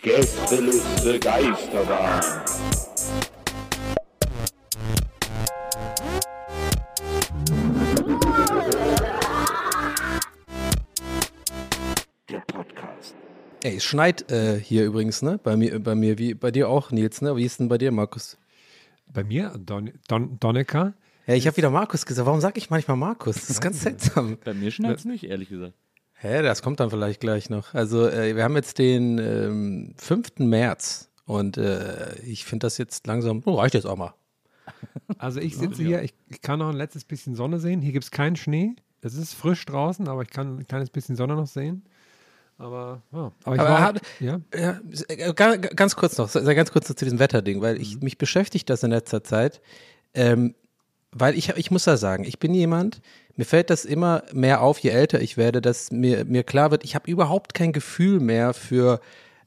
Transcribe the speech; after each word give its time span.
Gästeliste 0.00 1.18
Geisterbahn. 1.18 2.22
Der 12.30 12.40
Podcast. 12.46 13.16
Ey, 13.64 13.76
es 13.78 13.84
schneit 13.84 14.30
äh, 14.30 14.60
hier 14.60 14.84
übrigens, 14.84 15.22
ne? 15.22 15.40
Bei 15.42 15.56
mir, 15.56 15.80
bei 15.80 15.96
mir, 15.96 16.16
wie 16.18 16.34
bei 16.34 16.52
dir 16.52 16.68
auch, 16.68 16.92
Nils, 16.92 17.22
ne? 17.22 17.34
Wie 17.34 17.44
ist 17.44 17.58
denn 17.58 17.66
bei 17.66 17.78
dir, 17.78 17.90
Markus? 17.90 18.38
Bei 19.12 19.24
mir, 19.24 19.52
Don, 19.58 19.90
Don, 20.06 20.38
Donnecker. 20.38 20.94
Ja, 21.26 21.34
ich 21.34 21.48
habe 21.48 21.56
wieder 21.56 21.70
Markus 21.70 22.06
gesagt. 22.06 22.26
Warum 22.26 22.40
sage 22.40 22.58
ich 22.58 22.70
manchmal 22.70 22.96
Markus? 22.96 23.34
Das 23.34 23.50
ist 23.50 23.60
ganz 23.60 23.82
seltsam. 23.82 24.38
Bei 24.44 24.54
mir 24.54 24.70
schneit 24.70 24.98
es 24.98 25.04
nicht, 25.04 25.24
ehrlich 25.24 25.48
gesagt. 25.48 25.74
Hä, 26.22 26.40
das 26.42 26.62
kommt 26.62 26.78
dann 26.78 26.88
vielleicht 26.90 27.20
gleich 27.20 27.50
noch. 27.50 27.74
Also, 27.74 28.08
äh, 28.08 28.36
wir 28.36 28.44
haben 28.44 28.54
jetzt 28.54 28.78
den 28.78 29.18
ähm, 29.18 29.94
5. 29.98 30.38
März 30.38 31.10
und 31.26 31.56
äh, 31.56 32.14
ich 32.20 32.44
finde 32.44 32.66
das 32.66 32.78
jetzt 32.78 33.06
langsam, 33.08 33.42
oh, 33.44 33.54
reicht 33.56 33.74
jetzt 33.74 33.86
auch 33.86 33.96
mal. 33.96 34.14
Also 35.18 35.40
ich 35.40 35.56
sitze 35.56 35.82
hier, 35.82 36.02
ich, 36.02 36.14
ich 36.28 36.40
kann 36.40 36.60
noch 36.60 36.68
ein 36.68 36.76
letztes 36.76 37.04
bisschen 37.04 37.34
Sonne 37.34 37.58
sehen. 37.58 37.80
Hier 37.80 37.92
gibt 37.92 38.04
es 38.04 38.10
keinen 38.12 38.36
Schnee. 38.36 38.76
Es 39.00 39.14
ist 39.14 39.34
frisch 39.34 39.64
draußen, 39.66 40.06
aber 40.06 40.22
ich 40.22 40.30
kann 40.30 40.58
ein 40.60 40.66
kleines 40.68 40.90
bisschen 40.90 41.16
Sonne 41.16 41.34
noch 41.34 41.48
sehen. 41.48 41.82
Aber, 42.58 43.02
ja. 43.12 43.32
aber 43.44 43.54
ich 43.56 43.60
Aber 43.60 43.70
war, 43.70 43.80
hat- 43.82 44.00
ja. 44.20 44.40
Ja, 44.54 44.80
äh, 45.08 45.32
ga- 45.34 45.56
ga- 45.56 45.70
ganz 45.74 45.96
kurz 45.96 46.16
noch, 46.18 46.28
sehr 46.28 46.54
ganz 46.54 46.70
kurz 46.70 46.88
noch 46.88 46.94
zu 46.94 47.04
diesem 47.04 47.18
Wetterding, 47.18 47.60
weil 47.60 47.80
ich 47.80 47.96
Mhm. 47.96 48.04
mich 48.04 48.18
beschäftigt 48.18 48.70
das 48.70 48.84
in 48.84 48.90
letzter 48.92 49.24
Zeit, 49.24 49.60
ähm, 50.14 50.54
weil 51.12 51.36
ich, 51.36 51.50
ich 51.50 51.70
muss 51.70 51.84
da 51.84 51.96
sagen, 51.96 52.24
ich 52.24 52.38
bin 52.38 52.54
jemand, 52.54 53.00
mir 53.36 53.44
fällt 53.44 53.70
das 53.70 53.84
immer 53.84 54.24
mehr 54.32 54.60
auf, 54.62 54.78
je 54.78 54.90
älter 54.90 55.20
ich 55.20 55.36
werde, 55.36 55.60
dass 55.60 55.90
mir, 55.90 56.24
mir 56.24 56.42
klar 56.42 56.70
wird, 56.70 56.84
ich 56.84 56.94
habe 56.94 57.10
überhaupt 57.10 57.54
kein 57.54 57.72
Gefühl 57.72 58.20
mehr 58.20 58.54
für 58.54 59.00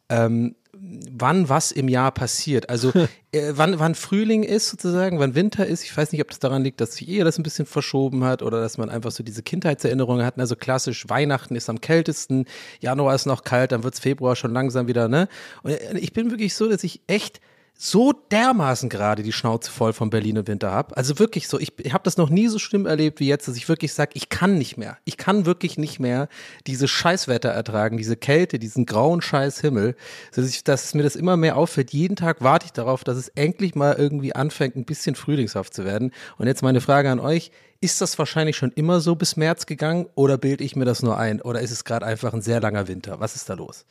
ähm, 0.09 0.55
wann 0.77 1.49
was 1.49 1.71
im 1.71 1.87
Jahr 1.87 2.11
passiert. 2.11 2.69
Also 2.69 2.91
äh, 3.31 3.53
wann, 3.53 3.79
wann 3.79 3.95
Frühling 3.95 4.43
ist 4.43 4.69
sozusagen, 4.69 5.19
wann 5.19 5.35
Winter 5.35 5.65
ist. 5.65 5.83
Ich 5.83 5.95
weiß 5.95 6.11
nicht, 6.11 6.21
ob 6.21 6.29
das 6.29 6.39
daran 6.39 6.63
liegt, 6.63 6.81
dass 6.81 6.95
sich 6.95 7.07
eher 7.09 7.25
das 7.25 7.39
ein 7.39 7.43
bisschen 7.43 7.65
verschoben 7.65 8.23
hat 8.23 8.41
oder 8.41 8.61
dass 8.61 8.77
man 8.77 8.89
einfach 8.89 9.11
so 9.11 9.23
diese 9.23 9.43
Kindheitserinnerungen 9.43 10.25
hat. 10.25 10.37
Also 10.39 10.55
klassisch, 10.55 11.09
Weihnachten 11.09 11.55
ist 11.55 11.69
am 11.69 11.81
kältesten, 11.81 12.45
Januar 12.79 13.15
ist 13.15 13.25
noch 13.25 13.43
kalt, 13.43 13.71
dann 13.71 13.83
wird's 13.83 13.99
Februar 13.99 14.35
schon 14.35 14.53
langsam 14.53 14.87
wieder, 14.87 15.07
ne? 15.07 15.27
Und 15.63 15.71
äh, 15.71 15.97
ich 15.97 16.13
bin 16.13 16.29
wirklich 16.29 16.53
so, 16.53 16.69
dass 16.69 16.83
ich 16.83 17.01
echt 17.07 17.39
so 17.77 18.13
dermaßen 18.13 18.89
gerade 18.89 19.21
die 19.21 19.33
Schnauze 19.33 19.69
voll 19.69 19.91
vom 19.91 20.09
Berliner 20.09 20.47
Winter 20.47 20.71
habe. 20.71 20.95
Also 20.95 21.19
wirklich 21.19 21.47
so, 21.49 21.59
ich, 21.59 21.73
ich 21.79 21.93
habe 21.93 22.05
das 22.05 22.15
noch 22.15 22.29
nie 22.29 22.47
so 22.47 22.57
schlimm 22.57 22.85
erlebt 22.85 23.19
wie 23.19 23.27
jetzt, 23.27 23.47
dass 23.47 23.57
ich 23.57 23.67
wirklich 23.67 23.93
sage, 23.93 24.11
ich 24.13 24.29
kann 24.29 24.57
nicht 24.57 24.77
mehr. 24.77 24.97
Ich 25.03 25.17
kann 25.17 25.45
wirklich 25.45 25.77
nicht 25.77 25.99
mehr 25.99 26.29
diese 26.67 26.87
Scheißwetter 26.87 27.49
ertragen, 27.49 27.97
diese 27.97 28.15
Kälte, 28.15 28.59
diesen 28.59 28.85
grauen 28.85 29.21
Scheißhimmel, 29.21 29.95
dass, 30.33 30.47
ich, 30.47 30.63
dass 30.63 30.93
mir 30.93 31.03
das 31.03 31.17
immer 31.17 31.35
mehr 31.35 31.57
auffällt. 31.57 31.91
Jeden 31.91 32.15
Tag 32.15 32.41
warte 32.41 32.65
ich 32.65 32.71
darauf, 32.71 33.03
dass 33.03 33.17
es 33.17 33.27
endlich 33.29 33.75
mal 33.75 33.95
irgendwie 33.95 34.33
anfängt, 34.33 34.77
ein 34.77 34.85
bisschen 34.85 35.15
frühlingshaft 35.15 35.73
zu 35.73 35.83
werden. 35.83 36.11
Und 36.37 36.47
jetzt 36.47 36.63
meine 36.63 36.79
Frage 36.79 37.11
an 37.11 37.19
euch, 37.19 37.51
ist 37.81 37.99
das 37.99 38.17
wahrscheinlich 38.17 38.55
schon 38.55 38.71
immer 38.71 39.01
so 39.01 39.15
bis 39.15 39.35
März 39.35 39.65
gegangen 39.65 40.07
oder 40.15 40.37
bilde 40.37 40.63
ich 40.63 40.77
mir 40.77 40.85
das 40.85 41.03
nur 41.03 41.17
ein? 41.17 41.41
Oder 41.41 41.59
ist 41.59 41.71
es 41.71 41.83
gerade 41.83 42.05
einfach 42.05 42.33
ein 42.33 42.41
sehr 42.41 42.61
langer 42.61 42.87
Winter? 42.87 43.19
Was 43.19 43.35
ist 43.35 43.49
da 43.49 43.53
los? 43.53 43.85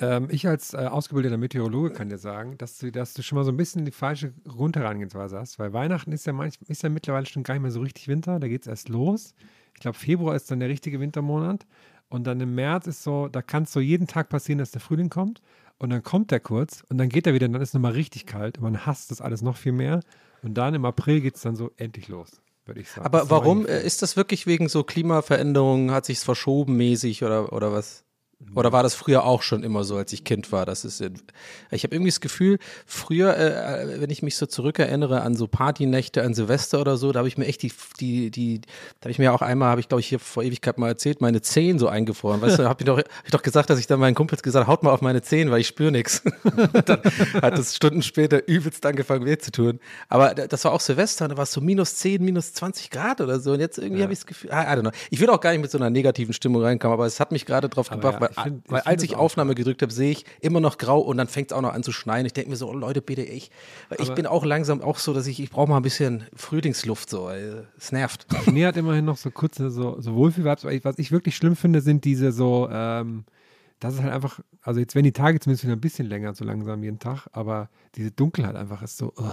Ähm, 0.00 0.28
ich 0.30 0.46
als 0.46 0.74
äh, 0.74 0.78
ausgebildeter 0.78 1.36
Meteorologe 1.36 1.90
kann 1.90 2.08
dir 2.08 2.18
sagen, 2.18 2.56
dass 2.58 2.78
du, 2.78 2.92
dass 2.92 3.14
du 3.14 3.22
schon 3.22 3.36
mal 3.36 3.44
so 3.44 3.50
ein 3.50 3.56
bisschen 3.56 3.84
die 3.84 3.92
falsche 3.92 4.32
Grundherangehensweise 4.46 5.38
hast, 5.38 5.58
weil 5.58 5.72
Weihnachten 5.72 6.12
ist 6.12 6.26
ja, 6.26 6.32
manch, 6.32 6.54
ist 6.68 6.82
ja 6.82 6.88
mittlerweile 6.88 7.26
schon 7.26 7.42
gar 7.42 7.54
nicht 7.54 7.62
mehr 7.62 7.70
so 7.70 7.80
richtig 7.80 8.08
Winter, 8.08 8.38
da 8.38 8.48
geht 8.48 8.62
es 8.62 8.66
erst 8.66 8.88
los. 8.88 9.34
Ich 9.74 9.80
glaube, 9.80 9.96
Februar 9.96 10.34
ist 10.34 10.50
dann 10.50 10.60
der 10.60 10.68
richtige 10.68 11.00
Wintermonat 11.00 11.66
und 12.08 12.26
dann 12.26 12.40
im 12.40 12.54
März 12.54 12.86
ist 12.86 13.02
so, 13.02 13.28
da 13.28 13.42
kann 13.42 13.64
es 13.64 13.72
so 13.72 13.80
jeden 13.80 14.06
Tag 14.06 14.28
passieren, 14.28 14.58
dass 14.58 14.70
der 14.70 14.80
Frühling 14.80 15.10
kommt 15.10 15.40
und 15.78 15.90
dann 15.90 16.02
kommt 16.02 16.30
der 16.30 16.40
kurz 16.40 16.84
und 16.88 16.98
dann 16.98 17.08
geht 17.08 17.26
er 17.26 17.34
wieder 17.34 17.46
und 17.46 17.52
dann 17.52 17.62
ist 17.62 17.70
es 17.70 17.74
nochmal 17.74 17.92
richtig 17.92 18.26
kalt 18.26 18.58
und 18.58 18.64
man 18.64 18.86
hasst 18.86 19.10
das 19.10 19.20
alles 19.20 19.42
noch 19.42 19.56
viel 19.56 19.72
mehr 19.72 20.00
und 20.42 20.54
dann 20.54 20.74
im 20.74 20.84
April 20.84 21.20
geht 21.20 21.36
es 21.36 21.42
dann 21.42 21.56
so 21.56 21.70
endlich 21.76 22.08
los, 22.08 22.40
würde 22.64 22.80
ich 22.80 22.90
sagen. 22.90 23.06
Aber 23.06 23.22
ist 23.22 23.30
warum? 23.30 23.66
Äh, 23.66 23.82
Ist 23.82 24.02
das 24.02 24.16
wirklich 24.16 24.46
wegen 24.46 24.68
so 24.68 24.84
Klimaveränderungen? 24.84 25.90
Hat 25.90 26.06
sich's 26.06 26.24
verschoben 26.24 26.76
mäßig 26.76 27.24
oder, 27.24 27.52
oder 27.52 27.72
was? 27.72 28.04
Oder 28.54 28.70
war 28.72 28.82
das 28.84 28.94
früher 28.94 29.24
auch 29.24 29.42
schon 29.42 29.62
immer 29.64 29.82
so, 29.84 29.96
als 29.96 30.12
ich 30.12 30.22
Kind 30.24 30.52
war? 30.52 30.64
Das 30.64 30.84
ist, 30.84 31.00
äh, 31.00 31.10
ich 31.72 31.82
habe 31.82 31.94
irgendwie 31.94 32.10
das 32.10 32.20
Gefühl, 32.20 32.58
früher, 32.86 33.36
äh, 33.36 34.00
wenn 34.00 34.10
ich 34.10 34.22
mich 34.22 34.36
so 34.36 34.46
zurückerinnere 34.46 35.22
an 35.22 35.34
so 35.34 35.48
Partynächte 35.48 36.22
an 36.22 36.34
Silvester 36.34 36.80
oder 36.80 36.96
so, 36.96 37.10
da 37.12 37.18
habe 37.18 37.28
ich 37.28 37.36
mir 37.36 37.46
echt 37.46 37.62
die, 37.62 37.72
die, 38.00 38.30
die, 38.30 38.60
da 38.60 39.04
habe 39.04 39.10
ich 39.10 39.18
mir 39.18 39.32
auch 39.34 39.42
einmal, 39.42 39.70
habe 39.70 39.80
ich 39.80 39.88
glaube 39.88 40.00
ich 40.00 40.06
hier 40.08 40.20
vor 40.20 40.44
Ewigkeit 40.44 40.78
mal 40.78 40.88
erzählt, 40.88 41.20
meine 41.20 41.42
Zehen 41.42 41.78
so 41.80 41.88
eingefroren. 41.88 42.40
Weißt 42.40 42.58
du, 42.60 42.64
habe 42.68 42.80
ich 42.80 42.86
doch, 42.86 42.98
hab 42.98 43.06
ich 43.24 43.30
doch 43.32 43.42
gesagt, 43.42 43.70
dass 43.70 43.78
ich 43.80 43.86
dann 43.88 43.98
meinen 44.00 44.14
Kumpels 44.14 44.42
gesagt, 44.42 44.68
haut 44.68 44.82
mal 44.84 44.92
auf 44.92 45.02
meine 45.02 45.20
Zehen, 45.20 45.50
weil 45.50 45.60
ich 45.60 45.66
spüre 45.66 45.90
nichts. 45.90 46.22
dann 46.86 47.00
hat 47.42 47.58
es 47.58 47.74
Stunden 47.74 48.02
später 48.02 48.46
übelst 48.48 48.86
angefangen 48.86 49.24
weh 49.26 49.36
zu 49.36 49.50
tun. 49.50 49.80
Aber 50.08 50.34
da- 50.34 50.46
das 50.46 50.64
war 50.64 50.72
auch 50.72 50.80
Silvester, 50.80 51.26
da 51.28 51.36
war 51.36 51.42
es 51.44 51.52
so 51.52 51.60
minus 51.60 51.96
10, 51.96 52.24
minus 52.24 52.52
20 52.54 52.90
Grad 52.90 53.20
oder 53.20 53.40
so. 53.40 53.52
Und 53.52 53.60
jetzt 53.60 53.78
irgendwie 53.78 54.02
habe 54.04 54.12
ich 54.12 54.20
das 54.20 54.26
Gefühl, 54.26 54.50
I, 54.50 54.54
I 54.54 54.56
don't 54.76 54.80
know. 54.82 54.90
Ich 55.10 55.20
will 55.20 55.28
auch 55.30 55.40
gar 55.40 55.50
nicht 55.50 55.60
mit 55.60 55.70
so 55.70 55.78
einer 55.78 55.90
negativen 55.90 56.32
Stimmung 56.32 56.62
reinkommen, 56.62 56.94
aber 56.94 57.04
es 57.06 57.18
hat 57.20 57.32
mich 57.32 57.44
gerade 57.44 57.68
drauf 57.68 57.90
gebracht, 57.90 58.14
ja, 58.22 58.27
weil, 58.28 58.36
ich 58.36 58.42
find- 58.52 58.64
ich 58.66 58.70
weil 58.72 58.80
als 58.82 59.02
ich 59.02 59.14
auch 59.16 59.20
Aufnahme 59.20 59.54
gedrückt 59.54 59.82
habe, 59.82 59.92
sehe 59.92 60.10
ich 60.10 60.24
immer 60.40 60.60
noch 60.60 60.78
grau 60.78 61.00
und 61.00 61.16
dann 61.16 61.28
fängt 61.28 61.50
es 61.50 61.56
auch 61.56 61.60
noch 61.62 61.72
an 61.72 61.82
zu 61.82 61.92
schneien. 61.92 62.24
Ich 62.26 62.32
denke 62.32 62.50
mir 62.50 62.56
so, 62.56 62.68
oh 62.68 62.74
Leute, 62.74 63.02
bitte, 63.02 63.22
ich, 63.22 63.50
weil 63.88 64.00
ich 64.00 64.12
bin 64.14 64.26
auch 64.26 64.44
langsam 64.44 64.80
auch 64.80 64.98
so, 64.98 65.12
dass 65.14 65.26
ich, 65.26 65.40
ich 65.40 65.50
brauche 65.50 65.68
mal 65.68 65.76
ein 65.76 65.82
bisschen 65.82 66.24
Frühlingsluft 66.34 67.10
so. 67.10 67.24
weil 67.24 67.68
Es 67.76 67.92
nervt. 67.92 68.26
Schnee 68.44 68.66
hat 68.66 68.76
immerhin 68.76 69.04
noch 69.04 69.16
so 69.16 69.30
kurze 69.30 69.70
so, 69.70 70.00
so 70.00 70.14
Wohlfühlvibes. 70.14 70.64
Was 70.84 70.98
ich 70.98 71.12
wirklich 71.12 71.36
schlimm 71.36 71.56
finde, 71.56 71.80
sind 71.80 72.04
diese 72.04 72.32
so, 72.32 72.68
ähm, 72.70 73.24
das 73.80 73.94
ist 73.94 74.02
halt 74.02 74.12
einfach, 74.12 74.40
also 74.62 74.80
jetzt 74.80 74.94
werden 74.94 75.04
die 75.04 75.12
Tage 75.12 75.38
zumindest 75.40 75.64
wieder 75.64 75.74
ein 75.76 75.80
bisschen 75.80 76.06
länger, 76.08 76.34
so 76.34 76.44
langsam 76.44 76.82
jeden 76.82 76.98
Tag, 76.98 77.28
aber 77.32 77.68
diese 77.94 78.10
Dunkelheit 78.10 78.56
einfach 78.56 78.82
ist 78.82 78.96
so, 78.96 79.12
ugh, 79.16 79.30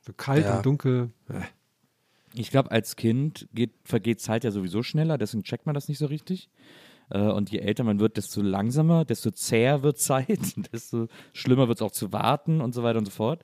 so 0.00 0.12
kalt 0.16 0.44
Ja. 0.46 0.56
und 0.56 0.64
dunkel. 0.66 1.10
Äh. 1.28 1.40
Ich 2.34 2.50
glaube, 2.50 2.70
als 2.70 2.96
Kind 2.96 3.48
geht, 3.54 3.72
vergeht 3.84 4.20
Zeit 4.20 4.44
ja 4.44 4.50
sowieso 4.50 4.82
schneller, 4.82 5.18
deswegen 5.18 5.42
checkt 5.44 5.66
man 5.66 5.74
das 5.74 5.88
nicht 5.88 5.98
so 5.98 6.06
richtig. 6.06 6.48
Äh, 7.10 7.20
Und 7.20 7.50
je 7.50 7.58
älter 7.58 7.84
man 7.84 8.00
wird, 8.00 8.16
desto 8.16 8.42
langsamer, 8.42 9.04
desto 9.04 9.30
zäher 9.30 9.82
wird 9.82 9.98
Zeit, 9.98 10.28
desto 10.72 11.08
schlimmer 11.32 11.68
wird 11.68 11.78
es 11.78 11.82
auch 11.82 11.92
zu 11.92 12.12
warten 12.12 12.60
und 12.60 12.74
so 12.74 12.82
weiter 12.82 12.98
und 12.98 13.06
so 13.06 13.10
fort. 13.12 13.42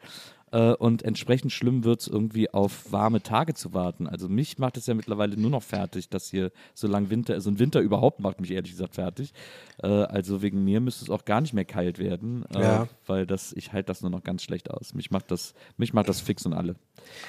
Äh, 0.54 0.74
Und 0.74 1.02
entsprechend 1.02 1.52
schlimm 1.52 1.82
wird 1.84 2.00
es 2.02 2.06
irgendwie 2.06 2.48
auf 2.54 2.92
warme 2.92 3.22
Tage 3.22 3.54
zu 3.54 3.74
warten. 3.74 4.06
Also 4.06 4.28
mich 4.28 4.58
macht 4.58 4.76
es 4.76 4.86
ja 4.86 4.94
mittlerweile 4.94 5.36
nur 5.36 5.50
noch 5.50 5.62
fertig, 5.64 6.08
dass 6.08 6.28
hier 6.30 6.52
so 6.74 6.86
lang 6.86 7.10
Winter 7.10 7.34
ist. 7.34 7.46
Und 7.48 7.58
Winter 7.58 7.80
überhaupt 7.80 8.20
macht 8.20 8.40
mich 8.40 8.52
ehrlich 8.52 8.70
gesagt 8.72 8.94
fertig. 8.94 9.32
Äh, 9.82 9.86
Also 9.88 10.42
wegen 10.42 10.62
mir 10.62 10.80
müsste 10.80 11.04
es 11.04 11.10
auch 11.10 11.24
gar 11.24 11.40
nicht 11.40 11.54
mehr 11.54 11.64
kalt 11.64 11.98
werden, 11.98 12.44
äh, 12.54 12.60
Ja. 12.60 12.88
weil 13.06 13.26
das, 13.26 13.52
ich 13.54 13.72
halte 13.72 13.86
das 13.88 14.00
nur 14.02 14.10
noch 14.10 14.22
ganz 14.22 14.42
schlecht 14.44 14.70
aus. 14.70 14.94
Mich 14.94 15.10
macht 15.10 15.30
das, 15.30 15.54
mich 15.76 15.92
macht 15.92 16.08
das 16.08 16.20
fix 16.20 16.46
und 16.46 16.52
alle. 16.52 16.76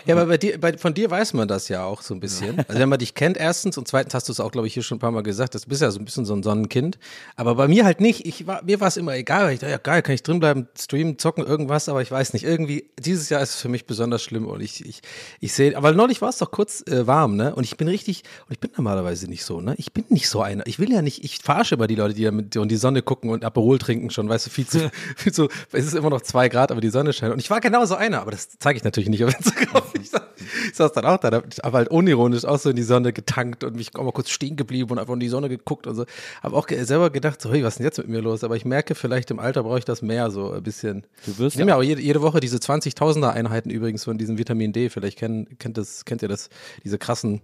Ja, 0.05 0.15
aber 0.15 0.27
bei 0.27 0.37
dir, 0.37 0.59
bei, 0.59 0.77
von 0.77 0.93
dir 0.93 1.09
weiß 1.11 1.33
man 1.33 1.47
das 1.47 1.67
ja 1.67 1.83
auch 1.83 2.01
so 2.01 2.13
ein 2.13 2.19
bisschen. 2.19 2.59
Also 2.67 2.79
wenn 2.79 2.87
man 2.89 2.99
dich 2.99 3.13
kennt, 3.15 3.37
erstens 3.37 3.77
und 3.77 3.87
zweitens 3.87 4.13
hast 4.13 4.29
du 4.29 4.31
es 4.31 4.39
auch, 4.39 4.51
glaube 4.51 4.67
ich, 4.67 4.73
hier 4.73 4.83
schon 4.83 4.97
ein 4.97 4.99
paar 4.99 5.11
Mal 5.11 5.23
gesagt, 5.23 5.55
du 5.55 5.59
bist 5.67 5.81
ja 5.81 5.91
so 5.91 5.99
ein 5.99 6.05
bisschen 6.05 6.25
so 6.25 6.33
ein 6.33 6.43
Sonnenkind. 6.43 6.97
Aber 7.35 7.55
bei 7.55 7.67
mir 7.67 7.83
halt 7.85 7.99
nicht. 8.01 8.25
Ich 8.25 8.45
war, 8.47 8.63
mir 8.63 8.79
war 8.79 8.87
es 8.87 8.97
immer 8.97 9.15
egal. 9.15 9.51
Ich 9.51 9.59
dachte, 9.59 9.71
ja 9.71 9.77
geil, 9.77 10.01
kann 10.01 10.15
ich 10.15 10.23
drinbleiben, 10.23 10.67
streamen, 10.77 11.17
zocken, 11.17 11.43
irgendwas, 11.45 11.89
aber 11.89 12.01
ich 12.01 12.11
weiß 12.11 12.33
nicht. 12.33 12.43
Irgendwie, 12.45 12.89
dieses 12.99 13.14
dieses 13.15 13.29
Jahr 13.29 13.41
ist 13.41 13.51
es 13.55 13.61
für 13.61 13.69
mich 13.69 13.85
besonders 13.85 14.21
schlimm 14.23 14.45
und 14.45 14.61
ich, 14.61 14.85
ich, 14.85 15.01
ich 15.39 15.53
sehe, 15.53 15.75
aber 15.77 15.91
neulich 15.93 16.21
war 16.21 16.29
es 16.29 16.37
doch 16.37 16.51
kurz 16.51 16.83
äh, 16.87 17.07
warm, 17.07 17.35
ne? 17.35 17.55
Und 17.55 17.63
ich 17.63 17.77
bin 17.77 17.87
richtig, 17.87 18.23
und 18.47 18.51
ich 18.53 18.59
bin 18.59 18.71
normalerweise 18.77 19.27
nicht 19.27 19.43
so, 19.45 19.61
ne? 19.61 19.73
Ich 19.77 19.93
bin 19.93 20.05
nicht 20.09 20.29
so 20.29 20.41
einer. 20.41 20.67
Ich 20.67 20.79
will 20.79 20.91
ja 20.91 21.01
nicht, 21.01 21.23
ich 21.23 21.39
verarsche 21.39 21.75
immer 21.75 21.87
die 21.87 21.95
Leute, 21.95 22.13
die 22.13 22.23
da 22.23 22.31
mit 22.31 22.55
in 22.55 22.67
die 22.67 22.75
Sonne 22.77 23.01
gucken 23.01 23.29
und 23.29 23.43
Aperol 23.45 23.79
trinken 23.79 24.09
schon, 24.09 24.27
weißt 24.29 24.45
du, 24.47 24.49
viel 24.49 24.67
zu, 24.67 24.91
viel 25.15 25.33
zu, 25.33 25.47
es 25.71 25.85
ist 25.85 25.93
immer 25.95 26.09
noch 26.09 26.21
zwei 26.21 26.49
Grad, 26.49 26.71
aber 26.71 26.81
die 26.81 26.89
Sonne 26.89 27.13
scheint. 27.13 27.31
Und 27.33 27.39
ich 27.39 27.49
war 27.49 27.61
genau 27.61 27.85
so 27.85 27.95
einer, 27.95 28.21
aber 28.21 28.31
das 28.31 28.49
zeige 28.59 28.77
ich 28.77 28.83
natürlich 28.83 29.09
nicht 29.09 29.23
auf 29.23 29.33
Instagram. 29.35 29.83
Ich, 30.01 30.09
sa- 30.09 30.24
ich 30.69 30.75
saß 30.75 30.91
dann 30.93 31.05
auch 31.05 31.17
da, 31.17 31.41
aber 31.61 31.77
halt 31.77 31.89
unironisch 31.89 32.45
auch 32.45 32.57
so 32.59 32.69
in 32.69 32.75
die 32.75 32.83
Sonne 32.83 33.13
getankt 33.13 33.63
und 33.63 33.75
mich 33.75 33.95
auch 33.95 34.03
mal 34.03 34.11
kurz 34.11 34.29
stehen 34.29 34.55
geblieben 34.55 34.91
und 34.91 34.99
einfach 34.99 35.13
in 35.13 35.19
die 35.19 35.29
Sonne 35.29 35.49
geguckt 35.49 35.87
und 35.87 35.95
so. 35.95 36.05
Habe 36.43 36.55
auch 36.55 36.67
selber 36.69 37.09
gedacht, 37.09 37.41
so, 37.41 37.51
hey, 37.51 37.63
was 37.63 37.73
ist 37.73 37.77
denn 37.79 37.85
jetzt 37.85 37.97
mit 37.97 38.07
mir 38.09 38.21
los? 38.21 38.43
Aber 38.43 38.55
ich 38.55 38.65
merke, 38.65 38.95
vielleicht 38.95 39.31
im 39.31 39.39
Alter 39.39 39.63
brauche 39.63 39.79
ich 39.79 39.85
das 39.85 40.01
mehr, 40.01 40.31
so 40.31 40.51
ein 40.51 40.63
bisschen. 40.63 41.05
Du 41.25 41.37
wirst 41.37 41.55
Ich 41.55 41.59
nehme 41.59 41.71
ja 41.71 41.77
auch 41.77 41.83
jede, 41.83 42.01
jede 42.01 42.21
Woche 42.21 42.39
diese 42.39 42.57
20.000er 42.57 43.29
Einheiten 43.29 43.69
übrigens 43.69 44.03
von 44.03 44.17
diesem 44.17 44.37
Vitamin 44.37 44.73
D. 44.73 44.89
Vielleicht 44.89 45.17
kennt, 45.17 45.59
kennt, 45.59 45.77
das, 45.77 46.05
kennt 46.05 46.21
ihr 46.21 46.27
das, 46.29 46.49
diese 46.83 46.97
krassen, 46.97 47.41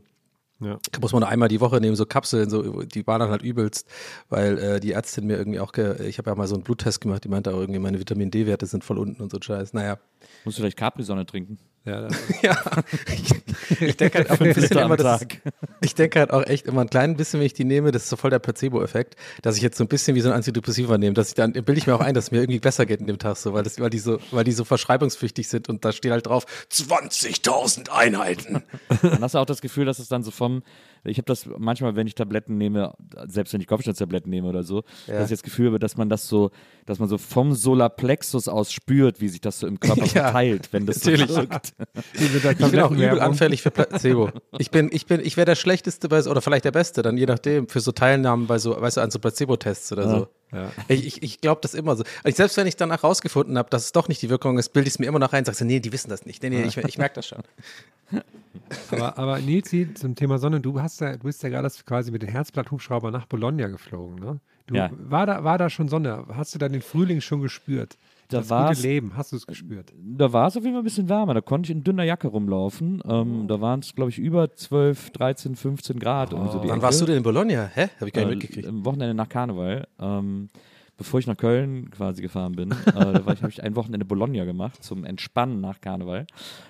Ja. 0.59 0.77
muss 1.01 1.11
man 1.11 1.21
nur 1.21 1.29
einmal 1.29 1.47
die 1.49 1.59
Woche 1.59 1.81
nehmen, 1.81 1.95
so 1.95 2.05
Kapseln, 2.05 2.49
so, 2.49 2.83
die 2.83 3.05
waren 3.07 3.19
dann 3.19 3.29
halt 3.31 3.41
übelst, 3.41 3.87
weil 4.29 4.57
äh, 4.59 4.79
die 4.79 4.91
Ärztin 4.91 5.25
mir 5.25 5.37
irgendwie 5.37 5.59
auch, 5.59 5.73
ich 5.73 6.17
habe 6.19 6.29
ja 6.29 6.35
mal 6.35 6.47
so 6.47 6.53
einen 6.55 6.63
Bluttest 6.63 7.01
gemacht, 7.01 7.23
die 7.23 7.29
meinte 7.29 7.51
auch 7.53 7.59
irgendwie, 7.59 7.79
meine 7.79 7.99
Vitamin 7.99 8.29
D-Werte 8.29 8.65
sind 8.67 8.83
voll 8.83 8.97
unten 8.99 9.21
und 9.23 9.31
so 9.31 9.39
Scheiß. 9.41 9.73
Naja, 9.73 9.97
Musst 10.45 10.57
du 10.57 10.61
vielleicht 10.61 10.77
Capri-Sonne 10.77 11.25
trinken? 11.25 11.57
Ja, 11.83 12.07
ja, 12.43 12.57
ich, 13.07 13.81
ich 13.81 13.97
denke 13.97 14.19
halt 14.19 14.29
auch 14.29 14.39
ein 14.39 14.53
bisschen 14.53 14.77
immer, 14.77 14.97
das, 14.97 15.21
Tag. 15.21 15.41
ich 15.81 15.95
denke 15.95 16.19
halt 16.19 16.31
auch 16.31 16.45
echt 16.45 16.67
immer 16.67 16.81
ein 16.81 16.89
klein 16.89 17.17
bisschen, 17.17 17.39
wenn 17.39 17.47
ich 17.47 17.53
die 17.53 17.63
nehme, 17.63 17.91
das 17.91 18.03
ist 18.03 18.09
so 18.09 18.17
voll 18.17 18.29
der 18.29 18.37
Placebo-Effekt, 18.37 19.15
dass 19.41 19.57
ich 19.57 19.63
jetzt 19.63 19.77
so 19.77 19.83
ein 19.83 19.87
bisschen 19.87 20.15
wie 20.15 20.21
so 20.21 20.29
ein 20.29 20.35
Antidepressiva 20.35 20.99
nehme, 20.99 21.15
dass 21.15 21.29
ich 21.29 21.33
dann, 21.33 21.53
bilde 21.53 21.73
ich 21.73 21.87
mir 21.87 21.95
auch 21.95 22.01
ein, 22.01 22.13
dass 22.13 22.25
es 22.25 22.31
mir 22.31 22.39
irgendwie 22.39 22.59
besser 22.59 22.85
geht 22.85 22.99
in 22.99 23.07
dem 23.07 23.17
Tag 23.17 23.35
so, 23.37 23.53
weil 23.53 23.63
das, 23.63 23.79
weil 23.79 23.89
die 23.89 23.97
so, 23.97 24.19
weil 24.29 24.43
die 24.43 24.51
so 24.51 24.63
verschreibungspflichtig 24.63 25.47
sind 25.47 25.69
und 25.69 25.83
da 25.83 25.91
steht 25.91 26.11
halt 26.11 26.27
drauf, 26.27 26.45
20.000 26.71 27.89
Einheiten. 27.89 28.61
Dann 29.01 29.21
hast 29.21 29.33
du 29.33 29.39
auch 29.39 29.45
das 29.45 29.61
Gefühl, 29.61 29.85
dass 29.85 29.97
es 29.97 30.07
dann 30.07 30.21
so 30.21 30.29
vom, 30.29 30.61
ich 31.03 31.17
habe 31.17 31.25
das 31.25 31.47
manchmal, 31.57 31.95
wenn 31.95 32.05
ich 32.07 32.15
Tabletten 32.15 32.57
nehme, 32.57 32.93
selbst 33.27 33.53
wenn 33.53 33.61
ich 33.61 33.67
Kopfschmerztabletten 33.67 34.29
nehme 34.29 34.47
oder 34.47 34.63
so, 34.63 34.83
Ja. 35.07 35.15
dass 35.19 35.25
ich 35.31 35.37
das 35.37 35.43
Gefühl 35.43 35.67
habe, 35.67 35.79
dass 35.79 35.97
man 35.97 36.09
das 36.09 36.27
so, 36.27 36.51
dass 36.85 36.99
man 36.99 37.09
so 37.09 37.17
vom 37.17 37.53
Solarplexus 37.53 38.47
aus 38.47 38.71
spürt, 38.71 39.21
wie 39.21 39.29
sich 39.29 39.41
das 39.41 39.59
so 39.59 39.67
im 39.67 39.79
Körper 39.79 40.01
Ja, 40.05 40.23
verteilt, 40.25 40.69
wenn 40.71 40.85
das 40.85 40.99
so 41.01 41.09
natürlich. 41.11 41.35
wirkt. 41.35 41.73
diese 42.19 42.51
Ich 42.51 42.57
bin 42.71 42.79
auch 42.79 42.91
übel 42.91 43.19
anfällig 43.19 43.61
für 43.61 43.71
Placebo. 43.71 44.29
Ich 44.57 44.71
bin, 44.71 44.89
ich 44.91 45.05
bin, 45.05 45.19
ich 45.21 45.37
wäre 45.37 45.45
der 45.45 45.55
Schlechteste 45.55 46.07
bei, 46.09 46.21
oder 46.23 46.41
vielleicht 46.41 46.65
der 46.65 46.71
Beste, 46.71 47.01
dann 47.01 47.17
je 47.17 47.25
nachdem, 47.25 47.67
für 47.67 47.79
so 47.79 47.91
Teilnahmen 47.91 48.47
bei 48.47 48.57
so, 48.59 48.79
weißt 48.79 48.97
du, 48.97 49.01
an 49.01 49.11
so 49.11 49.19
Placebo-Tests 49.19 49.91
oder 49.93 50.07
so. 50.09 50.27
Ja. 50.51 50.71
Ich, 50.87 51.05
ich, 51.05 51.23
ich 51.23 51.41
glaube 51.41 51.61
das 51.61 51.73
immer 51.73 51.95
so. 51.95 52.03
Ich, 52.25 52.35
selbst 52.35 52.57
wenn 52.57 52.67
ich 52.67 52.75
danach 52.75 53.03
rausgefunden 53.03 53.57
habe, 53.57 53.69
dass 53.69 53.85
es 53.85 53.91
doch 53.91 54.07
nicht 54.07 54.21
die 54.21 54.29
Wirkung 54.29 54.57
ist, 54.57 54.69
bilde 54.73 54.87
ich 54.87 54.95
es 54.95 54.99
mir 54.99 55.05
immer 55.07 55.19
noch 55.19 55.31
ein 55.33 55.45
und 55.45 55.53
sage 55.53 55.65
nee, 55.65 55.79
die 55.79 55.91
wissen 55.93 56.09
das 56.09 56.25
nicht. 56.25 56.43
Nee, 56.43 56.49
nee, 56.49 56.63
ich, 56.63 56.77
ich 56.77 56.97
merke 56.97 57.15
das 57.15 57.27
schon. 57.27 57.43
Aber, 58.91 59.17
aber 59.17 59.39
Nilsi, 59.39 59.93
zum 59.93 60.15
Thema 60.15 60.37
Sonne, 60.37 60.59
du 60.59 60.81
hast 60.81 60.99
ja, 60.99 61.13
du 61.13 61.23
bist 61.23 61.41
ja 61.43 61.49
gerade 61.49 61.69
quasi 61.85 62.11
mit 62.11 62.21
dem 62.21 62.29
Herzblatt-Hubschrauber 62.29 63.11
nach 63.11 63.25
Bologna 63.25 63.67
geflogen, 63.67 64.15
ne? 64.15 64.39
Du, 64.67 64.75
Ja. 64.75 64.89
war, 64.93 65.25
da, 65.25 65.43
war 65.43 65.57
da 65.57 65.69
schon 65.69 65.87
Sonne? 65.87 66.25
Hast 66.33 66.53
du 66.53 66.59
da 66.59 66.67
den 66.67 66.81
Frühling 66.81 67.21
schon 67.21 67.41
gespürt? 67.41 67.97
Da 68.31 68.39
das 68.39 68.49
war's- 68.49 68.77
gute 68.77 68.87
Leben, 68.87 69.11
hast 69.15 69.31
du 69.31 69.35
es 69.35 69.45
gespürt? 69.45 69.93
Da 69.97 70.31
war 70.33 70.47
es 70.47 70.57
auf 70.57 70.63
jeden 70.63 70.73
Fall 70.75 70.81
ein 70.81 70.85
bisschen 70.85 71.09
wärmer. 71.09 71.33
Da 71.33 71.41
konnte 71.41 71.67
ich 71.71 71.75
in 71.77 71.83
dünner 71.83 72.03
Jacke 72.03 72.27
rumlaufen. 72.27 73.01
Ähm, 73.07 73.47
da 73.47 73.61
waren 73.61 73.79
es, 73.81 73.93
glaube 73.95 74.09
ich, 74.11 74.17
über 74.19 74.53
12, 74.55 75.11
13, 75.11 75.55
15 75.55 75.99
Grad. 75.99 76.33
um 76.33 76.47
so 76.49 76.59
die 76.59 76.67
Wann 76.69 76.77
Ecke. 76.77 76.81
warst 76.83 77.01
du 77.01 77.05
denn 77.05 77.17
in 77.17 77.23
Bologna? 77.23 77.69
Hä? 77.73 77.87
Habe 77.99 78.07
ich 78.07 78.13
gar 78.13 78.21
nicht 78.23 78.31
äh, 78.31 78.35
mitgekriegt. 78.35 78.67
Am 78.67 78.85
Wochenende 78.85 79.13
nach 79.13 79.29
Karneval. 79.29 79.87
Ähm, 79.99 80.49
bevor 80.97 81.19
ich 81.19 81.25
nach 81.25 81.37
Köln 81.37 81.89
quasi 81.89 82.21
gefahren 82.21 82.51
bin, 82.51 82.71
äh, 82.71 82.75
da 82.93 83.25
habe 83.25 83.49
ich 83.49 83.63
ein 83.63 83.75
Wochenende 83.75 84.05
Bologna 84.05 84.45
gemacht 84.45 84.83
zum 84.83 85.03
Entspannen 85.03 85.59
nach 85.59 85.81
Karneval 85.81 86.27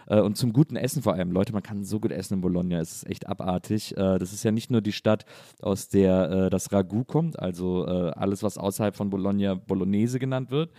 äh, 0.08 0.22
und 0.22 0.38
zum 0.38 0.54
guten 0.54 0.78
Essen 0.78 1.02
vor 1.04 1.16
allem. 1.16 1.32
Leute, 1.34 1.52
man 1.52 1.64
kann 1.64 1.84
so 1.84 2.00
gut 2.00 2.12
essen 2.14 2.36
in 2.36 2.42
Bologna, 2.42 2.80
es 2.80 2.94
ist 3.04 3.10
echt 3.10 3.28
abartig. 3.28 3.92
Äh, 3.98 4.20
das 4.20 4.32
ist 4.32 4.44
ja 4.44 4.52
nicht 4.52 4.72
nur 4.72 4.80
die 4.80 4.94
Stadt, 4.94 5.26
aus 5.62 5.90
der 5.90 6.32
äh, 6.32 6.50
das 6.50 6.72
Ragout 6.72 7.04
kommt, 7.06 7.38
also 7.40 7.86
äh, 7.86 8.12
alles, 8.12 8.42
was 8.42 8.58
außerhalb 8.58 8.96
von 8.96 9.10
Bologna 9.10 9.56
Bolognese 9.56 10.18
genannt 10.18 10.50
wird, 10.50 10.72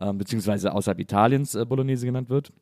ähm, 0.00 0.18
beziehungsweise 0.18 0.72
außerhalb 0.72 0.98
Italiens 1.00 1.54
äh, 1.54 1.64
Bolognese 1.64 2.06
genannt 2.06 2.28
wird. 2.30 2.52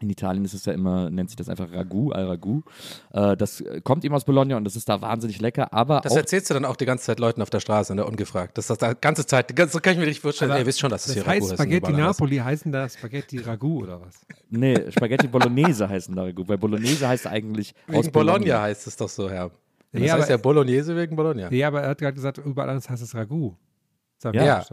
In 0.00 0.10
Italien 0.10 0.44
ist 0.44 0.54
es 0.54 0.64
ja 0.64 0.72
immer, 0.72 1.08
nennt 1.08 1.30
sich 1.30 1.36
das 1.36 1.48
einfach 1.48 1.70
Ragout, 1.72 2.10
al 2.14 2.26
Ragout. 2.26 2.64
Äh, 3.12 3.36
das 3.36 3.62
kommt 3.84 4.04
eben 4.04 4.12
aus 4.12 4.24
Bologna 4.24 4.56
und 4.56 4.64
das 4.64 4.74
ist 4.74 4.88
da 4.88 5.00
wahnsinnig 5.00 5.40
lecker, 5.40 5.72
aber 5.72 6.00
Das 6.00 6.12
auch 6.12 6.16
erzählst 6.16 6.50
du 6.50 6.54
dann 6.54 6.64
auch 6.64 6.74
die 6.74 6.84
ganze 6.84 7.04
Zeit 7.04 7.20
Leuten 7.20 7.40
auf 7.40 7.48
der 7.48 7.60
Straße, 7.60 7.94
ne, 7.94 8.04
ungefragt. 8.04 8.58
Das 8.58 8.68
ist 8.68 8.82
das 8.82 8.90
die 8.90 9.00
ganze 9.00 9.24
Zeit, 9.24 9.50
die 9.50 9.54
ganze, 9.54 9.74
so 9.74 9.78
kann 9.80 9.92
ich 9.92 10.00
mir 10.00 10.06
richtig 10.06 10.20
vorstellen. 10.22 10.50
Aber 10.50 10.58
ihr 10.58 10.66
wisst 10.66 10.80
schon, 10.80 10.90
dass 10.90 11.02
es 11.06 11.14
Das 11.14 11.22
hier 11.22 11.26
heißt 11.32 11.42
heißt 11.42 11.52
Spaghetti 11.54 11.92
normalerweise. 11.92 12.18
Napoli, 12.22 12.36
heißen 12.38 12.72
da 12.72 12.88
Spaghetti 12.88 13.38
Ragout 13.38 13.82
oder 13.84 14.00
was? 14.00 14.26
Nee, 14.50 14.90
Spaghetti 14.90 15.28
Bolognese 15.28 15.88
heißen 15.88 16.16
da 16.16 16.32
gut, 16.32 16.48
weil 16.48 16.58
Bolognese 16.58 17.06
heißt 17.06 17.28
eigentlich 17.28 17.72
aus 17.86 18.06
Wegen 18.06 18.10
Bologna 18.12 18.62
heißt 18.62 18.88
es 18.88 18.96
doch 18.96 19.08
so, 19.08 19.30
Herr. 19.30 19.52
Das 19.92 20.02
Ja, 20.02 20.14
heißt 20.14 20.24
aber- 20.24 20.30
ja 20.32 20.36
Bolognese 20.38 20.96
wegen 20.96 21.14
Bologna. 21.14 21.48
Nee, 21.50 21.62
aber 21.62 21.82
er 21.82 21.90
hat 21.90 21.98
gerade 21.98 22.14
gesagt, 22.14 22.38
überall 22.38 22.68
anders 22.68 22.90
heißt 22.90 23.00
es 23.00 23.14
Ragout. 23.14 23.56
Das 24.20 24.34
ich 24.34 24.40
Ja. 24.40 24.58
nicht 24.58 24.72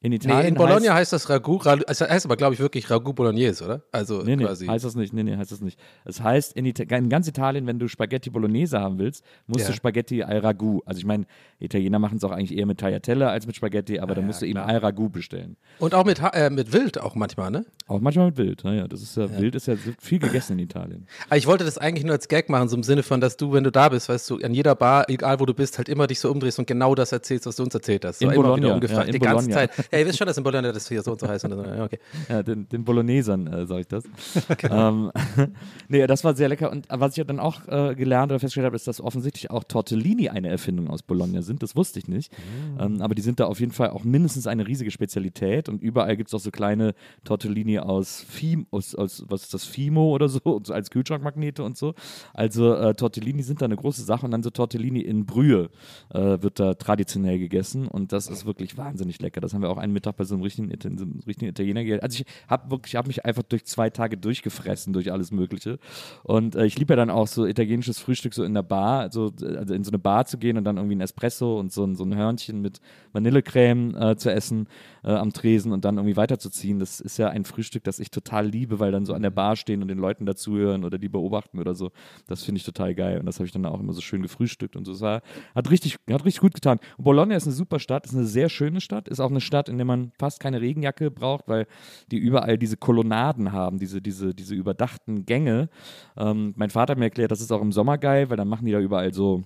In 0.00 0.10
Nee, 0.10 0.16
Italien 0.16 0.48
in 0.50 0.54
Bologna 0.54 0.90
heißt, 0.90 1.12
heißt 1.12 1.12
das 1.12 1.28
Ragout, 1.28 1.58
Ra- 1.66 1.78
es 1.88 2.00
heißt 2.00 2.24
aber, 2.24 2.36
glaube 2.36 2.54
ich, 2.54 2.60
wirklich 2.60 2.88
Ragout 2.88 3.14
Bolognese, 3.14 3.64
oder? 3.64 3.82
Also 3.90 4.22
Nee, 4.22 4.36
nee, 4.36 4.44
quasi. 4.44 4.66
heißt 4.66 4.84
das 4.84 4.94
nicht. 4.94 5.12
Nee, 5.12 5.24
nee, 5.24 5.36
heißt 5.36 5.50
das 5.50 5.60
nicht. 5.60 5.76
Es 6.04 6.20
heißt 6.22 6.52
in, 6.52 6.66
Ita 6.66 6.84
in 6.96 7.08
ganz 7.08 7.26
Italien, 7.26 7.66
wenn 7.66 7.80
du 7.80 7.88
Spaghetti 7.88 8.30
Bolognese 8.30 8.78
haben 8.78 8.98
willst, 9.00 9.24
musst 9.48 9.64
Ja. 9.64 9.70
du 9.72 9.76
Spaghetti 9.76 10.22
al 10.22 10.38
Ragout. 10.38 10.82
Also 10.86 11.00
ich 11.00 11.04
meine, 11.04 11.24
Italiener 11.58 11.98
machen 11.98 12.18
es 12.18 12.22
auch 12.22 12.30
eigentlich 12.30 12.56
eher 12.56 12.66
mit 12.66 12.78
Tagliatelle 12.78 13.28
als 13.28 13.48
mit 13.48 13.56
Spaghetti, 13.56 13.98
aber 13.98 14.14
da 14.14 14.20
musst 14.22 14.40
du 14.40 14.46
eben 14.46 14.58
al 14.60 14.76
Ragout 14.76 15.08
bestellen. 15.08 15.56
Und 15.80 15.94
auch 15.94 16.04
mit, 16.04 16.20
äh, 16.32 16.48
mit 16.50 16.72
Wild 16.72 17.00
auch 17.00 17.16
manchmal, 17.16 17.50
ne? 17.50 17.64
Auch 17.88 18.00
manchmal 18.00 18.26
mit 18.26 18.36
Wild. 18.36 18.62
Naja, 18.62 18.86
das 18.86 19.02
ist 19.02 19.16
ja, 19.16 19.28
Wild 19.40 19.56
ist 19.56 19.66
ja 19.66 19.74
viel 19.98 20.20
gegessen 20.20 20.52
in 20.52 20.58
Italien. 20.60 21.08
Aber 21.26 21.38
ich 21.38 21.48
wollte 21.48 21.64
das 21.64 21.76
eigentlich 21.76 22.04
nur 22.04 22.14
als 22.14 22.28
Gag 22.28 22.48
machen, 22.50 22.68
so 22.68 22.76
im 22.76 22.84
Sinne 22.84 23.02
von, 23.02 23.20
dass 23.20 23.36
du, 23.36 23.52
wenn 23.52 23.64
du 23.64 23.72
da 23.72 23.88
bist, 23.88 24.08
weißt 24.08 24.30
du, 24.30 24.36
an 24.36 24.54
jeder 24.54 24.76
Bar, 24.76 25.10
egal 25.10 25.40
wo 25.40 25.44
du 25.46 25.54
bist, 25.54 25.76
halt 25.78 25.88
immer 25.88 26.06
dich 26.06 26.20
so 26.20 26.30
umdrehst 26.30 26.60
und 26.60 26.68
genau 26.68 26.94
das 26.94 27.10
erzählst, 27.10 27.46
was 27.46 27.56
du 27.56 27.64
uns 27.64 27.74
erzählt 27.74 28.04
hast. 28.04 28.20
So 28.20 28.26
In 28.26 28.30
immer 28.32 28.42
Bologna, 28.42 28.62
wieder 28.66 28.74
ungefragt. 28.76 29.00
ja, 29.00 29.06
in 29.06 29.12
die 29.12 29.18
ganze 29.18 29.48
Bologna. 29.48 29.54
Zeit. 29.68 29.87
Ja, 29.92 29.98
ihr 29.98 30.06
wisst 30.06 30.18
schon, 30.18 30.26
dass 30.26 30.36
in 30.36 30.44
Bologna 30.44 30.70
das 30.70 30.88
hier 30.88 31.02
so 31.02 31.12
und 31.12 31.20
so 31.20 31.28
heißt. 31.28 31.44
Und 31.46 31.52
so. 31.52 31.62
Ja, 31.62 31.84
okay. 31.84 31.98
Ja, 32.28 32.42
den, 32.42 32.68
den 32.68 32.84
Bolognesern, 32.84 33.46
äh, 33.46 33.66
sage 33.66 33.80
ich 33.80 33.88
das. 33.88 34.04
ähm, 34.70 35.10
nee, 35.88 36.06
das 36.06 36.24
war 36.24 36.34
sehr 36.34 36.48
lecker. 36.48 36.70
Und 36.70 36.86
was 36.90 37.12
ich 37.12 37.18
ja 37.18 37.24
dann 37.24 37.40
auch 37.40 37.66
äh, 37.68 37.94
gelernt 37.94 38.30
oder 38.30 38.38
festgestellt 38.38 38.66
habe, 38.66 38.76
ist, 38.76 38.86
dass 38.86 39.00
offensichtlich 39.00 39.50
auch 39.50 39.64
Tortellini 39.64 40.28
eine 40.28 40.48
Erfindung 40.48 40.88
aus 40.90 41.02
Bologna 41.02 41.42
sind. 41.42 41.62
Das 41.62 41.74
wusste 41.74 41.98
ich 41.98 42.08
nicht. 42.08 42.32
Ähm, 42.78 43.00
aber 43.00 43.14
die 43.14 43.22
sind 43.22 43.40
da 43.40 43.46
auf 43.46 43.60
jeden 43.60 43.72
Fall 43.72 43.90
auch 43.90 44.04
mindestens 44.04 44.46
eine 44.46 44.66
riesige 44.66 44.90
Spezialität. 44.90 45.68
Und 45.68 45.82
überall 45.82 46.16
gibt 46.16 46.28
es 46.28 46.34
auch 46.34 46.40
so 46.40 46.50
kleine 46.50 46.94
Tortellini 47.24 47.78
aus, 47.78 48.24
Fim, 48.28 48.66
aus, 48.70 48.94
aus 48.94 49.24
was 49.28 49.44
ist 49.44 49.54
das, 49.54 49.64
Fimo 49.64 50.10
oder 50.10 50.28
so, 50.28 50.40
und 50.42 50.66
so 50.66 50.74
als 50.74 50.90
Kühlschrankmagnete 50.90 51.62
und 51.62 51.76
so. 51.78 51.94
Also 52.34 52.74
äh, 52.74 52.94
Tortellini 52.94 53.42
sind 53.42 53.62
da 53.62 53.66
eine 53.66 53.76
große 53.76 54.02
Sache. 54.02 54.26
Und 54.26 54.32
dann 54.32 54.42
so 54.42 54.50
Tortellini 54.50 55.00
in 55.00 55.24
Brühe 55.24 55.70
äh, 56.10 56.42
wird 56.42 56.60
da 56.60 56.74
traditionell 56.74 57.38
gegessen. 57.38 57.88
Und 57.88 58.12
das 58.12 58.28
ist 58.28 58.44
wirklich 58.44 58.76
wahnsinnig 58.76 59.20
lecker. 59.20 59.40
Das 59.40 59.54
haben 59.54 59.62
wir 59.62 59.70
auch 59.70 59.77
einen 59.78 59.92
Mittag 59.92 60.16
bei 60.16 60.24
so 60.24 60.34
einem 60.34 60.42
richtigen, 60.42 60.70
so 60.80 61.04
einem 61.04 61.20
richtigen 61.26 61.50
Italiener 61.50 61.82
gegessen. 61.82 62.02
Also 62.02 62.22
ich 62.22 62.26
habe 62.48 62.70
wirklich, 62.70 62.94
ich 62.94 62.96
habe 62.96 63.08
mich 63.08 63.24
einfach 63.24 63.42
durch 63.42 63.64
zwei 63.64 63.90
Tage 63.90 64.16
durchgefressen 64.16 64.92
durch 64.92 65.12
alles 65.12 65.30
Mögliche. 65.30 65.78
Und 66.22 66.54
äh, 66.54 66.66
ich 66.66 66.78
liebe 66.78 66.92
ja 66.92 66.96
dann 66.96 67.10
auch 67.10 67.26
so 67.26 67.46
italienisches 67.46 67.98
Frühstück 67.98 68.34
so 68.34 68.44
in 68.44 68.54
der 68.54 68.62
Bar, 68.62 69.10
so, 69.12 69.32
also 69.42 69.74
in 69.74 69.84
so 69.84 69.90
eine 69.90 69.98
Bar 69.98 70.26
zu 70.26 70.38
gehen 70.38 70.56
und 70.56 70.64
dann 70.64 70.76
irgendwie 70.76 70.96
ein 70.96 71.00
Espresso 71.00 71.58
und 71.58 71.72
so 71.72 71.84
ein, 71.84 71.94
so 71.94 72.04
ein 72.04 72.14
Hörnchen 72.14 72.60
mit 72.60 72.80
Vanillecreme 73.12 73.94
äh, 73.96 74.16
zu 74.16 74.32
essen 74.32 74.68
äh, 75.04 75.12
am 75.12 75.32
Tresen 75.32 75.72
und 75.72 75.84
dann 75.84 75.96
irgendwie 75.96 76.16
weiterzuziehen. 76.16 76.78
Das 76.78 77.00
ist 77.00 77.18
ja 77.18 77.28
ein 77.28 77.44
Frühstück, 77.44 77.84
das 77.84 77.98
ich 77.98 78.10
total 78.10 78.46
liebe, 78.46 78.78
weil 78.80 78.92
dann 78.92 79.06
so 79.06 79.14
an 79.14 79.22
der 79.22 79.30
Bar 79.30 79.56
stehen 79.56 79.82
und 79.82 79.88
den 79.88 79.98
Leuten 79.98 80.26
dazuhören 80.26 80.84
oder 80.84 80.98
die 80.98 81.08
beobachten 81.08 81.58
oder 81.58 81.74
so. 81.74 81.90
Das 82.26 82.44
finde 82.44 82.58
ich 82.58 82.64
total 82.64 82.94
geil. 82.94 83.20
Und 83.20 83.26
das 83.26 83.36
habe 83.36 83.46
ich 83.46 83.52
dann 83.52 83.64
auch 83.66 83.80
immer 83.80 83.92
so 83.92 84.00
schön 84.00 84.22
gefrühstückt 84.22 84.76
und 84.76 84.84
so. 84.84 84.92
Es 84.92 85.00
war, 85.00 85.22
hat 85.54 85.70
richtig, 85.70 85.96
hat 86.10 86.24
richtig 86.24 86.40
gut 86.40 86.54
getan. 86.54 86.78
Und 86.96 87.04
Bologna 87.04 87.36
ist 87.36 87.46
eine 87.46 87.54
super 87.54 87.78
Stadt, 87.78 88.06
ist 88.06 88.14
eine 88.14 88.26
sehr 88.26 88.48
schöne 88.48 88.80
Stadt, 88.80 89.08
ist 89.08 89.20
auch 89.20 89.30
eine 89.30 89.40
Stadt, 89.40 89.67
in 89.68 89.78
der 89.78 89.84
man 89.84 90.12
fast 90.18 90.40
keine 90.40 90.60
Regenjacke 90.60 91.10
braucht, 91.10 91.48
weil 91.48 91.66
die 92.10 92.18
überall 92.18 92.58
diese 92.58 92.76
Kolonnaden 92.76 93.52
haben, 93.52 93.78
diese, 93.78 94.00
diese, 94.02 94.34
diese 94.34 94.54
überdachten 94.54 95.26
Gänge. 95.26 95.68
Ähm, 96.16 96.54
mein 96.56 96.70
Vater 96.70 96.92
hat 96.92 96.98
mir 96.98 97.06
erklärt, 97.06 97.30
das 97.30 97.40
ist 97.40 97.52
auch 97.52 97.62
im 97.62 97.72
Sommer 97.72 97.98
geil, 97.98 98.30
weil 98.30 98.36
dann 98.36 98.48
machen 98.48 98.66
die 98.66 98.72
da 98.72 98.80
überall 98.80 99.12
so 99.14 99.44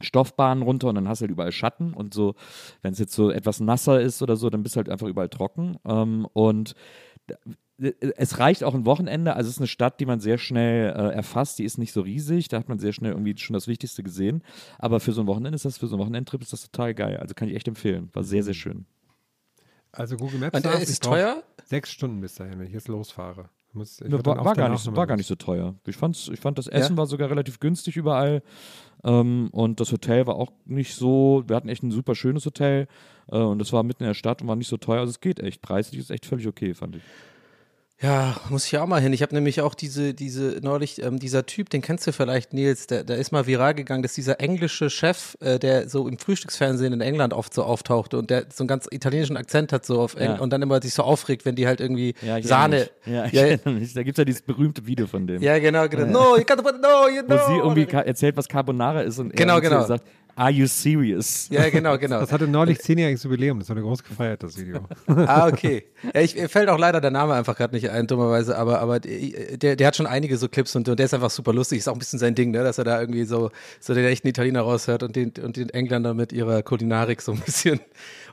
Stoffbahnen 0.00 0.62
runter 0.62 0.88
und 0.88 0.94
dann 0.94 1.08
hast 1.08 1.20
du 1.20 1.24
halt 1.24 1.30
überall 1.32 1.52
Schatten 1.52 1.92
und 1.92 2.14
so, 2.14 2.34
wenn 2.82 2.92
es 2.92 2.98
jetzt 2.98 3.12
so 3.14 3.30
etwas 3.30 3.60
nasser 3.60 4.00
ist 4.00 4.22
oder 4.22 4.36
so, 4.36 4.48
dann 4.48 4.62
bist 4.62 4.74
du 4.76 4.78
halt 4.78 4.88
einfach 4.88 5.06
überall 5.06 5.28
trocken. 5.28 5.76
Ähm, 5.84 6.26
und 6.32 6.74
d- 7.78 7.94
es 8.16 8.38
reicht 8.38 8.64
auch 8.64 8.74
ein 8.74 8.86
Wochenende, 8.86 9.34
also 9.36 9.48
es 9.48 9.56
ist 9.56 9.60
eine 9.60 9.66
Stadt, 9.66 10.00
die 10.00 10.06
man 10.06 10.20
sehr 10.20 10.38
schnell 10.38 10.90
äh, 10.90 11.14
erfasst, 11.14 11.58
die 11.58 11.64
ist 11.64 11.78
nicht 11.78 11.92
so 11.92 12.02
riesig, 12.02 12.48
da 12.48 12.58
hat 12.58 12.68
man 12.68 12.78
sehr 12.78 12.92
schnell 12.92 13.12
irgendwie 13.12 13.36
schon 13.38 13.54
das 13.54 13.68
Wichtigste 13.68 14.02
gesehen. 14.02 14.42
Aber 14.78 15.00
für 15.00 15.12
so 15.12 15.22
ein 15.22 15.26
Wochenende 15.26 15.56
ist 15.56 15.64
das, 15.64 15.78
für 15.78 15.86
so 15.86 15.96
einen 15.96 16.02
Wochenendtrip 16.02 16.42
ist 16.42 16.52
das 16.52 16.70
total 16.70 16.94
geil. 16.94 17.16
Also 17.18 17.34
kann 17.34 17.48
ich 17.48 17.56
echt 17.56 17.68
empfehlen. 17.68 18.10
War 18.12 18.24
sehr, 18.24 18.42
sehr 18.42 18.54
schön. 18.54 18.86
Also 19.92 20.16
Google 20.16 20.38
Maps 20.38 20.56
Und, 20.56 20.64
äh, 20.64 20.70
sagt, 20.70 20.82
ist 20.82 21.02
teuer? 21.02 21.42
Sechs 21.64 21.90
Stunden 21.90 22.20
bis 22.20 22.34
dahin, 22.34 22.58
wenn 22.58 22.66
ich 22.66 22.72
jetzt 22.72 22.88
losfahre. 22.88 23.48
Ich 23.68 23.74
Muss, 23.74 24.00
ich 24.00 24.10
Ja, 24.10 24.24
war, 24.24 24.44
war, 24.44 24.54
gar 24.54 24.68
nicht, 24.68 24.96
war 24.96 25.06
gar 25.06 25.16
nicht 25.16 25.26
so 25.26 25.36
teuer. 25.36 25.74
Ich, 25.86 25.96
fand's, 25.96 26.28
ich 26.32 26.40
fand, 26.40 26.58
das 26.58 26.66
Essen 26.66 26.96
war 26.96 27.06
sogar 27.06 27.30
relativ 27.30 27.60
günstig 27.60 27.96
überall. 27.96 28.42
Ähm, 29.04 29.48
und 29.52 29.80
das 29.80 29.92
Hotel 29.92 30.26
war 30.26 30.34
auch 30.34 30.52
nicht 30.64 30.94
so, 30.94 31.44
wir 31.46 31.56
hatten 31.56 31.68
echt 31.68 31.82
ein 31.82 31.90
super 31.90 32.14
schönes 32.14 32.44
Hotel 32.44 32.88
äh, 33.28 33.38
und 33.38 33.58
das 33.58 33.72
war 33.72 33.82
mitten 33.82 34.02
in 34.02 34.08
der 34.08 34.14
Stadt 34.14 34.42
und 34.42 34.48
war 34.48 34.56
nicht 34.56 34.68
so 34.68 34.76
teuer. 34.76 35.00
Also 35.00 35.10
es 35.10 35.20
geht 35.20 35.40
echt. 35.40 35.62
Preislich 35.62 36.00
ist 36.00 36.10
echt 36.10 36.26
völlig 36.26 36.46
okay, 36.46 36.74
fand 36.74 36.96
ich. 36.96 37.02
Ja, 38.02 38.36
muss 38.48 38.64
ich 38.64 38.72
ja 38.72 38.82
auch 38.82 38.86
mal 38.86 38.98
hin. 39.00 39.12
Ich 39.12 39.20
habe 39.20 39.34
nämlich 39.34 39.60
auch 39.60 39.74
diese, 39.74 40.14
diese 40.14 40.58
neulich, 40.62 41.02
ähm, 41.02 41.18
dieser 41.18 41.44
Typ, 41.44 41.68
den 41.68 41.82
kennst 41.82 42.06
du 42.06 42.12
vielleicht, 42.12 42.54
Nils, 42.54 42.86
der, 42.86 43.04
der 43.04 43.18
ist 43.18 43.30
mal 43.30 43.46
viral 43.46 43.74
gegangen, 43.74 44.02
das 44.02 44.12
ist 44.12 44.16
dieser 44.16 44.40
englische 44.40 44.88
Chef, 44.88 45.36
äh, 45.40 45.58
der 45.58 45.86
so 45.86 46.08
im 46.08 46.16
Frühstücksfernsehen 46.16 46.94
in 46.94 47.02
England 47.02 47.34
oft 47.34 47.52
so 47.52 47.62
auftauchte 47.62 48.16
und 48.16 48.30
der 48.30 48.46
so 48.54 48.62
einen 48.62 48.68
ganz 48.68 48.86
italienischen 48.90 49.36
Akzent 49.36 49.70
hat 49.74 49.84
so 49.84 50.00
auf 50.00 50.14
Eng 50.14 50.30
Ja. 50.30 50.38
und 50.38 50.50
dann 50.50 50.62
immer 50.62 50.80
sich 50.80 50.94
so 50.94 51.02
aufregt, 51.02 51.44
wenn 51.44 51.56
die 51.56 51.66
halt 51.66 51.80
irgendwie 51.82 52.14
Ja, 52.22 52.42
Sahne. 52.42 52.88
Ja, 53.04 53.26
ich 53.26 53.32
Ja, 53.32 53.70
mich. 53.70 53.92
Da 53.92 54.02
gibt 54.02 54.16
es 54.16 54.22
ja 54.22 54.24
dieses 54.24 54.40
berühmte 54.42 54.86
Video 54.86 55.06
von 55.06 55.26
dem. 55.26 55.42
ja, 55.42 55.58
genau, 55.58 55.86
genau. 55.86 56.06
No, 56.06 56.36
you 56.38 56.42
can't 56.44 56.56
no, 56.62 57.06
you 57.08 57.20
Wo 57.22 57.26
know. 57.26 57.46
sie 57.48 57.56
irgendwie 57.58 57.86
erzählt, 57.86 58.34
was 58.34 58.48
Carbonara 58.48 59.02
ist 59.02 59.18
und 59.18 59.36
Genau, 59.36 59.56
er 59.56 59.60
genau. 59.60 59.84
sagt, 59.84 60.04
are 60.40 60.50
you 60.50 60.66
serious? 60.66 61.48
Ja, 61.50 61.68
genau, 61.68 61.98
genau. 61.98 62.20
Das 62.20 62.32
hatte 62.32 62.48
neulich 62.48 62.78
zehnjähriges 62.80 63.22
Jubiläum, 63.24 63.58
das 63.58 63.68
wurde 63.68 63.82
groß 63.82 64.02
gefeiert, 64.02 64.42
das 64.42 64.56
Video. 64.56 64.80
Ah, 65.06 65.48
okay. 65.48 65.84
Ja, 66.14 66.22
ich, 66.22 66.34
mir 66.34 66.48
fällt 66.48 66.70
auch 66.70 66.78
leider 66.78 67.00
der 67.00 67.10
Name 67.10 67.34
einfach 67.34 67.56
gerade 67.56 67.74
nicht 67.74 67.90
ein, 67.90 68.06
dummerweise, 68.06 68.56
aber, 68.56 68.80
aber 68.80 69.00
der, 69.00 69.76
der 69.76 69.86
hat 69.86 69.96
schon 69.96 70.06
einige 70.06 70.38
so 70.38 70.48
Clips 70.48 70.74
und, 70.74 70.88
und 70.88 70.98
der 70.98 71.04
ist 71.04 71.12
einfach 71.12 71.30
super 71.30 71.52
lustig. 71.52 71.78
Ist 71.78 71.88
auch 71.88 71.92
ein 71.92 71.98
bisschen 71.98 72.18
sein 72.18 72.34
Ding, 72.34 72.52
ne? 72.52 72.64
dass 72.64 72.78
er 72.78 72.84
da 72.84 72.98
irgendwie 72.98 73.24
so, 73.24 73.50
so 73.80 73.92
den 73.92 74.06
echten 74.06 74.28
Italiener 74.28 74.62
raushört 74.62 75.02
und 75.02 75.14
den, 75.14 75.32
und 75.42 75.56
den 75.56 75.68
Engländer 75.68 76.14
mit 76.14 76.32
ihrer 76.32 76.62
Kulinarik 76.62 77.20
so 77.20 77.32
ein 77.32 77.40
bisschen. 77.40 77.80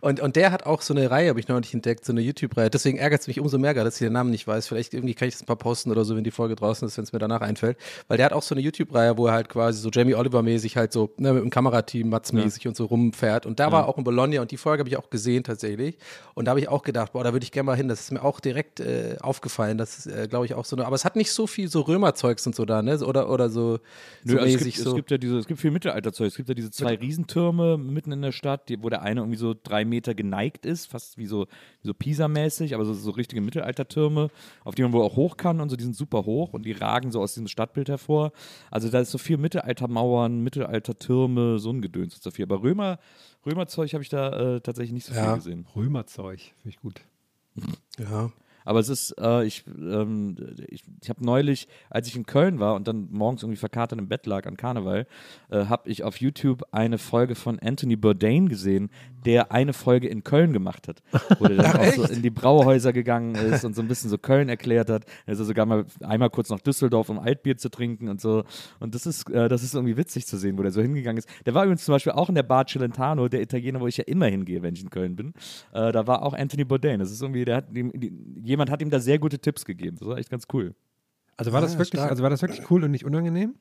Und, 0.02 0.20
und 0.20 0.36
der 0.36 0.52
hat 0.52 0.66
auch 0.66 0.82
so 0.82 0.94
eine 0.94 1.10
Reihe, 1.10 1.30
habe 1.30 1.40
ich 1.40 1.48
neulich 1.48 1.74
entdeckt, 1.74 2.06
so 2.06 2.12
eine 2.12 2.22
YouTube-Reihe. 2.22 2.70
Deswegen 2.70 2.98
ärgert 2.98 3.22
es 3.22 3.28
mich 3.28 3.40
umso 3.40 3.58
mehr, 3.58 3.74
dass 3.74 3.96
ich 3.96 4.06
den 4.06 4.14
Namen 4.14 4.32
nicht 4.32 4.48
weiß. 4.48 4.68
Vielleicht 4.68 4.94
irgendwie 4.94 5.14
kann 5.14 5.28
ich 5.28 5.38
das 5.38 5.48
mal 5.48 5.56
posten 5.56 5.92
oder 5.92 6.06
so, 6.06 6.16
wenn 6.16 6.24
die 6.24 6.32
Folge 6.32 6.56
draußen 6.56 6.88
ist, 6.88 6.98
wenn 6.98 7.04
es 7.04 7.14
mir 7.14 7.20
danach 7.20 7.42
einfällt. 7.42 7.78
Weil 8.08 8.18
der 8.18 8.28
hat 8.28 8.34
auch 8.34 8.44
so 8.44 8.56
eine 8.56 8.62
YouTube-Reihe, 8.62 9.18
wo 9.18 9.28
er 9.28 9.34
halt 9.34 9.50
quasi 9.50 9.80
so 9.80 9.90
Jamie 9.90 10.16
Oliver-mäßig 10.16 10.78
halt 10.78 10.94
so 10.94 11.14
ne, 11.18 11.34
mit 11.34 11.44
dem 11.44 11.50
Kamerateam, 11.50 12.10
Matz-mäßig 12.10 12.68
und 12.68 12.76
so 12.76 12.86
rumfährt. 12.86 13.46
Und 13.46 13.60
da 13.60 13.72
war 13.72 13.88
auch 13.88 13.98
in 13.98 14.04
Bologna 14.04 14.42
und 14.42 14.52
die 14.52 14.58
Folge 14.58 14.82
habe 14.82 14.90
ich 14.90 14.98
auch 14.98 15.10
gesehen 15.10 15.44
tatsächlich. 15.44 15.98
Und 16.34 16.46
da 16.46 16.52
habe 16.52 16.60
ich 16.60 16.70
auch 16.70 16.84
gedacht, 16.84 17.14
boah, 17.14 17.24
da 17.24 17.34
würde 17.34 17.44
ich 17.44 17.52
gerne 17.52 17.66
mal 17.66 17.76
hin. 17.76 17.88
Das 17.88 18.02
ist 18.02 18.12
mir 18.12 18.24
auch 18.24 18.40
direkt 18.40 18.80
äh, 18.80 19.18
aufgefallen. 19.22 19.78
Das 19.78 20.00
ist, 20.00 20.08
äh, 20.08 20.28
glaube 20.28 20.46
ich, 20.46 20.54
auch 20.54 20.66
so 20.66 20.76
eine. 20.76 20.86
Aber 20.86 20.96
es 20.96 21.06
hat 21.06 21.16
nicht 21.16 21.32
so 21.32 21.48
viel 21.48 21.68
so 21.68 21.82
Römerzeugs 21.82 22.46
und 22.46 22.56
so 22.56 22.66
da, 22.66 22.82
ne? 22.82 22.98
Oder, 23.00 23.30
oder 23.30 23.50
so, 23.50 23.80
so 24.24 24.36
Nö, 24.36 24.40
also 24.40 24.58
es, 24.58 24.64
gibt, 24.64 24.78
so. 24.78 24.90
es 24.92 24.96
gibt 24.96 25.12
ja 25.12 25.18
diese, 25.18 25.38
es 25.38 25.48
gibt 25.48 25.60
viel 25.60 25.72
Mittelalterzeug. 25.72 26.28
Es 26.28 26.36
gibt 26.36 26.50
ja 26.50 26.56
diese 26.56 26.72
zwei 26.72 26.96
Riesentürme 26.96 27.78
mitten 27.78 28.12
in 28.12 28.22
der 28.22 28.32
Stadt, 28.32 28.70
die, 28.70 28.82
wo 28.82 28.90
der 28.90 29.02
eine 29.02 29.22
irgendwie 29.22 29.38
so 29.38 29.56
drei 29.62 29.86
Meter 29.88 30.14
geneigt 30.14 30.66
ist, 30.66 30.86
fast 30.88 31.18
wie 31.18 31.26
so, 31.26 31.46
wie 31.82 31.88
so 31.88 31.94
Pisa-mäßig, 31.94 32.76
aber 32.76 32.86
so, 32.86 32.94
so 32.94 33.12
richtige 33.12 33.42
Mittelaltertürme, 33.42 34.30
auf 34.64 34.76
die 34.76 34.84
man 34.84 34.94
wohl 34.94 35.02
auch 35.04 35.16
hoch 35.16 35.38
kann 35.38 35.60
und 35.62 35.70
so, 35.70 35.76
die 35.76 35.84
sind 35.84 35.96
super 35.96 36.26
hoch 36.26 36.54
und 36.54 36.66
die 36.66 36.72
ragen 36.74 37.12
so 37.12 37.22
aus 37.22 37.34
diesem 37.34 37.48
Stadtbild 37.48 37.90
hervor. 37.90 38.32
Also 38.72 38.90
da 38.90 39.00
ist 39.00 39.12
so 39.12 39.18
viel 39.18 39.38
Mittelaltermauern, 39.38 40.42
Mittelaltertürme, 40.44 41.60
so 41.60 41.72
ein 41.72 41.82
Gedöns 41.82 42.14
ist 42.14 42.24
so 42.24 42.32
viel. 42.32 42.44
Aber 42.44 42.62
Römer, 42.64 43.00
Römerzeug 43.46 43.94
habe 43.94 44.04
ich 44.04 44.10
da 44.10 44.56
äh, 44.58 44.62
tatsächlich 44.62 44.94
nicht 44.94 45.06
so 45.06 45.14
Ja. 45.14 45.26
viel 45.28 45.36
gesehen. 45.36 45.68
Römerzeug, 45.76 46.40
finde 46.40 46.70
ich 46.70 46.78
gut. 46.80 47.02
ja. 47.98 48.32
Aber 48.68 48.82
es 48.82 48.90
ist, 48.90 49.16
äh, 49.18 49.46
ich, 49.46 49.64
ähm, 49.68 50.36
ich, 50.68 50.84
ich 51.02 51.10
habe 51.10 51.24
neulich, 51.24 51.70
als 51.90 52.10
ich 52.10 52.18
in 52.18 52.26
Köln 52.26 52.60
war 52.60 52.76
und 52.76 52.86
dann 52.86 53.08
morgens 53.12 53.42
irgendwie 53.42 53.58
verkatert 53.58 53.98
im 53.98 54.10
Bett 54.10 54.26
lag 54.26 54.46
an 54.46 54.58
Karneval, 54.58 55.08
äh, 55.50 55.66
habe 55.68 55.90
ich 55.90 56.04
auf 56.04 56.18
YouTube 56.18 56.64
eine 56.72 56.98
Folge 56.98 57.36
von 57.36 57.60
Anthony 57.60 57.96
Bourdain 57.96 58.50
gesehen, 58.50 58.90
der 59.26 59.54
eine 59.54 59.72
Folge 59.72 60.10
in 60.10 60.26
Köln 60.26 60.52
gemacht 60.52 60.90
hat, 60.90 61.02
wo 61.40 61.48
der 61.48 61.58
dann 61.58 61.76
auch 61.80 61.94
so 61.94 62.04
in 62.04 62.22
die 62.22 62.30
Brauhäuser 62.30 62.92
gegangen 62.92 63.36
ist 63.36 63.64
und 63.64 63.74
so 63.74 63.82
ein 63.82 63.88
bisschen 63.88 64.10
so 64.10 64.18
Köln 64.18 64.50
erklärt 64.50 64.90
hat. 64.90 65.06
Er 65.26 65.34
ist 65.34 65.40
sogar 65.40 65.66
mal 65.66 65.86
einmal 66.02 66.30
kurz 66.30 66.50
nach 66.50 66.60
Düsseldorf, 66.60 67.08
um 67.08 67.20
Altbier 67.20 67.58
zu 67.58 67.70
trinken 67.70 68.10
und 68.10 68.20
so. 68.20 68.44
Und 68.82 68.96
das 68.96 69.06
ist, 69.06 69.30
äh, 69.30 69.48
das 69.48 69.64
ist 69.64 69.76
irgendwie 69.76 69.96
witzig 69.96 70.28
zu 70.28 70.38
sehen, 70.38 70.58
wo 70.58 70.62
der 70.62 70.72
so 70.72 70.82
hingegangen 70.82 71.20
ist. 71.20 71.30
Der 71.46 71.54
war 71.54 71.64
übrigens 71.64 71.86
zum 71.86 71.94
Beispiel 71.94 72.12
auch 72.12 72.28
in 72.28 72.36
der 72.36 72.44
Bar 72.44 72.66
Celentano, 72.68 73.30
der 73.30 73.42
Italiener, 73.42 73.80
wo 73.80 73.88
ich 73.88 73.96
ja 73.96 74.04
immer 74.04 74.26
hingehe, 74.26 74.62
wenn 74.62 74.74
ich 74.74 74.84
in 74.84 74.90
Köln 74.90 75.16
bin. 75.16 75.34
Äh, 75.72 75.94
da 75.94 76.06
war 76.06 76.24
auch 76.24 76.34
Anthony 76.34 76.66
Bourdain. 76.66 77.00
Das 77.00 77.12
ist 77.12 77.22
irgendwie, 77.22 77.46
der 77.46 77.56
hat 77.58 77.66
ihm, 77.74 77.92
die, 77.94 78.12
jemand 78.58 78.70
hat 78.72 78.82
ihm 78.82 78.90
da 78.90 79.00
sehr 79.00 79.20
gute 79.20 79.40
Tipps 79.40 79.66
gegeben. 79.66 79.98
Das 80.00 80.08
war 80.08 80.18
echt 80.18 80.30
ganz 80.30 80.46
cool. 80.54 80.76
Also 81.38 81.52
war 81.54 81.62
das 81.62 81.76
Ah, 81.76 81.80
wirklich, 81.80 82.00
stark. 82.00 82.10
also 82.10 82.24
war 82.24 82.30
das 82.32 82.42
wirklich 82.42 82.70
cool 82.72 82.84
und 82.84 82.92
nicht 82.92 83.06
unangenehm? 83.06 83.56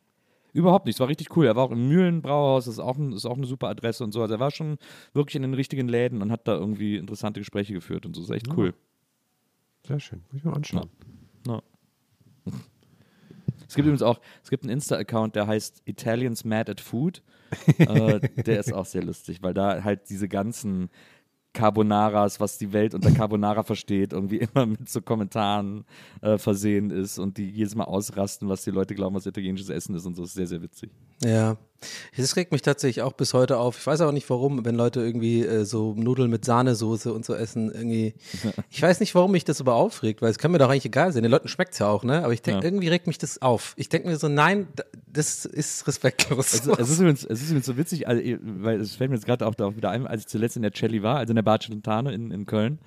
Überhaupt 0.54 0.86
nicht, 0.86 0.96
es 0.96 1.00
war 1.00 1.08
richtig 1.08 1.36
cool. 1.36 1.44
Er 1.44 1.54
war 1.54 1.64
auch 1.64 1.70
im 1.70 1.86
Mühlenbrauhaus, 1.88 2.64
das 2.64 2.74
ist 2.74 2.80
auch, 2.80 2.96
ein, 2.96 3.12
ist 3.12 3.26
auch 3.26 3.36
eine 3.36 3.46
super 3.46 3.68
Adresse 3.68 4.02
und 4.02 4.12
so. 4.12 4.22
Also 4.22 4.34
er 4.34 4.40
war 4.40 4.50
schon 4.50 4.78
wirklich 5.12 5.36
in 5.36 5.42
den 5.42 5.52
richtigen 5.52 5.86
Läden 5.86 6.22
und 6.22 6.32
hat 6.32 6.48
da 6.48 6.54
irgendwie 6.54 6.96
interessante 6.96 7.40
Gespräche 7.40 7.74
geführt 7.74 8.06
und 8.06 8.16
so. 8.16 8.22
Das 8.22 8.30
ist 8.30 8.36
echt 8.36 8.56
cool. 8.56 8.72
Sehr 9.86 10.00
schön, 10.00 10.22
muss 10.30 10.38
ich 10.38 10.44
mal 10.44 10.54
anschauen. 10.54 10.88
Ja. 11.46 11.60
Es 13.68 13.74
gibt 13.74 13.86
übrigens 13.86 14.02
auch, 14.02 14.20
es 14.42 14.48
gibt 14.50 14.62
einen 14.62 14.70
Insta-Account, 14.70 15.34
der 15.36 15.46
heißt 15.46 15.82
Italians 15.84 16.44
Mad 16.44 16.70
at 16.70 16.80
Food. 16.80 17.22
äh, 17.78 18.20
der 18.42 18.60
ist 18.60 18.72
auch 18.72 18.86
sehr 18.86 19.02
lustig, 19.02 19.42
weil 19.42 19.54
da 19.54 19.82
halt 19.84 20.08
diese 20.08 20.28
ganzen 20.28 20.88
Carbonaras, 21.56 22.38
was 22.38 22.58
die 22.58 22.72
Welt 22.72 22.94
unter 22.94 23.10
Carbonara 23.10 23.62
versteht, 23.62 24.12
irgendwie 24.12 24.38
immer 24.54 24.66
mit 24.66 24.88
so 24.88 25.00
Kommentaren 25.00 25.84
äh, 26.20 26.36
versehen 26.36 26.90
ist 26.90 27.18
und 27.18 27.38
die 27.38 27.48
jedes 27.48 27.74
Mal 27.74 27.84
ausrasten, 27.84 28.48
was 28.48 28.62
die 28.62 28.70
Leute 28.70 28.94
glauben, 28.94 29.16
was 29.16 29.26
italienisches 29.26 29.70
Essen 29.70 29.94
ist 29.94 30.04
und 30.04 30.14
so. 30.14 30.22
Das 30.22 30.30
ist 30.30 30.36
sehr, 30.36 30.46
sehr 30.46 30.62
witzig. 30.62 30.90
Ja, 31.24 31.56
das 32.16 32.36
regt 32.36 32.52
mich 32.52 32.62
tatsächlich 32.62 33.02
auch 33.02 33.12
bis 33.12 33.34
heute 33.34 33.58
auf. 33.58 33.78
Ich 33.78 33.86
weiß 33.86 34.00
auch 34.00 34.12
nicht 34.12 34.28
warum, 34.30 34.64
wenn 34.64 34.74
Leute 34.74 35.00
irgendwie 35.00 35.42
äh, 35.44 35.64
so 35.64 35.94
Nudeln 35.94 36.30
mit 36.30 36.44
Sahnesoße 36.44 37.12
und 37.12 37.24
so 37.24 37.34
essen, 37.34 37.70
irgendwie. 37.70 38.14
Ich 38.70 38.82
weiß 38.82 39.00
nicht, 39.00 39.14
warum 39.14 39.32
mich 39.32 39.44
das 39.44 39.60
aber 39.60 39.74
aufregt, 39.74 40.22
weil 40.22 40.30
es 40.30 40.38
kann 40.38 40.50
mir 40.50 40.58
doch 40.58 40.68
eigentlich 40.68 40.86
egal 40.86 41.12
sein. 41.12 41.22
Den 41.22 41.30
Leuten 41.30 41.48
schmeckt 41.48 41.74
es 41.74 41.78
ja 41.78 41.88
auch, 41.88 42.04
ne? 42.04 42.24
Aber 42.24 42.32
ich 42.32 42.42
denke, 42.42 42.60
Ja. 42.60 42.64
irgendwie 42.64 42.88
regt 42.88 43.06
mich 43.06 43.18
das 43.18 43.40
auf. 43.40 43.74
Ich 43.76 43.88
denke 43.88 44.08
mir 44.08 44.16
so, 44.16 44.28
nein, 44.28 44.68
das 45.06 45.44
ist 45.44 45.86
respektlos. 45.86 46.52
Es, 46.52 46.66
es, 46.66 46.90
ist 46.90 46.98
übrigens, 47.00 47.24
es 47.24 47.40
ist 47.42 47.48
übrigens 47.48 47.66
so 47.66 47.76
witzig, 47.76 48.08
also, 48.08 48.22
weil 48.42 48.80
es 48.80 48.96
fällt 48.96 49.10
mir 49.10 49.16
jetzt 49.16 49.26
gerade 49.26 49.46
auch 49.46 49.54
darauf 49.54 49.76
wieder 49.76 49.90
ein, 49.90 50.06
als 50.06 50.22
ich 50.22 50.26
zuletzt 50.28 50.56
in 50.56 50.62
der 50.62 50.72
Celli 50.72 51.02
war, 51.02 51.16
also 51.16 51.30
in 51.30 51.36
der 51.36 51.42
Bar 51.42 51.60
Celentano 51.60 52.10
in, 52.10 52.30
in 52.30 52.46
Köln, 52.46 52.78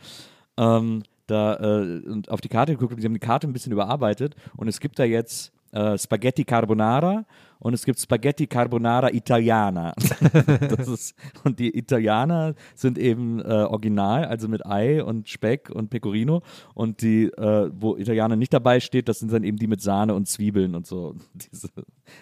ähm, 0.57 1.03
da 1.27 1.55
äh, 1.55 2.01
und 2.07 2.29
auf 2.29 2.41
die 2.41 2.49
Karte 2.49 2.73
geguckt 2.73 2.93
und 2.93 3.01
sie 3.01 3.05
haben 3.05 3.13
die 3.13 3.19
Karte 3.19 3.47
ein 3.47 3.53
bisschen 3.53 3.71
überarbeitet 3.71 4.35
und 4.57 4.67
es 4.67 4.79
gibt 4.79 4.99
da 4.99 5.03
jetzt 5.03 5.51
äh, 5.71 5.97
Spaghetti 5.97 6.43
Carbonara 6.43 7.25
und 7.59 7.73
es 7.73 7.83
gibt 7.83 7.99
Spaghetti 7.99 8.47
Carbonara 8.47 9.11
Italiana. 9.11 9.93
das 10.77 10.87
ist, 10.87 11.15
und 11.43 11.59
die 11.59 11.77
Italiener 11.77 12.55
sind 12.73 12.97
eben 12.97 13.39
äh, 13.39 13.43
original, 13.43 14.25
also 14.25 14.47
mit 14.47 14.65
Ei 14.65 15.03
und 15.03 15.27
Speck 15.27 15.69
und 15.69 15.89
Pecorino. 15.89 16.41
Und 16.73 17.01
die, 17.01 17.25
äh, 17.25 17.69
wo 17.73 17.97
Italiener 17.97 18.37
nicht 18.37 18.53
dabei 18.53 18.79
steht, 18.79 19.09
das 19.09 19.19
sind 19.19 19.31
dann 19.33 19.43
eben 19.43 19.57
die 19.57 19.67
mit 19.67 19.81
Sahne 19.81 20.15
und 20.15 20.27
Zwiebeln 20.27 20.73
und 20.73 20.87
so. 20.87 21.15
Diese, 21.51 21.69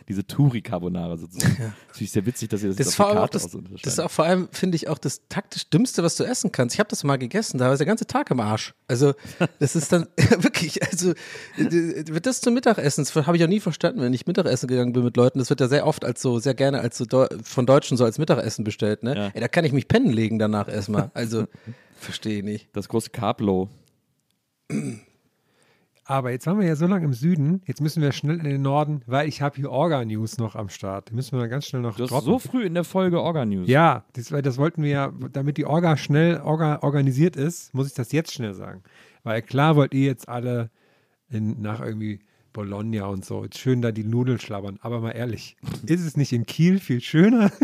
diese 0.08 0.28
Turi 0.28 0.62
Carbonara 0.62 1.16
sozusagen. 1.16 1.56
Das 1.88 1.98
finde 1.98 2.04
ich 2.04 2.12
sehr 2.12 2.26
witzig, 2.26 2.50
dass 2.50 2.62
ihr 2.62 2.70
das, 2.70 2.78
Das 2.78 2.88
jetzt 2.88 2.94
ist, 2.96 3.00
auf 3.00 3.08
auch 3.08 3.14
Karte 3.14 3.38
das, 3.38 3.58
das 3.84 3.94
ist 3.94 4.00
auch 4.00 4.12
vor 4.12 4.26
allem, 4.26 4.50
finde 4.52 4.76
ich, 4.76 4.90
auch 4.90 4.98
das 4.98 5.22
taktisch 5.30 5.70
Dümmste, 5.70 6.04
was 6.04 6.18
du 6.18 6.26
essen 6.26 6.52
kannst. 6.52 6.76
Ich 6.76 6.80
habe 6.80 6.90
das 6.90 7.06
mal 7.06 7.18
gegessen, 7.18 7.58
da 7.58 7.70
war 7.70 7.78
der 7.78 7.86
ganze 7.86 8.06
Tag 8.06 8.30
im 8.32 8.40
Arsch. 8.42 8.74
Also, 8.88 9.14
das 9.60 9.76
ist 9.76 9.92
dann 9.92 10.08
wirklich, 10.40 10.84
also, 10.84 11.14
wird 11.56 12.26
das 12.26 12.42
zum 12.42 12.54
Mittagessen, 12.54 13.06
das 13.06 13.16
habe 13.16 13.38
ich 13.38 13.44
auch 13.44 13.48
nie 13.48 13.60
verstanden, 13.60 14.02
wenn 14.02 14.14
ich 14.14 14.28
Mittagessen 14.28 14.68
gegangen 14.68 14.94
bin 14.94 15.04
mit 15.04 15.16
Leuten. 15.16 15.27
Das 15.36 15.50
wird 15.50 15.60
ja 15.62 15.68
sehr 15.68 15.86
oft 15.86 16.06
als 16.06 16.22
so, 16.22 16.40
sehr 16.40 16.54
gerne 16.54 16.80
als 16.80 16.98
so 16.98 17.06
Deu 17.06 17.28
von 17.44 17.66
Deutschen 17.66 17.98
so 17.98 18.06
als 18.06 18.18
Mittagessen 18.18 18.64
bestellt, 18.64 19.04
ne? 19.04 19.16
Ja. 19.16 19.28
Ey, 19.34 19.42
da 19.42 19.48
kann 19.48 19.66
ich 19.66 19.74
mich 19.74 19.88
pennen 19.88 20.12
legen 20.12 20.40
danach 20.40 20.68
erstmal. 20.68 21.12
Also, 21.14 21.46
verstehe 21.98 22.38
ich 22.40 22.44
nicht. 22.44 22.70
Das 22.74 22.88
große 22.90 23.10
Carb-Low. 23.10 23.70
Aber 26.10 26.32
jetzt 26.32 26.48
waren 26.48 26.58
wir 26.60 26.66
ja 26.66 26.78
so 26.78 26.88
lange 26.88 27.04
im 27.04 27.14
Süden, 27.14 27.62
jetzt 27.66 27.82
müssen 27.82 28.02
wir 28.02 28.14
schnell 28.14 28.38
in 28.38 28.46
den 28.46 28.62
Norden, 28.62 29.02
weil 29.08 29.28
ich 29.28 29.42
habe 29.42 29.58
hier 29.58 29.70
Orga-News 29.70 30.38
noch 30.38 30.56
am 30.56 30.70
Start. 30.70 31.10
Die 31.10 31.14
müssen 31.14 31.34
wir 31.34 31.40
mal 31.40 31.50
ganz 31.50 31.68
schnell 31.68 31.82
noch 31.82 31.98
Du 31.98 32.06
droppen. 32.06 32.26
so 32.26 32.40
früh 32.40 32.64
in 32.66 32.74
der 32.76 32.86
Folge 32.86 33.22
Orga-News. 33.22 33.68
Ja, 33.68 34.06
das, 34.14 34.32
weil 34.32 34.42
das 34.42 34.58
wollten 34.58 34.84
wir 34.84 34.90
ja, 34.90 35.14
damit 35.34 35.58
die 35.58 35.66
Orga 35.66 35.98
schnell 35.98 36.40
Orga 36.40 36.80
organisiert 36.82 37.36
ist, 37.36 37.74
muss 37.74 37.88
ich 37.88 37.94
das 37.94 38.14
jetzt 38.14 38.34
schnell 38.34 38.54
sagen. 38.54 38.84
Weil 39.24 39.42
klar 39.42 39.76
wollt 39.76 39.94
ihr 39.94 40.06
jetzt 40.06 40.30
alle 40.30 40.70
in, 41.30 41.62
nach 41.62 41.82
irgendwie 41.82 42.22
Bologna 42.58 43.06
und 43.06 43.24
so, 43.24 43.46
schön 43.56 43.84
da 43.84 43.92
die 43.92 44.04
Nudeln 44.04 44.40
schlabbern. 44.40 44.80
Aber 44.82 45.00
mal 45.00 45.12
ehrlich, 45.12 45.56
ist 45.86 46.04
es 46.04 46.18
nicht 46.18 46.34
in 46.34 46.48
Kiel 46.48 46.80
viel 46.80 47.02
schöner? 47.02 47.52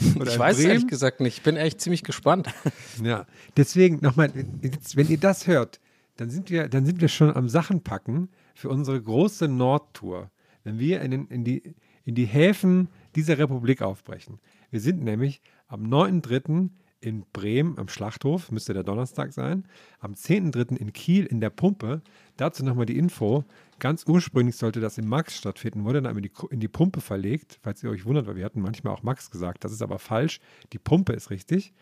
Ich 0.00 0.38
weiß 0.38 0.56
Bremen? 0.56 0.70
ehrlich 0.70 0.86
gesagt 0.88 1.20
nicht. 1.20 1.38
Ich 1.38 1.42
bin 1.42 1.56
echt 1.56 1.80
ziemlich 1.80 2.02
gespannt. 2.02 2.48
Ja, 3.04 3.24
deswegen 3.56 4.00
nochmal, 4.00 4.32
wenn 4.34 5.08
ihr 5.08 5.18
das 5.18 5.46
hört, 5.46 5.80
dann 6.16 6.28
sind 6.28 6.50
wir, 6.50 6.68
dann 6.68 6.84
sind 6.84 7.00
wir 7.00 7.08
schon 7.08 7.34
am 7.34 7.48
Sachen 7.48 7.82
packen 7.82 8.30
für 8.54 8.68
unsere 8.68 9.00
große 9.00 9.46
Nordtour. 9.46 10.30
Wenn 10.64 10.78
wir 10.80 11.00
in, 11.02 11.28
in, 11.28 11.44
die, 11.44 11.74
in 12.04 12.14
die 12.14 12.26
Häfen 12.26 12.88
dieser 13.14 13.38
Republik 13.38 13.80
aufbrechen. 13.80 14.40
Wir 14.70 14.80
sind 14.80 15.04
nämlich 15.04 15.40
am 15.68 15.84
9.3. 15.84 16.70
in 17.00 17.24
Bremen 17.32 17.78
am 17.78 17.88
Schlachthof, 17.88 18.50
müsste 18.50 18.74
der 18.74 18.82
Donnerstag 18.82 19.32
sein. 19.32 19.66
Am 20.00 20.14
10.3. 20.14 20.76
in 20.76 20.92
Kiel 20.92 21.26
in 21.26 21.40
der 21.40 21.50
Pumpe. 21.50 22.02
Dazu 22.42 22.64
nochmal 22.64 22.86
die 22.86 22.98
Info. 22.98 23.44
Ganz 23.78 24.04
ursprünglich 24.04 24.56
sollte 24.56 24.80
das 24.80 24.98
im 24.98 25.06
Max 25.06 25.36
stattfinden, 25.36 25.84
wurde 25.84 26.02
dann 26.02 26.10
aber 26.10 26.18
in 26.18 26.24
die, 26.24 26.32
in 26.50 26.72
Pumpe 26.72 27.00
verlegt, 27.00 27.60
falls 27.62 27.84
ihr 27.84 27.90
euch 27.90 28.04
wundert, 28.04 28.26
weil 28.26 28.34
wir 28.34 28.44
hatten 28.44 28.60
manchmal 28.60 28.92
auch 28.92 29.04
Max 29.04 29.30
gesagt. 29.30 29.62
Das 29.62 29.70
ist 29.70 29.80
aber 29.80 30.00
falsch. 30.00 30.40
Die 30.72 30.80
Pumpe 30.80 31.12
ist 31.12 31.30
richtig. 31.30 31.72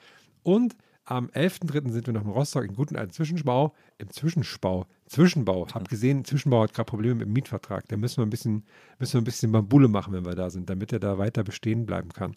Und 0.43 0.77
am 1.07 1.29
11.3. 1.29 1.91
sind 1.91 2.07
wir 2.07 2.13
noch 2.13 2.25
im 2.25 2.29
Rostock 2.29 2.67
in 2.67 2.75
guten 2.75 2.97
alten 2.97 3.11
Zwischenbau. 3.11 3.73
Im 3.97 4.11
Zwischenbau. 4.11 4.85
Zwischenbau. 5.07 5.67
Hab 5.73 5.89
gesehen, 5.89 6.27
Zwischenbau 6.27 6.65
hat 6.65 6.75
gerade 6.75 6.91
Probleme 6.91 7.15
mit 7.15 7.27
dem 7.27 7.33
Mietvertrag. 7.33 7.89
Da 7.89 7.97
müssen 7.97 8.19
wir 8.19 8.27
ein 8.27 8.31
bisschen, 8.31 8.67
müssen 8.99 9.15
wir 9.15 9.23
ein 9.23 9.25
bisschen 9.25 9.51
Bambule 9.51 9.89
machen, 9.89 10.13
wenn 10.13 10.27
wir 10.27 10.35
da 10.35 10.51
sind, 10.51 10.69
damit 10.69 10.93
er 10.93 11.01
da 11.01 11.17
weiter 11.17 11.43
bestehen 11.43 11.87
bleiben 11.87 12.11
kann. 12.11 12.37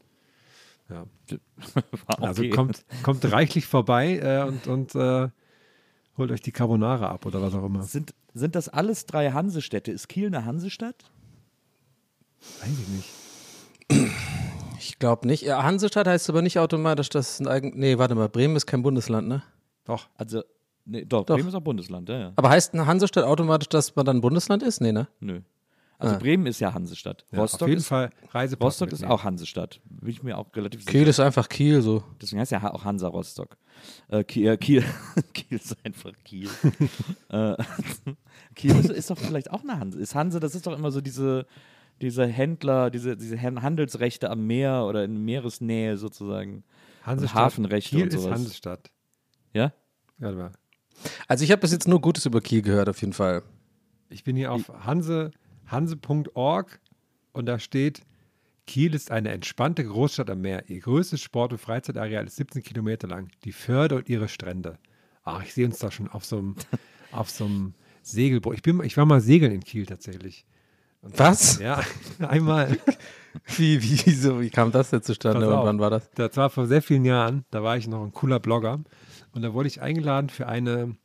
Ja. 0.90 1.06
Also 2.22 2.42
okay. 2.42 2.52
kommt, 2.52 2.86
kommt 3.04 3.30
reichlich 3.30 3.66
vorbei 3.66 4.18
äh, 4.18 4.48
und, 4.48 4.68
und 4.68 4.96
äh, 4.96 5.28
Holt 6.18 6.32
euch 6.32 6.42
die 6.42 6.52
Carbonara 6.52 7.10
ab 7.10 7.26
oder 7.26 7.42
was 7.42 7.54
auch 7.56 7.66
immer. 7.66 7.84
Sind, 7.84 8.14
sind 8.34 8.56
das 8.56 8.70
alles 8.70 9.06
drei 9.06 9.32
Hansestädte? 9.32 9.92
Ist 9.92 10.10
Kiel 10.10 10.28
eine 10.28 10.46
Hansestadt? 10.46 11.12
Weiß 12.62 12.70
ich 12.70 12.88
nicht. 12.90 13.10
Ich 14.80 15.00
glaube 15.00 15.28
nicht. 15.28 15.44
Ja, 15.44 15.64
Hansestadt 15.64 16.08
heißt 16.08 16.30
aber 16.30 16.42
nicht 16.42 16.60
automatisch, 16.60 17.10
dass 17.10 17.40
ein 17.40 17.48
eigen. 17.48 17.72
Nee, 17.76 17.98
warte 17.98 18.16
mal, 18.16 18.30
Bremen 18.30 18.56
ist 18.56 18.66
kein 18.66 18.84
Bundesland, 18.84 19.28
ne? 19.28 19.44
Doch. 19.86 20.08
Also, 20.18 20.44
nee, 20.86 21.06
doch, 21.06 21.26
Doch. 21.26 21.36
Bremen 21.36 21.50
ist 21.50 21.56
auch 21.56 21.62
Bundesland, 21.62 22.10
ja, 22.10 22.20
ja. 22.20 22.34
Aber 22.36 22.50
heißt 22.50 22.74
eine 22.74 22.86
Hansestadt 22.86 23.24
automatisch, 23.24 23.70
dass 23.70 23.96
man 23.96 24.06
dann 24.06 24.22
Bundesland 24.22 24.62
ist? 24.62 24.82
Nee, 24.82 24.92
ne? 24.92 25.08
Nö. 25.20 25.42
Also 26.04 26.20
Bremen 26.20 26.46
ist 26.46 26.60
ja 26.60 26.74
Hansestadt. 26.74 27.26
Ja, 27.32 27.40
Rostock, 27.40 27.64
auf 27.64 27.68
jeden 27.70 27.80
ist, 27.80 27.88
Fall 27.88 28.10
Reisepass 28.32 28.66
Rostock 28.82 28.92
ist 28.92 29.04
auch 29.06 29.24
Hansestadt. 29.24 29.80
Bin 29.86 30.10
ich 30.10 30.24
mir 30.24 30.38
auch 30.38 30.54
relativ 30.56 30.82
sicher. 30.82 30.92
Kiel 30.92 31.08
ist 31.08 31.20
einfach 31.20 31.50
Kiel, 31.50 31.82
so. 31.82 32.04
Deswegen 32.22 32.40
heißt 32.42 32.52
ja 32.52 32.74
auch 32.74 32.84
Hansa 32.84 33.08
Rostock. 33.08 33.58
Äh, 34.10 34.24
Kiel, 34.24 34.48
äh, 34.48 34.58
Kiel, 34.58 34.84
Kiel 35.34 35.58
ist 35.58 35.76
einfach 35.86 36.12
Kiel. 36.24 36.50
äh, 37.30 37.56
Kiel 38.56 38.76
ist, 38.78 38.90
ist 38.90 39.10
doch 39.10 39.18
vielleicht 39.18 39.52
auch 39.52 39.62
eine 39.64 39.80
Hanse. 39.80 40.00
Ist 40.00 40.16
Hanse, 40.16 40.40
das 40.40 40.56
ist 40.56 40.68
doch 40.68 40.78
immer 40.78 40.92
so 40.92 41.02
diese, 41.02 41.46
diese 42.02 42.26
Händler, 42.26 42.90
diese, 42.90 43.16
diese 43.18 43.40
Han- 43.42 43.62
Handelsrechte 43.62 44.30
am 44.30 44.46
Meer 44.46 44.86
oder 44.88 45.04
in 45.04 45.24
Meeresnähe 45.24 45.98
sozusagen. 45.98 46.64
Hansestadt. 47.04 47.36
Hafenrechte 47.36 47.96
Kiel 47.96 48.04
und 48.04 48.12
sowas. 48.12 48.26
ist 48.26 48.32
Hansestadt. 48.32 48.92
Ja? 49.54 49.74
Warte 50.18 50.38
mal. 50.38 50.52
Also 51.28 51.44
ich 51.44 51.52
habe 51.52 51.62
bis 51.62 51.72
jetzt 51.72 51.88
nur 51.88 52.00
Gutes 52.00 52.26
über 52.26 52.40
Kiel 52.42 52.62
gehört, 52.62 52.88
auf 52.88 53.02
jeden 53.02 53.14
Fall. 53.14 53.44
Ich 54.10 54.24
bin 54.24 54.36
hier 54.36 54.52
auf 54.52 54.70
Hanse, 54.86 55.32
hanse.org 55.74 56.80
und 57.34 57.46
da 57.48 57.60
steht, 57.60 58.02
Kiel 58.66 58.96
ist 58.96 59.12
eine 59.12 59.32
entspannte 59.32 59.84
Großstadt 59.84 60.30
am 60.30 60.42
Meer. 60.42 60.70
Ihr 60.70 60.80
größtes 60.80 61.22
Sport- 61.22 61.52
und 61.52 61.60
Freizeitareal 61.60 62.26
ist 62.26 62.38
17 62.38 62.64
Kilometer 62.64 63.08
lang. 63.08 63.30
Die 63.44 63.52
Förde 63.52 63.96
und 63.96 64.08
ihre 64.08 64.30
Strände. 64.30 64.78
Ach, 65.24 65.44
ich 65.44 65.54
sehe 65.54 65.66
uns 65.66 65.80
da 65.80 65.92
schon 65.92 66.08
auf 66.08 66.24
so 66.24 66.38
einem, 66.38 66.56
auf 67.12 67.30
so 67.30 67.46
einem 67.46 67.74
Segelboot. 68.04 68.56
Ich, 68.56 68.62
bin, 68.62 68.82
ich 68.84 68.96
war 68.96 69.06
mal 69.06 69.22
segeln 69.22 69.52
in 69.52 69.62
Kiel 69.62 69.86
tatsächlich. 69.86 70.46
Und 71.02 71.20
Was? 71.20 71.60
Ja, 71.60 71.82
einmal. 72.20 72.78
Wie, 73.58 73.82
wie, 73.82 74.12
so, 74.12 74.40
wie 74.42 74.50
kam 74.50 74.72
das 74.72 74.92
jetzt 74.92 75.08
zustande 75.08 75.48
und 75.48 75.66
wann 75.66 75.80
war 75.80 75.90
das? 75.90 76.10
Das 76.12 76.38
war 76.38 76.50
vor 76.50 76.68
sehr 76.68 76.82
vielen 76.82 77.04
Jahren. 77.04 77.44
Da 77.52 77.64
war 77.64 77.76
ich 77.76 77.88
noch 77.88 78.04
ein 78.04 78.14
cooler 78.14 78.40
Blogger. 78.40 78.80
Und 79.34 79.42
da 79.42 79.54
wurde 79.54 79.68
ich 79.68 79.82
eingeladen 79.82 80.30
für 80.30 80.48
eine, 80.48 80.96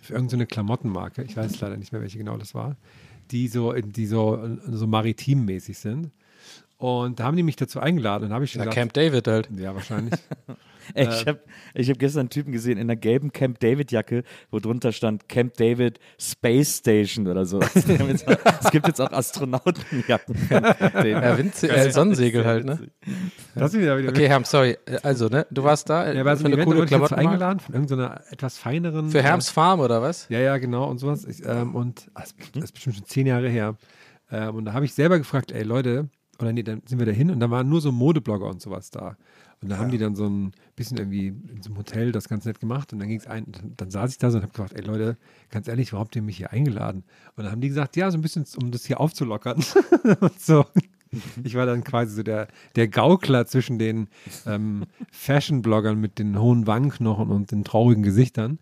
für 0.00 0.12
irgendeine 0.12 0.46
Klamottenmarke. 0.46 1.22
Ich 1.24 1.36
weiß 1.36 1.60
leider 1.60 1.76
nicht 1.76 1.92
mehr, 1.92 2.02
welche 2.02 2.18
genau 2.18 2.36
das 2.36 2.54
war. 2.54 2.76
Die 3.30 3.48
so, 3.48 3.72
die 3.72 4.06
so, 4.06 4.58
so 4.66 4.86
maritimmäßig 4.86 5.78
sind. 5.78 6.10
Und 6.78 7.20
da 7.20 7.24
haben 7.24 7.36
die 7.36 7.42
mich 7.42 7.56
dazu 7.56 7.80
eingeladen. 7.80 8.24
Und 8.24 8.32
habe 8.32 8.44
ich 8.44 8.52
schon 8.52 8.58
Na, 8.60 8.64
gesagt, 8.66 8.76
Camp 8.76 8.92
David 8.92 9.26
halt. 9.28 9.48
ja, 9.56 9.74
wahrscheinlich. 9.74 10.14
Ey, 10.94 11.08
ich 11.08 11.26
habe 11.26 11.40
ich 11.74 11.90
hab 11.90 11.98
gestern 11.98 12.20
einen 12.20 12.30
Typen 12.30 12.52
gesehen 12.52 12.78
in 12.78 12.82
einer 12.88 12.94
gelben 12.94 13.32
Camp 13.32 13.58
David 13.58 13.90
Jacke, 13.90 14.22
wo 14.50 14.60
drunter 14.60 14.92
stand 14.92 15.28
Camp 15.28 15.54
David 15.54 15.98
Space 16.16 16.78
Station 16.78 17.26
oder 17.26 17.44
so. 17.44 17.58
es 17.74 18.70
gibt 18.70 18.86
jetzt 18.86 19.00
auch 19.00 19.10
Astronautenjacken. 19.10 20.36
Ja, 21.06 21.38
Wind 21.38 21.60
äh, 21.62 21.90
Sonnensegel 21.90 22.44
halt, 22.44 22.64
ne? 22.64 22.78
Das 23.54 23.74
ist 23.74 23.80
wieder, 23.80 23.98
wieder 23.98 24.10
Okay, 24.10 24.28
Herm, 24.28 24.44
sorry. 24.44 24.76
Äh, 24.86 24.98
Also, 25.02 25.28
ne? 25.28 25.46
Du 25.50 25.64
warst 25.64 25.88
da 25.90 26.12
Ja, 26.12 26.24
war 26.24 26.36
so 26.36 26.42
für 26.42 26.48
ein 26.48 26.54
eine 26.54 26.64
coole 26.64 26.86
Klamotten 26.86 27.14
eingeladen 27.14 27.60
von 27.60 27.74
irgendeiner 27.74 28.22
etwas 28.30 28.58
feineren. 28.58 29.10
Für 29.10 29.18
äh, 29.18 29.22
Herms 29.22 29.50
Farm 29.50 29.80
oder 29.80 30.02
was? 30.02 30.28
Ja, 30.28 30.38
ja, 30.38 30.56
genau 30.58 30.88
und 30.88 30.98
sowas. 30.98 31.24
Ich, 31.24 31.44
ähm, 31.44 31.74
und 31.74 32.08
ah, 32.14 32.20
das 32.20 32.34
das 32.52 32.64
ist 32.64 32.72
bestimmt 32.72 32.96
schon 32.96 33.04
zehn 33.06 33.26
Jahre 33.26 33.48
her. 33.48 33.76
Ähm, 34.30 34.54
und 34.56 34.64
da 34.66 34.72
habe 34.72 34.84
ich 34.84 34.94
selber 34.94 35.18
gefragt, 35.18 35.52
ey 35.52 35.62
Leute, 35.62 36.08
oder 36.38 36.52
nee, 36.52 36.62
dann 36.62 36.82
sind 36.86 36.98
wir 36.98 37.06
da 37.06 37.12
hin 37.12 37.30
und 37.30 37.40
da 37.40 37.50
waren 37.50 37.68
nur 37.68 37.80
so 37.80 37.92
Modeblogger 37.92 38.46
und 38.46 38.60
sowas 38.60 38.90
da. 38.90 39.16
Und 39.62 39.70
da 39.70 39.78
haben 39.78 39.90
die 39.90 39.98
dann 39.98 40.14
so 40.14 40.28
ein 40.28 40.52
bisschen 40.74 40.98
irgendwie 40.98 41.28
in 41.28 41.62
so 41.62 41.70
einem 41.70 41.78
Hotel 41.78 42.12
das 42.12 42.28
ganz 42.28 42.44
nett 42.44 42.60
gemacht 42.60 42.92
und 42.92 42.98
dann 42.98 43.08
ging 43.08 43.18
es 43.18 43.26
ein, 43.26 43.46
dann, 43.50 43.72
dann 43.76 43.90
saß 43.90 44.10
ich 44.10 44.18
da 44.18 44.30
so 44.30 44.36
und 44.36 44.42
habe 44.42 44.52
gefragt, 44.52 44.74
ey 44.74 44.82
Leute, 44.82 45.16
ganz 45.50 45.66
ehrlich, 45.66 45.92
warum 45.92 46.04
habt 46.04 46.16
ihr 46.16 46.22
mich 46.22 46.36
hier 46.36 46.52
eingeladen? 46.52 47.04
Und 47.36 47.44
dann 47.44 47.52
haben 47.52 47.60
die 47.60 47.68
gesagt, 47.68 47.96
ja, 47.96 48.10
so 48.10 48.18
ein 48.18 48.22
bisschen, 48.22 48.44
um 48.60 48.70
das 48.70 48.84
hier 48.84 49.00
aufzulockern. 49.00 49.64
und 50.20 50.40
so. 50.40 50.66
Ich 51.44 51.54
war 51.54 51.64
dann 51.64 51.84
quasi 51.84 52.14
so 52.14 52.22
der, 52.22 52.48
der 52.74 52.88
Gaukler 52.88 53.46
zwischen 53.46 53.78
den 53.78 54.08
ähm, 54.44 54.84
Fashion-Bloggern 55.10 55.98
mit 55.98 56.18
den 56.18 56.38
hohen 56.38 56.66
Wangenknochen 56.66 57.30
und 57.30 57.52
den 57.52 57.64
traurigen 57.64 58.02
Gesichtern. 58.02 58.58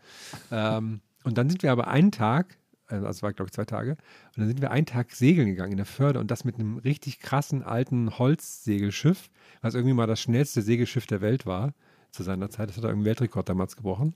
Ähm, 0.53 1.01
und 1.25 1.39
dann 1.39 1.49
sind 1.49 1.63
wir 1.63 1.73
aber 1.73 1.89
einen 1.89 2.13
Tag, 2.13 2.59
also 2.87 3.23
war 3.23 3.33
glaube 3.33 3.49
ich 3.49 3.53
zwei 3.53 3.65
Tage, 3.65 3.93
und 3.93 4.39
dann 4.39 4.47
sind 4.47 4.61
wir 4.61 4.71
einen 4.71 4.87
Tag 4.87 5.13
segeln 5.13 5.49
gegangen 5.49 5.73
in 5.73 5.77
der 5.79 5.87
Förde 5.87 6.21
und 6.21 6.31
das 6.31 6.45
mit 6.45 6.57
einem 6.57 6.79
richtig 6.79 7.21
krassen 7.21 7.63
alten 7.63 8.19
Holzsegelschiff, 8.19 9.31
was 9.63 9.75
irgendwie 9.75 9.95
mal 9.95 10.07
das 10.07 10.21
schnellste 10.21 10.63
Segelschiff 10.63 11.07
der 11.07 11.21
Welt 11.21 11.47
war 11.47 11.75
zu 12.15 12.23
seiner 12.23 12.49
Zeit. 12.49 12.69
Das 12.69 12.77
hat 12.77 12.85
er 12.85 12.91
irgendeinen 12.91 13.07
Weltrekord 13.07 13.49
damals 13.49 13.77
gebrochen. 13.77 14.15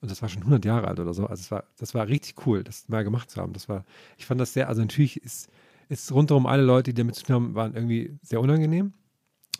Und 0.00 0.10
das 0.10 0.22
war 0.22 0.28
schon 0.28 0.42
100 0.42 0.64
Jahre 0.64 0.88
alt 0.88 1.00
oder 1.00 1.12
so. 1.12 1.26
Also 1.26 1.40
es 1.40 1.50
war, 1.50 1.64
das 1.78 1.94
war 1.94 2.08
richtig 2.08 2.46
cool, 2.46 2.64
das 2.64 2.88
mal 2.88 3.04
gemacht 3.04 3.30
zu 3.30 3.40
haben. 3.40 3.52
Das 3.52 3.68
war, 3.68 3.84
ich 4.16 4.26
fand 4.26 4.40
das 4.40 4.52
sehr, 4.52 4.68
also 4.68 4.80
natürlich 4.80 5.22
ist, 5.22 5.50
ist 5.88 6.12
rundherum 6.12 6.46
alle 6.46 6.62
Leute, 6.62 6.92
die 6.92 7.02
damit 7.02 7.16
zu 7.16 7.24
tun 7.24 7.34
haben, 7.34 7.54
waren 7.54 7.74
irgendwie 7.74 8.16
sehr 8.22 8.40
unangenehm. 8.40 8.92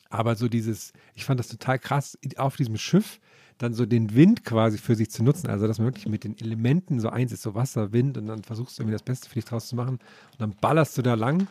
Aber 0.08 0.34
so 0.34 0.48
dieses, 0.48 0.92
ich 1.14 1.24
fand 1.24 1.38
das 1.38 1.48
total 1.48 1.78
krass, 1.78 2.18
auf 2.36 2.56
diesem 2.56 2.76
Schiff 2.76 3.20
dann 3.60 3.74
so 3.74 3.86
den 3.86 4.14
Wind 4.14 4.44
quasi 4.44 4.78
für 4.78 4.94
sich 4.94 5.10
zu 5.10 5.22
nutzen. 5.22 5.48
Also, 5.48 5.66
dass 5.66 5.78
man 5.78 5.88
wirklich 5.88 6.06
mit 6.06 6.24
den 6.24 6.38
Elementen 6.38 6.98
so 6.98 7.10
eins 7.10 7.32
ist, 7.32 7.42
so 7.42 7.54
Wasser, 7.54 7.92
Wind 7.92 8.16
und 8.16 8.26
dann 8.26 8.42
versuchst 8.42 8.78
du 8.78 8.82
irgendwie 8.82 8.94
das 8.94 9.02
Beste 9.02 9.28
für 9.28 9.34
dich 9.34 9.44
draus 9.44 9.68
zu 9.68 9.76
machen. 9.76 9.98
Und 10.32 10.40
dann 10.40 10.54
ballerst 10.60 10.96
du 10.96 11.02
da 11.02 11.14
lang 11.14 11.46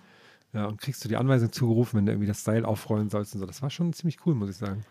ja, 0.53 0.65
und 0.65 0.81
kriegst 0.81 1.03
du 1.03 1.09
die 1.09 1.17
Anweisung 1.17 1.51
zugerufen, 1.51 1.97
wenn 1.97 2.05
du 2.05 2.11
irgendwie 2.11 2.27
das 2.27 2.43
Seil 2.43 2.65
aufrollen 2.65 3.09
sollst 3.09 3.35
und 3.35 3.41
so. 3.41 3.45
Das 3.45 3.61
war 3.61 3.69
schon 3.69 3.93
ziemlich 3.93 4.25
cool, 4.25 4.33
muss 4.33 4.49
ich 4.49 4.57
sagen. 4.57 4.83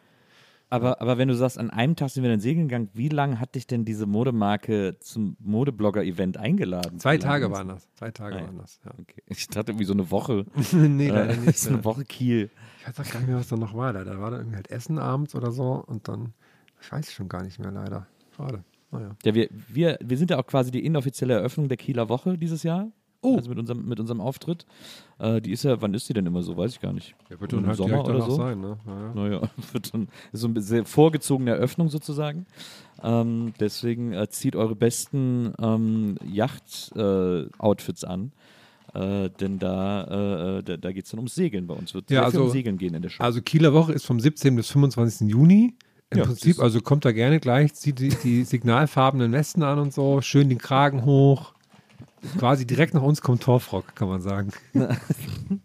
Aber, 0.71 1.01
aber 1.01 1.17
wenn 1.17 1.29
du 1.29 1.35
sagst, 1.35 1.59
an 1.59 1.71
einem 1.71 1.97
Tag 1.97 2.11
sind 2.11 2.23
wir 2.23 2.31
dann 2.31 2.41
segeln 2.41 2.69
gegangen, 2.69 2.91
wie 2.93 3.09
lange 3.09 3.41
hat 3.41 3.55
dich 3.55 3.67
denn 3.67 3.87
diese 3.87 4.05
Modemarke 4.05 4.99
zum 5.01 5.37
Modeblogger-Event 5.41 6.37
eingeladen? 6.37 7.01
Zwei 7.01 7.17
Tage 7.17 7.51
waren 7.51 7.69
das. 7.69 7.89
Zwei 7.95 8.11
Tage 8.11 8.37
ja. 8.37 8.43
waren 8.45 8.59
das. 8.59 8.79
Ja. 8.85 8.91
Okay. 9.01 9.23
Ich 9.27 9.49
dachte 9.49 9.73
irgendwie 9.73 9.87
so 9.87 9.95
eine 9.95 10.11
Woche. 10.11 10.45
nee, 10.73 11.09
leider 11.09 11.33
Äh, 11.33 11.37
nicht. 11.39 11.59
so 11.59 11.71
eine 11.71 11.85
Woche 11.85 12.05
Kiel. 12.05 12.51
Ich 12.81 12.87
weiß 12.87 13.01
auch 13.01 13.11
gar 13.11 13.21
nicht 13.21 13.29
mehr, 13.29 13.39
was 13.39 13.49
da 13.49 13.57
noch 13.57 13.75
war. 13.75 13.95
Da 13.95 14.05
Da 14.05 14.21
war 14.21 14.31
da 14.31 14.37
irgendwie 14.37 14.57
halt 14.57 14.71
Essen 14.71 14.99
abends 14.99 15.35
oder 15.35 15.53
so 15.53 15.83
und 15.87 16.07
dann, 16.07 16.35
ich 16.81 16.91
weiß 16.93 17.13
schon 17.13 17.29
gar 17.29 17.43
nicht 17.43 17.59
mehr 17.59 17.71
leider. 17.71 18.07
Schade. 18.37 18.65
Naja. 18.91 19.11
Ja, 19.25 19.35
wir, 19.35 19.49
wir, 19.69 19.99
wir 20.03 20.17
sind 20.17 20.31
ja 20.31 20.39
auch 20.39 20.47
quasi 20.47 20.71
die 20.71 20.85
inoffizielle 20.85 21.35
Eröffnung 21.35 21.69
der 21.69 21.77
Kieler 21.77 22.09
Woche 22.09 22.39
dieses 22.39 22.63
Jahr. 22.63 22.91
Oh. 23.21 23.35
Also 23.37 23.49
mit 23.51 23.59
unserem, 23.59 23.85
mit 23.87 23.99
unserem 23.99 24.21
Auftritt. 24.21 24.65
Äh, 25.19 25.41
die 25.41 25.51
ist 25.51 25.65
ja, 25.65 25.83
wann 25.83 25.93
ist 25.93 26.09
die 26.09 26.13
denn 26.13 26.25
immer 26.25 26.43
so? 26.43 26.57
Weiß 26.57 26.71
ich 26.73 26.81
gar 26.81 26.93
nicht. 26.93 27.17
Ja, 27.29 27.41
wird 27.41 27.53
Im 27.53 27.59
dann 27.61 27.67
halt 27.67 27.77
Sommer 27.77 28.05
oder 28.05 28.23
so? 28.23 28.31
sein, 28.37 28.61
ne? 28.61 28.79
Naja. 28.87 29.13
Naja, 29.15 29.41
wird 29.73 29.93
dann 29.93 30.09
ist 30.33 30.41
so 30.41 30.47
eine 30.47 30.61
sehr 30.63 30.85
vorgezogene 30.85 31.51
Eröffnung 31.51 31.89
sozusagen. 31.89 32.47
Ähm, 33.03 33.53
deswegen 33.59 34.13
äh, 34.13 34.29
zieht 34.31 34.55
eure 34.55 34.77
besten 34.77 35.53
ähm, 35.61 36.15
Yacht-Outfits 36.25 38.05
an. 38.05 38.33
Äh, 38.95 39.29
denn 39.41 39.59
da, 39.59 40.59
äh, 40.59 40.63
da, 40.63 40.77
da 40.77 40.93
geht 40.93 41.05
es 41.05 41.11
dann 41.11 41.19
ums 41.19 41.35
Segeln 41.35 41.67
bei 41.67 41.75
uns. 41.75 41.93
Wird 41.95 42.11
Ja, 42.11 42.23
sehr 42.23 42.31
viel 42.31 42.39
um 42.41 42.45
also- 42.47 42.53
Segeln 42.55 42.79
gehen 42.79 42.95
in 42.95 43.03
der 43.03 43.11
Show. 43.11 43.23
Also 43.23 43.43
Kieler 43.43 43.75
Woche 43.75 43.93
ist 43.93 44.07
vom 44.07 44.19
17. 44.19 44.57
bis 44.57 44.71
25. 44.71 45.29
Juni. 45.29 45.75
Im 46.11 46.19
Ja, 46.19 46.25
Prinzip, 46.25 46.59
also 46.61 46.81
kommt 46.81 47.05
da 47.05 47.13
gerne 47.13 47.39
gleich, 47.41 47.75
zieht 47.75 47.99
die, 47.99 48.09
die 48.09 48.45
signalfarbenen 48.45 49.31
Westen 49.33 49.63
an 49.63 49.79
und 49.79 49.93
so, 49.93 50.21
schön 50.23 50.49
den 50.49 50.59
Kragen 50.59 51.05
hoch. 51.05 51.53
Quasi 52.39 52.67
direkt 52.67 52.95
nach 52.95 53.03
uns 53.03 53.21
kommt 53.21 53.43
Torfrock, 53.43 53.95
kann 53.95 54.09
man 54.09 54.21
sagen. 54.23 54.51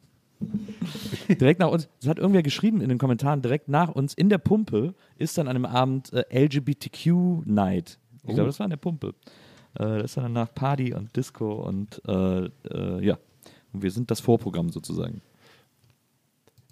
direkt 1.30 1.60
nach 1.60 1.70
uns, 1.70 1.88
das 2.02 2.10
hat 2.10 2.20
irgendwer 2.20 2.44
geschrieben 2.44 2.82
in 2.82 2.90
den 2.90 2.98
Kommentaren, 2.98 3.42
direkt 3.42 3.70
nach 3.70 3.90
uns 3.90 4.14
in 4.14 4.30
der 4.30 4.38
Pumpe 4.38 4.94
ist 5.18 5.38
dann 5.38 5.48
an 5.48 5.56
einem 5.56 5.66
Abend 5.66 6.12
äh, 6.14 6.24
LGBTQ-Night. 6.46 8.00
Ich 8.24 8.30
Oh. 8.30 8.34
glaube, 8.36 8.48
das 8.48 8.60
war 8.60 8.66
an 8.66 8.70
der 8.70 8.78
Pumpe. 8.78 9.10
Äh, 9.76 9.84
das 9.84 10.04
ist 10.06 10.18
dann 10.18 10.24
danach 10.34 10.54
Party 10.54 10.94
und 10.94 11.16
Disco 11.16 11.54
und 11.54 12.02
äh, 12.08 12.46
äh, 12.46 13.06
ja. 13.06 13.18
Und 13.74 13.82
wir 13.82 13.92
sind 13.92 14.12
das 14.12 14.20
Vorprogramm 14.20 14.70
sozusagen. 14.70 15.22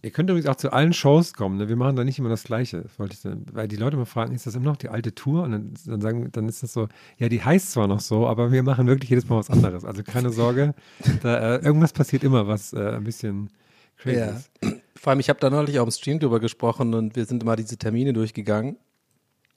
Ihr 0.04 0.10
könnt 0.10 0.30
übrigens 0.30 0.48
auch 0.48 0.56
zu 0.56 0.74
allen 0.74 0.94
Shows 0.94 1.34
kommen. 1.34 1.58
Ne? 1.58 1.70
Wir 1.70 1.76
machen 1.76 1.96
da 1.96 2.04
nicht 2.04 2.18
immer 2.18 2.30
das 2.30 2.44
Gleiche. 2.44 2.82
Das 2.82 2.98
wollte 2.98 3.14
ich 3.14 3.22
dann, 3.22 3.46
weil 3.52 3.68
die 3.68 3.76
Leute 3.76 3.98
mal 3.98 4.06
fragen, 4.06 4.34
ist 4.34 4.48
das 4.48 4.56
immer 4.56 4.66
noch 4.66 4.78
die 4.78 4.90
alte 4.90 5.14
Tour? 5.14 5.44
Und 5.44 5.52
dann, 5.52 5.74
dann 5.86 6.02
sagen, 6.02 6.32
dann 6.32 6.50
ist 6.50 6.64
das 6.64 6.74
so, 6.74 6.88
ja, 7.18 7.30
die 7.30 7.44
heißt 7.44 7.72
zwar 7.72 7.88
noch 7.88 8.00
so, 8.00 8.26
aber 8.28 8.52
wir 8.52 8.64
machen 8.64 8.88
wirklich 8.88 9.12
jedes 9.12 9.30
Mal 9.30 9.38
was 9.38 9.52
anderes. 9.52 9.86
Also 9.86 10.02
keine 10.02 10.32
Sorge, 10.32 10.74
da, 11.22 11.56
äh, 11.56 11.64
irgendwas 11.64 11.94
passiert 11.94 12.24
immer, 12.24 12.48
was 12.48 12.74
äh, 12.74 12.96
ein 12.96 13.04
bisschen 13.04 13.50
crazy 13.98 14.18
Ja. 14.20 14.26
ist. 14.32 14.52
Vor 14.96 15.12
allem, 15.12 15.20
ich 15.20 15.30
habe 15.30 15.40
da 15.40 15.50
neulich 15.52 15.80
auch 15.80 15.86
im 15.86 15.92
Stream 15.92 16.20
drüber 16.20 16.40
gesprochen 16.40 16.94
und 16.96 17.16
wir 17.16 17.26
sind 17.26 17.44
immer 17.44 17.56
diese 17.56 17.78
Termine 17.78 18.14
durchgegangen. 18.14 18.78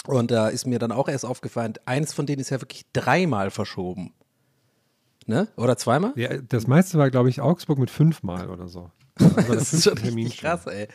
Und 0.06 0.30
da 0.30 0.48
ist 0.48 0.66
mir 0.66 0.78
dann 0.78 0.92
auch 0.92 1.08
erst 1.08 1.24
aufgefallen, 1.24 1.74
eins 1.86 2.12
von 2.12 2.26
denen 2.26 2.40
ist 2.40 2.50
ja 2.50 2.60
wirklich 2.60 2.84
dreimal 2.92 3.50
verschoben. 3.50 4.12
Ne? 5.26 5.48
Oder 5.56 5.78
zweimal? 5.78 6.12
Ja, 6.16 6.36
das 6.36 6.66
meiste 6.66 6.98
war, 6.98 7.10
glaube 7.10 7.30
ich, 7.30 7.40
Augsburg 7.40 7.78
mit 7.78 7.88
fünfmal 7.88 8.50
oder 8.50 8.68
so. 8.68 8.90
Also 9.18 9.54
Das 9.54 9.72
ist 9.72 9.84
schon 9.84 9.98
richtig 9.98 10.38
krass, 10.38 10.66
ey. 10.66 10.88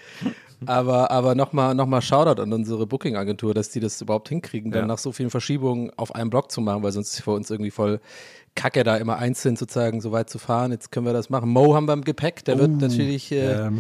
Aber, 0.66 1.10
aber 1.10 1.36
nochmal 1.36 1.74
noch 1.74 1.86
mal 1.88 2.02
Shoutout 2.02 2.42
an 2.42 2.52
unsere 2.52 2.86
Booking-Agentur, 2.86 3.54
dass 3.54 3.70
die 3.70 3.80
das 3.80 4.02
überhaupt 4.02 4.28
hinkriegen, 4.28 4.72
dann 4.72 4.82
Ja. 4.82 4.88
nach 4.88 4.98
so 4.98 5.12
vielen 5.14 5.30
Verschiebungen 5.30 5.92
auf 5.96 6.14
einem 6.14 6.30
Block 6.30 6.52
zu 6.52 6.60
machen, 6.60 6.84
weil 6.84 6.92
sonst 6.92 7.10
ist 7.12 7.14
es 7.20 7.24
für 7.24 7.32
uns 7.32 7.50
irgendwie 7.50 7.72
voll 7.72 8.02
kacke, 8.56 8.84
da 8.84 8.98
immer 8.98 9.18
einzeln 9.18 9.56
sozusagen 9.56 10.02
so 10.02 10.12
weit 10.12 10.30
zu 10.30 10.38
fahren. 10.38 10.72
Jetzt 10.72 10.92
können 10.92 11.06
wir 11.06 11.14
das 11.14 11.30
machen. 11.30 11.50
Mo 11.50 11.76
haben 11.76 11.88
wir 11.88 11.94
im 11.94 12.04
Gepäck, 12.04 12.44
der 12.44 12.60
wird 12.60 12.72
natürlich, 12.82 13.32
äh, 13.32 13.54
ja. 13.54 13.72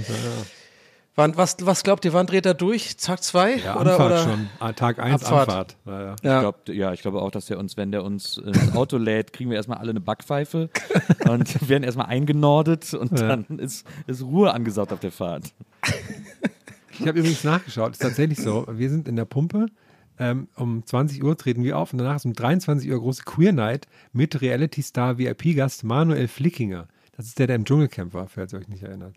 Wann, 1.19 1.35
was, 1.35 1.57
was 1.61 1.83
glaubt 1.83 2.05
ihr, 2.05 2.13
wann 2.13 2.27
dreht 2.27 2.45
er 2.45 2.53
durch? 2.53 2.95
Tag 2.95 3.21
zwei? 3.21 3.57
Ja, 3.57 3.77
oder, 3.79 3.91
Anfahrt 3.91 4.11
oder? 4.11 4.23
schon. 4.23 4.49
Ah, 4.59 4.71
Tag 4.71 4.99
1 4.99 5.23
Abfahrt. 5.25 5.49
Anfahrt. 5.49 5.77
Ja, 5.85 6.01
ja. 6.01 6.15
Ich 6.15 6.23
Ja. 6.23 6.39
glaub, 6.39 6.69
ja, 6.69 6.93
ich 6.93 7.01
glaube 7.01 7.21
auch, 7.21 7.29
dass 7.31 7.49
er 7.49 7.59
uns, 7.59 7.75
wenn 7.75 7.91
der 7.91 8.05
uns 8.05 8.37
ins 8.37 8.73
Auto 8.73 8.95
lädt, 8.97 9.33
kriegen 9.33 9.49
wir 9.49 9.57
erstmal 9.57 9.79
alle 9.79 9.89
eine 9.89 9.99
Backpfeife 9.99 10.69
und 11.29 11.67
werden 11.69 11.83
erstmal 11.83 12.05
eingenordet 12.05 12.93
und 12.93 13.19
dann 13.19 13.45
ist, 13.59 13.85
ist 14.07 14.21
Ruhe 14.23 14.53
angesagt 14.53 14.93
auf 14.93 15.01
der 15.01 15.11
Fahrt. 15.11 15.51
Ich 16.93 17.01
habe 17.07 17.19
übrigens 17.19 17.43
nachgeschaut, 17.43 17.91
ist 17.91 18.01
tatsächlich 18.01 18.39
so. 18.39 18.65
Wir 18.71 18.89
sind 18.89 19.07
in 19.09 19.15
der 19.17 19.25
Pumpe. 19.25 19.65
Ähm, 20.21 20.47
um 20.55 20.85
20 20.85 21.21
Uhr 21.23 21.37
treten 21.37 21.63
wir 21.65 21.77
auf 21.77 21.91
und 21.91 21.99
danach 21.99 22.15
ist 22.15 22.25
um 22.25 22.33
23 22.33 22.89
Uhr 22.91 22.97
große 22.99 23.23
Queer 23.23 23.51
Night 23.53 23.87
mit 24.13 24.41
Reality-Star 24.41 25.17
VIP-Gast 25.17 25.83
Manuel 25.83 26.27
Flickinger. 26.29 26.87
Das 27.17 27.25
ist 27.25 27.39
der, 27.39 27.47
der 27.47 27.57
im 27.57 27.65
Dschungelcamp 27.65 28.13
war, 28.13 28.27
falls 28.29 28.53
ihr 28.53 28.59
euch 28.59 28.67
nicht 28.69 28.83
erinnert. 28.83 29.15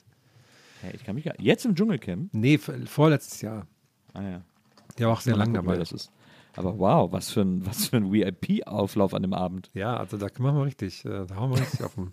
Ja, 0.82 0.88
ich 0.92 1.04
kann 1.04 1.14
mich 1.14 1.24
gar, 1.24 1.38
jetzt 1.40 1.64
im 1.64 1.74
Dschungelcamp? 1.74 2.30
Nee, 2.32 2.58
vorletztes 2.58 3.40
Jahr. 3.40 3.66
Ah 4.14 4.22
ja. 4.22 4.42
Der 4.98 5.06
war 5.06 5.14
auch 5.14 5.20
sehr 5.20 5.36
lang 5.36 5.54
dabei. 5.54 5.76
Das 5.76 5.92
ist. 5.92 6.12
Aber 6.54 6.78
wow, 6.78 7.10
was 7.10 7.30
für 7.30 7.40
ein, 7.40 7.64
was 7.64 7.88
für 7.88 7.96
ein 7.96 8.12
VIP-Auflauf 8.12 9.14
an 9.14 9.22
dem 9.22 9.32
Abend. 9.32 9.70
Ja, 9.72 9.96
also 9.96 10.18
da 10.18 10.26
machen 10.38 10.58
wir 10.58 10.64
richtig, 10.66 11.04
äh, 11.04 11.24
da 11.26 11.36
hauen 11.36 11.50
wir 11.50 11.60
richtig 11.60 11.82
auf 11.82 11.94
den, 11.94 12.12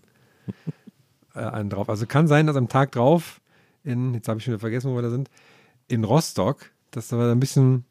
äh, 1.35 1.39
einen 1.39 1.69
drauf. 1.69 1.89
Also 1.89 2.05
kann 2.05 2.27
sein, 2.27 2.47
dass 2.47 2.55
am 2.55 2.69
Tag 2.69 2.93
drauf 2.93 3.41
in, 3.83 4.13
jetzt 4.13 4.27
habe 4.27 4.39
ich 4.39 4.45
schon 4.45 4.53
wieder 4.53 4.59
vergessen, 4.59 4.91
wo 4.91 4.95
wir 4.95 5.01
da 5.01 5.09
sind, 5.09 5.29
in 5.87 6.03
Rostock, 6.03 6.71
dass 6.91 7.09
da 7.09 7.31
ein 7.31 7.39
bisschen 7.39 7.85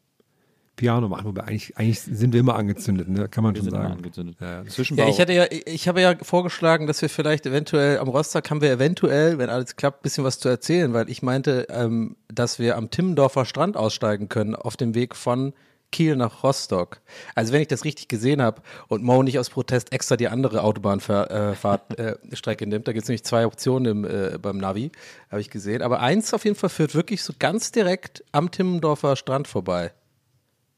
Piano 0.79 1.09
machen. 1.09 1.25
Wobei 1.25 1.43
eigentlich, 1.43 1.77
eigentlich 1.77 1.99
sind 1.99 2.31
wir 2.31 2.39
immer 2.39 2.55
angezündet, 2.55 3.09
ne? 3.09 3.27
kann 3.27 3.43
man 3.43 3.53
Wir 3.53 3.59
schon 3.59 3.65
sind 3.65 3.73
immer 3.73 3.83
sagen. 3.83 3.97
angezündet. 3.97 4.37
Ja. 4.39 4.63
Ja, 4.95 5.09
ich 5.09 5.19
hatte 5.19 5.33
ja, 5.33 5.45
ich 5.49 5.89
habe 5.89 5.99
ja 5.99 6.15
vorgeschlagen, 6.21 6.87
dass 6.87 7.01
wir 7.01 7.09
vielleicht 7.09 7.45
eventuell 7.45 7.99
am 7.99 8.07
Rostock 8.07 8.49
haben 8.49 8.61
wir 8.61 8.71
eventuell, 8.71 9.37
wenn 9.37 9.49
alles 9.49 9.75
klappt, 9.75 9.99
ein 9.99 10.03
bisschen 10.03 10.23
was 10.23 10.39
zu 10.39 10.47
erzählen, 10.47 10.93
weil 10.93 11.09
ich 11.09 11.21
meinte, 11.21 11.67
ähm, 11.69 12.15
dass 12.33 12.59
wir 12.59 12.77
am 12.77 12.89
Timmendorfer 12.89 13.43
Strand 13.43 13.75
aussteigen 13.75 14.29
können 14.29 14.55
auf 14.55 14.77
dem 14.77 14.95
Weg 14.95 15.17
von 15.17 15.51
Kiel 15.91 16.15
nach 16.15 16.43
Rostock. 16.43 17.01
Also 17.35 17.51
wenn 17.51 17.61
ich 17.61 17.67
das 17.67 17.83
richtig 17.83 18.07
gesehen 18.07 18.41
habe 18.41 18.61
und 18.87 19.03
Mo 19.03 19.21
nicht 19.21 19.37
aus 19.37 19.49
Protest 19.49 19.91
extra 19.91 20.15
die 20.15 20.29
andere 20.29 20.63
Autobahnfahrtstrecke 20.63 22.19
äh, 22.31 22.35
Strecke 22.35 22.67
nimmt, 22.67 22.87
da 22.87 22.93
gibt 22.93 23.03
es 23.03 23.09
nämlich 23.09 23.25
zwei 23.25 23.45
Optionen 23.45 24.03
im, 24.03 24.05
äh, 24.05 24.37
beim 24.37 24.57
Navi, 24.57 24.91
habe 25.29 25.41
ich 25.41 25.49
gesehen. 25.49 25.81
Aber 25.81 25.99
eins 25.99 26.33
auf 26.33 26.45
jeden 26.45 26.55
Fall 26.55 26.69
führt 26.69 26.95
wirklich 26.95 27.23
so 27.23 27.33
ganz 27.37 27.71
direkt 27.71 28.23
am 28.31 28.49
Timmendorfer 28.51 29.17
Strand 29.17 29.47
vorbei. 29.47 29.91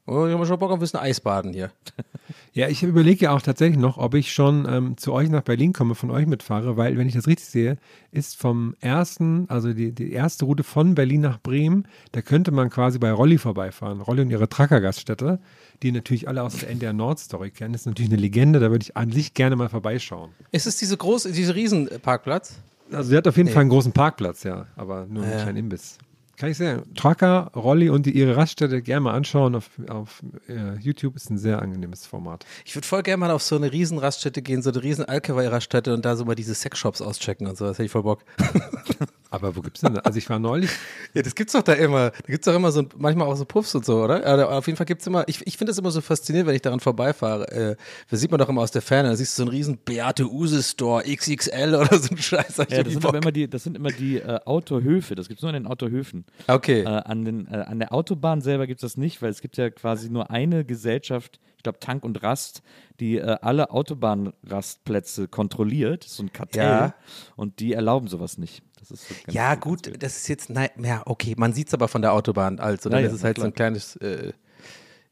Oh, 0.07 0.25
ich 0.25 0.33
habe 0.33 0.45
schon 0.45 0.59
Bock 0.59 0.71
auf 0.71 0.77
ein 0.77 0.79
bisschen 0.79 0.99
Eisbaden 0.99 1.53
hier. 1.53 1.71
Ja, 2.53 2.67
ich 2.67 2.83
überlege 2.83 3.25
ja 3.25 3.31
auch 3.31 3.41
tatsächlich 3.41 3.77
noch, 3.77 3.97
ob 3.97 4.13
ich 4.13 4.33
schon 4.33 4.67
ähm, 4.69 4.97
zu 4.97 5.13
euch 5.13 5.29
nach 5.29 5.41
Berlin 5.41 5.71
komme, 5.71 5.95
von 5.95 6.11
euch 6.11 6.27
mitfahre, 6.27 6.75
weil, 6.75 6.97
wenn 6.97 7.07
ich 7.07 7.13
das 7.13 7.27
richtig 7.27 7.47
sehe, 7.47 7.77
ist 8.11 8.35
vom 8.35 8.75
ersten, 8.81 9.49
also 9.49 9.71
die, 9.73 9.93
die 9.93 10.11
erste 10.11 10.43
Route 10.43 10.63
von 10.63 10.93
Berlin 10.93 11.21
nach 11.21 11.39
Bremen, 11.39 11.87
da 12.11 12.21
könnte 12.21 12.51
man 12.51 12.69
quasi 12.69 12.99
bei 12.99 13.11
Rolli 13.11 13.37
vorbeifahren. 13.37 14.01
Rolli 14.01 14.23
und 14.23 14.31
ihre 14.31 14.49
Trucker-Gaststätte, 14.49 15.39
die 15.81 15.93
natürlich 15.93 16.27
alle 16.27 16.43
aus 16.43 16.57
der 16.57 16.69
NDR 16.69 16.91
Nord-Story 16.91 17.51
kennen. 17.51 17.71
Das 17.71 17.83
ist 17.83 17.87
natürlich 17.87 18.11
eine 18.11 18.19
Legende, 18.21 18.59
da 18.59 18.69
würde 18.69 18.83
ich 18.83 18.97
an 18.97 19.11
sich 19.11 19.33
gerne 19.33 19.55
mal 19.55 19.69
vorbeischauen. 19.69 20.31
Ist 20.51 20.67
es 20.67 20.75
diese 20.75 20.97
große, 20.97 21.31
diese 21.31 21.55
Riesenparkplatz? 21.55 22.59
Also, 22.91 23.11
sie 23.11 23.17
hat 23.17 23.27
auf 23.29 23.37
jeden 23.37 23.49
Fall 23.49 23.61
einen 23.61 23.69
großen 23.69 23.93
Parkplatz, 23.93 24.43
ja, 24.43 24.67
aber 24.75 25.05
nur 25.05 25.25
nicht 25.25 25.45
ein 25.45 25.55
Imbiss. 25.55 25.97
Kann 26.41 26.49
ich 26.49 26.57
sagen. 26.57 26.91
Trucker, 26.95 27.51
Rolli 27.55 27.91
und 27.91 28.07
die, 28.07 28.17
ihre 28.17 28.35
Raststätte 28.35 28.81
gerne 28.81 29.01
mal 29.01 29.13
anschauen 29.13 29.53
auf, 29.53 29.69
auf 29.87 30.23
äh, 30.47 30.75
YouTube. 30.79 31.15
Ist 31.15 31.29
ein 31.29 31.37
sehr 31.37 31.61
angenehmes 31.61 32.07
Format. 32.07 32.47
Ich 32.65 32.75
würde 32.75 32.87
voll 32.87 33.03
gerne 33.03 33.17
mal 33.17 33.29
auf 33.29 33.43
so 33.43 33.55
eine 33.55 33.71
riesen 33.71 33.99
Raststätte 33.99 34.41
gehen, 34.41 34.63
so 34.63 34.71
eine 34.71 34.81
riesen 34.81 35.05
Alkawai-Raststätte 35.05 35.93
und 35.93 36.03
da 36.03 36.15
so 36.15 36.25
mal 36.25 36.33
diese 36.33 36.55
Sexshops 36.55 36.99
auschecken 36.99 37.45
und 37.45 37.59
so. 37.59 37.65
Das 37.65 37.77
hätte 37.77 37.85
ich 37.85 37.91
voll 37.91 38.01
Bock. 38.01 38.25
Aber 39.31 39.55
wo 39.55 39.61
gibt's 39.61 39.79
denn? 39.79 39.97
Also 39.97 40.17
ich 40.17 40.29
war 40.29 40.39
neulich, 40.39 40.69
Ja, 41.13 41.21
das 41.21 41.35
gibt's 41.35 41.53
doch 41.53 41.61
da 41.61 41.73
immer. 41.73 42.11
Da 42.11 42.27
gibt's 42.27 42.45
doch 42.45 42.53
immer 42.53 42.71
so, 42.71 42.83
manchmal 42.97 43.27
auch 43.27 43.35
so 43.35 43.45
Puffs 43.45 43.73
und 43.75 43.85
so, 43.85 44.03
oder? 44.03 44.21
Ja, 44.21 44.49
auf 44.49 44.67
jeden 44.67 44.77
Fall 44.77 44.85
gibt's 44.85 45.07
immer, 45.07 45.27
ich, 45.27 45.45
ich 45.47 45.57
finde 45.57 45.71
das 45.71 45.77
immer 45.77 45.91
so 45.91 46.01
faszinierend, 46.01 46.47
wenn 46.47 46.55
ich 46.55 46.61
daran 46.61 46.79
vorbeifahre. 46.81 47.49
Äh, 47.51 47.75
das 48.09 48.19
sieht 48.19 48.29
man 48.29 48.39
doch 48.39 48.49
immer 48.49 48.61
aus 48.61 48.71
der 48.71 48.81
Ferne. 48.81 49.09
Da 49.09 49.15
siehst 49.15 49.37
du 49.37 49.43
so 49.43 49.49
einen 49.49 49.55
riesen 49.55 49.77
Beate 49.77 50.29
Use 50.29 50.61
Store 50.61 51.03
XXL 51.03 51.75
oder 51.75 51.97
so 51.97 52.09
ein 52.11 52.17
Scheiß. 52.17 52.57
Ja, 52.57 52.65
das 52.65 52.91
sind 52.91 53.01
Bock. 53.01 53.09
aber 53.09 53.19
immer 53.19 53.31
die, 53.31 53.49
das 53.49 53.63
sind 53.63 53.77
immer 53.77 53.91
die 53.91 54.17
äh, 54.17 54.39
Autohöfe. 54.45 55.15
Das 55.15 55.27
gibt 55.27 55.39
es 55.39 55.41
nur 55.43 55.53
in 55.53 55.63
den 55.63 55.67
Autohöfen. 55.67 56.25
Okay. 56.47 56.81
Äh, 56.81 56.87
an, 56.87 57.25
den, 57.25 57.47
äh, 57.47 57.57
an 57.57 57.79
der 57.79 57.93
Autobahn 57.93 58.41
selber 58.41 58.67
gibt 58.67 58.83
es 58.83 58.91
das 58.91 58.97
nicht, 58.97 59.21
weil 59.21 59.29
es 59.29 59.41
gibt 59.41 59.57
ja 59.57 59.69
quasi 59.69 60.09
nur 60.09 60.29
eine 60.29 60.65
Gesellschaft, 60.65 61.39
ich 61.57 61.63
glaube 61.63 61.79
Tank 61.79 62.03
und 62.03 62.21
Rast, 62.23 62.63
die 62.99 63.17
äh, 63.17 63.37
alle 63.41 63.71
Autobahnrastplätze 63.71 65.27
kontrolliert. 65.27 66.03
Das 66.03 66.11
ist 66.11 66.17
so 66.17 66.23
ein 66.23 66.33
Kartell. 66.33 66.63
Ja. 66.63 66.95
Und 67.35 67.59
die 67.59 67.73
erlauben 67.73 68.07
sowas 68.07 68.37
nicht. 68.37 68.63
Das 68.81 68.91
ist 68.91 69.07
so 69.07 69.15
ja, 69.29 69.55
gut, 69.55 69.85
wild. 69.85 70.03
das 70.03 70.17
ist 70.17 70.27
jetzt, 70.27 70.49
nein, 70.49 70.69
ja, 70.83 71.03
okay, 71.05 71.35
man 71.37 71.53
sieht's 71.53 71.73
aber 71.73 71.87
von 71.87 72.01
der 72.01 72.13
Autobahn, 72.13 72.59
also, 72.59 72.89
dann 72.89 73.01
ja, 73.01 73.07
ist 73.07 73.13
es 73.13 73.23
halt 73.23 73.37
so 73.37 73.43
ein 73.43 73.53
klar. 73.53 73.69
kleines 73.69 73.95
äh, 73.97 74.33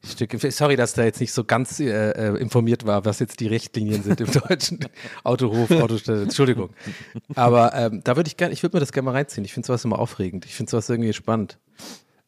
Stück. 0.04 0.36
Sorry, 0.52 0.76
dass 0.76 0.94
da 0.94 1.04
jetzt 1.04 1.20
nicht 1.20 1.34
so 1.34 1.44
ganz 1.44 1.80
äh, 1.80 2.12
äh, 2.12 2.38
informiert 2.38 2.86
war, 2.86 3.06
was 3.06 3.20
jetzt 3.20 3.42
die 3.42 3.48
Richtlinien 3.48 4.02
sind 4.02 4.22
im 4.22 4.32
deutschen 4.48 4.80
Autohof, 5.24 5.70
Autostelle, 5.72 6.24
Entschuldigung. 6.24 6.70
Aber 7.36 7.74
ähm, 7.76 8.02
da 8.04 8.16
würde 8.16 8.28
ich 8.28 8.38
gerne, 8.38 8.54
ich 8.54 8.64
würde 8.64 8.78
mir 8.78 8.80
das 8.80 8.92
gerne 8.92 9.06
mal 9.06 9.12
reinziehen. 9.12 9.46
Ich 9.46 9.54
finde 9.54 9.68
sowas 9.68 9.84
immer 9.86 10.00
aufregend. 10.00 10.46
Ich 10.46 10.56
finde 10.56 10.72
sowas 10.72 10.90
irgendwie 10.90 11.14
spannend. 11.14 11.60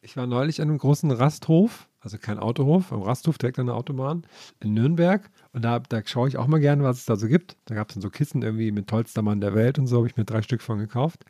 ich 0.02 0.16
war 0.16 0.26
neulich 0.26 0.60
an 0.60 0.68
einem 0.68 0.78
großen 0.78 1.10
Rasthof, 1.10 1.88
also 2.02 2.18
kein 2.18 2.38
Autohof, 2.38 2.92
am 2.92 3.02
Rasthof 3.02 3.38
direkt 3.38 3.58
an 3.58 3.66
der 3.66 3.76
Autobahn 3.76 4.24
in 4.60 4.74
Nürnberg. 4.74 5.30
Und 5.52 5.62
da, 5.62 5.78
da 5.78 6.02
schaue 6.04 6.28
ich 6.28 6.36
auch 6.36 6.48
mal 6.48 6.60
gerne, 6.60 6.82
was 6.82 6.98
es 6.98 7.04
da 7.04 7.16
so 7.16 7.28
gibt. 7.28 7.56
Da 7.66 7.74
gab 7.74 7.88
es 7.88 7.94
dann 7.94 8.02
so 8.02 8.10
Kissen 8.10 8.42
irgendwie 8.42 8.72
mit 8.72 8.88
tollster 8.88 9.22
Mann 9.22 9.40
der 9.40 9.54
Welt 9.54 9.78
und 9.78 9.86
so, 9.86 9.98
habe 9.98 10.08
ich 10.08 10.16
mir 10.16 10.24
drei 10.24 10.42
Stück 10.42 10.62
von 10.62 10.78
gekauft. 10.78 11.24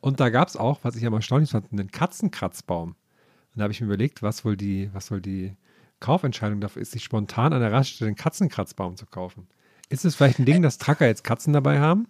Und 0.00 0.18
da 0.20 0.30
gab 0.30 0.48
es 0.48 0.56
auch, 0.56 0.80
was 0.82 0.96
ich 0.96 1.04
am 1.06 1.12
erstaunlich 1.12 1.50
fand, 1.50 1.70
einen 1.70 1.90
Katzenkratzbaum. 1.90 2.90
Und 2.90 2.96
da 3.54 3.64
habe 3.64 3.72
ich 3.72 3.80
mir 3.80 3.86
überlegt, 3.86 4.22
was 4.22 4.44
wohl 4.44 4.56
die, 4.56 4.90
was 4.94 5.10
wohl 5.10 5.20
die 5.20 5.54
Kaufentscheidung 6.00 6.60
dafür 6.60 6.82
ist, 6.82 6.92
sich 6.92 7.04
spontan 7.04 7.52
an 7.52 7.60
der 7.60 7.72
Raststätte 7.72 8.06
einen 8.06 8.16
Katzenkratzbaum 8.16 8.96
zu 8.96 9.06
kaufen. 9.06 9.46
Ist 9.88 10.04
es 10.04 10.14
vielleicht 10.14 10.38
ein 10.38 10.46
Ding, 10.46 10.62
dass 10.62 10.78
Tracker 10.78 11.06
jetzt 11.06 11.24
Katzen 11.24 11.52
dabei 11.52 11.80
haben? 11.80 12.08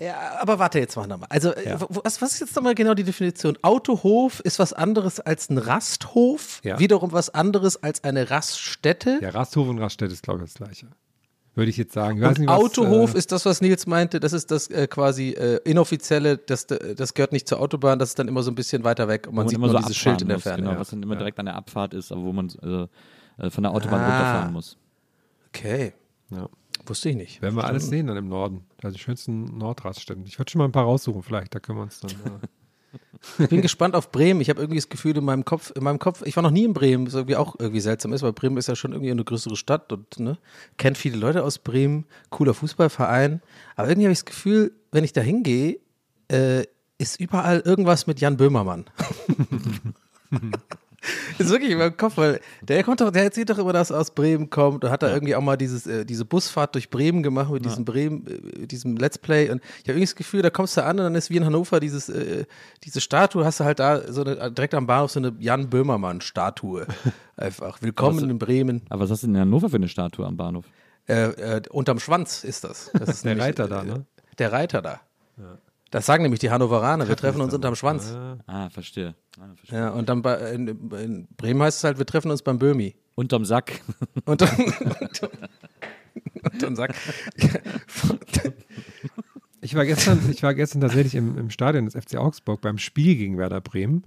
Ja, 0.00 0.38
aber 0.40 0.58
warte 0.58 0.78
jetzt 0.78 0.96
mal 0.96 1.06
nochmal. 1.06 1.28
Also, 1.30 1.52
äh, 1.54 1.76
wo- 1.80 2.00
was, 2.04 2.20
was 2.22 2.34
ist 2.34 2.40
jetzt 2.40 2.56
nochmal 2.56 2.74
genau 2.74 2.94
die 2.94 3.04
Definition? 3.04 3.56
Autohof 3.62 4.40
ist 4.40 4.58
was 4.58 4.72
anderes 4.72 5.20
als 5.20 5.48
ein 5.50 5.58
Rasthof, 5.58 6.60
Ja. 6.64 6.78
wiederum 6.78 7.12
was 7.12 7.30
anderes 7.30 7.82
als 7.82 8.04
eine 8.04 8.30
Raststätte. 8.30 9.18
Ja, 9.22 9.30
Rasthof 9.30 9.68
und 9.68 9.78
Raststätte 9.78 10.12
ist, 10.12 10.22
glaube 10.22 10.44
ich, 10.44 10.52
das 10.52 10.54
Gleiche. 10.54 10.86
Würde 11.54 11.70
ich 11.70 11.78
jetzt 11.78 11.94
sagen. 11.94 12.18
Ich 12.20 12.28
Und 12.28 12.38
nicht, 12.40 12.48
was, 12.50 12.56
Autohof 12.58 13.14
äh, 13.14 13.18
ist 13.18 13.32
das, 13.32 13.46
was 13.46 13.62
Nils 13.62 13.86
meinte, 13.86 14.20
das 14.20 14.34
ist 14.34 14.50
das 14.50 14.68
äh, 14.68 14.86
quasi 14.86 15.30
äh, 15.30 15.58
inoffizielle, 15.64 16.36
das, 16.36 16.66
das 16.66 17.14
gehört 17.14 17.32
nicht 17.32 17.48
zur 17.48 17.60
Autobahn, 17.60 17.98
das 17.98 18.10
ist 18.10 18.18
dann 18.18 18.28
immer 18.28 18.42
so 18.42 18.50
ein 18.50 18.54
bisschen 18.54 18.84
weiter 18.84 19.08
weg 19.08 19.26
und 19.26 19.34
man 19.34 19.44
man 19.44 19.48
sieht 19.48 19.56
immer 19.56 19.68
nur 19.68 19.76
so 19.80 19.86
dieses 19.86 19.96
Schild 19.96 20.20
in 20.20 20.28
der 20.28 20.36
muss, 20.36 20.42
Ferne. 20.42 20.58
Genau, 20.62 20.72
ja. 20.74 20.78
was 20.80 20.90
dann 20.90 21.02
immer 21.02 21.16
direkt 21.16 21.38
an 21.38 21.46
der 21.46 21.54
Abfahrt 21.54 21.94
ist, 21.94 22.12
aber 22.12 22.22
wo 22.24 22.32
man 22.34 22.48
äh, 23.40 23.46
äh, 23.46 23.50
von 23.50 23.62
der 23.62 23.72
Autobahn 23.72 24.00
Ah. 24.00 24.04
runterfahren 24.04 24.52
muss. 24.52 24.76
Okay, 25.48 25.94
ja. 26.30 26.46
Wusste 26.88 27.10
ich 27.10 27.16
nicht. 27.16 27.42
Werden 27.42 27.56
wir 27.56 27.64
alles 27.64 27.88
sehen 27.88 28.06
dann 28.06 28.16
im 28.16 28.28
Norden. 28.28 28.64
Also 28.82 28.96
die 28.96 29.02
schönsten 29.02 29.58
Nordraststätten. 29.58 30.24
Ich 30.26 30.38
würde 30.38 30.50
schon 30.50 30.58
mal 30.60 30.64
ein 30.66 30.72
paar 30.72 30.84
raussuchen, 30.84 31.22
vielleicht. 31.22 31.54
Da 31.54 31.60
können 31.60 31.78
wir 31.78 31.82
uns 31.82 32.00
dann. 32.00 32.10
Äh, 32.10 32.46
Ich 33.38 33.48
bin 33.48 33.62
gespannt 33.62 33.94
auf 33.94 34.10
Bremen. 34.10 34.40
Ich 34.40 34.48
habe 34.50 34.60
irgendwie 34.60 34.78
das 34.78 34.88
Gefühl 34.88 35.16
in 35.16 35.24
meinem 35.24 35.44
Kopf, 35.44 35.72
in 35.74 35.82
meinem 35.82 35.98
Kopf, 35.98 36.22
ich 36.24 36.36
war 36.36 36.42
noch 36.42 36.50
nie 36.50 36.64
in 36.64 36.72
Bremen, 36.72 37.06
was 37.06 37.14
irgendwie 37.14 37.36
auch 37.36 37.56
irgendwie 37.58 37.80
seltsam 37.80 38.12
ist, 38.12 38.22
weil 38.22 38.32
Bremen 38.32 38.56
ist 38.56 38.68
ja 38.68 38.76
schon 38.76 38.92
irgendwie 38.92 39.10
eine 39.10 39.24
größere 39.24 39.56
Stadt 39.56 39.92
und 39.92 40.18
ne, 40.18 40.38
kennt 40.76 40.96
viele 40.96 41.16
Leute 41.18 41.42
aus 41.42 41.58
Bremen, 41.58 42.06
cooler 42.30 42.54
Fußballverein. 42.54 43.42
Aber 43.74 43.88
irgendwie 43.88 44.06
habe 44.06 44.12
ich 44.12 44.20
das 44.20 44.26
Gefühl, 44.26 44.72
wenn 44.92 45.04
ich 45.04 45.12
da 45.12 45.20
hingehe, 45.20 45.78
äh, 46.30 46.64
ist 46.98 47.20
überall 47.20 47.60
irgendwas 47.60 48.06
mit 48.06 48.20
Jan 48.20 48.36
Böhmermann. 48.36 48.86
ist 51.38 51.50
wirklich 51.50 51.70
in 51.70 51.78
meinem 51.78 51.96
Kopf, 51.96 52.16
weil 52.16 52.40
der 52.62 52.82
kommt 52.84 53.00
doch, 53.00 53.10
der 53.10 53.24
erzählt 53.24 53.50
doch 53.50 53.58
immer, 53.58 53.72
dass 53.72 53.90
er 53.90 54.00
aus 54.00 54.10
Bremen 54.10 54.50
kommt 54.50 54.84
und 54.84 54.90
hat 54.90 55.02
da 55.02 55.12
irgendwie 55.12 55.34
auch 55.34 55.40
mal 55.42 55.56
dieses, 55.56 55.86
äh, 55.86 56.04
diese 56.04 56.24
Busfahrt 56.24 56.74
durch 56.74 56.90
Bremen 56.90 57.22
gemacht 57.22 57.50
mit 57.50 57.64
diesem 57.64 57.84
Bremen, 57.84 58.26
äh, 58.26 58.66
diesem 58.66 58.96
Let's 58.96 59.18
Play 59.18 59.50
und 59.50 59.62
ich 59.62 59.82
habe 59.84 59.92
irgendwie 59.92 60.06
das 60.06 60.16
Gefühl, 60.16 60.42
da 60.42 60.50
kommst 60.50 60.76
du 60.76 60.84
an 60.84 60.98
und 60.98 61.04
dann 61.04 61.14
ist 61.14 61.30
wie 61.30 61.36
in 61.36 61.44
Hannover 61.44 61.80
dieses, 61.80 62.08
äh, 62.08 62.44
diese 62.84 63.00
Statue, 63.00 63.44
hast 63.44 63.60
du 63.60 63.64
halt 63.64 63.78
da 63.78 64.12
so 64.12 64.22
eine, 64.22 64.50
direkt 64.50 64.74
am 64.74 64.86
Bahnhof 64.86 65.10
so 65.10 65.20
eine 65.20 65.34
Jan 65.38 65.68
Böhmermann-Statue. 65.68 66.86
Einfach. 67.36 67.82
Willkommen 67.82 68.30
in 68.30 68.38
Bremen. 68.38 68.82
Aber 68.88 69.02
was 69.02 69.10
hast 69.10 69.22
du 69.22 69.26
in 69.26 69.36
Hannover 69.36 69.68
für 69.68 69.76
eine 69.76 69.88
Statue 69.88 70.26
am 70.26 70.36
Bahnhof? 70.36 70.64
Äh, 71.08 71.56
äh, 71.56 71.62
unterm 71.70 72.00
Schwanz 72.00 72.44
ist 72.44 72.64
das. 72.64 72.90
das 72.94 73.08
ist 73.08 73.24
Der 73.24 73.34
nämlich, 73.34 73.46
Reiter 73.46 73.68
da, 73.68 73.84
ne? 73.84 74.06
Der 74.38 74.52
Reiter 74.52 74.82
da. 74.82 75.00
Das 75.90 76.04
sagen 76.06 76.22
nämlich 76.22 76.40
die 76.40 76.50
Hannoveraner, 76.50 77.08
wir 77.08 77.16
treffen 77.16 77.40
uns 77.40 77.54
unterm 77.54 77.76
Schwanz. 77.76 78.12
Ah, 78.46 78.70
verstehe. 78.70 79.14
Ah, 79.38 79.54
verstehe. 79.54 79.78
Ja, 79.78 79.90
und 79.90 80.08
dann 80.08 80.22
bei, 80.22 80.36
in, 80.52 80.66
in 80.68 81.28
Bremen 81.36 81.62
heißt 81.62 81.78
es 81.78 81.84
halt, 81.84 81.98
wir 81.98 82.06
treffen 82.06 82.30
uns 82.30 82.42
beim 82.42 82.58
Böhmi. 82.58 82.96
Unterm 83.14 83.44
Sack. 83.44 83.80
Dann, 84.24 84.36
und 86.52 86.62
dann 86.62 86.76
sagt, 86.76 86.96
ich, 89.60 89.74
war 89.74 89.84
gestern, 89.84 90.20
ich 90.30 90.42
war 90.42 90.54
gestern 90.54 90.80
tatsächlich 90.80 91.14
im, 91.14 91.38
im 91.38 91.50
Stadion 91.50 91.86
des 91.86 91.94
FC 91.94 92.16
Augsburg 92.16 92.60
beim 92.60 92.78
Spiel 92.78 93.16
gegen 93.16 93.38
Werder 93.38 93.60
Bremen. 93.60 94.04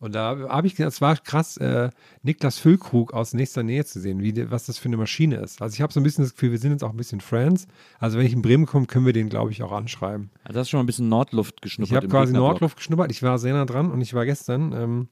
Und 0.00 0.14
da 0.14 0.38
habe 0.48 0.66
ich 0.66 0.76
gedacht, 0.76 0.92
es 0.92 1.00
war 1.00 1.16
krass, 1.16 1.56
äh, 1.56 1.90
Niklas 2.22 2.58
Füllkrug 2.58 3.12
aus 3.12 3.34
nächster 3.34 3.64
Nähe 3.64 3.84
zu 3.84 4.00
sehen, 4.00 4.22
wie, 4.22 4.50
was 4.50 4.66
das 4.66 4.78
für 4.78 4.86
eine 4.86 4.96
Maschine 4.96 5.36
ist. 5.36 5.60
Also 5.60 5.74
ich 5.74 5.80
habe 5.80 5.92
so 5.92 5.98
ein 5.98 6.04
bisschen 6.04 6.22
das 6.22 6.34
Gefühl, 6.34 6.52
wir 6.52 6.58
sind 6.58 6.70
jetzt 6.70 6.84
auch 6.84 6.90
ein 6.90 6.96
bisschen 6.96 7.20
Friends. 7.20 7.66
Also 7.98 8.16
wenn 8.16 8.26
ich 8.26 8.32
in 8.32 8.42
Bremen 8.42 8.66
komme, 8.66 8.86
können 8.86 9.06
wir 9.06 9.12
den, 9.12 9.28
glaube 9.28 9.50
ich, 9.50 9.62
auch 9.62 9.72
anschreiben. 9.72 10.30
Also 10.44 10.60
hast 10.60 10.68
du 10.68 10.70
schon 10.70 10.78
mal 10.78 10.84
ein 10.84 10.86
bisschen 10.86 11.08
Nordluft 11.08 11.62
geschnuppert. 11.62 11.90
Ich 11.90 11.96
habe 11.96 12.08
quasi. 12.08 12.32
Nordluft 12.32 12.76
geschnuppert. 12.76 13.10
Ich 13.10 13.22
war 13.24 13.38
sehr 13.38 13.54
nah 13.54 13.64
dran 13.64 13.90
und 13.90 14.00
ich 14.00 14.14
war 14.14 14.24
gestern, 14.24 14.72
ähm, 14.72 15.08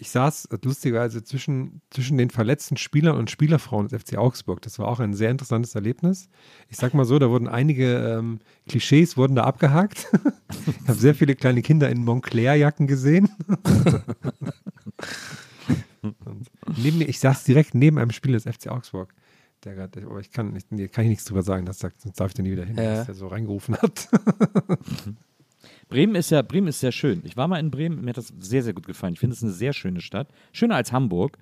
ich 0.00 0.10
saß 0.10 0.48
lustigerweise 0.62 1.24
zwischen, 1.24 1.80
zwischen 1.90 2.16
den 2.18 2.30
verletzten 2.30 2.76
Spielern 2.76 3.16
und 3.16 3.30
Spielerfrauen 3.30 3.88
des 3.88 4.00
FC 4.02 4.16
Augsburg. 4.16 4.62
Das 4.62 4.78
war 4.78 4.86
auch 4.86 5.00
ein 5.00 5.12
sehr 5.12 5.30
interessantes 5.30 5.74
Erlebnis. 5.74 6.28
Ich 6.68 6.76
sag 6.76 6.94
mal 6.94 7.04
so, 7.04 7.18
da 7.18 7.28
wurden 7.30 7.48
einige 7.48 7.96
ähm, 8.18 8.38
Klischees 8.68 9.16
wurden 9.16 9.34
da 9.34 9.42
abgehakt. 9.44 10.06
ich 10.82 10.88
habe 10.88 10.98
sehr 10.98 11.14
viele 11.16 11.34
kleine 11.34 11.62
Kinder 11.62 11.90
in 11.90 12.04
Montclair-Jacken 12.04 12.86
gesehen. 12.86 13.28
neben 16.76 16.98
mir, 16.98 17.08
ich 17.08 17.18
saß 17.18 17.44
direkt 17.44 17.74
neben 17.74 17.98
einem 17.98 18.12
Spieler 18.12 18.38
des 18.38 18.44
FC 18.44 18.68
Augsburg. 18.68 19.12
Der 19.64 19.74
grad, 19.74 19.96
aber 19.96 20.20
ich 20.20 20.30
kann, 20.30 20.56
nee, 20.70 20.86
kann 20.86 21.02
ich 21.04 21.10
nichts 21.10 21.24
drüber 21.24 21.42
sagen, 21.42 21.66
das 21.66 21.80
sagt, 21.80 22.00
sonst 22.00 22.20
darf 22.20 22.28
ich 22.28 22.34
da 22.34 22.44
nie 22.44 22.52
wieder 22.52 22.64
hin, 22.64 22.76
Ja. 22.76 22.96
dass 22.98 23.06
der 23.06 23.14
so 23.16 23.26
reingerufen 23.26 23.76
hat. 23.76 24.08
Bremen 25.88 26.14
ist 26.14 26.30
ja, 26.30 26.42
Bremen 26.42 26.68
ist 26.68 26.80
sehr 26.80 26.92
schön. 26.92 27.22
Ich 27.24 27.36
war 27.36 27.48
mal 27.48 27.58
in 27.58 27.70
Bremen, 27.70 28.02
mir 28.02 28.10
hat 28.10 28.18
das 28.18 28.32
sehr, 28.38 28.62
sehr 28.62 28.74
gut 28.74 28.86
gefallen. 28.86 29.14
Ich 29.14 29.20
finde 29.20 29.34
es 29.34 29.42
eine 29.42 29.52
sehr 29.52 29.72
schöne 29.72 30.00
Stadt. 30.00 30.28
Schöner 30.52 30.76
als 30.76 30.92
Hamburg. 30.92 31.38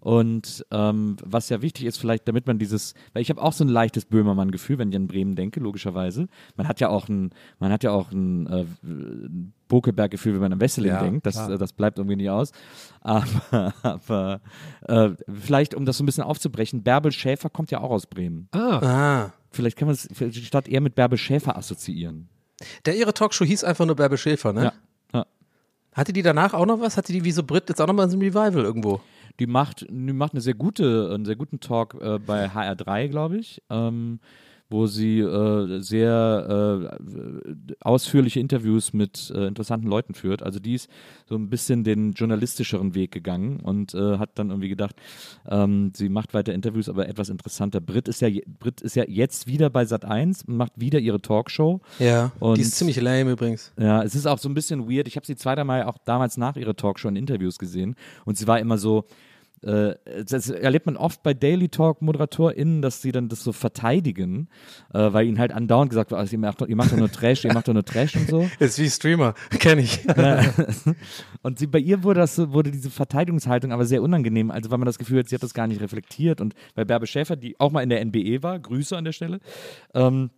Und 0.00 0.66
ähm, 0.72 1.16
was 1.22 1.48
ja 1.48 1.62
wichtig 1.62 1.84
ist, 1.84 1.98
vielleicht, 1.98 2.26
damit 2.26 2.46
man 2.48 2.58
dieses, 2.58 2.94
weil 3.12 3.22
ich 3.22 3.30
habe 3.30 3.40
auch 3.40 3.52
so 3.52 3.62
ein 3.62 3.68
leichtes 3.68 4.04
Böhmermann-Gefühl, 4.06 4.78
wenn 4.78 4.88
ich 4.90 4.96
an 4.96 5.06
Bremen 5.06 5.36
denke, 5.36 5.60
logischerweise. 5.60 6.26
Man 6.56 6.66
hat 6.66 6.80
ja 6.80 6.88
auch 6.88 7.08
ein, 7.08 7.30
man 7.60 7.70
hat 7.70 7.84
ja 7.84 7.92
auch 7.92 8.10
ein 8.10 8.46
äh, 8.48 8.64
Bokeberg-Gefühl, 9.68 10.34
wenn 10.34 10.40
man 10.40 10.52
an 10.54 10.60
Wesseling 10.60 10.90
Ja, 10.90 11.02
denkt. 11.02 11.24
Das, 11.26 11.34
klar. 11.34 11.50
äh, 11.50 11.58
das 11.58 11.72
bleibt 11.72 11.98
irgendwie 11.98 12.16
nie 12.16 12.30
aus. 12.30 12.50
Aber, 13.00 13.74
aber 13.82 14.40
äh, 14.88 15.10
vielleicht, 15.32 15.74
um 15.74 15.84
das 15.84 15.98
so 15.98 16.02
ein 16.02 16.06
bisschen 16.06 16.24
aufzubrechen, 16.24 16.82
Bärbel 16.82 17.12
Schäfer 17.12 17.48
kommt 17.50 17.70
ja 17.70 17.80
auch 17.80 17.90
aus 17.90 18.06
Bremen. 18.06 18.48
ah, 18.52 18.78
Ah. 18.78 19.32
Vielleicht 19.54 19.76
kann 19.76 19.86
man 19.86 19.96
die 20.30 20.44
Stadt 20.44 20.66
eher 20.66 20.80
mit 20.80 20.94
Bärbel 20.94 21.18
Schäfer 21.18 21.56
assoziieren. 21.56 22.28
Der 22.84 22.96
ihre 22.96 23.14
Talkshow 23.14 23.44
hieß 23.44 23.64
einfach 23.64 23.86
nur 23.86 23.96
Bärbel 23.96 24.18
Schäfer, 24.18 24.52
ne? 24.52 24.64
Ja. 24.64 24.72
ja. 25.12 25.26
Hatte 25.92 26.12
die 26.12 26.22
danach 26.22 26.54
auch 26.54 26.66
noch 26.66 26.80
was? 26.80 26.96
Hatte 26.96 27.12
die 27.12 27.24
wie 27.24 27.32
so 27.32 27.42
Brit 27.42 27.68
jetzt 27.68 27.80
auch 27.80 27.86
noch 27.86 27.94
mal 27.94 28.08
so 28.10 28.16
ein 28.16 28.22
Revival 28.22 28.64
irgendwo? 28.64 29.00
Die 29.40 29.46
macht, 29.46 29.86
die 29.88 30.12
macht 30.12 30.32
eine 30.32 30.40
sehr 30.40 30.54
gute, 30.54 31.10
einen 31.14 31.24
sehr 31.24 31.36
guten 31.36 31.60
Talk 31.60 31.96
äh, 32.00 32.18
bei 32.18 32.46
HR3, 32.46 33.08
glaube 33.08 33.38
ich, 33.38 33.62
ähm, 33.70 34.20
wo 34.72 34.86
sie 34.86 35.20
äh, 35.20 35.80
sehr 35.80 36.90
äh, 36.90 37.74
ausführliche 37.80 38.40
Interviews 38.40 38.92
mit 38.92 39.30
äh, 39.34 39.46
interessanten 39.46 39.86
Leuten 39.88 40.14
führt. 40.14 40.42
Also 40.42 40.58
die 40.58 40.74
ist 40.74 40.88
so 41.28 41.34
ein 41.36 41.48
bisschen 41.50 41.84
den 41.84 42.12
journalistischeren 42.12 42.94
Weg 42.94 43.12
gegangen 43.12 43.60
und 43.60 43.94
äh, 43.94 44.18
hat 44.18 44.30
dann 44.38 44.48
irgendwie 44.50 44.68
gedacht, 44.68 44.96
ähm, 45.48 45.92
sie 45.94 46.08
macht 46.08 46.34
weiter 46.34 46.52
Interviews, 46.54 46.88
aber 46.88 47.08
etwas 47.08 47.28
interessanter. 47.28 47.80
Brit 47.80 48.08
ist 48.08 48.20
ja, 48.20 48.28
Brit 48.58 48.80
ist 48.80 48.96
ja 48.96 49.04
jetzt 49.06 49.46
wieder 49.46 49.70
bei 49.70 49.82
Sat1 49.82 50.46
und 50.46 50.56
macht 50.56 50.72
wieder 50.80 50.98
ihre 50.98 51.20
Talkshow. 51.20 51.80
Ja. 51.98 52.32
Und- 52.40 52.56
die 52.56 52.62
ist 52.62 52.76
ziemlich 52.76 53.00
lame 53.00 53.32
übrigens. 53.32 53.72
Ja, 53.78 54.02
es 54.02 54.14
ist 54.14 54.26
auch 54.26 54.38
so 54.38 54.48
ein 54.48 54.54
bisschen 54.54 54.88
weird. 54.90 55.06
Ich 55.08 55.16
habe 55.16 55.26
sie 55.26 55.36
zwei, 55.36 55.54
dreimal 55.54 55.84
auch 55.84 55.98
damals 56.04 56.36
nach 56.36 56.56
ihrer 56.56 56.74
Talkshow 56.74 57.08
in 57.08 57.16
Interviews 57.16 57.58
gesehen 57.58 57.94
und 58.24 58.36
sie 58.38 58.46
war 58.46 58.58
immer 58.58 58.78
so, 58.78 59.04
das 59.62 60.50
erlebt 60.50 60.86
man 60.86 60.96
oft 60.96 61.22
bei 61.22 61.34
Daily 61.34 61.68
Talk 61.68 62.02
ModeratorInnen, 62.02 62.82
dass 62.82 63.00
sie 63.00 63.12
dann 63.12 63.28
das 63.28 63.44
so 63.44 63.52
verteidigen, 63.52 64.48
äh, 64.92 65.12
weil 65.12 65.26
ihnen 65.26 65.38
halt 65.38 65.52
andauernd 65.52 65.90
gesagt 65.90 66.10
wird, 66.10 66.20
also 66.20 66.32
ihr, 66.32 66.38
macht 66.38 66.60
doch, 66.60 66.66
ihr 66.66 66.76
macht 66.76 66.92
doch 66.92 66.96
nur 66.96 67.10
Trash, 67.10 67.44
ihr 67.44 67.52
macht 67.54 67.68
doch 67.68 67.72
nur 67.72 67.84
Trash 67.84 68.16
und 68.16 68.28
so. 68.28 68.50
Ist 68.58 68.78
wie 68.78 68.90
Streamer, 68.90 69.34
kenne 69.58 69.82
ich. 69.82 70.00
Und 71.42 71.58
sie, 71.58 71.66
bei 71.66 71.78
ihr 71.78 72.02
wurde, 72.02 72.20
das, 72.20 72.38
wurde 72.38 72.70
diese 72.70 72.90
Verteidigungshaltung 72.90 73.72
aber 73.72 73.84
sehr 73.84 74.02
unangenehm, 74.02 74.50
also 74.50 74.70
weil 74.70 74.78
man 74.78 74.86
das 74.86 74.98
Gefühl 74.98 75.20
hat, 75.20 75.28
sie 75.28 75.34
hat 75.34 75.42
das 75.42 75.54
gar 75.54 75.66
nicht 75.66 75.80
reflektiert. 75.80 76.40
Und 76.40 76.54
bei 76.74 76.84
Bärbe 76.84 77.06
Schäfer, 77.06 77.36
die 77.36 77.58
auch 77.58 77.70
mal 77.70 77.82
in 77.82 77.88
der 77.88 78.04
NBE 78.04 78.42
war, 78.42 78.58
Grüße 78.58 78.96
an 78.96 79.04
der 79.04 79.12
Stelle, 79.12 79.40
ähm, 79.94 80.30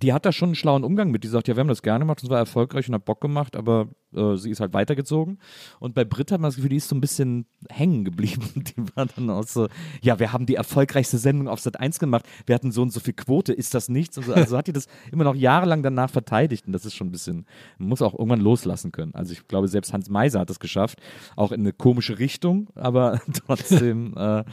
die 0.00 0.12
hat 0.12 0.24
da 0.24 0.32
schon 0.32 0.50
einen 0.50 0.54
schlauen 0.54 0.84
Umgang 0.84 1.10
mit. 1.10 1.22
Die 1.22 1.28
sagt, 1.28 1.48
ja, 1.48 1.56
wir 1.56 1.60
haben 1.60 1.68
das 1.68 1.82
gerne 1.82 2.04
gemacht, 2.04 2.22
es 2.22 2.30
war 2.30 2.38
erfolgreich 2.38 2.88
und 2.88 2.94
hat 2.94 3.04
Bock 3.04 3.20
gemacht, 3.20 3.56
aber 3.56 3.88
äh, 4.14 4.36
sie 4.36 4.50
ist 4.50 4.60
halt 4.60 4.72
weitergezogen. 4.72 5.38
Und 5.80 5.94
bei 5.94 6.04
Brit 6.04 6.32
hat 6.32 6.40
man 6.40 6.48
das 6.48 6.56
Gefühl, 6.56 6.70
die 6.70 6.76
ist 6.76 6.88
so 6.88 6.96
ein 6.96 7.00
bisschen 7.00 7.46
hängen 7.68 8.04
geblieben. 8.04 8.42
Die 8.54 8.96
war 8.96 9.06
dann 9.06 9.28
auch 9.30 9.44
so, 9.44 9.68
ja, 10.00 10.18
wir 10.18 10.32
haben 10.32 10.46
die 10.46 10.54
erfolgreichste 10.54 11.18
Sendung 11.18 11.48
auf 11.48 11.60
Sat 11.60 11.78
1 11.78 11.98
gemacht, 11.98 12.24
wir 12.46 12.54
hatten 12.54 12.72
so 12.72 12.82
und 12.82 12.92
so 12.92 13.00
viel 13.00 13.14
Quote, 13.14 13.52
ist 13.52 13.74
das 13.74 13.88
nichts? 13.88 14.16
Und 14.16 14.24
so. 14.24 14.34
Also 14.34 14.56
hat 14.56 14.66
die 14.66 14.72
das 14.72 14.86
immer 15.10 15.24
noch 15.24 15.34
jahrelang 15.34 15.82
danach 15.82 16.10
verteidigt 16.10 16.66
und 16.66 16.72
das 16.72 16.84
ist 16.84 16.94
schon 16.94 17.08
ein 17.08 17.12
bisschen, 17.12 17.46
man 17.78 17.88
muss 17.88 18.02
auch 18.02 18.14
irgendwann 18.14 18.40
loslassen 18.40 18.92
können. 18.92 19.14
Also 19.14 19.32
ich 19.32 19.46
glaube, 19.46 19.68
selbst 19.68 19.92
Hans 19.92 20.08
Meiser 20.08 20.40
hat 20.40 20.50
es 20.50 20.60
geschafft, 20.60 21.00
auch 21.36 21.52
in 21.52 21.60
eine 21.60 21.72
komische 21.72 22.18
Richtung, 22.18 22.70
aber 22.74 23.20
trotzdem, 23.46 24.14
äh, 24.16 24.44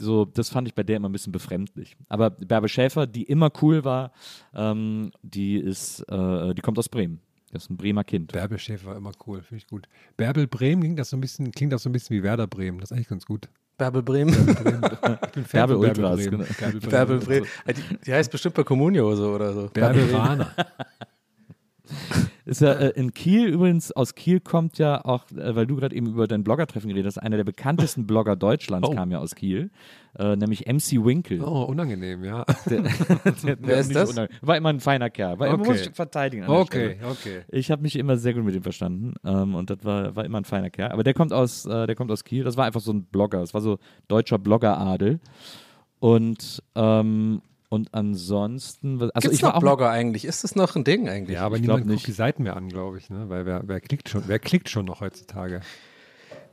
so, 0.00 0.24
das 0.24 0.48
fand 0.48 0.66
ich 0.68 0.74
bei 0.74 0.82
der 0.82 0.96
immer 0.96 1.08
ein 1.08 1.12
bisschen 1.12 1.32
befremdlich. 1.32 1.96
Aber 2.08 2.30
Bärbe 2.30 2.68
Schäfer, 2.68 3.06
die 3.06 3.22
immer 3.24 3.50
cool 3.62 3.84
war, 3.84 4.12
ähm, 4.54 5.12
die 5.22 5.56
ist, 5.58 6.00
äh, 6.10 6.54
die 6.54 6.62
kommt 6.62 6.78
aus 6.78 6.88
Bremen. 6.88 7.20
Das 7.52 7.64
ist 7.64 7.70
ein 7.70 7.76
Bremer 7.76 8.04
Kind. 8.04 8.32
Bärbel 8.32 8.58
Schäfer 8.58 8.90
war 8.90 8.96
immer 8.96 9.12
cool, 9.26 9.42
finde 9.42 9.62
ich 9.62 9.66
gut. 9.66 9.88
Bärbel 10.16 10.46
Bremen 10.46 10.82
klingt 10.82 10.98
das 11.00 11.10
so 11.10 11.16
ein 11.16 11.20
bisschen, 11.20 11.50
klingt 11.50 11.72
das 11.72 11.82
so 11.82 11.88
ein 11.88 11.92
bisschen 11.92 12.16
wie 12.16 12.22
Werder 12.22 12.46
Bremen. 12.46 12.78
Das 12.78 12.90
ist 12.90 12.96
eigentlich 12.96 13.08
ganz 13.08 13.26
gut. 13.26 13.48
Bärbel 13.76 14.02
Bremen. 14.02 14.32
Ich 14.32 15.32
bin 15.32 15.44
Fan 15.44 15.46
Bärbel 15.52 15.76
von 15.76 15.84
Ultras, 15.86 16.16
Bremen. 16.16 16.30
genau. 16.30 16.44
Bärbel 16.58 16.80
Bremen. 16.80 16.90
Bärbel 16.90 17.18
Bremen. 17.18 17.46
Ja, 17.66 17.72
Die, 17.72 17.96
die 18.06 18.12
heißt 18.12 18.30
bestimmt 18.30 18.54
bei 18.54 18.62
Communio 18.62 19.14
so 19.16 19.32
oder 19.34 19.52
so. 19.52 19.66
Bärbel 19.72 20.14
Rahner. 20.14 20.54
Ist 22.50 22.60
ja 22.62 22.72
äh, 22.72 22.88
in 22.90 23.14
Kiel 23.14 23.46
übrigens, 23.46 23.92
aus 23.92 24.16
Kiel 24.16 24.40
kommt 24.40 24.78
ja 24.78 25.04
auch, 25.04 25.30
äh, 25.30 25.54
weil 25.54 25.68
du 25.68 25.76
gerade 25.76 25.94
eben 25.94 26.06
über 26.08 26.26
dein 26.26 26.42
Bloggertreffen 26.42 26.88
geredet 26.88 27.06
hast, 27.06 27.18
einer 27.18 27.36
der 27.36 27.44
bekanntesten 27.44 28.08
Blogger 28.08 28.34
Deutschlands 28.34 28.88
Oh. 28.88 28.92
kam 28.92 29.12
ja 29.12 29.20
aus 29.20 29.36
Kiel, 29.36 29.70
äh, 30.18 30.34
nämlich 30.34 30.66
MC 30.66 31.04
Winkel. 31.04 31.42
Oh, 31.42 31.62
unangenehm, 31.62 32.24
ja. 32.24 32.44
Der, 32.68 32.80
der, 32.82 33.56
Wer 33.60 33.78
ist 33.78 33.94
das? 33.94 34.16
War 34.40 34.56
immer 34.56 34.70
ein 34.70 34.80
feiner 34.80 35.10
Kerl. 35.10 35.38
War 35.38 35.46
immer, 35.46 35.60
Okay. 35.60 35.70
muss 35.70 35.80
ich 35.86 35.94
verteidigen. 35.94 36.42
An 36.42 36.50
der 36.50 36.58
Okay, 36.58 36.96
Stelle. 36.96 37.10
okay. 37.12 37.40
Ich 37.50 37.70
habe 37.70 37.82
mich 37.82 37.94
immer 37.96 38.16
sehr 38.16 38.34
gut 38.34 38.44
mit 38.44 38.56
ihm 38.56 38.62
verstanden 38.64 39.14
ähm, 39.24 39.54
und 39.54 39.70
das 39.70 39.78
war, 39.84 40.16
war 40.16 40.24
immer 40.24 40.38
ein 40.38 40.44
feiner 40.44 40.70
Kerl. 40.70 40.90
Aber 40.90 41.04
der 41.04 41.14
kommt 41.14 41.32
aus, 41.32 41.66
äh, 41.66 41.86
der 41.86 41.94
kommt 41.94 42.10
aus 42.10 42.24
Kiel. 42.24 42.42
Das 42.42 42.56
war 42.56 42.64
einfach 42.66 42.80
so 42.80 42.92
ein 42.92 43.04
Blogger. 43.04 43.38
Das 43.38 43.54
war 43.54 43.60
so 43.60 43.78
deutscher 44.08 44.38
Bloggeradel. 44.40 45.20
Und 46.00 46.62
ähm, 46.74 47.42
und 47.70 47.94
ansonsten, 47.94 49.00
was- 49.00 49.10
also 49.12 49.26
Gibt's 49.28 49.38
ich 49.38 49.42
war 49.42 49.50
noch 49.50 49.56
auch 49.56 49.60
Blogger 49.60 49.88
eigentlich? 49.88 50.26
Ist 50.26 50.44
das 50.44 50.54
noch 50.54 50.76
ein 50.76 50.84
Ding 50.84 51.08
eigentlich? 51.08 51.36
Ja, 51.36 51.46
aber 51.46 51.56
Ich 51.56 51.62
niemand 51.62 51.86
nicht. 51.86 51.94
guckt 51.96 52.06
die 52.08 52.12
Seiten 52.12 52.42
mehr 52.42 52.56
an, 52.56 52.68
glaube 52.68 52.98
ich, 52.98 53.08
ne? 53.08 53.28
Weil 53.30 53.46
wer, 53.46 53.62
wer 53.64 53.80
klickt 53.80 54.08
schon, 54.10 54.24
wer 54.26 54.38
klickt 54.38 54.68
schon 54.68 54.84
noch 54.84 55.00
heutzutage? 55.00 55.60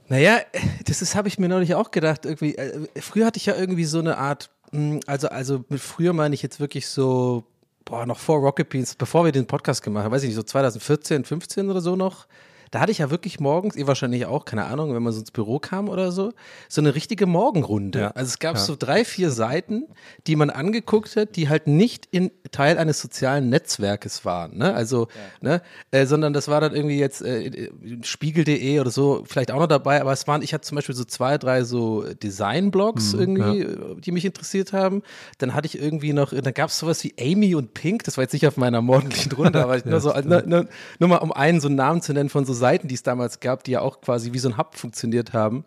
Naja, 0.10 0.38
das 0.86 1.01
ist, 1.01 1.15
habe 1.15 1.27
ich 1.27 1.38
mir 1.38 1.49
neulich 1.49 1.75
auch 1.75 1.91
gedacht. 1.91 2.25
Irgendwie, 2.25 2.56
äh, 2.56 2.88
früher 3.01 3.25
hatte 3.25 3.38
ich 3.38 3.45
ja 3.45 3.56
irgendwie 3.56 3.84
so 3.84 3.99
eine 3.99 4.17
Art, 4.17 4.49
mh, 4.71 5.01
also, 5.06 5.27
also 5.27 5.65
mit 5.67 5.82
früher 5.82 6.13
meine 6.13 6.34
ich 6.34 6.41
jetzt 6.41 6.60
wirklich 6.62 6.88
so, 6.88 7.43
boah, 7.84 8.06
noch 8.06 8.19
vor 8.19 8.38
Rocket 8.39 8.69
Beans, 8.69 8.95
bevor 8.95 9.25
wir 9.25 9.32
den 9.34 9.47
Podcast 9.47 9.84
gemacht 9.84 10.06
haben, 10.06 10.12
weiß 10.13 10.23
ich 10.23 10.27
nicht, 10.30 10.36
so 10.36 10.43
2014, 10.43 11.25
15 11.25 11.69
oder 11.69 11.82
so 11.82 11.95
noch. 11.97 12.25
Da 12.71 12.80
hatte 12.80 12.91
ich 12.91 12.97
ja 12.99 13.10
wirklich 13.10 13.39
morgens, 13.39 13.75
ihr 13.75 13.88
wahrscheinlich 13.88 14.25
auch, 14.25 14.45
keine 14.45 14.65
Ahnung, 14.65 14.93
wenn 14.93 15.03
man 15.03 15.13
so 15.13 15.19
ins 15.19 15.32
Büro 15.32 15.60
kam 15.60 15.89
oder 15.89 16.12
so, 16.12 16.34
so 16.69 16.82
eine 16.82 16.95
richtige 16.95 17.25
Morgenrunde. 17.25 17.99
Ja. 17.99 18.08
Also 18.12 18.30
es 18.30 18.39
gab 18.39 18.56
Ja. 18.56 18.62
so 18.62 18.75
drei, 18.77 19.06
vier 19.06 19.32
Seiten, 19.32 19.86
die 20.27 20.36
man 20.36 20.49
angeguckt 20.49 21.15
hat, 21.15 21.36
die 21.36 21.49
halt 21.49 21.67
nicht 21.67 22.08
in 22.12 22.32
Teil 22.51 22.77
eines 22.77 22.99
sozialen 23.01 23.49
Netzwerkes 23.49 24.25
waren. 24.25 24.58
Ne? 24.58 24.73
Also, 24.73 25.08
ne? 25.41 25.62
Äh, 25.91 26.06
sondern 26.06 26.34
das 26.34 26.47
war 26.47 26.62
dann 26.62 26.75
irgendwie 26.75 26.99
jetzt 26.99 27.21
äh, 27.21 27.69
Spiegel.de 28.03 28.80
oder 28.80 28.89
so, 28.91 29.23
vielleicht 29.25 29.51
auch 29.51 29.60
noch 29.60 29.67
dabei, 29.67 30.01
aber 30.01 30.12
es 30.13 30.27
waren, 30.27 30.41
ich 30.41 30.53
hatte 30.53 30.63
zum 30.67 30.75
Beispiel 30.75 30.95
so 30.95 31.03
zwei, 31.03 31.38
drei 31.38 31.63
so 31.63 32.03
Design-Blogs 32.21 33.13
irgendwie, 33.13 33.62
äh, 33.62 33.95
die 33.99 34.12
mich 34.12 34.25
interessiert 34.25 34.73
haben. 34.73 35.03
Dann 35.38 35.53
hatte 35.53 35.67
ich 35.67 35.80
irgendwie 35.80 36.13
noch, 36.13 36.34
dann 36.34 36.53
gab 36.53 36.69
es 36.69 36.80
sowas 36.80 37.03
wie 37.03 37.13
Amy 37.19 37.56
und 37.56 37.73
Pink, 37.73 38.03
das 38.03 38.17
war 38.17 38.23
jetzt 38.23 38.34
nicht 38.34 38.47
auf 38.47 38.58
meiner 38.58 38.82
morgendlichen 38.82 39.32
Runde, 39.32 39.62
aber 39.63 39.77
nur 39.86 39.99
so, 39.99 40.13
nur, 40.23 40.43
nur, 40.43 40.67
nur 40.99 41.10
mal 41.10 41.17
um 41.17 41.32
einen 41.32 41.60
so 41.60 41.67
einen 41.67 41.75
Namen 41.75 42.01
zu 42.01 42.13
nennen 42.13 42.30
von 42.30 42.45
so 42.45 42.53
Seiten, 42.58 42.88
die 42.88 42.96
es 42.96 43.04
damals 43.04 43.39
gab, 43.39 43.63
die 43.63 43.72
ja 43.72 43.82
auch 43.82 44.02
quasi 44.02 44.34
wie 44.34 44.39
so 44.39 44.50
ein 44.50 44.58
Hub 44.58 44.76
funktioniert 44.76 45.34
haben. 45.34 45.65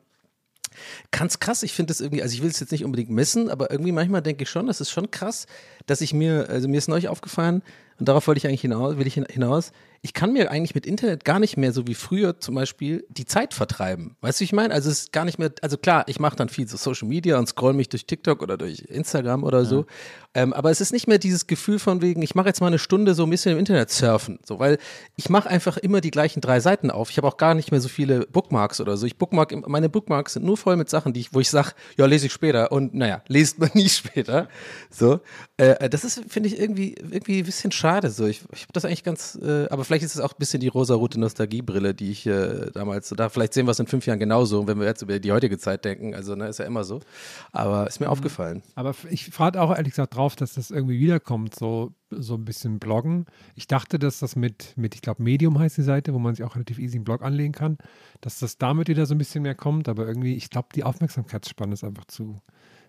Ganz 1.11 1.41
krass, 1.41 1.63
ich 1.63 1.73
finde 1.73 1.91
das 1.91 2.01
irgendwie, 2.01 2.23
also 2.23 2.35
ich 2.35 2.43
will 2.43 2.51
es 2.51 2.61
jetzt 2.61 2.71
nicht 2.71 2.85
unbedingt 2.85 3.11
messen, 3.11 3.51
aber 3.51 3.71
irgendwie 3.71 3.93
manchmal 3.93 4.23
denke 4.23 4.45
ich 4.45 4.51
schon, 4.51 4.67
das 4.67 4.81
ist 4.81 4.91
schon 4.91 5.11
krass, 5.11 5.47
dass 5.87 6.01
ich 6.01 6.15
mir, 6.15 6.49
also 6.49 6.69
mir 6.69 6.79
ist 6.79 6.89
neulich 6.89 7.09
aufgefallen, 7.09 7.63
und 7.99 8.09
darauf 8.09 8.27
wollte 8.27 8.39
ich 8.39 8.47
eigentlich 8.47 8.61
hinaus, 8.61 8.97
will 8.97 9.07
ich 9.07 9.15
hin- 9.15 9.27
hinaus, 9.29 9.73
ich 10.03 10.15
kann 10.15 10.33
mir 10.33 10.51
eigentlich 10.51 10.75
mit 10.75 10.87
Internet 10.87 11.27
gar 11.27 11.39
nicht 11.39 11.59
mehr 11.59 11.73
so 11.73 11.87
wie 11.87 11.95
früher 11.95 12.41
zum 12.41 12.55
Beispiel 12.55 13.05
die 13.11 13.27
Zeit 13.27 13.53
vertreiben. 13.53 14.17
Weißt 14.23 14.39
du, 14.39 14.43
wie 14.43 14.45
ich 14.45 14.53
meine? 14.53 14.73
Also 14.73 14.91
es 14.91 15.01
ist 15.01 15.13
gar 15.13 15.27
nicht 15.27 15.39
mehr, 15.39 15.53
also 15.61 15.77
klar, 15.77 16.05
ich 16.07 16.19
mache 16.19 16.37
dann 16.37 16.49
viel 16.49 16.67
so 16.67 16.79
Social 16.79 17.07
Media 17.07 17.39
und 17.39 17.49
scroll 17.49 17.75
mich 17.75 17.91
durch 17.91 18.07
TikTok 18.07 18.43
oder 18.43 18.57
durch 18.57 18.81
Instagram 18.81 19.45
oder 19.45 19.67
so. 19.67 19.85
Ähm, 20.33 20.53
aber 20.53 20.71
es 20.71 20.81
ist 20.81 20.93
nicht 20.93 21.09
mehr 21.09 21.19
dieses 21.19 21.49
Gefühl 21.49 21.79
von 21.81 22.03
wegen, 22.03 22.23
ich 22.23 22.37
mache 22.37 22.47
jetzt 22.47 22.61
mal 22.61 22.69
eine 22.69 22.79
Stunde 22.79 23.15
so 23.15 23.25
ein 23.25 23.31
bisschen 23.31 23.53
im 23.53 23.59
Internet 23.59 23.91
surfen. 23.91 24.39
So, 24.45 24.59
weil 24.59 24.79
ich 25.17 25.29
mache 25.29 25.51
einfach 25.51 25.77
immer 25.77 26.01
die 26.01 26.13
gleichen 26.13 26.41
drei 26.41 26.61
Seiten 26.61 26.91
auf. 26.91 27.11
Ich 27.11 27.17
habe 27.17 27.27
auch 27.27 27.37
gar 27.37 27.55
nicht 27.55 27.73
mehr 27.73 27.81
so 27.81 27.89
viele 27.89 28.21
Bookmarks 28.29 28.81
oder 28.81 28.97
so. 28.97 29.07
Ich 29.07 29.17
bookmark, 29.17 29.69
meine 29.69 29.89
Bookmarks 29.89 30.35
sind 30.35 30.47
nur 30.47 30.57
voll 30.57 30.77
mit 30.77 30.89
Sachen, 30.89 31.13
die 31.13 31.21
ich, 31.21 31.35
wo 31.35 31.41
ich 31.41 31.51
sage, 31.51 31.73
ja, 31.99 32.07
lese 32.07 32.27
ich 32.27 32.33
später. 32.33 32.71
Und 32.71 32.95
naja, 32.95 33.23
lest 33.27 33.59
man 33.59 33.71
nie 33.75 33.89
später. 33.89 34.49
So. 34.89 35.21
Äh, 35.57 35.91
das 35.91 36.05
ist, 36.05 36.23
finde 36.29 36.49
ich, 36.49 36.61
irgendwie, 36.61 36.95
irgendwie 36.95 37.41
ein 37.41 37.45
bisschen 37.45 37.73
schade. 37.73 38.11
So. 38.11 38.27
Ich, 38.27 38.43
ich 38.53 38.63
habe 38.63 38.73
das 38.73 38.85
eigentlich 38.85 39.05
ganz, 39.05 39.37
äh, 39.43 39.67
aber 39.69 39.85
vielleicht 39.91 40.05
ist 40.05 40.15
es 40.15 40.21
auch 40.21 40.33
ein 40.33 40.39
bisschen 40.39 40.61
die 40.61 40.69
rosa-rote 40.69 41.19
Nostalgiebrille, 41.19 41.95
die 41.95 42.13
ich 42.13 42.25
äh, 42.27 42.71
damals, 42.73 43.09
da 43.09 43.29
vielleicht 43.29 43.55
sehen 43.55 43.67
wir 43.67 43.73
es 43.73 43.81
in 43.81 43.89
fünf 43.89 44.07
Jahren 44.07 44.21
genauso, 44.21 44.69
wenn 44.69 44.79
wir 44.79 44.87
jetzt 44.87 45.03
über 45.03 45.19
die 45.19 45.33
heutige 45.33 45.59
Zeit 45.59 45.85
denken. 45.85 46.15
Also, 46.15 46.37
ne, 46.37 46.47
ist 46.47 46.61
ja 46.61 46.65
immer 46.65 46.85
so. 46.85 47.01
Aber 47.51 47.89
ist 47.89 47.99
mir 47.99 48.07
Mhm. 48.07 48.13
aufgefallen. 48.13 48.63
Aber 48.77 48.95
ich 49.11 49.27
frage 49.31 49.61
auch 49.61 49.71
ehrlich 49.77 49.91
gesagt 49.95 50.15
drauf, 50.15 50.37
dass 50.37 50.55
das 50.55 50.71
irgendwie 50.71 51.01
wiederkommt, 51.01 51.57
so, 51.57 51.93
so 52.11 52.35
ein 52.35 52.45
bisschen 52.45 52.79
Bloggen. 52.79 53.27
Ich 53.57 53.67
dachte, 53.67 53.99
dass 53.99 54.21
das 54.21 54.37
mit, 54.37 54.75
mit 54.77 54.95
ich 54.95 55.03
glaube, 55.03 55.25
Medium 55.25 55.59
heißt 55.59 55.77
die 55.77 55.83
Seite, 55.83 56.15
wo 56.15 56.21
man 56.21 56.37
sich 56.37 56.45
auch 56.45 56.55
relativ 56.55 56.79
easy 56.79 56.99
einen 56.99 57.05
Blog 57.05 57.23
anlegen 57.23 57.53
kann, 57.53 57.77
dass 58.21 58.39
das 58.39 58.59
damit 58.59 58.87
wieder 58.89 59.07
so 59.07 59.15
ein 59.17 59.19
bisschen 59.19 59.43
mehr 59.43 59.57
kommt. 59.57 59.89
Aber 59.89 60.07
irgendwie, 60.07 60.35
ich 60.37 60.51
glaube, 60.51 60.69
die 60.75 60.85
Aufmerksamkeitsspanne 60.85 61.73
ist 61.75 61.83
einfach 61.83 62.05
zu, 62.05 62.37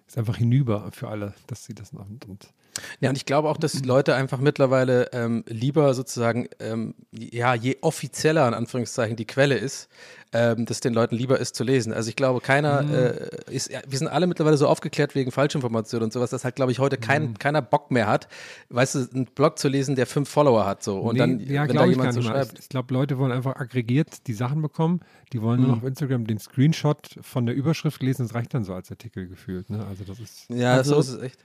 ist 0.08 0.18
einfach 0.20 0.38
hinüber 0.38 0.90
für 0.92 1.08
alle, 1.08 1.34
dass 1.48 1.66
sie 1.66 1.74
das 1.74 1.94
und, 1.94 2.28
und 2.28 2.54
Ja, 3.00 3.10
und 3.10 3.16
ich 3.18 3.26
glaube 3.26 3.50
auch, 3.50 3.58
dass 3.58 3.84
Leute 3.84 4.16
einfach 4.16 4.40
mittlerweile 4.40 5.10
ähm, 5.14 5.44
lieber 5.48 5.94
sozusagen, 5.94 6.48
ähm, 6.60 6.96
ja, 7.12 7.54
je 7.54 7.78
offizieller 7.82 8.48
in 8.48 8.54
Anführungszeichen 8.54 9.16
die 9.16 9.26
Quelle 9.26 9.56
ist, 9.58 9.90
ähm, 10.34 10.66
dass 10.66 10.80
den 10.80 10.94
Leuten 10.94 11.16
lieber 11.16 11.40
ist 11.40 11.56
zu 11.56 11.66
lesen. 11.66 11.92
Also 11.92 12.08
ich 12.10 12.16
glaube, 12.16 12.40
keiner 12.40 12.90
äh, 12.90 13.30
ist, 13.54 13.70
ja, 13.70 13.82
wir 13.86 13.98
sind 13.98 14.08
alle 14.08 14.28
mittlerweile 14.28 14.56
so 14.56 14.68
aufgeklärt 14.68 15.14
wegen 15.14 15.32
Falschinformationen 15.32 16.06
und 16.06 16.14
sowas, 16.14 16.30
dass 16.30 16.46
halt, 16.46 16.56
glaube 16.56 16.72
ich, 16.72 16.80
heute 16.80 16.98
kein, 16.98 17.38
keiner 17.38 17.62
Bock 17.62 17.92
mehr 17.92 18.08
hat, 18.08 18.30
weißt 18.70 18.96
du, 18.96 19.00
einen 19.14 19.26
Blog 19.26 19.60
zu 19.60 19.68
lesen, 19.68 19.96
der 19.96 20.08
fünf 20.08 20.30
Follower 20.30 20.66
hat, 20.66 20.84
so. 20.84 21.00
Und 21.00 21.14
Nee, 21.16 21.20
dann, 21.20 21.40
ja, 21.42 21.68
wenn 21.68 21.76
da 21.76 21.86
jemand 21.86 22.14
so 22.14 22.22
schreibt. 22.22 22.58
Ich, 22.60 22.70
glaube, 22.70 22.94
Leute 22.94 23.18
wollen 23.18 23.34
einfach 23.34 23.58
aggregiert 23.58 24.28
die 24.28 24.34
Sachen 24.34 24.62
bekommen. 24.62 25.02
Die 25.34 25.42
wollen 25.42 25.60
nur 25.60 25.68
Mhm. 25.68 25.76
noch 25.76 25.82
auf 25.84 25.88
Instagram 25.90 26.26
den 26.26 26.40
Screenshot 26.40 27.10
von 27.22 27.46
der 27.46 27.54
Überschrift 27.56 28.02
lesen. 28.02 28.26
Das 28.26 28.34
reicht 28.34 28.54
dann 28.54 28.64
so 28.64 28.74
als 28.74 28.90
Artikel 28.90 29.28
gefühlt. 29.28 29.70
Ne? 29.70 29.86
Also 29.86 30.06
das 30.06 30.20
ist 30.20 30.46
Ja, 30.50 30.76
Also- 30.76 30.94
so 30.96 31.00
ist 31.02 31.10
es 31.10 31.22
echt. 31.24 31.40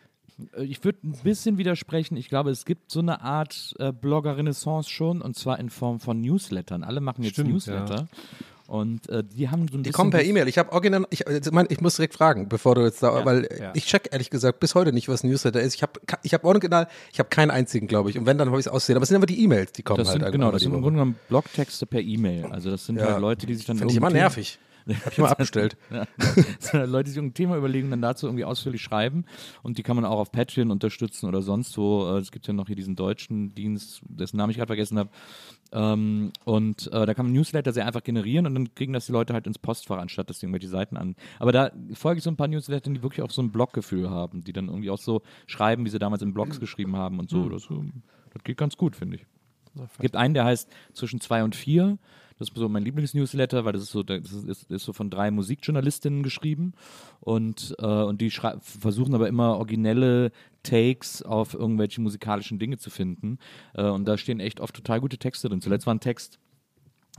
Äh, 0.56 0.64
Ich 0.64 0.82
würde 0.84 0.98
ein 1.04 1.12
bisschen 1.22 1.58
widersprechen. 1.58 2.16
Ich 2.16 2.28
glaube, 2.28 2.50
es 2.50 2.64
gibt 2.64 2.90
so 2.90 3.00
eine 3.00 3.20
Art 3.22 3.74
äh, 3.78 3.92
Blogger-Renaissance 3.92 4.90
schon 4.90 5.22
und 5.22 5.36
zwar 5.36 5.58
in 5.58 5.70
Form 5.70 6.00
von 6.00 6.20
Newslettern. 6.20 6.84
Alle 6.84 7.00
machen 7.00 7.22
jetzt 7.22 7.34
Stimmt, 7.34 7.50
Newsletter. 7.50 8.06
Und 8.68 9.08
äh, 9.10 9.22
die 9.22 9.48
haben 9.48 9.68
so 9.68 9.78
ein 9.78 9.84
Die 9.84 9.92
kommen 9.92 10.10
per 10.10 10.24
E-Mail. 10.24 10.48
Ich 10.48 10.58
habe 10.58 10.72
original, 10.72 11.06
ich, 11.10 11.24
ich, 11.24 11.52
mein, 11.52 11.66
ich 11.70 11.80
muss 11.80 11.94
direkt 11.94 12.14
fragen, 12.14 12.48
bevor 12.48 12.74
du 12.74 12.80
jetzt 12.82 13.00
da, 13.00 13.16
Ja, 13.16 13.24
weil 13.24 13.48
ja. 13.60 13.70
ich 13.74 13.86
check 13.86 14.08
ehrlich 14.10 14.28
gesagt 14.28 14.58
bis 14.58 14.74
heute 14.74 14.92
nicht, 14.92 15.08
was 15.08 15.22
ein 15.22 15.28
Newsletter 15.30 15.60
ist. 15.60 15.76
Ich 15.76 15.82
habe 15.84 15.92
ich 16.24 16.34
hab 16.34 16.42
original, 16.44 16.88
ich 17.12 17.20
habe 17.20 17.28
keinen 17.28 17.52
einzigen, 17.52 17.86
glaube 17.86 18.10
ich. 18.10 18.18
Und 18.18 18.26
wenn, 18.26 18.38
dann 18.38 18.48
habe 18.48 18.58
ich 18.58 18.66
es 18.66 18.72
aussehen. 18.72 18.96
Aber 18.96 19.04
es 19.04 19.08
sind 19.10 19.16
aber 19.18 19.26
die 19.26 19.40
E-Mails, 19.44 19.70
die 19.70 19.84
kommen 19.84 19.98
Das 19.98 20.08
halt 20.08 20.20
sind, 20.20 20.32
genau, 20.32 20.50
das 20.50 20.62
sind 20.62 20.74
im. 20.74 20.80
Grunde 20.82 20.98
genommen 20.98 21.16
Blogtexte 21.28 21.86
per 21.86 22.00
E-Mail. 22.00 22.46
Also 22.46 22.70
das 22.70 22.86
sind 22.86 22.96
Ja. 22.98 23.12
halt 23.12 23.20
Leute, 23.20 23.46
die 23.46 23.54
sich 23.54 23.66
dann 23.66 23.76
Finde 23.78 23.92
ich 23.92 23.98
immer 23.98 24.10
nervig. 24.10 24.58
Hab 25.04 25.12
ich 25.12 25.18
mal 25.18 25.30
abgestellt. 25.30 25.76
Ja, 25.90 26.06
das 26.16 26.72
Leute, 26.72 27.04
die 27.04 27.10
sich 27.10 27.16
irgendein 27.16 27.34
Thema 27.34 27.56
überlegen 27.56 27.86
und 27.86 27.90
dann 27.92 28.02
dazu 28.02 28.26
irgendwie 28.26 28.44
ausführlich 28.44 28.82
schreiben. 28.82 29.24
Und 29.62 29.78
die 29.78 29.82
kann 29.82 29.96
man 29.96 30.04
auch 30.04 30.18
auf 30.18 30.30
Patreon 30.30 30.70
unterstützen 30.70 31.26
oder 31.26 31.42
sonst 31.42 31.76
wo. 31.76 32.16
Äh, 32.16 32.18
Es 32.18 32.30
gibt 32.30 32.46
ja 32.46 32.52
noch 32.52 32.66
hier 32.66 32.76
diesen 32.76 32.96
deutschen 32.96 33.54
Dienst, 33.54 34.02
dessen 34.08 34.36
Namen 34.36 34.50
ich 34.50 34.56
gerade 34.58 34.68
vergessen 34.68 34.98
habe. 34.98 35.10
Ähm, 35.72 36.32
und 36.44 36.86
äh, 36.92 37.06
da 37.06 37.14
kann 37.14 37.26
man 37.26 37.32
Newsletter 37.32 37.72
sehr 37.72 37.86
einfach 37.86 38.02
generieren 38.04 38.46
und 38.46 38.54
dann 38.54 38.74
kriegen 38.74 38.92
das 38.92 39.06
die 39.06 39.12
Leute 39.12 39.34
halt 39.34 39.46
ins 39.46 39.58
Postfach, 39.58 39.98
anstatt 39.98 40.30
dass 40.30 40.38
die 40.38 40.46
irgendwelche 40.46 40.68
Seiten 40.68 40.96
an. 40.96 41.16
Aber 41.40 41.50
da 41.50 41.72
folge 41.94 42.18
ich 42.18 42.24
so 42.24 42.30
ein 42.30 42.36
paar 42.36 42.48
Newslettern, 42.48 42.94
die 42.94 43.02
wirklich 43.02 43.22
auch 43.22 43.30
so 43.30 43.42
ein 43.42 43.50
Bloggefühl 43.50 44.08
haben, 44.10 44.44
die 44.44 44.52
dann 44.52 44.68
irgendwie 44.68 44.90
auch 44.90 44.98
so 44.98 45.22
schreiben, 45.46 45.84
wie 45.84 45.90
sie 45.90 45.98
damals 45.98 46.22
in 46.22 46.32
Blogs 46.34 46.60
geschrieben 46.60 46.96
haben 46.96 47.18
und 47.18 47.28
so. 47.30 47.48
Das, 47.48 47.68
ähm, 47.70 48.02
das 48.32 48.44
geht 48.44 48.56
ganz 48.56 48.76
gut, 48.76 48.94
finde 48.94 49.16
ich. 49.16 49.26
Es 49.92 49.98
gibt 49.98 50.16
einen, 50.16 50.34
der 50.34 50.44
heißt 50.44 50.70
zwischen 50.94 51.20
zwei 51.20 51.42
und 51.44 51.54
vier. 51.56 51.98
Das 52.38 52.48
ist 52.48 52.56
so 52.56 52.68
mein 52.68 52.84
Lieblingsnewsletter, 52.84 53.64
weil 53.64 53.72
das 53.72 53.82
ist 53.82 53.92
so, 53.92 54.02
das 54.02 54.32
ist, 54.32 54.70
ist, 54.70 54.84
so 54.84 54.92
von 54.92 55.08
drei 55.08 55.30
Musikjournalistinnen 55.30 56.22
geschrieben 56.22 56.74
und, 57.20 57.74
äh, 57.78 57.86
und 57.86 58.20
die 58.20 58.30
versuchen 58.30 59.14
aber 59.14 59.28
immer 59.28 59.56
originelle 59.56 60.32
Takes 60.62 61.22
auf 61.22 61.54
irgendwelche 61.54 62.00
musikalischen 62.00 62.58
Dinge 62.58 62.76
zu 62.76 62.90
finden. 62.90 63.38
Äh, 63.74 63.84
und 63.84 64.06
da 64.06 64.18
stehen 64.18 64.40
echt 64.40 64.60
oft 64.60 64.74
total 64.74 65.00
gute 65.00 65.16
Texte 65.16 65.48
drin. 65.48 65.60
Zuletzt 65.60 65.86
war 65.86 65.94
ein 65.94 66.00
Text, 66.00 66.38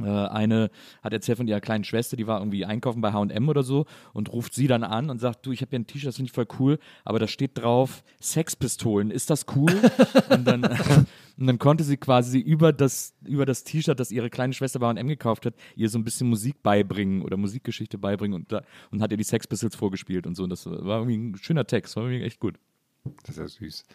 eine 0.06 0.70
hat 1.02 1.14
erzählt 1.14 1.38
von 1.38 1.48
ihrer 1.48 1.62
kleinen 1.62 1.84
Schwester, 1.84 2.18
die 2.18 2.28
war 2.28 2.40
irgendwie 2.40 2.66
einkaufen 2.66 3.02
bei 3.02 3.14
H&M 3.14 3.50
oder 3.50 3.64
so 3.64 3.86
und 4.14 4.32
ruft 4.32 4.54
sie 4.54 4.68
dann 4.68 4.84
an 4.84 5.10
und 5.10 5.20
sagt, 5.20 5.46
du, 5.46 5.52
ich 5.52 5.62
habe 5.62 5.72
hier 5.72 5.80
ein 5.80 5.88
T-Shirt, 5.88 6.10
das 6.10 6.18
finde 6.18 6.30
ich 6.30 6.34
voll 6.34 6.48
cool, 6.60 6.80
aber 7.04 7.20
da 7.20 7.28
steht 7.28 7.58
drauf 7.58 8.04
Sexpistolen, 8.22 9.12
ist 9.12 9.30
das 9.30 9.46
cool? 9.56 9.72
und, 10.30 10.46
dann, 10.46 10.64
und 10.64 11.48
dann 11.48 11.60
konnte 11.60 11.84
sie 11.84 11.98
quasi 11.98 12.40
über 12.40 12.74
das, 12.74 13.16
über 13.26 13.46
das 13.46 13.64
T-Shirt, 13.64 14.00
das 14.00 14.12
ihre 14.12 14.30
kleine 14.30 14.54
Schwester 14.54 14.80
bei 14.80 14.88
H&M 14.88 15.08
gekauft 15.08 15.46
hat, 15.46 15.56
ihr 15.76 15.90
so 15.90 15.98
ein 15.98 16.04
bisschen 16.04 16.30
Musik 16.30 16.62
beibringen 16.62 17.22
oder 17.22 17.38
Musikgeschichte 17.38 17.98
beibringen 17.98 18.36
und, 18.36 18.52
da, 18.52 18.62
und 18.92 19.02
hat 19.02 19.12
ihr 19.12 19.18
die 19.18 19.24
Sex 19.24 19.48
Pistols 19.48 19.76
vorgespielt 19.76 20.28
und 20.28 20.36
so 20.36 20.44
und 20.44 20.50
das 20.50 20.66
war 20.66 21.00
irgendwie 21.00 21.18
ein 21.18 21.38
schöner 21.38 21.66
Text, 21.66 21.96
war 21.96 22.04
irgendwie 22.04 22.24
echt 22.24 22.40
gut. 22.40 22.56
Das 23.24 23.38
ist 23.38 23.38
ja 23.38 23.48
süß. 23.48 23.86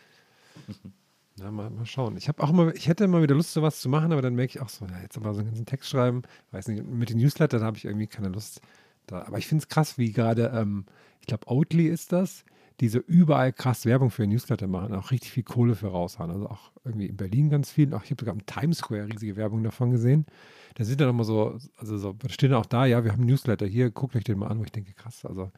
Na, 1.43 1.51
mal, 1.51 1.71
mal 1.71 1.87
schauen. 1.87 2.17
Ich 2.17 2.29
habe 2.29 2.43
auch 2.43 2.51
immer, 2.51 2.75
ich 2.75 2.89
hätte 2.89 3.05
immer 3.05 3.23
wieder 3.23 3.35
Lust, 3.35 3.53
sowas 3.53 3.81
zu 3.81 3.89
machen, 3.89 4.13
aber 4.13 4.23
dann 4.23 4.35
merke 4.35 4.57
ich 4.57 4.61
auch 4.61 4.69
so, 4.69 4.85
ja, 4.87 5.01
jetzt 5.03 5.17
aber 5.17 5.35
so 5.35 5.41
einen 5.41 5.49
ganzen 5.49 5.67
Text 5.67 5.91
schreiben, 5.91 6.23
weiß 6.53 6.69
nicht, 6.69 6.85
mit 6.85 7.11
den 7.11 7.19
Newsletter, 7.19 7.59
da 7.59 7.65
habe 7.65 7.77
ich 7.77 7.85
irgendwie 7.85 8.07
keine 8.07 8.29
Lust. 8.29 8.61
Da. 9.07 9.23
Aber 9.23 9.39
ich 9.39 9.47
finde 9.47 9.63
es 9.63 9.69
krass, 9.69 9.99
wie 9.99 10.13
gerade, 10.13 10.53
ähm, 10.55 10.85
ich 11.21 11.27
glaube, 11.27 11.49
Oatly 11.49 11.87
ist 11.87 12.13
das, 12.13 12.45
diese 12.81 12.99
überall 12.99 13.53
krass 13.53 13.87
Werbung 13.87 14.11
für 14.11 14.27
Newsletter 14.27 14.67
machen, 14.67 14.95
auch 14.95 15.11
richtig 15.11 15.33
viel 15.33 15.43
Kohle 15.43 15.75
für 15.75 15.89
raushauen. 15.89 16.31
Also 16.31 16.49
auch 16.49 16.71
irgendwie 16.85 17.07
in 17.07 17.17
Berlin 17.17 17.51
ganz 17.51 17.71
viel. 17.71 17.93
Auch 17.95 18.05
ich 18.05 18.11
habe 18.11 18.21
sogar 18.21 18.35
im 18.35 18.47
Times 18.47 18.79
Square 18.79 19.09
riesige 19.09 19.37
Werbung 19.37 19.63
davon 19.63 19.91
gesehen. 19.91 20.27
Da 20.75 20.85
sind 20.85 21.01
dann 21.01 21.11
immer 21.11 21.25
so, 21.25 21.59
also 21.77 21.99
so, 21.99 22.13
da 22.13 22.29
stehen 22.29 22.55
auch 22.55 22.67
da, 22.67 22.87
ja, 22.87 23.05
wir 23.05 23.13
haben 23.13 23.21
einen 23.21 23.29
Newsletter, 23.29 23.67
hier, 23.67 23.91
guckt 23.91 24.17
euch 24.17 24.25
den 24.25 24.39
mal 24.39 24.49
an, 24.49 24.59
wo 24.59 24.65
ich 24.65 24.73
denke, 24.73 24.93
krass, 24.95 25.25
also 25.25 25.51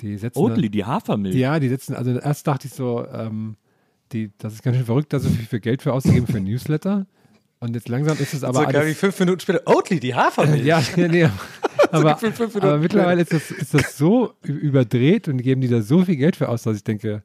die 0.00 0.16
setzen. 0.16 0.38
Oatly, 0.38 0.70
die 0.70 0.84
Hafermilch. 0.84 1.36
ja, 1.36 1.60
die 1.60 1.68
setzen, 1.68 1.94
also 1.94 2.18
erst 2.18 2.46
dachte 2.46 2.68
ich 2.68 2.72
so, 2.72 3.06
ähm, 3.06 3.56
die, 4.12 4.30
das 4.38 4.54
ist 4.54 4.62
ganz 4.62 4.76
schön 4.76 4.86
verrückt, 4.86 5.12
da 5.12 5.18
so 5.18 5.28
viel 5.28 5.46
für 5.46 5.60
Geld 5.60 5.82
für 5.82 5.92
auszugeben 5.92 6.26
für 6.26 6.38
ein 6.38 6.44
Newsletter. 6.44 7.06
Und 7.60 7.74
jetzt 7.74 7.88
langsam 7.88 8.16
ist 8.18 8.32
es 8.32 8.42
aber 8.42 8.60
so 8.60 8.66
alles, 8.66 8.98
fünf 8.98 9.18
Minuten 9.20 9.40
später, 9.40 9.62
Oatly, 9.66 10.00
die 10.00 10.14
Hafermilch. 10.14 10.64
ja, 10.64 10.82
ja, 10.96 11.08
nee, 11.08 11.28
aber, 11.90 12.18
aber 12.54 12.78
mittlerweile 12.78 13.20
ist 13.20 13.32
das, 13.32 13.50
ist 13.50 13.74
das 13.74 13.98
so 13.98 14.32
überdreht 14.42 15.28
und 15.28 15.38
geben 15.38 15.60
die 15.60 15.68
da 15.68 15.82
so 15.82 16.02
viel 16.04 16.16
Geld 16.16 16.36
für 16.36 16.48
aus, 16.48 16.62
dass 16.62 16.76
ich 16.76 16.84
denke, 16.84 17.22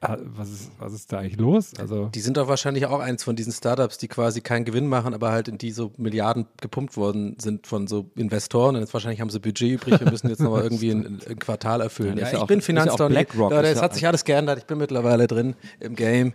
was 0.00 0.48
ist, 0.50 0.70
was 0.78 0.92
ist 0.92 1.12
da 1.12 1.18
eigentlich 1.18 1.38
los? 1.38 1.72
Also, 1.78 2.06
Die 2.14 2.20
sind 2.20 2.36
doch 2.36 2.46
wahrscheinlich 2.46 2.86
auch 2.86 3.00
eins 3.00 3.24
von 3.24 3.34
diesen 3.34 3.52
Startups, 3.52 3.98
die 3.98 4.06
quasi 4.06 4.40
keinen 4.40 4.64
Gewinn 4.64 4.86
machen, 4.86 5.12
aber 5.12 5.32
halt 5.32 5.48
in 5.48 5.58
die 5.58 5.72
so 5.72 5.92
Milliarden 5.96 6.46
gepumpt 6.60 6.96
worden 6.96 7.36
sind 7.40 7.66
von 7.66 7.88
so 7.88 8.08
Investoren. 8.14 8.76
Und 8.76 8.82
jetzt 8.82 8.94
wahrscheinlich 8.94 9.20
haben 9.20 9.30
sie 9.30 9.40
Budget 9.40 9.72
übrig 9.72 10.00
und 10.00 10.10
müssen 10.10 10.28
jetzt 10.28 10.40
nochmal 10.40 10.62
irgendwie 10.64 10.90
ein, 10.90 11.18
ein 11.28 11.38
Quartal 11.40 11.80
erfüllen. 11.80 12.16
Ja, 12.16 12.24
Ja, 12.26 12.30
ja 12.30 12.36
ich 12.36 12.42
auch- 12.42 12.46
bin 12.46 12.60
ist 12.60 12.66
ja 13.66 13.72
es 13.72 13.78
ja- 13.78 13.84
hat 13.84 13.94
sich 13.94 14.06
alles 14.06 14.24
geändert. 14.24 14.58
Ich 14.58 14.66
bin 14.66 14.78
mittlerweile 14.78 15.26
drin 15.26 15.54
im 15.80 15.96
Game. 15.96 16.32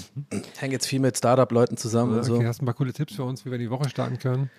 Hänge 0.58 0.74
jetzt 0.74 0.86
viel 0.86 1.00
mit 1.00 1.16
Startup-Leuten 1.16 1.76
zusammen 1.76 2.12
und 2.14 2.18
okay, 2.20 2.26
so. 2.28 2.42
hast 2.44 2.58
du 2.60 2.64
ein 2.64 2.66
paar 2.66 2.74
coole 2.74 2.92
Tipps 2.92 3.14
für 3.14 3.24
uns, 3.24 3.44
wie 3.46 3.50
wir 3.50 3.58
die 3.58 3.70
Woche 3.70 3.88
starten 3.88 4.18
können? 4.18 4.50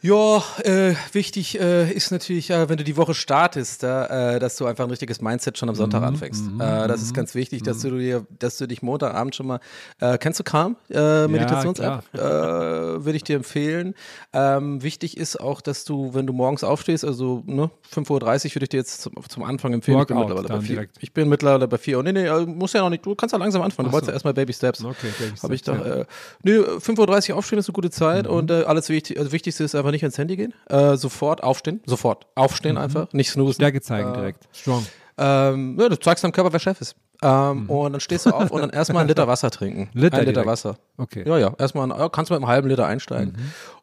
Ja, 0.00 0.44
äh, 0.62 0.94
wichtig 1.12 1.58
äh, 1.60 1.90
ist 1.92 2.12
natürlich, 2.12 2.50
äh, 2.50 2.68
wenn 2.68 2.76
du 2.76 2.84
die 2.84 2.96
Woche 2.96 3.14
startest, 3.14 3.82
äh, 3.82 4.38
dass 4.38 4.56
du 4.56 4.66
einfach 4.66 4.84
ein 4.84 4.90
richtiges 4.90 5.20
Mindset 5.20 5.58
schon 5.58 5.68
am 5.68 5.74
Sonntag 5.74 6.02
anfängst. 6.04 6.44
äh, 6.60 6.86
das 6.86 7.02
ist 7.02 7.14
ganz 7.14 7.34
wichtig, 7.34 7.62
dass 7.64 7.80
du 7.80 7.98
dir, 7.98 8.24
dass 8.38 8.58
du 8.58 8.68
dich 8.68 8.80
Montagabend 8.82 9.34
schon 9.34 9.48
mal, 9.48 9.60
äh, 10.00 10.16
kennst 10.18 10.38
du 10.38 10.44
Calm, 10.44 10.76
Meditations-App? 10.88 12.04
äh, 12.14 12.18
Würde 12.18 13.16
ich 13.16 13.24
dir 13.24 13.36
empfehlen. 13.36 13.94
Ähm, 14.32 14.82
wichtig 14.82 15.16
ist 15.16 15.40
auch, 15.40 15.60
dass 15.60 15.84
du, 15.84 16.14
wenn 16.14 16.26
du 16.26 16.32
morgens 16.32 16.62
aufstehst, 16.62 17.04
also 17.04 17.42
ne, 17.46 17.70
5.30 17.92 18.06
Uhr 18.10 18.54
würde 18.54 18.64
ich 18.64 18.68
dir 18.68 18.76
jetzt 18.78 19.02
zum, 19.02 19.14
zum 19.28 19.42
Anfang 19.42 19.72
empfehlen. 19.72 19.98
ich, 20.00 20.06
bin 20.06 20.16
mittlerweile 20.18 20.48
bei 20.48 20.60
vier, 20.60 20.74
direkt. 20.76 20.96
ich 21.00 21.12
bin 21.12 21.28
mittlerweile 21.28 21.66
bei 21.66 21.78
4 21.78 21.96
Uhr. 21.96 22.02
Nee, 22.04 22.12
nee, 22.12 22.30
muss 22.46 22.72
ja 22.72 22.82
noch 22.82 22.90
nicht, 22.90 23.04
du 23.04 23.14
kannst 23.16 23.32
ja 23.32 23.38
langsam 23.38 23.62
anfangen. 23.62 23.86
Du 23.86 23.90
Ach 23.90 23.94
wolltest 23.94 24.06
so. 24.06 24.10
ja 24.12 24.14
erstmal 24.14 24.34
Baby 24.34 24.52
Steps. 24.52 24.84
Okay, 24.84 25.08
Baby 25.18 25.36
Habe 25.42 25.54
ich 25.54 25.60
Steps, 25.60 25.78
doch. 25.78 25.86
ja. 25.86 26.04
Nö, 26.44 26.62
5.30 26.78 27.30
Uhr 27.32 27.36
aufstehen 27.38 27.58
ist 27.58 27.68
eine 27.68 27.72
gute 27.74 27.90
Zeit 27.90 28.26
und 28.28 28.50
äh, 28.50 28.62
alles 28.62 28.88
wichtig, 28.88 29.18
also 29.18 29.32
wichtigste 29.32 29.64
ist 29.64 29.74
einfach 29.74 29.87
nicht 29.92 30.02
ans 30.04 30.18
Handy 30.18 30.36
gehen. 30.36 30.54
Äh, 30.68 30.96
sofort 30.96 31.42
aufstehen. 31.42 31.80
Sofort. 31.86 32.26
Aufstehen 32.34 32.76
einfach. 32.78 33.12
Nicht 33.12 33.30
snoozen. 33.30 33.54
Stärke 33.54 33.80
zeigen 33.80 34.12
direkt. 34.14 34.48
Strong. 34.52 34.86
Ähm, 35.20 35.76
ja, 35.80 35.88
du 35.88 35.98
zeigst 35.98 36.22
deinem 36.22 36.30
Körper, 36.32 36.52
wer 36.52 36.60
Chef 36.60 36.80
ist. 36.80 36.94
Ähm, 37.20 37.68
Und 37.68 37.90
dann 37.92 38.00
stehst 38.00 38.26
du 38.26 38.30
auf 38.30 38.52
und 38.52 38.60
dann 38.60 38.70
erstmal 38.70 39.00
einen 39.00 39.08
Liter 39.08 39.26
Wasser 39.26 39.50
trinken. 39.50 39.88
Liter 39.92 40.18
ein 40.18 40.20
Liter 40.20 40.32
direkt. 40.34 40.46
Wasser. 40.48 40.76
Okay. 40.96 41.24
Ja, 41.26 41.36
ja. 41.38 41.52
Erstmal, 41.58 41.90
ein- 41.90 41.98
ja, 41.98 42.08
kannst 42.08 42.30
du 42.30 42.34
mit 42.34 42.42
einem 42.42 42.48
halben 42.48 42.68
Liter 42.68 42.86
einsteigen. 42.86 43.34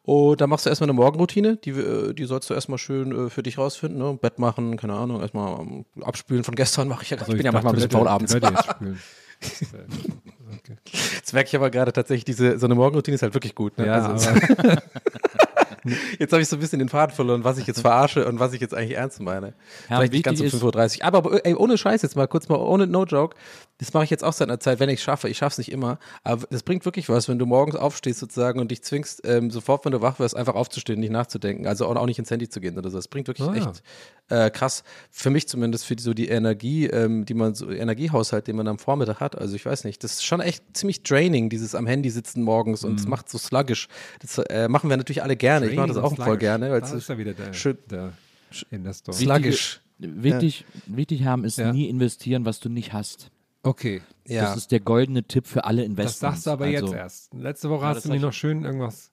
Und 0.03 0.39
dann 0.39 0.49
machst 0.49 0.65
du 0.65 0.69
erstmal 0.69 0.85
eine 0.89 0.93
Morgenroutine. 0.95 1.57
Die, 1.57 1.71
äh, 1.71 2.13
die 2.13 2.23
sollst 2.23 2.49
du 2.49 2.53
erstmal 2.53 2.77
schön 2.77 3.27
äh, 3.27 3.29
für 3.29 3.43
dich 3.43 3.57
rausfinden. 3.57 3.99
Ne? 3.99 4.17
Bett 4.21 4.39
machen, 4.39 4.77
keine 4.77 4.93
Ahnung. 4.93 5.19
Erstmal 5.19 5.59
ähm, 5.59 5.83
abspülen 6.01 6.45
von 6.45 6.55
gestern 6.55 6.87
mache 6.87 7.03
ich 7.03 7.09
ja. 7.09 7.17
Also 7.17 7.33
ich 7.33 7.37
bin 7.37 7.45
ja 7.45 7.51
manchmal 7.51 7.73
ein 7.73 7.75
bisschen 7.75 7.91
faul 7.91 8.07
abends. 8.07 8.33
Okay. 10.57 10.77
Jetzt 11.15 11.33
merke 11.33 11.49
ich 11.49 11.55
aber 11.55 11.69
gerade 11.69 11.91
tatsächlich, 11.91 12.23
diese, 12.23 12.57
so 12.57 12.65
eine 12.67 12.75
Morgenroutine 12.75 13.15
ist 13.15 13.21
halt 13.21 13.33
wirklich 13.33 13.53
gut. 13.53 13.77
Ne? 13.77 13.87
Ja, 13.87 14.11
also, 14.11 14.29
Jetzt 16.19 16.31
habe 16.31 16.41
ich 16.41 16.49
so 16.49 16.55
ein 16.55 16.59
bisschen 16.59 16.79
den 16.79 16.89
Faden 16.89 17.15
verloren, 17.15 17.43
was 17.43 17.57
ich 17.57 17.67
jetzt 17.67 17.81
verarsche 17.81 18.25
und 18.27 18.39
was 18.39 18.53
ich 18.53 18.61
jetzt 18.61 18.73
eigentlich 18.73 18.97
ernst 18.97 19.19
meine. 19.21 19.53
Ja, 19.89 19.97
Vielleicht 19.97 20.13
nicht 20.13 20.23
ganz 20.23 20.39
um 20.39 20.45
wichtig 20.45 20.61
5.30 20.61 20.99
Uhr. 20.99 21.05
Aber 21.05 21.45
ey, 21.45 21.55
ohne 21.55 21.77
Scheiß 21.77 22.01
jetzt 22.01 22.15
mal 22.15 22.27
kurz 22.27 22.49
mal, 22.49 22.57
ohne 22.57 22.87
No 22.87 23.05
Joke. 23.05 23.35
Das 23.77 23.91
mache 23.93 24.05
ich 24.05 24.09
jetzt 24.09 24.23
auch 24.23 24.31
seit 24.31 24.47
einer 24.47 24.59
Zeit, 24.61 24.79
wenn 24.79 24.87
ich 24.87 24.99
es 24.99 25.03
schaffe. 25.03 25.27
Ich 25.27 25.37
schaffe 25.37 25.53
es 25.53 25.57
nicht 25.57 25.71
immer. 25.71 25.99
Aber 26.23 26.47
das 26.49 26.63
bringt 26.63 26.85
wirklich 26.85 27.09
was, 27.09 27.27
wenn 27.27 27.37
du 27.37 27.45
morgens 27.45 27.75
aufstehst 27.75 28.19
sozusagen 28.19 28.59
und 28.61 28.71
dich 28.71 28.81
zwingst, 28.83 29.21
ähm, 29.25 29.51
sofort, 29.51 29.83
wenn 29.83 29.91
du 29.91 30.01
wach 30.01 30.17
wirst, 30.17 30.33
einfach 30.33 30.55
aufzustehen, 30.55 31.01
nicht 31.01 31.09
nachzudenken. 31.11 31.67
Also 31.67 31.85
auch, 31.85 31.95
auch 31.97 32.05
nicht 32.05 32.17
ins 32.17 32.31
Handy 32.31 32.47
zu 32.47 32.61
gehen 32.61 32.77
oder 32.77 32.89
so. 32.89 32.97
Das 32.97 33.09
bringt 33.09 33.27
wirklich 33.27 33.45
Ah. 33.49 33.53
echt 33.53 33.83
äh, 34.29 34.49
krass. 34.49 34.83
Für 35.11 35.29
mich 35.29 35.47
zumindest, 35.49 35.85
für 35.85 35.95
die, 35.97 36.03
so 36.03 36.13
die 36.13 36.29
Energie, 36.29 36.85
ähm, 36.87 37.25
die 37.25 37.33
man 37.33 37.53
so, 37.53 37.69
Energiehaushalt, 37.69 38.47
den 38.47 38.55
man 38.55 38.67
am 38.69 38.79
Vormittag 38.79 39.19
hat. 39.19 39.37
Also 39.37 39.55
ich 39.57 39.65
weiß 39.65 39.83
nicht, 39.83 40.03
das 40.05 40.13
ist 40.13 40.23
schon 40.25 40.39
echt 40.39 40.63
ziemlich 40.73 41.03
draining, 41.03 41.49
dieses 41.49 41.75
am 41.75 41.85
Handy 41.85 42.09
sitzen 42.09 42.43
morgens 42.43 42.85
und 42.85 42.93
Mhm. 42.93 42.97
es 42.99 43.07
macht 43.07 43.29
so 43.29 43.37
sluggish. 43.37 43.89
Das 44.21 44.37
äh, 44.37 44.69
machen 44.69 44.89
wir 44.89 44.95
natürlich 44.95 45.21
alle 45.21 45.35
gerne. 45.35 45.67
ich 45.67 45.75
mache 45.75 45.89
das 45.89 45.97
auch 45.97 46.15
voll 46.15 46.37
gerne, 46.37 46.71
weil 46.71 46.79
Das 46.79 46.91
es 46.91 47.03
ist 47.03 47.09
ja 47.09 47.17
wieder 47.17 47.33
der, 47.33 47.51
schön 47.53 47.77
der 47.91 48.13
Investor. 48.71 49.13
sluggish. 49.13 49.81
Wichtig, 49.97 50.65
wichtig 50.87 51.25
haben 51.25 51.43
ist 51.43 51.57
Ja. 51.57 51.71
nie 51.73 51.87
investieren, 51.89 52.45
was 52.45 52.59
du 52.61 52.69
nicht 52.69 52.93
hast. 52.93 53.31
Okay, 53.65 54.01
Ja. 54.27 54.43
Das 54.43 54.57
ist 54.57 54.71
der 54.71 54.79
goldene 54.79 55.23
Tipp 55.23 55.47
für 55.47 55.65
alle 55.65 55.81
das 55.81 55.89
Investments. 55.89 56.19
sagst 56.19 56.45
du 56.47 56.51
aber 56.51 56.65
also, 56.65 56.85
jetzt 56.87 56.95
erst. 56.95 57.33
Letzte 57.33 57.69
Woche 57.69 57.81
Ja, 57.81 57.87
hast 57.89 57.95
das 57.97 58.03
du 58.03 58.09
mir 58.11 58.19
noch 58.19 58.33
schön 58.33 58.63
irgendwas 58.63 59.11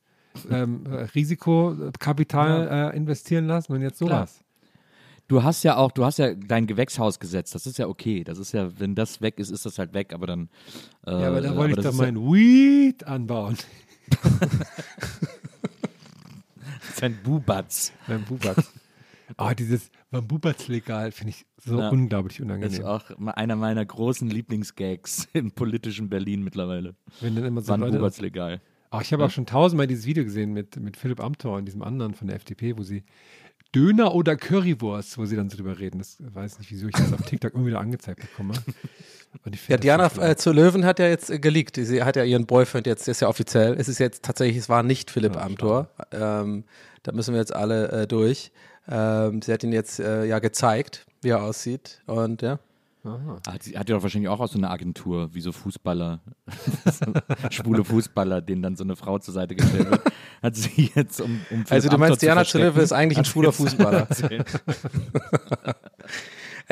ähm, 0.50 0.84
äh, 0.86 1.02
Risikokapital 1.14 2.90
äh, 2.92 2.96
investieren 2.96 3.46
lassen 3.46 3.72
und 3.72 3.82
jetzt 3.82 3.98
Klar. 3.98 4.26
sowas. 4.26 4.38
Du 5.28 5.42
hast 5.42 5.62
ja 5.62 5.76
auch, 5.76 5.92
du 5.92 6.04
hast 6.04 6.18
ja 6.18 6.34
dein 6.34 6.66
Gewächshaus 6.66 7.18
gesetzt. 7.18 7.54
Das 7.54 7.66
ist 7.66 7.78
ja 7.78 7.86
okay. 7.88 8.24
Das 8.24 8.38
ist 8.38 8.52
ja, 8.52 8.68
wenn 8.78 8.94
das 8.94 9.22
weg 9.22 9.38
ist, 9.38 9.50
ist 9.50 9.64
das 9.64 9.78
halt 9.78 9.94
weg. 9.94 10.12
Aber 10.12 10.26
dann. 10.26 10.50
Äh, 11.06 11.10
Ja, 11.12 11.28
aber 11.28 11.40
da 11.40 11.56
wollte 11.56 11.78
ich 11.78 11.84
das 11.84 11.94
doch 11.96 12.02
mein 12.02 12.16
Weed 12.16 13.04
anbauen. 13.04 13.56
Ja, 14.10 14.30
sein 16.94 17.18
Bubatz. 17.22 17.92
Mein 18.06 18.24
Bubatz. 18.24 18.70
Oh, 19.38 19.50
dieses 19.56 19.90
Bambubatz-Legal 20.12 21.10
finde 21.10 21.30
ich 21.30 21.46
so 21.56 21.80
Ja. 21.80 21.88
unglaublich 21.88 22.36
Das 22.38 22.44
ist 22.44 22.80
unangenehm. 22.80 22.84
auch 22.84 23.10
einer 23.34 23.56
meiner 23.56 23.84
großen 23.84 24.28
Lieblingsgags 24.30 25.26
im 25.32 25.50
politischen 25.52 26.08
Berlin 26.08 26.42
mittlerweile. 26.44 26.94
Wenn 27.20 27.34
dann 27.34 27.44
immer 27.44 27.62
so 27.62 27.68
Wann 27.72 27.80
Leute, 27.80 27.96
Bubatz 27.98 28.20
legal. 28.20 28.60
Oh, 28.92 28.98
ich 29.00 29.12
habe 29.12 29.24
auch 29.24 29.30
schon 29.30 29.46
tausendmal 29.46 29.86
dieses 29.86 30.04
Video 30.06 30.22
gesehen 30.22 30.52
mit, 30.52 30.76
mit 30.78 30.96
Philipp 30.98 31.18
Amthor 31.20 31.56
und 31.56 31.64
diesem 31.64 31.82
anderen 31.82 32.14
von 32.14 32.26
der 32.28 32.36
FDP, 32.36 32.76
wo 32.76 32.82
sie 32.82 33.04
Döner 33.74 34.14
oder 34.14 34.36
Currywurst, 34.36 35.16
wo 35.16 35.24
sie 35.24 35.34
dann 35.34 35.48
so 35.48 35.56
drüber 35.56 35.78
reden. 35.78 35.98
Das 35.98 36.18
weiß 36.20 36.58
nicht, 36.58 36.70
wieso 36.70 36.88
ich 36.88 36.92
das 36.94 37.10
auf 37.10 37.22
TikTok 37.22 37.54
immer 37.54 37.66
wieder 37.66 37.80
angezeigt 37.80 38.20
bekomme. 38.20 38.52
Und 39.46 39.54
ich 39.54 39.66
Ja, 39.66 39.78
das 39.78 39.82
Diana 39.82 40.30
äh, 40.30 40.36
zu 40.36 40.52
Löwen 40.52 40.84
hat 40.84 40.98
ja 40.98 41.08
jetzt 41.08 41.30
äh, 41.30 41.38
geleakt. 41.38 41.76
Sie 41.76 42.02
hat 42.02 42.16
ja 42.16 42.24
ihren 42.24 42.44
Boyfriend 42.44 42.86
jetzt, 42.86 43.08
ist 43.08 43.22
ja 43.22 43.28
offiziell. 43.28 43.72
Es 43.78 43.88
ist 43.88 43.98
jetzt 43.98 44.22
tatsächlich, 44.22 44.58
es 44.58 44.68
war 44.68 44.82
nicht 44.82 45.10
Philipp 45.10 45.36
Ja, 45.36 45.40
Amthor. 45.40 45.88
Ähm, 46.10 46.64
da 47.02 47.12
müssen 47.12 47.32
wir 47.32 47.40
jetzt 47.40 47.54
alle 47.56 48.02
äh, 48.02 48.06
durch. 48.06 48.52
Ähm, 48.88 49.42
sie 49.42 49.52
hat 49.52 49.62
ihn 49.64 49.72
jetzt 49.72 50.00
äh, 50.00 50.24
ja 50.24 50.38
gezeigt, 50.38 51.06
wie 51.22 51.28
er 51.30 51.42
aussieht. 51.42 52.00
Und 52.06 52.42
ja. 52.42 52.58
Hat, 53.48 53.64
sie- 53.64 53.76
hat 53.76 53.88
ja 53.88 53.96
doch 53.96 54.02
wahrscheinlich 54.04 54.28
auch 54.28 54.38
aus 54.38 54.52
so 54.52 54.58
einer 54.58 54.70
Agentur, 54.70 55.34
wie 55.34 55.40
so 55.40 55.50
Fußballer, 55.50 56.20
schwule 57.50 57.82
Fußballer, 57.84 58.40
denen 58.40 58.62
dann 58.62 58.76
so 58.76 58.84
eine 58.84 58.94
Frau 58.94 59.18
zur 59.18 59.34
Seite 59.34 59.56
gestellt 59.56 59.90
wird. 59.90 60.02
Hat 60.42 60.54
sie 60.54 60.92
jetzt 60.94 61.20
um, 61.20 61.40
um 61.50 61.64
Also 61.68 61.88
du 61.88 61.98
meinst, 61.98 62.22
Diana 62.22 62.42
verstecken, 62.44 62.78
ist 62.80 62.92
eigentlich 62.92 63.18
ein 63.18 63.24
hat 63.24 63.28
schwuler 63.28 63.52
Fußballer. 63.52 64.06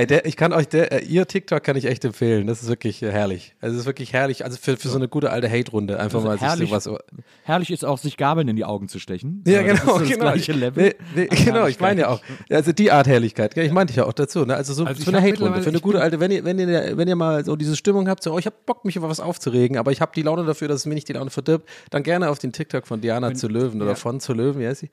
Ey, 0.00 0.06
der, 0.06 0.24
ich 0.24 0.38
kann 0.38 0.54
euch, 0.54 0.66
der, 0.66 0.92
äh, 0.92 1.04
ihr 1.04 1.26
TikTok 1.26 1.62
kann 1.62 1.76
ich 1.76 1.84
echt 1.84 2.06
empfehlen. 2.06 2.46
Das 2.46 2.62
ist 2.62 2.70
wirklich 2.70 3.02
äh, 3.02 3.10
herrlich. 3.12 3.54
Also 3.60 3.74
es 3.74 3.82
ist 3.82 3.86
wirklich 3.86 4.14
herrlich. 4.14 4.46
Also 4.46 4.56
für, 4.56 4.78
für 4.78 4.88
so 4.88 4.96
eine 4.96 5.08
gute 5.08 5.28
alte 5.28 5.46
Hate-Runde. 5.50 6.00
Einfach 6.00 6.20
Also 6.20 6.28
mal 6.28 6.38
herrlich, 6.38 6.70
sich 6.70 6.82
sowas. 6.84 7.02
herrlich 7.42 7.70
ist 7.70 7.84
auch, 7.84 7.98
sich 7.98 8.16
Gabeln 8.16 8.48
in 8.48 8.56
die 8.56 8.64
Augen 8.64 8.88
zu 8.88 8.98
stechen. 8.98 9.44
Ja, 9.46 9.62
das 9.62 9.82
genau, 9.82 9.82
ist 9.82 9.84
so 9.84 9.98
das 9.98 10.08
genau. 10.08 10.24
gleiche 10.32 10.52
Level. 10.52 10.84
Nee, 10.84 10.94
nee, 11.14 11.44
genau, 11.44 11.66
ich 11.66 11.78
meine 11.80 12.00
ja 12.00 12.08
auch. 12.08 12.22
Also 12.48 12.72
die 12.72 12.90
Art 12.90 13.08
Herrlichkeit, 13.08 13.54
ich 13.58 13.72
meinte 13.72 13.92
ja 13.92 14.06
auch 14.06 14.14
dazu. 14.14 14.46
Ne? 14.46 14.56
Also 14.56 14.72
so 14.72 14.86
Also 14.86 15.04
für 15.04 15.14
eine 15.14 15.20
Hate-Runde, 15.20 15.60
für 15.60 15.68
eine 15.68 15.80
gute 15.80 16.00
alte, 16.00 16.18
wenn 16.18 16.30
ihr, 16.30 16.46
wenn 16.46 16.58
ihr, 16.58 16.96
wenn 16.96 17.06
ihr 17.06 17.16
mal 17.16 17.44
so 17.44 17.54
diese 17.54 17.76
Stimmung 17.76 18.08
habt, 18.08 18.22
so, 18.22 18.32
oh, 18.32 18.38
ich 18.38 18.46
hab 18.46 18.64
Bock, 18.64 18.86
mich 18.86 18.96
über 18.96 19.10
was 19.10 19.20
aufzuregen, 19.20 19.76
aber 19.76 19.92
ich 19.92 20.00
habe 20.00 20.12
die 20.16 20.22
Laune 20.22 20.46
dafür, 20.46 20.68
dass 20.68 20.78
es 20.78 20.86
mir 20.86 20.94
nicht 20.94 21.08
die 21.08 21.12
Laune 21.12 21.28
verdirbt, 21.28 21.68
dann 21.90 22.04
gerne 22.04 22.30
auf 22.30 22.38
den 22.38 22.52
TikTok 22.52 22.86
von 22.86 23.02
Diana 23.02 23.34
zu 23.34 23.48
Löwen 23.48 23.82
oder 23.82 23.90
ja. 23.90 23.96
von 23.96 24.18
zu 24.18 24.32
Löwen, 24.32 24.62
wie 24.62 24.66
heißt 24.66 24.80
sie? 24.80 24.90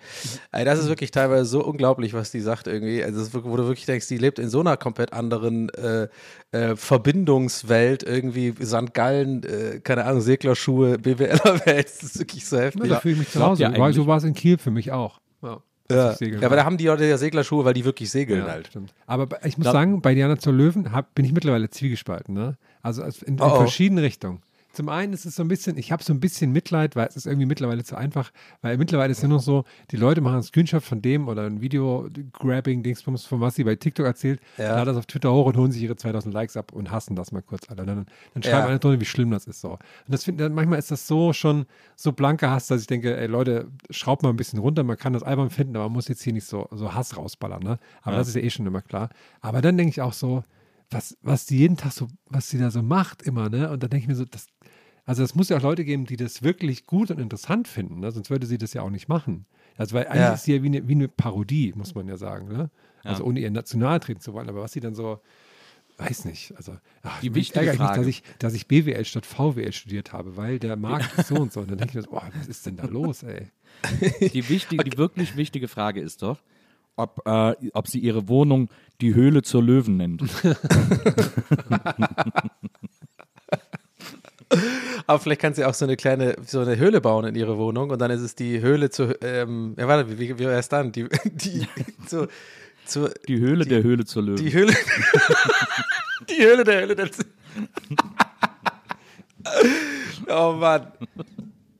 Ey, 0.51 0.65
das 0.65 0.79
ist 0.79 0.89
wirklich 0.89 1.11
teilweise 1.11 1.45
so 1.45 1.63
unglaublich, 1.63 2.13
was 2.13 2.29
die 2.29 2.41
sagt 2.41 2.67
irgendwie. 2.67 3.01
Also 3.05 3.21
ist 3.21 3.33
wo 3.33 3.55
du 3.55 3.67
wirklich 3.67 3.85
denkst, 3.85 4.09
die 4.09 4.17
lebt 4.17 4.37
in 4.37 4.49
so 4.49 4.59
einer 4.59 4.75
komplett 4.97 5.13
anderen 5.13 5.69
äh, 5.69 6.07
äh, 6.51 6.75
Verbindungswelt, 6.75 8.03
irgendwie 8.03 8.53
St. 8.63 8.93
Gallen, 8.93 9.43
äh, 9.43 9.79
keine 9.79 10.05
Ahnung, 10.05 10.21
Seglerschuhe, 10.21 10.97
BWLer-Welt. 10.97 11.85
Das 11.87 12.03
ist 12.03 12.19
wirklich 12.19 12.45
so 12.45 12.57
heftig. 12.57 12.83
Ja, 12.83 12.89
da 12.95 12.99
fühle 12.99 13.13
ich 13.13 13.19
mich 13.19 13.29
zu 13.31 13.43
Hause. 13.43 13.67
eigentlich? 13.67 13.95
so 13.95 14.07
war 14.07 14.17
es 14.17 14.23
in 14.23 14.33
Kiel 14.33 14.57
für 14.57 14.71
mich 14.71 14.91
auch. 14.91 15.19
Ja, 15.43 15.59
Ja. 15.91 16.15
ja, 16.19 16.45
aber 16.45 16.55
da 16.55 16.65
haben 16.65 16.77
die 16.77 16.85
Leute 16.87 17.05
ja 17.05 17.17
Seglerschuhe, 17.17 17.63
weil 17.63 17.73
die 17.73 17.85
wirklich 17.85 18.09
segeln 18.09 18.41
ja, 18.45 18.47
halt. 18.51 18.67
stimmt. 18.67 18.93
Aber 19.05 19.27
ich 19.45 19.57
muss 19.57 19.65
Glaub- 19.65 19.73
sagen, 19.73 20.01
bei 20.01 20.15
Diana 20.15 20.37
zur 20.39 20.53
Löwen 20.53 20.91
hab, 20.91 21.13
bin 21.15 21.25
ich 21.25 21.31
mittlerweile 21.33 21.69
zwiegespalten. 21.69 22.33
Ne? 22.33 22.57
Also 22.81 23.03
als- 23.03 23.21
in, 23.21 23.35
in 23.35 23.41
Oh, 23.41 23.51
oh. 23.53 23.55
verschiedene 23.57 24.01
Richtungen. 24.01 24.41
Zum 24.77 24.89
einen 24.89 25.11
ist 25.11 25.25
es 25.25 25.35
so 25.35 25.41
ein 25.41 25.47
bisschen, 25.47 25.75
ich 25.75 25.91
habe 25.91 26.03
so 26.03 26.13
ein 26.13 26.19
bisschen 26.19 26.51
Mitleid, 26.51 26.95
weil 26.95 27.07
es 27.07 27.15
ist 27.15 27.25
irgendwie 27.25 27.47
mittlerweile 27.47 27.83
zu 27.83 27.95
einfach, 27.97 28.31
weil 28.61 28.77
mittlerweile 28.77 29.09
ist 29.11 29.23
ja 29.23 29.27
noch 29.27 29.41
so, 29.41 29.63
die 29.89 29.95
Leute 29.97 30.21
machen 30.21 30.35
einen 30.35 30.43
Screenshot 30.43 30.83
von 30.83 31.01
dem 31.01 31.27
oder 31.27 31.47
ein 31.47 31.61
Video-Grabbing, 31.61 32.83
Dingsbums, 32.83 33.25
von 33.25 33.41
was 33.41 33.55
sie 33.55 33.63
bei 33.63 33.75
TikTok 33.75 34.05
erzählt, 34.05 34.39
Ja. 34.59 34.75
laden 34.75 34.85
das 34.85 34.97
auf 34.97 35.07
Twitter 35.07 35.33
hoch 35.33 35.47
und 35.47 35.57
holen 35.57 35.71
sich 35.71 35.81
ihre 35.81 35.95
2000 35.95 36.31
Likes 36.31 36.55
ab 36.57 36.73
und 36.73 36.91
hassen 36.91 37.15
das 37.15 37.31
mal 37.31 37.41
kurz 37.41 37.67
alle. 37.69 37.87
Dann, 37.87 38.05
dann 38.35 38.43
schreiben 38.43 38.57
Ja. 38.59 38.65
alle 38.67 38.77
drunter, 38.77 39.01
wie 39.01 39.05
schlimm 39.05 39.31
das 39.31 39.47
ist 39.47 39.61
so. 39.61 39.71
Und 39.71 39.79
das 40.09 40.25
finde 40.25 40.47
manchmal 40.51 40.77
ist 40.77 40.91
das 40.91 41.07
so 41.07 41.33
schon 41.33 41.65
so 41.95 42.11
blanker 42.11 42.51
Hass, 42.51 42.67
dass 42.67 42.81
ich 42.81 42.87
denke, 42.87 43.17
ey 43.17 43.25
Leute, 43.25 43.71
schraubt 43.89 44.21
mal 44.21 44.29
ein 44.29 44.35
bisschen 44.35 44.59
runter, 44.59 44.83
man 44.83 44.97
kann 44.97 45.13
das 45.13 45.23
albern 45.23 45.49
finden, 45.49 45.75
aber 45.75 45.85
man 45.85 45.93
muss 45.93 46.07
jetzt 46.07 46.21
hier 46.21 46.33
nicht 46.33 46.45
so, 46.45 46.67
so 46.71 46.93
Hass 46.93 47.17
rausballern, 47.17 47.63
ne? 47.63 47.79
Aber 48.03 48.17
das 48.17 48.27
ist 48.27 48.35
ja 48.35 48.41
eh 48.43 48.51
schon 48.51 48.67
immer 48.67 48.83
klar. 48.83 49.09
Aber 49.41 49.61
dann 49.61 49.75
denke 49.75 49.89
ich 49.89 50.01
auch 50.01 50.13
so, 50.13 50.43
was, 50.89 51.17
was 51.21 51.45
die 51.45 51.57
jeden 51.57 51.75
Tag 51.75 51.91
so, 51.91 52.07
was 52.29 52.49
sie 52.49 52.57
da 52.57 52.71
so 52.71 52.81
macht 52.81 53.21
immer, 53.21 53.49
ne? 53.49 53.69
Und 53.69 53.83
dann 53.83 53.89
denke 53.89 54.03
ich 54.03 54.07
mir 54.07 54.15
so, 54.15 54.23
das, 54.23 54.47
also 55.07 55.23
es 55.23 55.33
muss 55.33 55.49
ja 55.49 55.57
auch 55.57 55.61
Leute 55.63 55.83
geben, 55.83 56.05
die 56.05 56.17
das 56.17 56.43
wirklich 56.43 56.85
gut 56.85 57.09
und 57.09 57.19
interessant 57.19 57.67
finden, 57.67 57.99
ne? 58.01 58.11
sonst 58.11 58.29
würde 58.29 58.45
sie 58.45 58.59
das 58.59 58.73
ja 58.73 58.83
auch 58.83 58.89
nicht 58.91 59.07
machen. 59.07 59.45
Also 59.77 59.95
weil 59.95 60.05
eigentlich 60.05 60.19
Ja. 60.21 60.33
ist 60.33 60.43
sie 60.43 60.53
ja 60.55 60.61
wie 60.63 60.67
eine, 60.67 60.87
wie 60.87 60.93
eine 60.93 61.07
Parodie, 61.07 61.73
muss 61.75 61.95
man 61.95 62.07
ja 62.07 62.17
sagen, 62.17 62.47
ne? 62.49 62.69
Also 63.03 63.23
ohne 63.23 63.39
ihr 63.39 63.49
national 63.51 63.99
treten 64.01 64.19
zu 64.19 64.33
wollen, 64.33 64.49
aber 64.49 64.61
was 64.61 64.73
sie 64.73 64.81
dann 64.81 64.93
so, 64.95 65.21
weiß 65.97 66.25
nicht, 66.25 66.53
also 66.57 66.75
ach, 67.03 67.21
Die 67.21 67.29
mich 67.29 67.37
wichtige 67.37 67.59
ärgert 67.67 67.79
mich, 67.79 67.87
Frage. 67.87 67.99
dass 68.01 68.07
ich, 68.07 68.23
dass 68.39 68.53
ich 68.53 68.67
BWL 68.67 69.05
statt 69.05 69.25
VWL 69.25 69.71
studiert 69.71 70.11
habe, 70.11 70.35
weil 70.35 70.59
der 70.59 70.75
Markt 70.75 71.17
ist 71.17 71.27
so 71.29 71.35
und 71.35 71.53
so. 71.53 71.61
Und 71.61 71.71
dann 71.71 71.77
denke 71.77 71.91
ich 71.91 71.95
mir 71.95 72.01
so, 72.01 72.09
boah, 72.11 72.29
was 72.37 72.47
ist 72.47 72.65
denn 72.65 72.75
da 72.75 72.85
los, 72.85 73.23
ey? 73.23 73.47
Die, 74.33 74.49
wichtige, 74.49 74.83
die 74.83 74.97
wirklich 74.97 75.37
wichtige 75.37 75.67
Frage 75.69 76.01
ist 76.01 76.21
doch, 76.21 76.41
ob, 76.97 77.21
äh, 77.25 77.55
ob 77.73 77.87
sie 77.87 77.99
ihre 77.99 78.27
Wohnung 78.27 78.69
die 78.99 79.13
Höhle 79.15 79.41
zur 79.43 79.63
Löwen 79.63 79.95
nennt. 79.97 80.21
Aber 85.07 85.19
vielleicht 85.19 85.41
kann 85.41 85.53
sie 85.53 85.65
auch 85.65 85.73
so 85.73 85.85
eine 85.85 85.97
kleine, 85.97 86.35
so 86.45 86.59
eine 86.59 86.77
Höhle 86.77 87.01
bauen 87.01 87.25
in 87.25 87.35
ihre 87.35 87.57
Wohnung 87.57 87.89
und 87.89 87.99
dann 87.99 88.11
ist 88.11 88.21
es 88.21 88.35
die 88.35 88.61
Höhle 88.61 88.89
zu, 88.89 89.15
ähm, 89.21 89.75
ja 89.77 89.87
warte, 89.87 90.09
wie, 90.09 90.29
wie, 90.29 90.39
wäre 90.39 90.57
es 90.57 90.69
dann? 90.69 90.91
Die, 90.91 91.07
die, 91.25 91.67
zu, 92.07 92.27
zu, 92.85 93.09
Die 93.27 93.39
Höhle 93.39 93.65
der 93.65 93.83
Höhle 93.83 94.05
zur 94.05 94.23
Löwen. 94.23 94.37
die 94.37 94.53
Höhle, 94.53 94.73
die 96.29 96.43
Höhle 96.43 96.63
der 96.63 96.81
Höhle 96.81 96.95
der 96.95 97.09
Oh 100.29 100.53
Mann. 100.53 100.87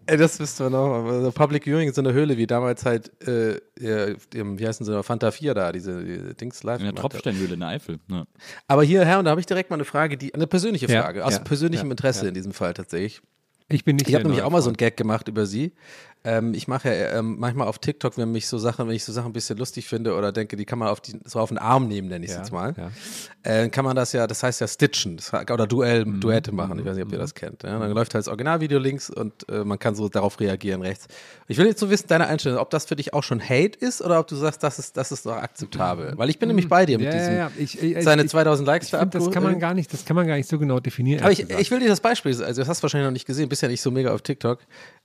Ey, 0.08 0.18
das 0.18 0.40
wissen 0.40 0.66
wir 0.66 0.70
noch. 0.70 1.06
Also 1.06 1.32
Public 1.32 1.66
Viewing 1.66 1.90
ist 1.90 1.96
so 1.96 2.02
eine 2.02 2.14
Höhle, 2.14 2.38
wie 2.38 2.48
damals 2.48 2.86
halt, 2.86 3.12
äh, 3.28 3.60
ja, 3.80 4.14
dem- 4.34 4.58
wie 4.58 4.66
heißen 4.68 4.86
sie, 4.86 5.04
Fanta 5.04 5.32
4 5.32 5.54
da, 5.54 5.72
diese, 5.72 6.04
diese 6.04 6.34
Dings 6.34 6.64
live. 6.64 6.80
in 6.80 6.86
der. 6.86 6.96
Tropfsteinhöhle 6.96 7.54
in 7.54 7.60
der 7.60 7.70
Eifel. 7.70 8.00
Ne? 8.08 8.26
Aber 8.68 8.84
hier, 8.84 9.06
Herr, 9.06 9.20
und 9.20 9.26
da 9.26 9.32
habe 9.32 9.42
ich 9.42 9.46
direkt 9.48 9.70
mal 9.70 9.76
eine 9.76 9.86
Frage, 9.86 10.18
die, 10.18 10.34
eine 10.34 10.48
persönliche 10.48 10.88
Ja, 10.88 11.04
Frage, 11.04 11.26
aus 11.26 11.34
ja, 11.34 11.40
persönlichem 11.40 11.88
ja, 11.88 11.92
Interesse 11.92 12.24
ja. 12.24 12.28
in 12.30 12.34
diesem 12.34 12.54
Fall 12.54 12.74
tatsächlich. 12.74 13.22
Ich 13.70 13.84
bin 13.84 13.98
nicht 13.98 14.08
Ich 14.08 14.16
habe 14.16 14.24
nämlich 14.24 14.44
auch 14.44 14.50
mal 14.50 14.62
so 14.62 14.70
einen 14.70 14.78
Gag 14.78 14.96
gemacht 14.96 15.28
über 15.28 15.46
sie. 15.46 15.74
Ähm, 16.30 16.54
ich 16.54 16.68
mache 16.68 16.90
ja 16.90 17.20
ähm, 17.20 17.38
manchmal 17.40 17.68
auf 17.70 17.80
TikTok, 17.80 18.18
wenn 18.18 18.32
mich 18.34 18.48
so 18.48 18.58
Sachen, 18.58 18.86
wenn 18.88 18.96
ich 18.96 19.06
so 19.06 19.14
Sachen 19.14 19.28
ein 19.28 19.34
bisschen 19.34 19.58
lustig 19.58 19.88
finde 19.88 20.14
oder 20.14 20.34
denke, 20.34 20.58
die 20.58 20.66
kann 20.66 20.78
man 20.78 20.90
auf 20.90 21.00
die, 21.00 21.18
so 21.24 21.40
auf 21.40 21.48
den 21.50 21.58
Arm 21.58 21.88
nehmen, 21.88 22.10
nenne 22.10 22.26
ich 22.26 22.32
es 22.32 22.36
Ja, 22.36 22.42
jetzt 22.42 22.52
mal. 22.52 22.74
ja. 22.76 22.92
Äh, 23.44 23.70
kann 23.70 23.86
man 23.86 23.96
das 23.96 24.12
ja, 24.12 24.28
das 24.28 24.44
heißt 24.44 24.60
ja 24.60 24.68
stitchen 24.68 25.16
das, 25.16 25.34
oder 25.34 25.66
Duell, 25.68 26.04
Mhm, 26.06 26.20
Duette 26.20 26.52
machen. 26.52 26.80
Ich 26.80 26.86
weiß 26.86 26.98
nicht, 26.98 27.06
ob 27.06 27.14
ihr 27.14 27.18
das 27.18 27.34
kennt. 27.34 27.64
Ja? 27.64 27.80
Dann 27.80 27.92
läuft 27.92 28.14
halt 28.14 28.24
das 28.24 28.28
Originalvideo 28.28 28.78
links 28.78 29.10
und 29.10 29.48
äh, 29.50 29.64
man 29.64 29.80
kann 29.80 29.96
so 29.96 30.10
darauf 30.10 30.38
reagieren 30.42 30.82
rechts. 30.82 31.08
Ich 31.48 31.58
will 31.58 31.66
jetzt 31.68 31.80
so 31.80 31.90
wissen, 31.90 32.08
deine 32.10 32.28
Einstellung, 32.28 32.60
ob 32.60 32.72
das 32.72 32.84
für 32.86 32.98
dich 32.98 33.14
auch 33.14 33.24
schon 33.24 33.42
Hate 33.42 33.78
ist 33.80 34.02
oder 34.02 34.20
ob 34.20 34.28
du 34.28 34.36
sagst, 34.36 34.62
das 34.64 34.80
ist, 34.80 34.98
das 34.98 35.14
ist 35.14 35.26
doch 35.26 35.38
akzeptabel. 35.38 36.14
Weil 36.18 36.30
ich 36.30 36.40
bin 36.40 36.50
nämlich 36.50 36.68
bei 36.68 36.86
dir 36.86 36.98
mit 37.00 37.08
Mhm. 37.08 37.12
Diesem. 37.18 37.48
Ich, 37.58 37.82
ich, 37.82 38.04
seine 38.04 38.24
ich, 38.24 38.30
2000 38.30 38.68
Likes 38.68 38.90
da 38.90 39.06
das 39.06 39.32
kann 39.32 39.44
man 39.44 39.60
gar 39.60 39.74
nicht, 39.74 39.94
das 39.94 40.04
kann 40.04 40.16
man 40.18 40.28
gar 40.28 40.36
nicht 40.36 40.50
so 40.50 40.60
genau 40.60 40.80
definieren. 40.82 41.22
Aber 41.24 41.32
ich, 41.32 41.40
will 41.72 41.80
dir 41.80 41.88
das 41.88 42.02
Beispiel, 42.02 42.32
also 42.44 42.62
das 42.62 42.68
hast 42.68 42.80
du 42.80 42.84
wahrscheinlich 42.84 43.06
noch 43.08 43.14
nicht 43.14 43.26
gesehen, 43.28 43.48
bist 43.48 43.62
ja 43.62 43.70
nicht 43.70 43.82
so 43.82 43.92
mega 43.92 44.14
auf 44.14 44.22
TikTok. 44.24 44.60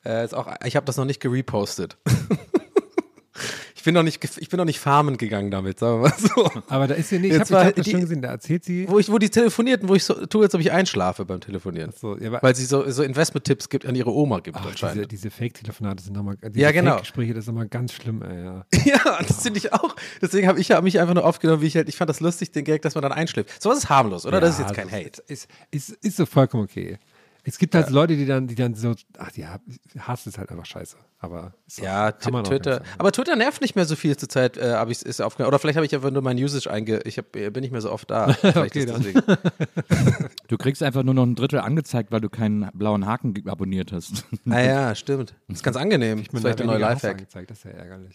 Äh, 0.04 0.26
auch, 0.32 0.48
ich 0.64 0.74
habe 0.74 0.84
das 0.84 0.96
noch 0.96 1.04
nicht 1.04 1.11
gerepostet. 1.20 1.96
ich 3.74 3.82
bin 3.84 3.94
noch 3.94 4.04
nicht, 4.04 4.22
ich 4.38 4.48
bin 4.48 4.58
noch 4.58 4.64
nicht 4.64 4.78
farmen 4.78 5.16
gegangen 5.16 5.50
damit, 5.50 5.80
sagen 5.80 6.02
wir 6.02 6.08
mal 6.10 6.14
so. 6.16 6.50
Aber 6.68 6.86
da 6.86 6.94
ist 6.94 7.08
sie 7.08 7.18
nicht, 7.18 7.34
ich 7.34 7.40
habe 7.40 7.66
hab 7.66 7.74
das 7.74 7.90
schon 7.90 8.00
gesehen, 8.02 8.22
da 8.22 8.28
erzählt 8.28 8.64
sie. 8.64 8.88
Wo, 8.88 8.98
ich, 9.00 9.10
wo 9.10 9.18
die 9.18 9.28
telefonierten, 9.28 9.88
wo 9.88 9.94
ich 9.96 10.04
so 10.04 10.14
tue, 10.26 10.44
als 10.44 10.54
ob 10.54 10.60
ich 10.60 10.70
einschlafe 10.70 11.24
beim 11.24 11.40
Telefonieren. 11.40 11.92
So, 11.98 12.16
ja, 12.16 12.40
Weil 12.42 12.54
sie 12.54 12.64
so, 12.64 12.88
so 12.90 13.02
Investment-Tipps 13.02 13.68
gibt, 13.70 13.84
an 13.84 13.96
ihre 13.96 14.12
Oma 14.12 14.38
gibt 14.38 14.58
diese, 14.58 14.68
anscheinend. 14.68 15.10
diese 15.10 15.30
Fake-Telefonate 15.30 16.04
sind 16.04 16.14
nochmal, 16.14 16.36
diese 16.40 16.60
Ja, 16.60 16.70
genau. 16.70 16.92
Fake-Gespräche, 16.92 17.34
das 17.34 17.44
ist 17.44 17.48
immer 17.48 17.66
ganz 17.66 17.92
schlimm, 17.92 18.22
ey, 18.22 18.44
ja. 18.44 18.66
Ja, 18.84 19.18
das 19.26 19.42
finde 19.42 19.58
ich 19.58 19.72
auch. 19.72 19.96
Deswegen 20.20 20.46
habe 20.46 20.60
ich 20.60 20.68
ja 20.68 20.80
mich 20.80 21.00
einfach 21.00 21.14
nur 21.14 21.24
aufgenommen, 21.24 21.62
wie 21.62 21.66
ich 21.66 21.76
halt, 21.76 21.88
ich 21.88 21.96
fand 21.96 22.08
das 22.08 22.20
lustig, 22.20 22.52
den 22.52 22.64
Gag, 22.64 22.82
dass 22.82 22.94
man 22.94 23.02
dann 23.02 23.12
einschläft. 23.12 23.60
Sowas 23.60 23.78
ist 23.78 23.88
harmlos, 23.88 24.26
oder? 24.26 24.40
das 24.40 24.50
ist 24.54 24.60
Ja, 24.60 24.66
jetzt 24.66 24.76
kein 24.76 24.92
Hate. 24.92 25.22
Ist, 25.26 25.48
ist, 25.72 25.90
ist 25.90 26.16
so 26.18 26.26
vollkommen 26.26 26.64
okay. 26.64 26.98
Es 27.44 27.58
gibt 27.58 27.74
halt 27.74 27.90
Leute, 27.90 28.16
die 28.16 28.24
dann, 28.26 28.46
die 28.46 28.54
dann 28.54 28.74
so, 28.76 28.94
ach 29.18 29.32
ja, 29.36 29.58
Hass 29.98 30.26
ist 30.28 30.38
halt 30.38 30.50
einfach 30.50 30.64
scheiße. 30.64 30.96
Aber 31.18 31.54
Ja, 31.76 32.12
kann 32.12 32.32
man 32.32 32.44
auch 32.44 32.48
Twitter. 32.48 32.74
sagen. 32.74 32.84
Aber 32.98 33.10
Twitter 33.10 33.34
nervt 33.34 33.60
nicht 33.62 33.74
mehr 33.74 33.84
so 33.84 33.96
viel 33.96 34.16
zur 34.16 34.28
Zeit, 34.28 34.56
äh, 34.56 34.74
habe 34.74 34.92
ich 34.92 35.02
ist 35.02 35.20
aufgenommen. 35.20 35.48
Oder 35.48 35.58
vielleicht 35.58 35.76
habe 35.76 35.84
ich 35.84 35.92
einfach 35.94 36.10
nur 36.12 36.22
mein 36.22 36.36
Usage 36.36 36.70
einge. 36.70 37.00
Ich 37.04 37.18
hab, 37.18 37.34
äh, 37.34 37.50
bin 37.50 37.62
nicht 37.62 37.72
mehr 37.72 37.80
so 37.80 37.90
oft 37.90 38.08
da. 38.10 38.32
Vielleicht 38.32 38.56
Okay, 38.56 38.78
ist 38.80 38.90
dann. 38.90 39.02
deswegen. 39.02 39.22
Du 40.48 40.56
kriegst 40.58 40.82
einfach 40.82 41.02
nur 41.02 41.14
noch 41.14 41.24
ein 41.24 41.34
Drittel 41.34 41.60
angezeigt, 41.60 42.12
weil 42.12 42.20
du 42.20 42.28
keinen 42.28 42.68
blauen 42.74 43.06
Haken 43.06 43.34
abonniert 43.48 43.90
hast. 43.92 44.24
Naja, 44.44 44.94
stimmt. 44.94 45.34
Das 45.48 45.58
ist 45.58 45.62
ganz 45.62 45.76
angenehm. 45.76 46.18
Ist 46.20 46.32
Mir 46.32 46.40
vielleicht 46.40 46.60
ein 46.60 46.66
neuer 46.66 46.78
Lifehack. 46.78 47.12
angezeigt, 47.12 47.50
Das 47.50 47.58
ist 47.58 47.64
ja 47.64 47.70
ärgerlich. 47.70 48.14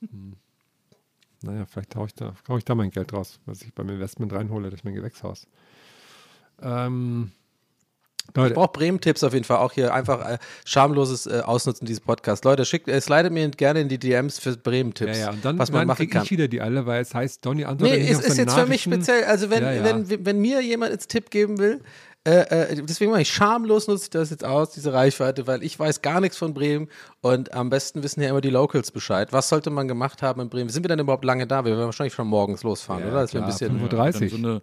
Hm. 0.00 0.36
Naja, 1.42 1.66
vielleicht 1.66 1.94
hau 1.94 2.04
ich, 2.06 2.14
da, 2.14 2.34
hau 2.48 2.56
ich 2.58 2.64
da 2.64 2.74
mein 2.74 2.90
Geld 2.90 3.12
raus, 3.12 3.38
was 3.46 3.62
ich 3.62 3.72
beim 3.74 3.88
Investment 3.90 4.32
reinhole 4.32 4.70
durch 4.70 4.82
mein 4.84 4.94
Gewächshaus. 4.94 5.46
Ähm, 6.60 7.30
Ich 8.38 8.42
Leute, 8.44 8.54
brauche 8.54 8.72
Bremen-Tipps 8.72 9.22
auf 9.24 9.32
jeden 9.32 9.44
Fall 9.44 9.58
auch 9.58 9.72
hier. 9.72 9.92
Einfach 9.92 10.28
äh, 10.28 10.38
schamloses 10.64 11.26
äh, 11.26 11.40
Ausnutzen 11.44 11.86
dieses 11.86 12.00
Podcasts. 12.00 12.44
Leute, 12.44 12.64
schickt, 12.64 12.88
äh, 12.88 13.00
slidet 13.00 13.32
mir 13.32 13.48
gerne 13.50 13.80
in 13.80 13.88
die 13.88 13.98
DMs 13.98 14.38
für 14.38 14.50
ja, 14.50 14.56
Bremen-Tipps. 14.62 15.18
ja, 15.18 15.30
und 15.30 15.44
dann, 15.44 15.58
was 15.58 15.70
man 15.70 15.80
dann 15.80 15.88
machen 15.88 15.98
krieg 15.98 16.10
kann. 16.12 16.24
ich 16.24 16.30
wieder 16.30 16.48
die 16.48 16.60
alle, 16.60 16.86
weil 16.86 17.02
es 17.02 17.14
heißt, 17.14 17.44
Donny 17.44 17.64
antwortet 17.64 17.96
Nee, 17.98 18.02
nicht 18.02 18.12
ist, 18.12 18.24
ist 18.24 18.38
jetzt 18.38 18.54
für 18.54 18.66
mich 18.66 18.82
speziell. 18.82 19.24
Also, 19.24 19.50
wenn, 19.50 19.62
Ja, 19.62 19.72
ja. 19.72 19.84
wenn, 19.84 20.24
wenn 20.26 20.40
mir 20.40 20.60
jemand 20.62 20.92
jetzt 20.92 21.08
Tipp 21.10 21.30
geben 21.30 21.58
will, 21.58 21.80
äh, 22.24 22.72
äh, 22.72 22.82
deswegen 22.82 23.10
mache 23.10 23.22
ich 23.22 23.30
schamlos, 23.30 23.86
nutze 23.86 24.04
ich 24.04 24.10
das 24.10 24.30
jetzt 24.30 24.44
aus, 24.44 24.72
diese 24.72 24.92
Reichweite, 24.92 25.46
weil 25.46 25.62
ich 25.62 25.78
weiß 25.78 26.02
gar 26.02 26.20
nichts 26.20 26.36
von 26.36 26.52
Bremen 26.52 26.88
und 27.22 27.54
am 27.54 27.70
besten 27.70 28.02
wissen 28.02 28.20
ja 28.20 28.28
immer 28.28 28.40
die 28.42 28.50
Locals 28.50 28.90
Bescheid. 28.90 29.32
Was 29.32 29.48
sollte 29.48 29.70
man 29.70 29.88
gemacht 29.88 30.20
haben 30.20 30.40
in 30.42 30.50
Bremen? 30.50 30.68
Sind 30.68 30.82
wir 30.84 30.88
denn 30.88 30.98
überhaupt 30.98 31.24
lange 31.24 31.46
da? 31.46 31.64
Wir 31.64 31.72
werden 31.72 31.86
wahrscheinlich 31.86 32.12
schon 32.12 32.26
morgens 32.28 32.62
losfahren, 32.64 33.04
Ja, 33.04 33.10
oder? 33.10 33.20
Dass 33.22 33.32
wir 33.32 33.40
ein 33.40 33.44
klar, 33.44 33.52
bisschen. 33.52 33.78
35. 33.78 34.30
Dann 34.32 34.40
so 34.42 34.48
eine, 34.48 34.62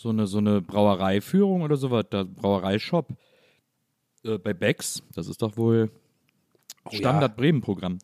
so 0.00 0.08
eine, 0.08 0.26
so 0.26 0.38
eine 0.38 0.62
Brauereiführung 0.62 1.60
oder 1.60 1.76
sowas, 1.76 2.06
da 2.08 2.24
Brauereishop 2.24 3.06
äh, 4.24 4.38
bei 4.38 4.54
Becks, 4.54 5.02
das 5.14 5.28
ist 5.28 5.42
doch 5.42 5.58
wohl 5.58 5.90
Standard 6.90 7.36
Bremen-Programm. 7.36 7.98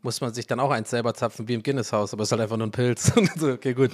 Muss 0.00 0.22
man 0.22 0.32
sich 0.32 0.46
dann 0.46 0.58
auch 0.58 0.70
eins 0.70 0.88
selber 0.88 1.12
zapfen 1.12 1.46
wie 1.46 1.54
im 1.54 1.62
Guinness-Haus, 1.62 2.14
aber 2.14 2.22
es 2.22 2.28
ist 2.28 2.32
halt 2.32 2.40
einfach 2.40 2.56
nur 2.56 2.68
ein 2.68 2.70
Pilz. 2.70 3.12
so, 3.36 3.50
okay, 3.50 3.74
gut. 3.74 3.90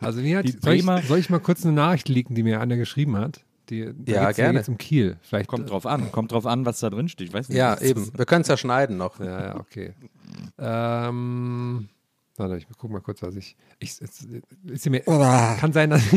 Also 0.00 0.20
mir 0.22 0.38
hat, 0.38 0.46
Die 0.46 0.56
soll, 0.60 0.74
ich, 0.74 0.84
soll 1.06 1.18
ich 1.18 1.30
mal 1.30 1.38
kurz 1.38 1.64
eine 1.64 1.72
Nachricht 1.72 2.08
leaken, 2.08 2.34
die 2.34 2.42
mir 2.42 2.60
einer 2.60 2.76
geschrieben 2.76 3.16
hat? 3.16 3.44
Die, 3.68 3.84
da 3.84 4.12
Ja, 4.12 4.32
gerne. 4.32 4.58
jetzt 4.58 4.68
um 4.68 4.76
Kiel. 4.76 5.18
Vielleicht 5.22 5.48
Kommt 5.48 5.70
drauf 5.70 5.86
an, 5.86 6.10
kommt 6.10 6.32
drauf 6.32 6.46
an, 6.46 6.66
was 6.66 6.80
da 6.80 6.90
drin 6.90 7.08
steht. 7.08 7.28
Ich 7.28 7.34
weiß 7.34 7.48
nicht. 7.48 7.58
Ja, 7.58 7.80
eben. 7.80 8.10
Wir 8.18 8.24
können 8.26 8.42
es 8.42 8.48
ja 8.48 8.56
schneiden 8.56 8.96
noch. 8.96 9.20
Ja, 9.20 9.40
ja, 9.40 9.56
okay. 9.60 9.92
ähm, 10.58 11.88
warte, 12.40 12.56
ich 12.56 12.66
guck 12.76 12.90
mal 12.90 13.00
kurz, 13.00 13.22
was 13.22 13.36
ich. 13.36 13.56
ich 13.78 13.92
es, 14.00 14.26
ist 14.64 14.90
mir, 14.90 15.00
kann 15.00 15.72
sein, 15.72 15.90
dass. 15.90 16.02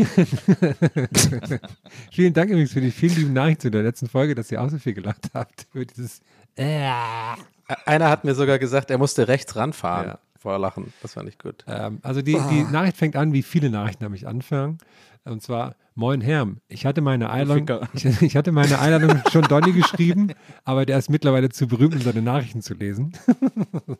vielen 2.12 2.34
Dank 2.34 2.50
übrigens 2.50 2.74
für 2.74 2.82
die 2.82 2.92
vielen 2.92 3.16
lieben 3.16 3.34
Nachrichten 3.34 3.62
zu 3.62 3.72
der 3.72 3.84
letzten 3.84 4.08
Folge, 4.08 4.34
dass 4.34 4.52
ihr 4.52 4.62
auch 4.62 4.70
so 4.70 4.80
viel 4.80 4.94
gelacht 4.94 5.30
habt. 5.34 5.68
Über 5.74 5.86
dieses. 5.86 6.22
Einer 6.56 8.10
hat 8.10 8.24
mir 8.24 8.36
sogar 8.36 8.60
gesagt, 8.60 8.92
er 8.92 8.98
musste 8.98 9.28
rechts 9.28 9.56
ranfahren 9.56 10.08
Ja. 10.08 10.20
vor 10.38 10.58
Lachen. 10.60 10.94
Das 11.02 11.14
fand 11.14 11.30
ich 11.30 11.38
gut. 11.38 11.64
Ähm, 11.68 12.00
also 12.02 12.22
die, 12.22 12.38
die 12.50 12.64
Nachricht 12.64 12.98
fängt 12.98 13.16
an, 13.16 13.34
wie 13.34 13.44
viele 13.44 13.70
Nachrichten 13.70 14.04
nämlich 14.04 14.28
anfangen. 14.28 14.78
Und 15.26 15.42
zwar, 15.42 15.76
Moin 15.96 16.22
Herm, 16.22 16.58
ich 16.68 16.86
hatte 16.86 17.02
meine 17.02 17.30
Einladung, 17.30 17.88
ich, 17.94 18.06
ich 18.22 18.36
hatte 18.36 18.52
meine 18.52 18.80
Einladung 18.80 19.22
schon 19.32 19.44
Donny 19.44 19.72
geschrieben, 19.72 20.34
aber 20.66 20.86
der 20.86 20.98
ist 20.98 21.10
mittlerweile 21.10 21.50
zu 21.50 21.68
berühmt, 21.68 21.96
um 21.96 22.02
seine 22.02 22.22
Nachrichten 22.22 22.62
zu 22.62 22.74
lesen. 22.74 23.14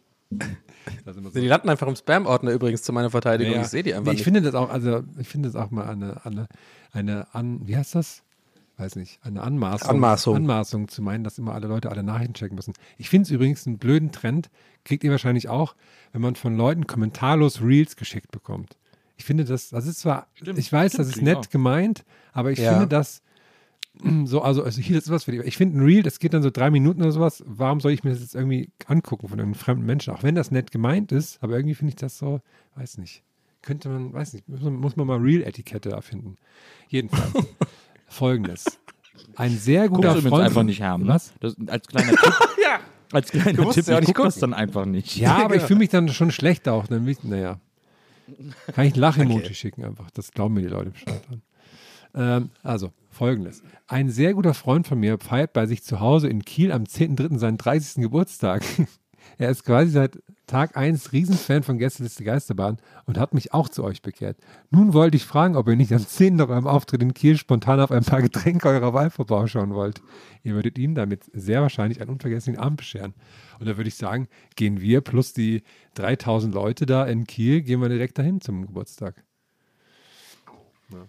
So. 1.06 1.30
Die 1.40 1.48
landen 1.48 1.70
einfach 1.70 1.88
im 1.88 1.96
Spam-Ordner 1.96 2.52
übrigens 2.52 2.82
zu 2.84 2.92
meiner 2.94 3.10
Verteidigung. 3.10 3.56
Ja, 3.56 3.62
Ich 3.62 3.68
sehe 3.68 3.84
die 3.84 3.94
einfach 3.94 4.06
nee, 4.06 4.12
ich 4.12 4.18
nicht. 4.18 4.24
finde 4.26 4.42
das 4.42 4.54
auch, 4.56 4.70
also 4.70 5.04
ich 5.18 5.28
finde 5.28 5.50
das 5.50 5.56
auch 5.56 5.72
mal 5.72 5.88
eine, 5.88 6.26
eine, 6.26 6.48
eine 6.92 7.34
an, 7.34 7.62
wie 7.68 7.78
heißt 7.78 7.96
das? 7.96 8.24
Weiß 8.78 8.96
nicht, 8.96 9.20
eine 9.24 9.44
Anmaßung, 9.44 9.90
Anmaßung. 9.90 10.36
Anmaßung 10.36 10.88
zu 10.88 11.02
meinen, 11.04 11.24
dass 11.24 11.38
immer 11.38 11.54
alle 11.54 11.68
Leute 11.68 11.92
alle 11.92 12.02
Nachrichten 12.04 12.34
checken 12.34 12.56
müssen. 12.56 12.74
Ich 12.98 13.08
finde 13.10 13.24
es 13.28 13.32
übrigens 13.32 13.68
einen 13.68 13.78
blöden 13.78 14.12
Trend, 14.12 14.50
kriegt 14.84 15.04
ihr 15.04 15.12
wahrscheinlich 15.12 15.48
auch, 15.48 15.76
wenn 16.12 16.22
man 16.22 16.36
von 16.36 16.58
Leuten 16.58 16.88
kommentarlos 16.88 17.62
Reels 17.62 17.96
geschickt 17.96 18.32
bekommt. 18.32 18.76
Ich 19.16 19.26
finde 19.26 19.46
das, 19.46 19.70
das 19.70 19.86
ist 19.86 20.00
zwar, 20.00 20.28
Stimmt, 20.34 20.58
ich 20.58 20.74
weiß, 20.74 20.94
stimmt, 20.94 21.08
das 21.08 21.16
ist 21.16 21.22
nett 21.22 21.38
auch. 21.38 21.50
gemeint, 21.50 22.04
aber 22.34 22.52
ich 22.52 22.60
Ja. 22.60 22.72
finde 22.72 22.88
das 22.88 23.22
so, 24.26 24.42
also, 24.42 24.64
also 24.64 24.82
hier, 24.82 24.96
das 24.96 25.06
ist 25.06 25.12
was 25.12 25.26
für 25.26 25.32
die. 25.32 25.42
Ich 25.42 25.56
finde 25.56 25.78
ein 25.78 25.86
Reel, 25.86 26.02
das 26.02 26.20
geht 26.20 26.34
dann 26.34 26.42
so 26.42 26.50
drei 26.50 26.72
Minuten 26.72 27.02
oder 27.02 27.12
sowas. 27.12 27.44
Warum 27.46 27.80
soll 27.80 27.92
ich 27.92 28.04
mir 28.04 28.10
das 28.10 28.22
jetzt 28.22 28.34
irgendwie 28.36 28.72
angucken 28.88 29.28
von 29.28 29.40
einem 29.40 29.54
fremden 29.54 29.86
Menschen? 29.86 30.14
Auch 30.14 30.24
wenn 30.24 30.36
das 30.36 30.52
nett 30.52 30.72
gemeint 30.72 31.12
ist, 31.12 31.42
aber 31.44 31.56
irgendwie 31.56 31.76
finde 31.76 31.90
ich 31.90 31.96
das 31.96 32.18
so, 32.18 32.42
weiß 32.76 32.98
nicht. 32.98 33.24
Könnte 33.62 33.90
man, 33.90 34.12
weiß 34.12 34.34
nicht, 34.34 34.50
muss 34.50 34.62
man, 34.62 34.76
muss 34.76 34.96
man 34.96 35.08
mal 35.08 35.20
Reel-Etikette 35.20 35.92
erfinden. 35.92 36.38
Jedenfalls. 36.90 37.34
Folgendes. 38.08 38.80
Ein 39.36 39.52
sehr 39.58 39.88
Guckst 39.88 39.96
guter 39.96 40.12
übrigens 40.12 40.30
Freund. 40.30 40.46
einfach 40.46 40.64
nicht 40.64 40.82
haben. 40.82 41.04
Ne? 41.04 41.10
Was? 41.10 41.34
Das, 41.40 41.56
als 41.68 41.88
kleiner 41.88 42.12
Tipp. 42.12 42.34
Ja. 42.64 42.80
Als 43.12 43.30
kleiner 43.30 43.70
Tipp, 43.72 43.88
ja 43.88 44.00
ich 44.00 44.08
nicht 44.08 44.16
guck 44.16 44.26
das 44.26 44.38
dann 44.38 44.54
einfach 44.54 44.86
nicht. 44.86 45.18
Ja, 45.18 45.38
aber 45.46 45.56
ich 45.56 45.62
fühle 45.62 45.80
mich 45.80 45.90
dann 45.90 46.10
schon 46.10 46.32
schlecht 46.32 46.68
auch. 46.68 46.88
Dann 46.88 47.06
naja. 47.24 47.60
Kann 48.74 48.86
ich 48.86 48.96
ein 48.96 49.00
Lach-Emoji 49.00 49.54
schicken 49.54 49.84
einfach. 49.86 50.10
Das 50.12 50.32
glauben 50.32 50.56
mir 50.56 50.62
die 50.62 50.68
Leute 50.68 50.90
bestimmt 50.92 51.22
an. 51.30 51.42
Ähm, 52.16 52.50
also, 52.62 52.92
folgendes. 53.10 53.64
Ein 53.88 54.10
sehr 54.10 54.34
guter 54.34 54.54
Freund 54.54 54.88
von 54.88 55.00
mir 55.00 55.18
feiert 55.20 55.54
bei 55.54 55.66
sich 55.66 55.84
zu 55.84 56.00
Hause 56.00 56.28
in 56.28 56.44
Kiel 56.44 56.72
am 56.72 56.84
10.3. 56.84 57.38
seinen 57.38 57.58
30. 57.58 58.04
Geburtstag. 58.04 58.64
er 59.38 59.50
ist 59.50 59.64
quasi 59.64 59.92
seit 59.92 60.20
Tag 60.46 60.76
1 60.76 61.14
Riesenfan 61.14 61.64
von 61.64 61.78
Gästeliste 61.78 62.24
Geisterbahn 62.24 62.78
und 63.06 63.18
hat 63.18 63.34
mich 63.34 63.54
auch 63.54 63.70
zu 63.70 63.84
euch 63.84 64.02
bekehrt. 64.02 64.38
Nun 64.70 64.94
wollte 64.94 65.16
ich 65.16 65.26
fragen, 65.26 65.56
ob 65.56 65.68
ihr 65.68 65.78
nicht 65.78 65.94
am 65.94 66.06
10. 66.06 66.36
nach 66.36 66.50
eurem 66.50 66.68
Auftritt 66.68 67.02
in 67.02 67.14
Kiel 67.14 67.38
spontan 67.38 67.80
auf 67.80 67.92
ein 67.92 68.04
paar 68.04 68.22
Getränke 68.22 68.68
eurer 68.68 68.94
Wahl 68.94 69.10
vorbeischauen 69.10 69.74
wollt. 69.74 70.02
Ihr 70.44 70.54
würdet 70.54 70.78
ihm 70.78 70.96
damit 70.96 71.24
sehr 71.34 71.62
wahrscheinlich 71.62 72.02
einen 72.02 72.12
unvergesslichen 72.12 72.62
Abend 72.62 72.78
bescheren. 72.78 73.14
Und 73.60 73.68
da 73.68 73.78
würde 73.78 73.88
ich 73.88 73.96
sagen, 73.96 74.28
gehen 74.56 74.82
wir 74.82 75.00
plus 75.02 75.32
die 75.32 75.64
3000 75.96 76.54
Leute 76.54 76.86
da 76.86 77.06
in 77.06 77.26
Kiel, 77.26 77.62
gehen 77.62 77.82
wir 77.82 77.90
direkt 77.90 78.18
dahin 78.18 78.42
zum 78.42 78.68
Geburtstag. 78.68 79.24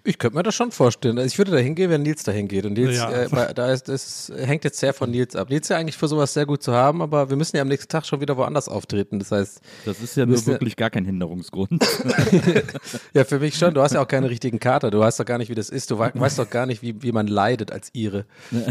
Ich 0.04 0.18
könnte 0.18 0.36
mir 0.36 0.42
das 0.42 0.54
schon 0.54 0.70
vorstellen. 0.72 1.18
Also 1.18 1.26
ich 1.26 1.38
würde 1.38 1.50
da 1.52 1.58
hingehen, 1.58 1.90
wenn 1.90 2.02
Nils 2.02 2.22
da 2.22 2.32
hingeht. 2.32 2.66
Und 2.66 2.74
Nils, 2.74 2.96
Ja. 2.96 3.10
äh, 3.10 3.28
bei- 3.30 3.52
da 3.52 3.72
ist, 3.72 3.88
das 3.88 4.32
hängt 4.36 4.64
jetzt 4.64 4.78
sehr 4.78 4.92
von 4.94 5.10
Nils 5.10 5.34
ab. 5.36 5.50
Nils 5.50 5.66
ist 5.66 5.68
ja 5.70 5.76
eigentlich 5.76 5.96
für 5.96 6.08
sowas 6.08 6.32
sehr 6.34 6.46
gut 6.46 6.62
zu 6.62 6.72
haben, 6.72 7.02
aber 7.02 7.30
wir 7.30 7.36
müssen 7.36 7.56
ja 7.56 7.62
am 7.62 7.68
nächsten 7.68 7.88
Tag 7.88 8.06
schon 8.06 8.20
wieder 8.20 8.36
woanders 8.36 8.68
auftreten. 8.68 9.18
Das 9.18 9.30
heißt, 9.32 9.60
Das 9.84 10.00
ist 10.00 10.16
ja 10.16 10.26
nur 10.26 10.44
wirklich 10.46 10.76
gar 10.76 10.90
kein 10.90 11.04
Hinderungsgrund. 11.04 11.82
ja, 13.14 13.24
für 13.24 13.38
mich 13.38 13.56
schon. 13.56 13.74
Du 13.74 13.80
hast 13.82 13.92
ja 13.94 14.02
auch 14.02 14.08
keine 14.08 14.30
richtigen 14.30 14.58
Kater. 14.58 14.90
Du 14.90 14.98
weißt 14.98 15.20
doch 15.20 15.24
gar 15.24 15.38
nicht, 15.38 15.48
wie 15.50 15.54
das 15.54 15.70
ist. 15.70 15.90
Du 15.90 15.98
wei- 15.98 16.12
weißt 16.14 16.38
doch 16.38 16.50
gar 16.50 16.66
nicht, 16.66 16.82
wie, 16.82 17.02
wie 17.02 17.12
man 17.12 17.26
leidet 17.26 17.72
als 17.72 17.90
Ire. 17.94 18.26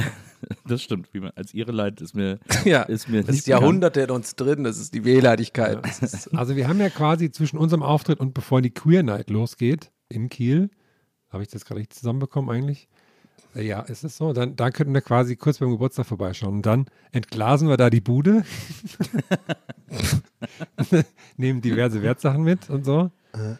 Das 0.68 0.82
stimmt. 0.82 1.08
Wie 1.14 1.22
man, 1.22 1.32
als 1.38 1.54
ihre 1.54 1.72
Leid 1.72 2.02
ist 2.02 2.16
mir, 2.18 2.38
Ja, 2.66 2.82
ist 2.82 3.08
mir 3.08 3.22
das 3.22 3.28
nicht 3.30 3.40
ist 3.40 3.48
Jahrhunderte 3.48 4.02
in 4.02 4.12
uns 4.12 4.36
drin. 4.36 4.66
Das 4.66 4.78
ist 4.78 4.94
die 4.94 5.06
Wehleidigkeit. 5.06 5.80
Ist, 6.02 6.36
Also 6.36 6.58
wir 6.58 6.68
haben 6.68 6.82
ja 6.82 6.90
quasi 6.90 7.32
zwischen 7.32 7.58
unserem 7.58 7.82
Auftritt 7.82 8.20
und 8.20 8.34
bevor 8.34 8.62
die 8.62 8.70
Queer 8.72 9.04
Night 9.04 9.30
losgeht 9.30 9.92
in 10.10 10.28
Kiel, 10.28 10.70
habe 11.34 11.44
ich 11.44 11.50
das 11.50 11.66
gerade 11.66 11.82
richtig 11.82 11.98
zusammenbekommen 12.00 12.50
eigentlich? 12.50 12.88
Äh, 13.56 13.66
Ja, 13.66 13.82
ist 13.82 14.04
es 14.04 14.18
so? 14.18 14.34
Dann, 14.34 14.56
da 14.56 14.72
könnten 14.72 14.94
wir 14.94 15.02
quasi 15.02 15.36
kurz 15.36 15.60
beim 15.60 15.72
Geburtstag 15.72 16.06
vorbeischauen. 16.06 16.56
Und 16.56 16.66
dann 16.66 16.86
entglasen 17.12 17.68
wir 17.68 17.78
da 17.78 17.90
die 17.90 18.02
Bude, 18.02 18.44
nehmen 21.38 21.62
diverse 21.62 22.02
Wertsachen 22.02 22.44
mit 22.44 22.70
und 22.70 22.86
so. 22.86 23.12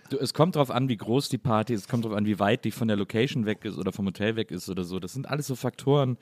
Du, 0.10 0.18
es 0.20 0.36
kommt 0.36 0.56
drauf 0.56 0.70
an, 0.70 0.88
wie 0.88 0.98
groß 0.98 1.30
die 1.30 1.40
Party 1.40 1.74
ist, 1.74 1.82
es 1.82 1.88
kommt 1.88 2.06
drauf 2.06 2.14
an, 2.14 2.26
wie 2.28 2.40
weit 2.40 2.64
die 2.64 2.70
von 2.70 2.88
der 2.88 2.96
Location 2.96 3.48
weg 3.48 3.66
ist 3.66 3.80
oder 3.80 3.92
vom 3.92 4.06
Hotel 4.06 4.36
weg 4.36 4.52
ist 4.52 4.70
oder 4.70 4.84
so. 4.84 5.00
Das 5.00 5.14
sind 5.14 5.28
alles 5.28 5.48
so 5.48 5.56
Faktoren, 5.56 6.18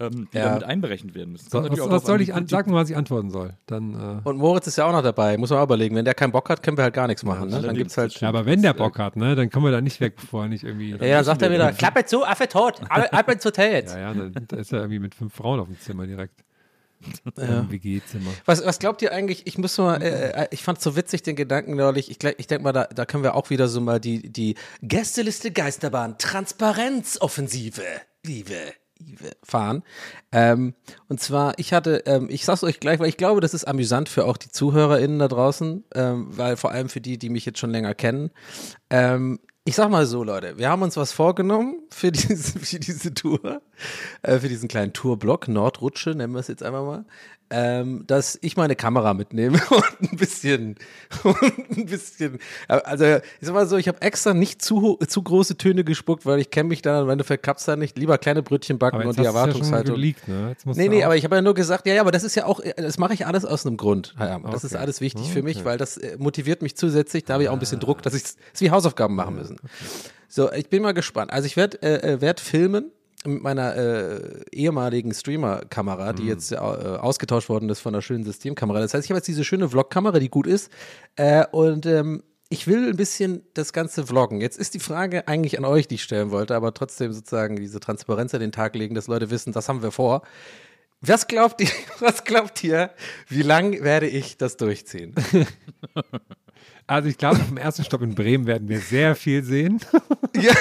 ähm, 0.00 0.28
die 0.32 0.38
Ja. 0.38 0.48
damit 0.48 0.64
einberechnet 0.64 1.14
werden 1.14 1.32
müssen. 1.32 1.50
So, 1.50 1.62
was, 1.62 1.78
was 1.90 2.04
soll 2.06 2.22
ich 2.22 2.32
an, 2.32 2.46
sag 2.48 2.66
mal, 2.68 2.76
was 2.76 2.88
ich 2.88 2.96
antworten 2.96 3.28
soll. 3.30 3.52
Dann, 3.66 3.94
äh, 4.24 4.26
und 4.26 4.38
Moritz 4.38 4.66
ist 4.66 4.76
ja 4.78 4.86
auch 4.86 4.92
noch 4.92 5.02
dabei. 5.02 5.36
Muss 5.36 5.50
man 5.50 5.58
auch 5.58 5.64
überlegen. 5.64 5.94
Wenn 5.94 6.06
der 6.06 6.14
keinen 6.14 6.32
Bock 6.32 6.48
hat, 6.48 6.62
können 6.62 6.78
wir 6.78 6.84
halt 6.84 6.94
gar 6.94 7.06
nichts 7.06 7.22
machen. 7.22 7.50
Ne? 7.50 7.60
Dann 7.60 7.76
gibt's 7.76 7.98
halt. 7.98 8.18
ja, 8.18 8.30
aber 8.30 8.46
wenn 8.46 8.62
der 8.62 8.72
Bock 8.72 8.98
hat, 8.98 9.16
ne, 9.16 9.34
dann 9.34 9.50
kommen 9.50 9.66
wir 9.66 9.72
da 9.72 9.82
nicht 9.82 10.00
weg, 10.00 10.16
bevor 10.16 10.44
er 10.44 10.48
nicht 10.48 10.64
irgendwie. 10.64 10.92
Ja, 10.92 11.04
ja, 11.04 11.22
sagt 11.22 11.42
er 11.42 11.50
wieder, 11.50 11.72
Klappe 11.72 12.06
zu, 12.06 12.24
Affe 12.24 12.48
tot, 12.48 12.80
ab 12.88 13.08
ab 13.12 13.30
ins 13.30 13.44
Hotel 13.44 13.72
jetzt. 13.72 13.94
Ja, 13.94 14.00
ja, 14.00 14.14
dann 14.14 14.32
da 14.48 14.56
ist 14.56 14.72
er 14.72 14.78
irgendwie 14.80 15.00
mit 15.00 15.14
fünf 15.14 15.34
Frauen 15.34 15.60
auf 15.60 15.66
dem 15.68 15.78
Zimmer 15.80 16.06
direkt. 16.06 16.42
Im 17.36 17.70
WG-Zimmer. 17.70 18.30
Was, 18.44 18.64
was 18.64 18.78
glaubt 18.78 19.02
ihr 19.02 19.12
eigentlich? 19.12 19.46
Ich 19.46 19.58
muss 19.58 19.76
mal, 19.78 20.02
äh, 20.02 20.30
äh, 20.30 20.48
ich 20.50 20.62
fand 20.62 20.80
so 20.80 20.96
witzig 20.96 21.22
den 21.22 21.36
Gedanken 21.36 21.76
neulich. 21.76 22.10
Ich, 22.10 22.22
ich 22.22 22.46
denke 22.46 22.64
mal, 22.64 22.72
da, 22.72 22.84
da 22.84 23.04
können 23.04 23.22
wir 23.22 23.34
auch 23.34 23.50
wieder 23.50 23.68
so 23.68 23.80
mal 23.80 24.00
die, 24.00 24.30
die 24.30 24.56
Gästeliste 24.82 25.50
Geisterbahn 25.50 26.18
Transparenzoffensive, 26.18 27.84
liebe 28.24 28.54
fahren. 29.42 29.82
Ähm, 30.32 30.74
und 31.08 31.20
zwar, 31.20 31.58
ich 31.58 31.72
hatte, 31.72 32.02
ähm, 32.06 32.28
ich 32.30 32.44
sag's 32.44 32.64
euch 32.64 32.80
gleich, 32.80 32.98
weil 32.98 33.08
ich 33.08 33.16
glaube, 33.16 33.40
das 33.40 33.54
ist 33.54 33.64
amüsant 33.64 34.08
für 34.08 34.24
auch 34.24 34.36
die 34.36 34.50
ZuhörerInnen 34.50 35.18
da 35.18 35.28
draußen, 35.28 35.84
ähm, 35.94 36.26
weil 36.30 36.56
vor 36.56 36.70
allem 36.70 36.88
für 36.88 37.00
die, 37.00 37.18
die 37.18 37.28
mich 37.28 37.44
jetzt 37.44 37.58
schon 37.58 37.70
länger 37.70 37.94
kennen. 37.94 38.30
Ich 39.68 39.74
sag 39.74 39.90
mal 39.90 40.06
so, 40.06 40.22
Leute, 40.22 40.58
wir 40.58 40.68
haben 40.70 40.82
uns 40.82 40.96
was 40.96 41.10
vorgenommen 41.10 41.80
für 41.90 42.12
diese, 42.12 42.56
für 42.58 42.78
diese 42.78 43.12
Tour, 43.12 43.60
äh, 44.22 44.38
für 44.38 44.48
diesen 44.48 44.68
kleinen 44.68 44.92
Tourblock, 44.92 45.48
Nordrutsche, 45.48 46.10
nennen 46.10 46.32
wir 46.34 46.38
es 46.40 46.46
jetzt 46.46 46.62
einfach 46.62 46.84
mal, 46.84 47.04
ähm, 47.48 48.02
dass 48.08 48.36
ich 48.42 48.56
meine 48.56 48.74
Kamera 48.74 49.14
mitnehme 49.14 49.60
und 49.70 50.12
ein 50.12 50.16
bisschen, 50.16 50.74
und 51.22 51.36
ein 51.78 51.86
bisschen, 51.86 52.38
also 52.66 53.04
ich 53.04 53.22
sag 53.40 53.54
mal 53.54 53.66
so, 53.68 53.76
ich 53.76 53.86
habe 53.86 54.02
extra 54.02 54.34
nicht 54.34 54.62
zu, 54.62 54.98
zu 55.06 55.22
große 55.22 55.56
Töne 55.56 55.84
gespuckt, 55.84 56.26
weil 56.26 56.40
ich 56.40 56.50
kenne 56.50 56.68
mich 56.68 56.82
dann, 56.82 57.04
im 57.04 57.10
Endeffekt 57.10 57.44
klappt's 57.44 57.64
da 57.64 57.76
nicht, 57.76 57.96
lieber 57.98 58.18
kleine 58.18 58.42
Brötchen 58.42 58.78
backen 58.78 58.96
und 58.96 59.02
die 59.02 59.08
du's 59.08 59.16
ja 59.18 59.30
Erwartungshaltung. 59.30 59.94
geleakt, 59.94 60.26
ne? 60.26 60.56
Nee, 60.64 60.84
du 60.88 60.90
nee, 60.90 61.04
aber 61.04 61.14
ich 61.16 61.22
habe 61.24 61.36
ja 61.36 61.42
nur 61.42 61.54
gesagt, 61.54 61.86
ja, 61.86 61.94
ja, 61.94 62.00
aber 62.00 62.10
das 62.10 62.24
ist 62.24 62.34
ja 62.34 62.46
auch, 62.46 62.60
das 62.76 62.98
mache 62.98 63.14
ich 63.14 63.26
alles 63.26 63.44
aus 63.44 63.64
einem 63.64 63.76
Grund. 63.76 64.14
Herr 64.16 64.28
Herm. 64.28 64.42
Das 64.50 64.64
ist 64.64 64.72
Okay. 64.72 64.82
alles 64.82 65.00
wichtig 65.00 65.30
für 65.32 65.42
mich, 65.42 65.58
Okay. 65.58 65.66
weil 65.66 65.78
das 65.78 65.98
äh, 65.98 66.16
motiviert 66.18 66.62
mich 66.62 66.76
zusätzlich. 66.76 67.24
Da 67.24 67.34
habe 67.34 67.44
ich 67.44 67.48
auch 67.48 67.52
ein 67.52 67.60
bisschen 67.60 67.78
Druck, 67.78 68.02
dass 68.02 68.14
ich 68.14 68.24
es 68.24 68.36
wie 68.60 68.72
Hausaufgaben 68.72 69.14
machen 69.14 69.36
müssen. 69.36 69.55
So, 70.28 70.52
ich 70.52 70.68
bin 70.68 70.82
mal 70.82 70.92
gespannt. 70.92 71.32
Also 71.32 71.46
ich 71.46 71.56
werde 71.56 71.82
äh, 71.82 72.14
äh, 72.14 72.20
werd 72.20 72.40
filmen 72.40 72.92
mit 73.24 73.42
meiner 73.42 73.76
äh, 73.76 74.44
ehemaligen 74.52 75.12
Streamer-Kamera, 75.12 76.12
die 76.12 76.26
jetzt 76.26 76.52
äh, 76.52 76.56
ausgetauscht 76.56 77.48
worden 77.48 77.68
ist 77.70 77.80
von 77.80 77.94
einer 77.94 78.02
schönen 78.02 78.24
Systemkamera. 78.24 78.80
Das 78.80 78.94
heißt, 78.94 79.04
ich 79.04 79.10
habe 79.10 79.18
jetzt 79.18 79.28
diese 79.28 79.44
schöne 79.44 79.68
Vlog-Kamera, 79.68 80.18
die 80.18 80.28
gut 80.28 80.46
ist. 80.46 80.70
Äh, 81.16 81.44
und 81.50 81.86
ähm, 81.86 82.22
ich 82.48 82.66
will 82.66 82.88
ein 82.88 82.96
bisschen 82.96 83.42
das 83.54 83.72
Ganze 83.72 84.06
vloggen. 84.06 84.40
Jetzt 84.40 84.58
ist 84.58 84.74
die 84.74 84.80
Frage 84.80 85.26
eigentlich 85.26 85.58
an 85.58 85.64
euch, 85.64 85.88
die 85.88 85.96
ich 85.96 86.02
stellen 86.02 86.30
wollte, 86.30 86.54
aber 86.54 86.72
trotzdem 86.74 87.12
sozusagen 87.12 87.56
diese 87.56 87.80
Transparenz 87.80 88.34
an 88.34 88.40
den 88.40 88.52
Tag 88.52 88.76
legen, 88.76 88.94
dass 88.94 89.08
Leute 89.08 89.30
wissen, 89.30 89.52
das 89.52 89.68
haben 89.68 89.82
wir 89.82 89.90
vor. 89.90 90.22
Was 91.00 91.26
glaubt 91.26 91.60
ihr, 91.60 91.68
was 92.00 92.24
glaubt 92.24 92.62
ihr, 92.62 92.90
wie 93.28 93.42
lang 93.42 93.82
werde 93.82 94.06
ich 94.06 94.36
das 94.36 94.56
durchziehen? 94.56 95.14
Also 96.86 97.08
ich 97.08 97.18
glaube, 97.18 97.36
vom 97.36 97.56
ersten 97.56 97.84
Stopp 97.84 98.02
in 98.02 98.14
Bremen 98.14 98.46
werden 98.46 98.68
wir 98.68 98.78
sehr 98.80 99.14
viel 99.16 99.42
sehen. 99.42 99.80
ja, 100.36 100.52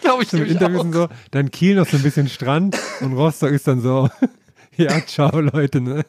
glaube 0.00 0.24
ich 0.24 0.28
Zum 0.28 0.42
Interview 0.44 0.80
auch. 0.80 0.92
so. 0.92 1.08
Dann 1.30 1.50
Kiel 1.50 1.76
noch 1.76 1.86
so 1.88 1.96
ein 1.96 2.02
bisschen 2.02 2.28
Strand 2.28 2.76
und 3.00 3.12
Rostock 3.12 3.50
ist 3.52 3.66
dann 3.68 3.80
so, 3.80 4.08
ja, 4.76 5.00
ciao 5.06 5.38
Leute, 5.40 5.80
ne? 5.80 6.04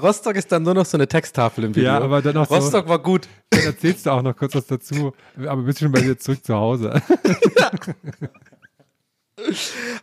Rostock 0.00 0.34
ist 0.36 0.50
dann 0.50 0.62
nur 0.64 0.74
noch 0.74 0.86
so 0.86 0.96
eine 0.96 1.06
Texttafel 1.06 1.64
im 1.64 1.74
Video. 1.76 1.90
Ja, 1.90 2.00
aber 2.00 2.20
dann 2.22 2.36
auch 2.38 2.48
so- 2.48 2.54
Rostock 2.54 2.88
war 2.88 2.98
gut. 2.98 3.28
Dann 3.50 3.60
erzählst 3.60 4.06
du 4.06 4.10
auch 4.10 4.22
noch 4.22 4.36
kurz 4.36 4.54
was 4.54 4.66
dazu, 4.66 5.12
aber 5.36 5.62
bist 5.62 5.78
schon 5.80 5.92
bei 5.92 6.00
dir 6.00 6.18
zurück 6.18 6.44
zu 6.44 6.54
Hause. 6.54 7.00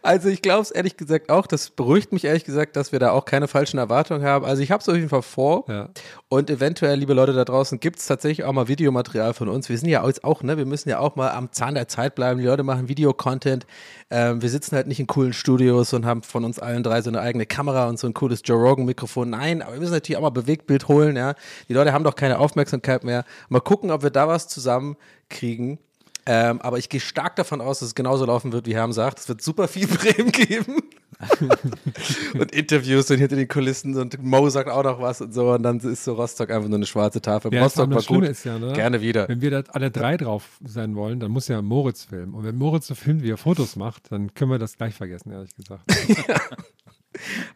Also 0.01 0.29
ich 0.29 0.41
glaube 0.41 0.61
es 0.61 0.71
ehrlich 0.71 0.97
gesagt 0.97 1.29
auch, 1.29 1.47
das 1.47 1.69
beruhigt 1.69 2.11
mich 2.11 2.25
ehrlich 2.25 2.43
gesagt, 2.43 2.75
dass 2.75 2.91
wir 2.91 2.99
da 2.99 3.11
auch 3.11 3.25
keine 3.25 3.47
falschen 3.47 3.77
Erwartungen 3.77 4.23
haben. 4.23 4.45
Also 4.45 4.61
ich 4.61 4.71
habe 4.71 4.81
es 4.81 4.89
auf 4.89 4.95
jeden 4.95 5.09
Fall 5.09 5.21
vor 5.21 5.65
Ja. 5.67 5.89
und 6.29 6.49
eventuell, 6.49 6.97
liebe 6.97 7.13
Leute 7.13 7.33
da 7.33 7.45
draußen, 7.45 7.79
gibt 7.79 7.99
es 7.99 8.07
tatsächlich 8.07 8.45
auch 8.45 8.53
mal 8.53 8.67
Videomaterial 8.67 9.33
von 9.33 9.49
uns. 9.49 9.69
Wir 9.69 9.77
sind 9.77 9.89
ja 9.89 10.05
jetzt 10.05 10.23
auch, 10.23 10.43
ne, 10.43 10.57
wir 10.57 10.65
müssen 10.65 10.89
ja 10.89 10.99
auch 10.99 11.15
mal 11.15 11.31
am 11.31 11.51
Zahn 11.51 11.75
der 11.75 11.87
Zeit 11.87 12.15
bleiben. 12.15 12.39
Die 12.39 12.45
Leute 12.45 12.63
machen 12.63 12.87
Videocontent. 12.87 13.65
Ähm, 14.09 14.41
wir 14.41 14.49
sitzen 14.49 14.75
halt 14.75 14.87
nicht 14.87 14.99
in 14.99 15.07
coolen 15.07 15.33
Studios 15.33 15.93
und 15.93 16.05
haben 16.05 16.23
von 16.23 16.43
uns 16.45 16.59
allen 16.59 16.83
drei 16.83 17.01
so 17.01 17.09
eine 17.09 17.21
eigene 17.21 17.45
Kamera 17.45 17.87
und 17.87 17.97
so 17.99 18.07
ein 18.07 18.13
cooles 18.13 18.41
Joe 18.43 18.57
Rogan 18.61 18.85
Mikrofon. 18.85 19.29
Nein, 19.29 19.61
aber 19.61 19.73
wir 19.73 19.79
müssen 19.79 19.93
natürlich 19.93 20.17
auch 20.17 20.21
mal 20.21 20.29
Bewegtbild 20.29 20.87
holen, 20.87 21.15
ja. 21.15 21.35
Die 21.69 21.73
Leute 21.73 21.93
haben 21.93 22.03
doch 22.03 22.15
keine 22.15 22.39
Aufmerksamkeit 22.39 23.03
mehr. 23.03 23.23
Mal 23.49 23.61
gucken, 23.61 23.91
ob 23.91 24.03
wir 24.03 24.09
da 24.09 24.27
was 24.27 24.47
zusammenkriegen. 24.47 25.79
Ähm, 26.25 26.61
aber 26.61 26.77
ich 26.77 26.89
gehe 26.89 26.99
stark 26.99 27.35
davon 27.35 27.61
aus, 27.61 27.79
dass 27.79 27.89
es 27.89 27.95
genauso 27.95 28.25
laufen 28.25 28.51
wird, 28.51 28.67
wie 28.67 28.75
Herm 28.75 28.91
sagt. 28.91 29.19
Es 29.19 29.27
wird 29.27 29.41
super 29.41 29.67
viel 29.67 29.87
Bremen 29.87 30.31
geben. 30.31 30.77
und 32.33 32.51
Interviews 32.51 33.11
und 33.11 33.17
hinter 33.17 33.35
den 33.35 33.47
Kulissen 33.47 33.95
und 33.95 34.21
Mo 34.23 34.49
sagt 34.49 34.69
auch 34.69 34.83
noch 34.83 35.01
was 35.01 35.21
und 35.21 35.33
so. 35.33 35.51
Und 35.51 35.63
dann 35.63 35.79
ist 35.79 36.03
so 36.03 36.13
Rostock 36.13 36.49
einfach 36.49 36.67
nur 36.67 36.77
eine 36.77 36.85
schwarze 36.85 37.21
Tafel. 37.21 37.53
Ja, 37.53 37.63
Rostock 37.63 37.89
war 37.93 38.01
gut. 38.01 38.23
ist 38.25 38.43
ja, 38.43 38.57
ne? 38.57 38.73
Gerne 38.73 39.01
wieder. 39.01 39.27
Wenn 39.27 39.41
wir 39.41 39.51
da 39.51 39.63
alle 39.71 39.91
drei 39.91 40.17
drauf 40.17 40.59
sein 40.65 40.95
wollen, 40.95 41.19
dann 41.19 41.31
muss 41.31 41.47
ja 41.47 41.61
Moritz 41.61 42.05
filmen. 42.05 42.33
Und 42.33 42.43
wenn 42.43 42.55
Moritz 42.55 42.87
so 42.87 42.95
filmt, 42.95 43.23
wie 43.23 43.31
er 43.31 43.37
Fotos 43.37 43.75
macht, 43.75 44.11
dann 44.11 44.33
können 44.33 44.51
wir 44.51 44.59
das 44.59 44.77
gleich 44.77 44.95
vergessen, 44.95 45.31
ehrlich 45.31 45.55
gesagt. 45.55 45.83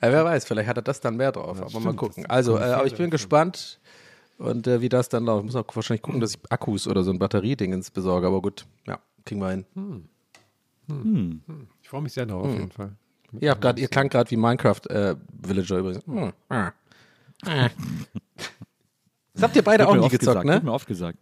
Ja, 0.01 0.11
wer 0.11 0.25
weiß, 0.25 0.45
vielleicht 0.45 0.67
hat 0.67 0.77
er 0.77 0.81
das 0.81 0.99
dann 0.99 1.15
mehr 1.15 1.31
drauf. 1.31 1.57
aber 1.57 1.71
mal 1.71 1.79
stimmt, 1.79 1.97
gucken. 1.97 2.23
das 2.23 2.29
Also, 2.29 2.57
äh, 2.57 2.63
aber 2.63 2.87
ich 2.87 2.95
bin 2.95 3.09
gespannt. 3.09 3.79
Und 4.37 4.67
äh, 4.67 4.81
wie 4.81 4.89
das 4.89 5.09
dann 5.09 5.25
läuft. 5.25 5.45
Ich 5.45 5.53
muss 5.53 5.55
auch 5.55 5.75
wahrscheinlich 5.75 6.01
gucken, 6.01 6.19
dass 6.19 6.35
ich 6.35 6.39
Akkus 6.49 6.87
oder 6.87 7.03
so 7.03 7.11
ein 7.11 7.19
Batteriedingens 7.19 7.91
besorge. 7.91 8.27
Aber 8.27 8.41
gut, 8.41 8.65
ja, 8.85 8.99
kriegen 9.23 9.39
wir 9.39 9.49
hin. 9.51 9.65
Ich 11.81 11.89
freue 11.89 12.01
mich 12.01 12.13
sehr 12.13 12.25
darauf, 12.25 12.47
auf 12.47 12.53
jeden 12.53 12.71
Fall. 12.71 12.91
Ihr, 13.39 13.51
habt 13.51 13.61
grad, 13.61 13.79
ihr 13.79 13.87
klang 13.87 14.07
gerade 14.09 14.29
wie 14.31 14.37
Minecraft-Villager 14.37 15.79
übrigens. 15.79 16.05
Hm. 16.05 16.33
Ah. 16.49 16.71
Ah. 17.45 17.69
Das 19.33 19.43
habt 19.43 19.55
ihr 19.57 19.63
beide 19.63 19.85
auch 19.85 19.95
nie 19.95 20.07
gezockt, 20.07 20.19
gesagt, 20.19 20.45
ne? 20.45 20.61
Mir 20.63 20.71
oft 20.71 20.87
gesagt. 20.87 21.17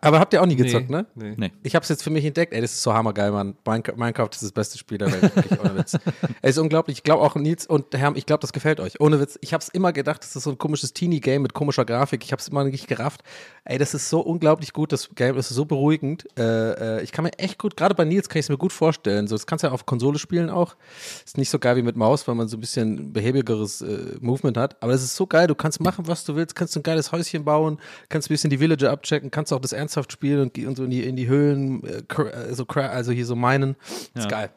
Aber 0.00 0.20
habt 0.20 0.32
ihr 0.32 0.42
auch 0.42 0.46
nie 0.46 0.56
gezockt, 0.56 0.90
ne? 0.90 1.06
Nee. 1.14 1.34
Nee. 1.36 1.52
Ich 1.62 1.74
hab's 1.74 1.88
jetzt 1.88 2.02
für 2.02 2.10
mich 2.10 2.24
entdeckt. 2.24 2.52
Ey, 2.52 2.60
das 2.60 2.72
ist 2.72 2.82
so 2.82 2.92
hammergeil, 2.92 3.30
Mann. 3.30 3.56
Minecraft, 3.66 3.96
Minecraft 3.96 4.28
ist 4.32 4.42
das 4.42 4.52
beste 4.52 4.78
Spiel 4.78 4.98
der 4.98 5.12
Welt. 5.12 5.34
Wirklich, 5.34 5.60
ohne 5.60 5.76
Witz. 5.76 5.98
Es 6.42 6.56
ist 6.56 6.58
unglaublich. 6.58 6.98
Ich 6.98 7.02
glaube 7.02 7.22
auch 7.22 7.34
Nils 7.34 7.66
und 7.66 7.94
Herm, 7.94 8.16
ich 8.16 8.24
glaube, 8.24 8.40
das 8.40 8.52
gefällt 8.52 8.80
euch. 8.80 9.00
Ohne 9.00 9.20
Witz. 9.20 9.38
Ich 9.42 9.52
hab's 9.52 9.68
immer 9.68 9.92
gedacht, 9.92 10.22
das 10.22 10.34
ist 10.34 10.44
so 10.44 10.50
ein 10.50 10.58
komisches 10.58 10.94
Teenie-Game 10.94 11.42
mit 11.42 11.52
komischer 11.52 11.84
Grafik. 11.84 12.24
Ich 12.24 12.32
hab's 12.32 12.48
immer 12.48 12.64
nicht 12.64 12.88
gerafft. 12.88 13.22
Ey, 13.64 13.78
das 13.78 13.94
ist 13.94 14.08
so 14.08 14.20
unglaublich 14.20 14.72
gut. 14.72 14.92
Das 14.92 15.10
Game 15.14 15.36
ist 15.36 15.48
so 15.50 15.64
beruhigend. 15.64 16.26
Äh, 16.38 16.98
äh, 16.98 17.02
ich 17.02 17.12
kann 17.12 17.24
mir 17.24 17.32
echt 17.38 17.58
gut, 17.58 17.76
gerade 17.76 17.94
bei 17.94 18.04
Nils 18.04 18.28
kann 18.28 18.40
ich 18.40 18.46
es 18.46 18.48
mir 18.48 18.58
gut 18.58 18.72
vorstellen. 18.72 19.28
So, 19.28 19.34
das 19.34 19.46
kannst 19.46 19.62
du 19.62 19.68
ja 19.68 19.72
auf 19.72 19.86
Konsole 19.86 20.18
spielen 20.18 20.50
auch. 20.50 20.76
Ist 21.24 21.38
nicht 21.38 21.50
so 21.50 21.58
geil 21.58 21.76
wie 21.76 21.82
mit 21.82 21.96
Maus, 21.96 22.26
weil 22.26 22.34
man 22.34 22.48
so 22.48 22.56
ein 22.56 22.60
bisschen 22.60 23.12
behäbigeres 23.12 23.82
äh, 23.82 24.16
Movement 24.20 24.56
hat. 24.56 24.82
Aber 24.82 24.92
es 24.92 25.02
ist 25.02 25.16
so 25.16 25.26
geil. 25.26 25.46
Du 25.46 25.54
kannst 25.54 25.80
machen, 25.80 26.06
was 26.06 26.24
du 26.24 26.36
willst. 26.36 26.54
Kannst 26.54 26.76
ein 26.76 26.82
geiles 26.82 27.12
Häuschen 27.12 27.44
bauen. 27.44 27.78
Kannst 28.08 28.28
ein 28.28 28.34
bisschen 28.34 28.50
die 28.50 28.60
Villager 28.60 28.90
abchecken. 28.90 29.30
Kannst 29.30 29.52
auch 29.52 29.60
das 29.60 29.72
ernsthaft 29.80 30.12
spielen 30.12 30.40
und, 30.42 30.58
und 30.58 30.76
so 30.76 30.84
in 30.84 30.90
die, 30.90 31.02
in 31.04 31.16
die 31.16 31.26
Höhlen, 31.26 31.82
äh, 31.84 32.22
äh, 32.22 32.54
so, 32.54 32.64
also 32.66 33.10
hier 33.12 33.26
so 33.26 33.34
meinen. 33.34 33.74
Ist 34.14 34.24
Ja. 34.24 34.26
geil. 34.28 34.50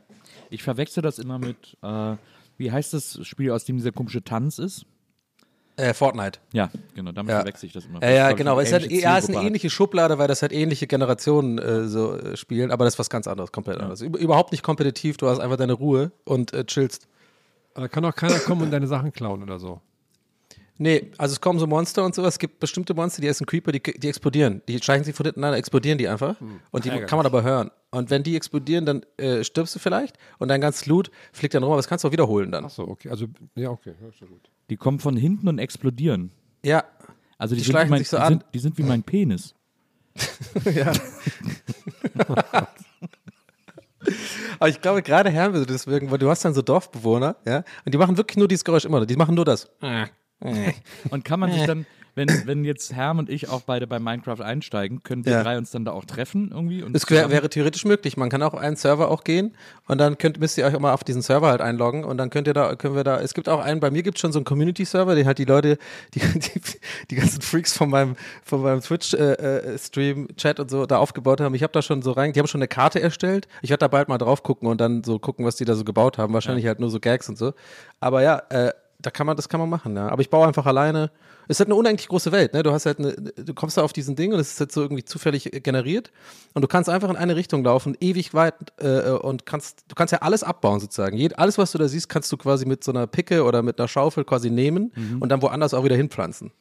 Ich 0.50 0.62
verwechsel 0.62 1.02
das 1.02 1.18
immer 1.18 1.40
mit, 1.40 1.78
äh, 1.82 2.16
wie 2.58 2.72
heißt 2.72 2.94
das 2.94 3.20
Spiel, 3.26 3.52
aus 3.52 3.66
dem 3.66 3.78
dieser 3.78 3.92
komische 3.92 4.24
Tanz 4.24 4.60
ist? 4.60 4.86
Äh, 5.76 5.96
Fortnite. 5.96 6.40
Ja, 6.52 6.70
genau, 6.94 7.12
damit 7.12 7.32
Ja. 7.32 7.38
verwechsel 7.40 7.66
ich 7.66 7.74
das 7.74 7.86
immer. 7.86 8.00
Ja, 8.04 8.12
ja, 8.12 8.30
ist, 8.30 8.38
genau. 8.38 8.60
Es 8.60 8.72
hat, 8.72 8.84
ähnliche 8.84 9.02
ja, 9.02 9.18
es 9.18 9.28
ist 9.28 9.36
eine 9.36 9.46
ähnliche 9.48 9.72
Schublade, 9.72 10.20
weil 10.20 10.28
das 10.28 10.44
halt 10.44 10.54
ähnliche 10.54 10.86
Generationen 10.86 11.58
äh, 11.58 11.88
so 11.88 12.16
äh, 12.16 12.38
spielen, 12.38 12.70
aber 12.70 12.86
das 12.86 12.94
ist 12.94 13.00
was 13.00 13.10
ganz 13.10 13.28
anderes, 13.28 13.52
komplett 13.52 13.80
anderes. 13.80 14.02
Über, 14.02 14.20
überhaupt 14.20 14.52
nicht 14.52 14.62
kompetitiv, 14.64 15.18
du 15.18 15.28
hast 15.28 15.40
einfach 15.40 15.58
deine 15.58 15.74
Ruhe 15.74 16.12
und 16.26 16.54
äh, 16.54 16.64
chillst. 16.66 17.08
Da 17.74 17.88
kann 17.88 18.06
auch 18.06 18.14
keiner 18.14 18.38
kommen 18.40 18.62
und 18.62 18.70
deine 18.72 18.86
Sachen 18.86 19.12
klauen 19.12 19.42
oder 19.42 19.58
so. 19.58 19.82
Nee, 20.84 21.12
also 21.18 21.32
es 21.32 21.40
kommen 21.40 21.60
so 21.60 21.66
Monster 21.66 22.04
und 22.04 22.14
sowas. 22.14 22.34
Es 22.34 22.40
gibt 22.40 22.60
bestimmte 22.60 22.94
Monster, 22.94 23.22
die 23.22 23.28
essen 23.30 23.46
Creeper, 23.46 23.72
die, 23.72 23.82
die 23.82 24.10
explodieren. 24.10 24.62
Die 24.68 24.78
schleichen 24.80 25.06
sich 25.06 25.16
von 25.16 25.26
hinten 25.26 25.42
an, 25.46 25.54
explodieren 25.54 25.98
die 25.98 26.10
einfach. 26.10 26.36
und 26.72 26.84
die 26.84 26.90
ärgerlich. 26.90 27.10
kann 27.10 27.16
man 27.16 27.26
aber 27.26 27.42
hören. 27.42 27.72
Und 27.92 28.10
wenn 28.10 28.22
die 28.24 28.36
explodieren, 28.36 28.86
dann 28.86 29.06
äh, 29.16 29.46
stirbst 29.46 29.74
du 29.76 29.80
vielleicht 29.80 30.18
und 30.40 30.50
dein 30.50 30.60
ganzes 30.60 30.86
Loot 30.86 31.10
fliegt 31.32 31.54
dann 31.54 31.64
rum, 31.64 31.72
aber 31.72 31.80
das 31.80 31.88
kannst 31.88 32.04
du 32.04 32.10
auch 32.10 32.12
wiederholen 32.12 32.52
dann. 32.52 32.66
Ach 32.66 32.70
so, 32.70 32.86
okay. 32.86 33.10
Also, 33.10 33.28
ja, 33.56 33.70
okay. 33.70 33.94
Ja, 34.02 34.08
ja 34.20 34.28
gut. 34.28 34.50
Die 34.70 34.76
kommen 34.76 35.00
von 35.00 35.16
hinten 35.16 35.48
und 35.48 35.58
explodieren. 35.58 36.32
Ja, 36.66 36.84
Also 37.38 37.56
die, 37.56 37.62
Die 37.62 37.66
sind, 37.66 37.70
wie 37.70 37.72
schleichen 37.72 37.90
mein, 37.92 38.00
sich 38.00 38.10
so 38.10 38.18
die, 38.18 38.24
an. 38.24 38.34
sind, 38.34 38.46
die 38.54 38.60
sind 38.60 38.78
wie 38.78 38.84
mein 38.84 39.04
Penis. 39.06 39.56
ja. 40.66 40.92
Aber 44.60 44.70
ich 44.70 44.82
glaube, 44.82 45.02
gerade 45.02 45.30
Herren 45.30 45.54
würde 45.54 45.66
das 45.72 45.88
wirken, 45.88 46.12
weil 46.12 46.18
du 46.18 46.30
hast 46.30 46.44
dann 46.44 46.54
so 46.54 46.62
Dorfbewohner, 46.62 47.38
ja, 47.46 47.64
und 47.86 47.94
die 47.94 47.98
machen 47.98 48.18
wirklich 48.18 48.38
nur 48.38 48.48
dieses 48.50 48.66
Geräusch 48.66 48.86
immer, 48.86 49.06
die 49.06 49.16
machen 49.16 49.36
nur 49.36 49.46
das. 49.46 49.70
Und 51.10 51.26
kann 51.26 51.40
man 51.40 51.52
sich 51.52 51.64
dann, 51.66 51.86
wenn, 52.16 52.28
wenn 52.46 52.64
jetzt 52.64 52.94
Herm 52.94 53.18
und 53.18 53.28
ich 53.28 53.50
auch 53.50 53.62
beide 53.62 53.88
bei 53.88 53.98
Minecraft 53.98 54.42
einsteigen, 54.42 55.02
können 55.02 55.26
wir 55.26 55.32
Ja. 55.32 55.42
drei 55.44 55.58
uns 55.58 55.72
dann 55.72 55.84
da 55.84 55.94
auch 55.94 56.06
treffen 56.06 56.52
irgendwie? 56.54 56.84
Und 56.84 56.96
Es 56.96 57.10
wär, 57.10 57.32
wäre 57.32 57.50
theoretisch 57.50 57.86
möglich. 57.86 58.18
Man 58.18 58.30
kann 58.30 58.44
auch 58.44 58.54
einen 58.54 58.76
Server 58.76 59.10
auch 59.10 59.24
gehen 59.24 59.56
und 59.88 59.98
dann 59.98 60.20
könnt, 60.20 60.40
müsst 60.40 60.58
ihr 60.60 60.66
euch 60.66 60.76
auch 60.76 60.80
mal 60.80 60.94
auf 60.94 61.04
diesen 61.04 61.24
Server 61.24 61.48
halt 61.50 61.62
einloggen 61.62 62.04
und 62.04 62.18
dann 62.18 62.30
könnt 62.30 62.46
ihr 62.48 62.54
da, 62.54 62.76
können 62.76 62.96
wir 62.96 63.04
da, 63.04 63.20
es 63.20 63.34
gibt 63.34 63.50
auch 63.50 63.60
einen, 63.62 63.80
bei 63.80 63.90
mir 63.90 64.04
gibt 64.04 64.18
es 64.18 64.22
schon 64.22 64.32
so 64.32 64.38
einen 64.38 64.46
Community-Server, 64.46 65.16
den 65.16 65.26
halt 65.26 65.40
die 65.40 65.46
Leute, 65.46 65.78
die, 66.14 66.20
die, 66.40 66.62
die 67.10 67.16
ganzen 67.16 67.42
Freaks 67.42 67.76
von 67.76 67.90
meinem, 67.90 68.16
von 68.44 68.62
meinem 68.62 68.82
Twitch-Stream, 68.82 70.28
Chat 70.38 70.60
und 70.60 70.70
so 70.70 70.86
da 70.86 70.98
aufgebaut 70.98 71.42
haben. 71.42 71.56
Ich 71.56 71.64
habe 71.64 71.74
da 71.74 71.82
schon 71.82 72.02
so 72.04 72.12
rein, 72.12 72.34
die 72.34 72.40
haben 72.40 72.48
schon 72.48 72.60
eine 72.60 72.68
Karte 72.68 73.02
erstellt. 73.02 73.48
Ich 73.64 73.70
werde 73.72 73.80
da 73.80 73.88
bald 73.88 74.08
mal 74.08 74.18
drauf 74.20 74.44
gucken 74.44 74.68
und 74.68 74.80
dann 74.80 75.04
so 75.04 75.18
gucken, 75.20 75.46
was 75.46 75.56
die 75.56 75.66
da 75.66 75.74
so 75.74 75.84
gebaut 75.84 76.18
haben. 76.18 76.34
Wahrscheinlich 76.34 76.68
halt 76.68 76.80
nur 76.80 76.90
so 76.92 77.00
Gags 77.00 77.28
und 77.30 77.38
so. 77.38 77.54
Aber 78.00 78.22
ja, 78.22 78.42
äh, 78.50 78.72
da 79.06 79.12
kann 79.12 79.28
man, 79.28 79.36
das 79.36 79.48
kann 79.50 79.60
man 79.60 79.70
machen, 79.70 79.96
ja. 79.96 80.10
Aber 80.10 80.22
ich 80.22 80.30
baue 80.30 80.48
einfach 80.48 80.66
alleine. 80.66 81.12
Es 81.48 81.58
ist 81.58 81.60
halt 81.60 81.68
eine 81.68 81.76
unendlich 81.76 82.08
große 82.08 82.32
Welt, 82.32 82.54
ne? 82.54 82.64
Du 82.64 82.72
hast 82.72 82.86
halt 82.86 83.00
eine, 83.00 83.12
du 83.14 83.54
kommst 83.54 83.78
da 83.78 83.84
auf 83.84 83.94
diesen 83.94 84.16
Ding 84.16 84.34
und 84.34 84.40
es 84.40 84.54
ist 84.54 84.60
halt 84.60 84.72
so 84.72 84.82
irgendwie 84.82 85.04
zufällig 85.04 85.54
äh, 85.54 85.60
generiert 85.60 86.12
und 86.54 86.62
du 86.62 86.68
kannst 86.68 86.90
einfach 86.90 87.10
in 87.10 87.16
eine 87.18 87.36
Richtung 87.36 87.64
laufen, 87.64 87.96
ewig 88.00 88.34
weit 88.34 88.56
äh, 88.80 89.12
und 89.12 89.46
kannst, 89.46 89.84
du 89.90 89.96
kannst 89.96 90.12
ja 90.14 90.20
alles 90.20 90.44
abbauen 90.44 90.80
sozusagen. 90.80 91.18
Jed, 91.18 91.38
alles, 91.38 91.58
was 91.58 91.72
du 91.74 91.78
da 91.78 91.88
siehst, 91.88 92.08
kannst 92.10 92.32
du 92.32 92.38
quasi 92.38 92.66
mit 92.66 92.84
so 92.84 92.92
einer 92.92 93.06
Picke 93.08 93.44
oder 93.44 93.62
mit 93.62 93.80
einer 93.80 93.88
Schaufel 93.88 94.24
quasi 94.26 94.50
nehmen 94.50 94.92
und 95.20 95.30
dann 95.30 95.42
woanders 95.42 95.74
auch 95.74 95.84
wieder 95.84 95.96
hinpflanzen. 95.98 96.52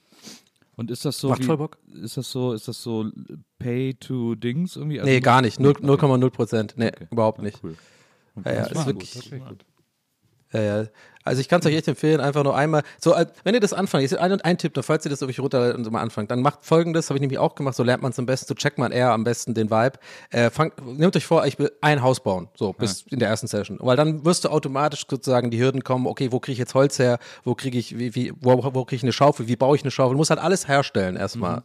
Und 0.74 0.90
ist 0.90 1.04
das 1.04 1.18
so, 1.20 1.28
Macht 1.28 1.40
wie, 1.42 1.44
voll 1.44 1.58
Bock. 1.58 1.76
ist 2.02 2.16
das 2.16 2.30
so, 2.32 2.54
ist 2.54 2.66
das 2.66 2.82
so 2.82 3.06
Pay 3.58 3.94
to 3.94 4.34
Dings 4.34 4.74
irgendwie? 4.74 4.98
Also 5.00 5.10
nee, 5.12 5.20
gar 5.20 5.42
nicht. 5.42 5.60
Null- 5.60 5.72
Okay. 5.76 5.84
0,0 6.06 6.30
Prozent. 6.30 6.74
Nee, 6.76 6.88
Okay. 6.88 7.06
überhaupt 7.10 7.38
Ja, 7.38 7.44
nicht. 7.44 7.60
Cool. 7.62 7.76
Ja, 8.44 8.52
ja, 8.52 8.66
ist 8.66 8.86
wirklich, 8.86 9.30
gut. 9.30 9.64
Ja, 10.54 10.60
ja. 10.60 10.86
Also 11.24 11.40
ich 11.40 11.48
kann 11.48 11.60
es 11.60 11.66
euch 11.66 11.74
echt 11.74 11.88
empfehlen, 11.88 12.20
einfach 12.20 12.42
nur 12.44 12.56
einmal, 12.56 12.82
so, 13.00 13.14
als- 13.14 13.32
wenn 13.44 13.54
ihr 13.54 13.60
das 13.60 13.72
anfangt, 13.72 14.02
jetzt 14.02 14.16
ein, 14.18 14.40
ein 14.40 14.58
Tipp, 14.58 14.72
falls 14.82 15.04
ihr 15.06 15.10
das 15.10 15.20
wirklich 15.20 15.40
runterladet 15.40 15.76
und 15.76 15.84
so 15.84 15.90
mal 15.90 16.00
anfangt, 16.00 16.30
dann 16.30 16.42
macht 16.42 16.60
folgendes, 16.62 17.08
habe 17.10 17.18
ich 17.18 17.20
nämlich 17.20 17.38
auch 17.38 17.54
gemacht, 17.54 17.74
so 17.76 17.82
lernt 17.82 18.02
man 18.02 18.12
es 18.12 18.18
am 18.18 18.26
besten, 18.26 18.46
so 18.48 18.54
checkt 18.54 18.78
man 18.78 18.92
eher 18.92 19.12
am 19.12 19.24
besten 19.24 19.54
den 19.54 19.70
Vibe. 19.70 19.92
Äh, 20.30 20.50
fangt, 20.50 20.74
nehmt 20.98 21.16
euch 21.16 21.26
vor, 21.26 21.46
ich 21.46 21.58
will 21.58 21.70
ein 21.80 22.02
Haus 22.02 22.20
bauen, 22.20 22.48
so, 22.54 22.72
bis 22.72 23.04
in 23.10 23.18
der 23.18 23.28
ersten 23.28 23.46
Session. 23.46 23.78
Weil 23.80 23.96
dann 23.96 24.24
wirst 24.24 24.44
du 24.44 24.48
automatisch 24.48 25.04
sozusagen 25.08 25.50
die 25.50 25.60
Hürden 25.60 25.84
kommen, 25.84 26.06
okay, 26.06 26.32
wo 26.32 26.40
kriege 26.40 26.52
ich 26.54 26.58
jetzt 26.58 26.74
Holz 26.74 26.98
her, 26.98 27.18
wo 27.44 27.54
kriege 27.54 27.78
ich, 27.78 27.98
wie, 27.98 28.14
wie, 28.14 28.32
wo, 28.40 28.62
wo 28.74 28.84
kriege 28.84 28.96
ich 28.96 29.02
eine 29.02 29.12
Schaufel, 29.12 29.48
wie 29.48 29.56
baue 29.56 29.76
ich 29.76 29.82
eine 29.82 29.90
Schaufel, 29.90 30.12
du 30.14 30.18
musst 30.18 30.30
halt 30.30 30.40
alles 30.40 30.68
herstellen 30.68 31.16
erstmal. 31.16 31.62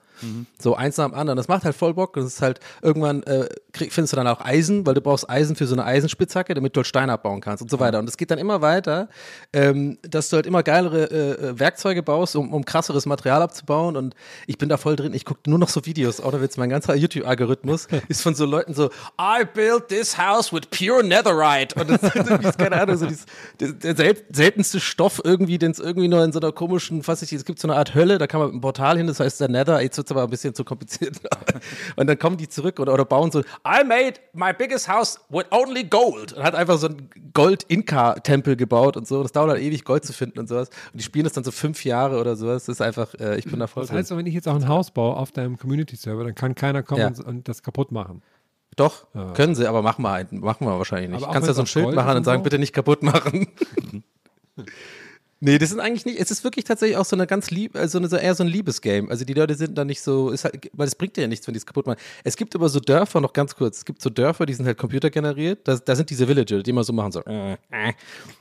So 0.60 0.76
eins 0.76 0.98
nach 0.98 1.06
dem 1.06 1.14
anderen. 1.14 1.38
Das 1.38 1.48
macht 1.48 1.64
halt 1.64 1.76
voll 1.76 1.94
Bock. 1.94 2.14
Das 2.16 2.26
ist 2.26 2.42
halt, 2.42 2.60
irgendwann 2.82 3.22
äh, 3.24 3.48
krieg, 3.72 3.94
findest 3.94 4.14
du 4.14 4.18
dann 4.18 4.28
auch 4.28 4.42
Eisen, 4.44 4.84
weil 4.88 4.96
du 4.96 5.02
brauchst 5.02 5.30
Eisen 5.30 5.56
für 5.56 5.68
so 5.68 5.76
eine 5.76 5.86
Eisenspitzhacke, 5.86 6.56
damit 6.56 6.76
du 6.76 6.80
halt 6.80 6.88
Steine 6.88 7.14
abbauen 7.14 7.40
kannst 7.40 7.62
und 7.62 7.70
so 7.70 7.80
weiter. 7.80 8.00
Und 8.00 8.10
es 8.10 8.18
geht 8.18 8.32
dann 8.32 8.40
immer 8.40 8.62
weiter, 8.62 9.10
ähm, 9.54 9.98
dass 10.02 10.30
du 10.30 10.36
halt 10.36 10.46
immer 10.46 10.64
geilere 10.64 11.10
äh, 11.10 11.32
äh, 11.32 11.60
Werkzeuge 11.60 12.04
baust, 12.04 12.36
um, 12.36 12.54
um 12.54 12.66
krasseres 12.66 13.06
Material 13.06 13.42
abzubauen. 13.42 13.96
Und 13.96 14.16
ich 14.46 14.58
bin 14.58 14.70
da 14.70 14.78
voll 14.78 14.96
drin. 14.96 15.14
Ich 15.14 15.26
gucke 15.26 15.50
nur 15.50 15.60
noch 15.60 15.70
so 15.70 15.86
Videos. 15.86 16.22
Oder 16.22 16.42
Witz, 16.42 16.58
mein 16.58 16.70
ganzer 16.70 16.96
YouTube-Algorithmus 16.96 17.88
ist 18.08 18.22
von 18.22 18.36
so 18.36 18.46
Leuten 18.46 18.74
so, 18.74 18.90
I 19.20 19.46
built 19.52 19.88
this 19.88 20.18
house 20.18 20.52
with 20.52 20.68
pure 20.70 21.04
netherite. 21.04 21.80
Und 21.80 21.90
das 21.90 22.04
ist 22.44 22.58
keine 22.58 22.82
Ahnung, 22.82 22.98
so 22.98 23.06
dieses, 23.06 23.26
der, 23.60 23.74
der 23.74 23.96
sel 23.96 24.18
seltenste 24.32 24.80
Stoff 24.80 25.22
irgendwie, 25.24 25.58
den 25.58 25.72
es 25.72 25.80
irgendwie 25.80 26.08
nur 26.08 26.24
in 26.24 26.32
so 26.32 26.40
einer 26.40 26.52
komischen, 26.52 27.08
was 27.08 27.22
ich, 27.22 27.32
es 27.32 27.46
gibt 27.46 27.60
so 27.60 27.68
eine 27.68 27.78
Art 27.78 27.96
Hölle, 27.96 28.18
da 28.18 28.28
kann 28.28 28.40
man 28.40 28.48
mit 28.48 28.54
einem 28.56 28.62
Portal 28.62 28.98
hin, 28.98 29.08
das 29.08 29.20
heißt 29.20 29.40
der 29.40 29.50
Nether, 29.50 29.82
jetzt 29.82 29.98
wird 29.98 30.08
es 30.08 30.12
aber 30.12 30.24
ein 30.24 30.30
bisschen 30.30 30.54
zu 30.54 30.64
kompliziert. 30.64 31.18
Und 31.96 32.08
dann 32.08 32.20
kommen 32.20 32.38
die 32.38 32.50
zurück 32.50 32.80
oder, 32.80 32.94
oder 32.94 33.06
bauen 33.06 33.32
so, 33.32 33.40
I 33.40 33.84
made 33.86 34.20
my 34.34 34.52
biggest 34.54 34.88
house 34.88 35.20
with 35.30 35.46
only 35.52 35.84
gold. 35.84 36.34
Und 36.34 36.44
hat 36.44 36.56
einfach 36.56 36.78
so 36.78 36.88
einen 36.88 37.10
Gold-Inka-Tempel 37.34 38.56
gebaut 38.56 38.98
und 38.98 39.08
so. 39.08 39.22
Das 39.24 39.32
dauert 39.38 39.52
halt 39.52 39.62
ewig, 39.62 39.84
Gold 39.86 40.04
zu 40.04 40.14
finden 40.14 40.40
und 40.40 40.50
sowas. 40.50 40.70
Und 40.92 41.00
die 41.00 41.04
spielen 41.04 41.24
das 41.24 41.34
dann 41.34 41.44
so 41.44 41.52
fünf 41.52 41.86
Jahre 41.86 42.20
oder 42.20 42.36
sowas. 42.36 42.66
Das 42.66 42.76
ist 42.78 42.82
einfach, 42.82 43.14
äh, 43.16 43.38
ich 43.38 43.46
bin 43.46 43.60
da 43.60 43.68
voll 43.68 43.84
Das 43.84 43.92
heißt, 43.92 44.16
wenn 44.16 44.26
ich 44.26 44.34
jetzt 44.34 44.48
auch 44.48 44.56
ein 44.56 44.68
Haus 44.68 44.92
baue 44.92 45.16
auf 45.16 45.32
deinem 45.32 45.58
Community-Server, 45.58 46.24
dann 46.24 46.36
kann 46.36 46.56
keiner 46.56 46.84
kommen 46.84 47.02
Ja. 47.02 47.26
und, 47.26 47.48
das 47.48 47.64
kaputt 47.64 47.92
machen. 47.92 48.22
Doch, 48.76 49.08
können 49.34 49.56
sie, 49.56 49.68
aber 49.68 49.82
machen 49.82 50.04
wir, 50.04 50.28
machen 50.32 50.68
wir 50.68 50.78
wahrscheinlich 50.78 51.10
nicht. 51.10 51.24
Kannst 51.24 51.42
ja 51.42 51.48
wenn 51.48 51.54
so 51.56 51.62
ein 51.62 51.68
Schild 51.68 51.86
Gold 51.86 51.96
machen 51.96 52.12
und 52.12 52.18
und 52.18 52.24
sagen, 52.26 52.40
so? 52.40 52.44
bitte 52.44 52.60
nicht 52.60 52.74
kaputt 52.74 53.02
machen. 53.02 53.48
nee, 55.40 55.58
das 55.58 55.72
ist 55.72 55.80
eigentlich 55.80 56.06
nicht, 56.06 56.20
es 56.20 56.32
ist 56.32 56.44
wirklich 56.44 56.66
tatsächlich 56.66 56.98
auch 56.98 57.06
so 57.06 57.16
eine 57.16 57.28
ganz 57.28 57.52
lieb, 57.52 57.76
also 57.76 57.98
eine, 57.98 58.08
so 58.08 58.18
eher 58.18 58.36
so 58.36 58.44
ein 58.44 58.50
Liebesgame. 58.50 59.10
Also 59.10 59.26
die 59.26 59.34
Leute 59.34 59.56
sind 59.56 59.78
da 59.78 59.86
nicht 59.86 60.02
so, 60.02 60.32
halt, 60.32 60.70
weil 60.74 60.88
es 60.88 60.96
bringt 60.96 61.18
dir 61.18 61.22
ja 61.22 61.28
nichts, 61.28 61.48
wenn 61.48 61.54
die 61.54 61.60
es 61.60 61.66
kaputt 61.66 61.88
machen. 61.88 62.00
Es 62.24 62.36
gibt 62.36 62.56
aber 62.56 62.70
so 62.70 62.80
Dörfer, 62.80 63.22
noch 63.22 63.34
ganz 63.34 63.56
kurz, 63.56 63.80
es 63.80 63.86
gibt 63.86 64.02
so 64.02 64.10
Dörfer, 64.10 64.46
die 64.46 64.54
sind 64.54 64.66
halt 64.66 64.78
computergeneriert, 64.78 65.68
da, 65.68 65.76
da 65.78 65.96
sind 65.96 66.10
diese 66.10 66.28
Villager, 66.28 66.64
die 66.64 66.70
immer 66.70 66.84
so 66.84 66.94
machen, 66.94 67.12
so. 67.12 67.24
äh, 67.26 67.54
äh. 67.54 67.94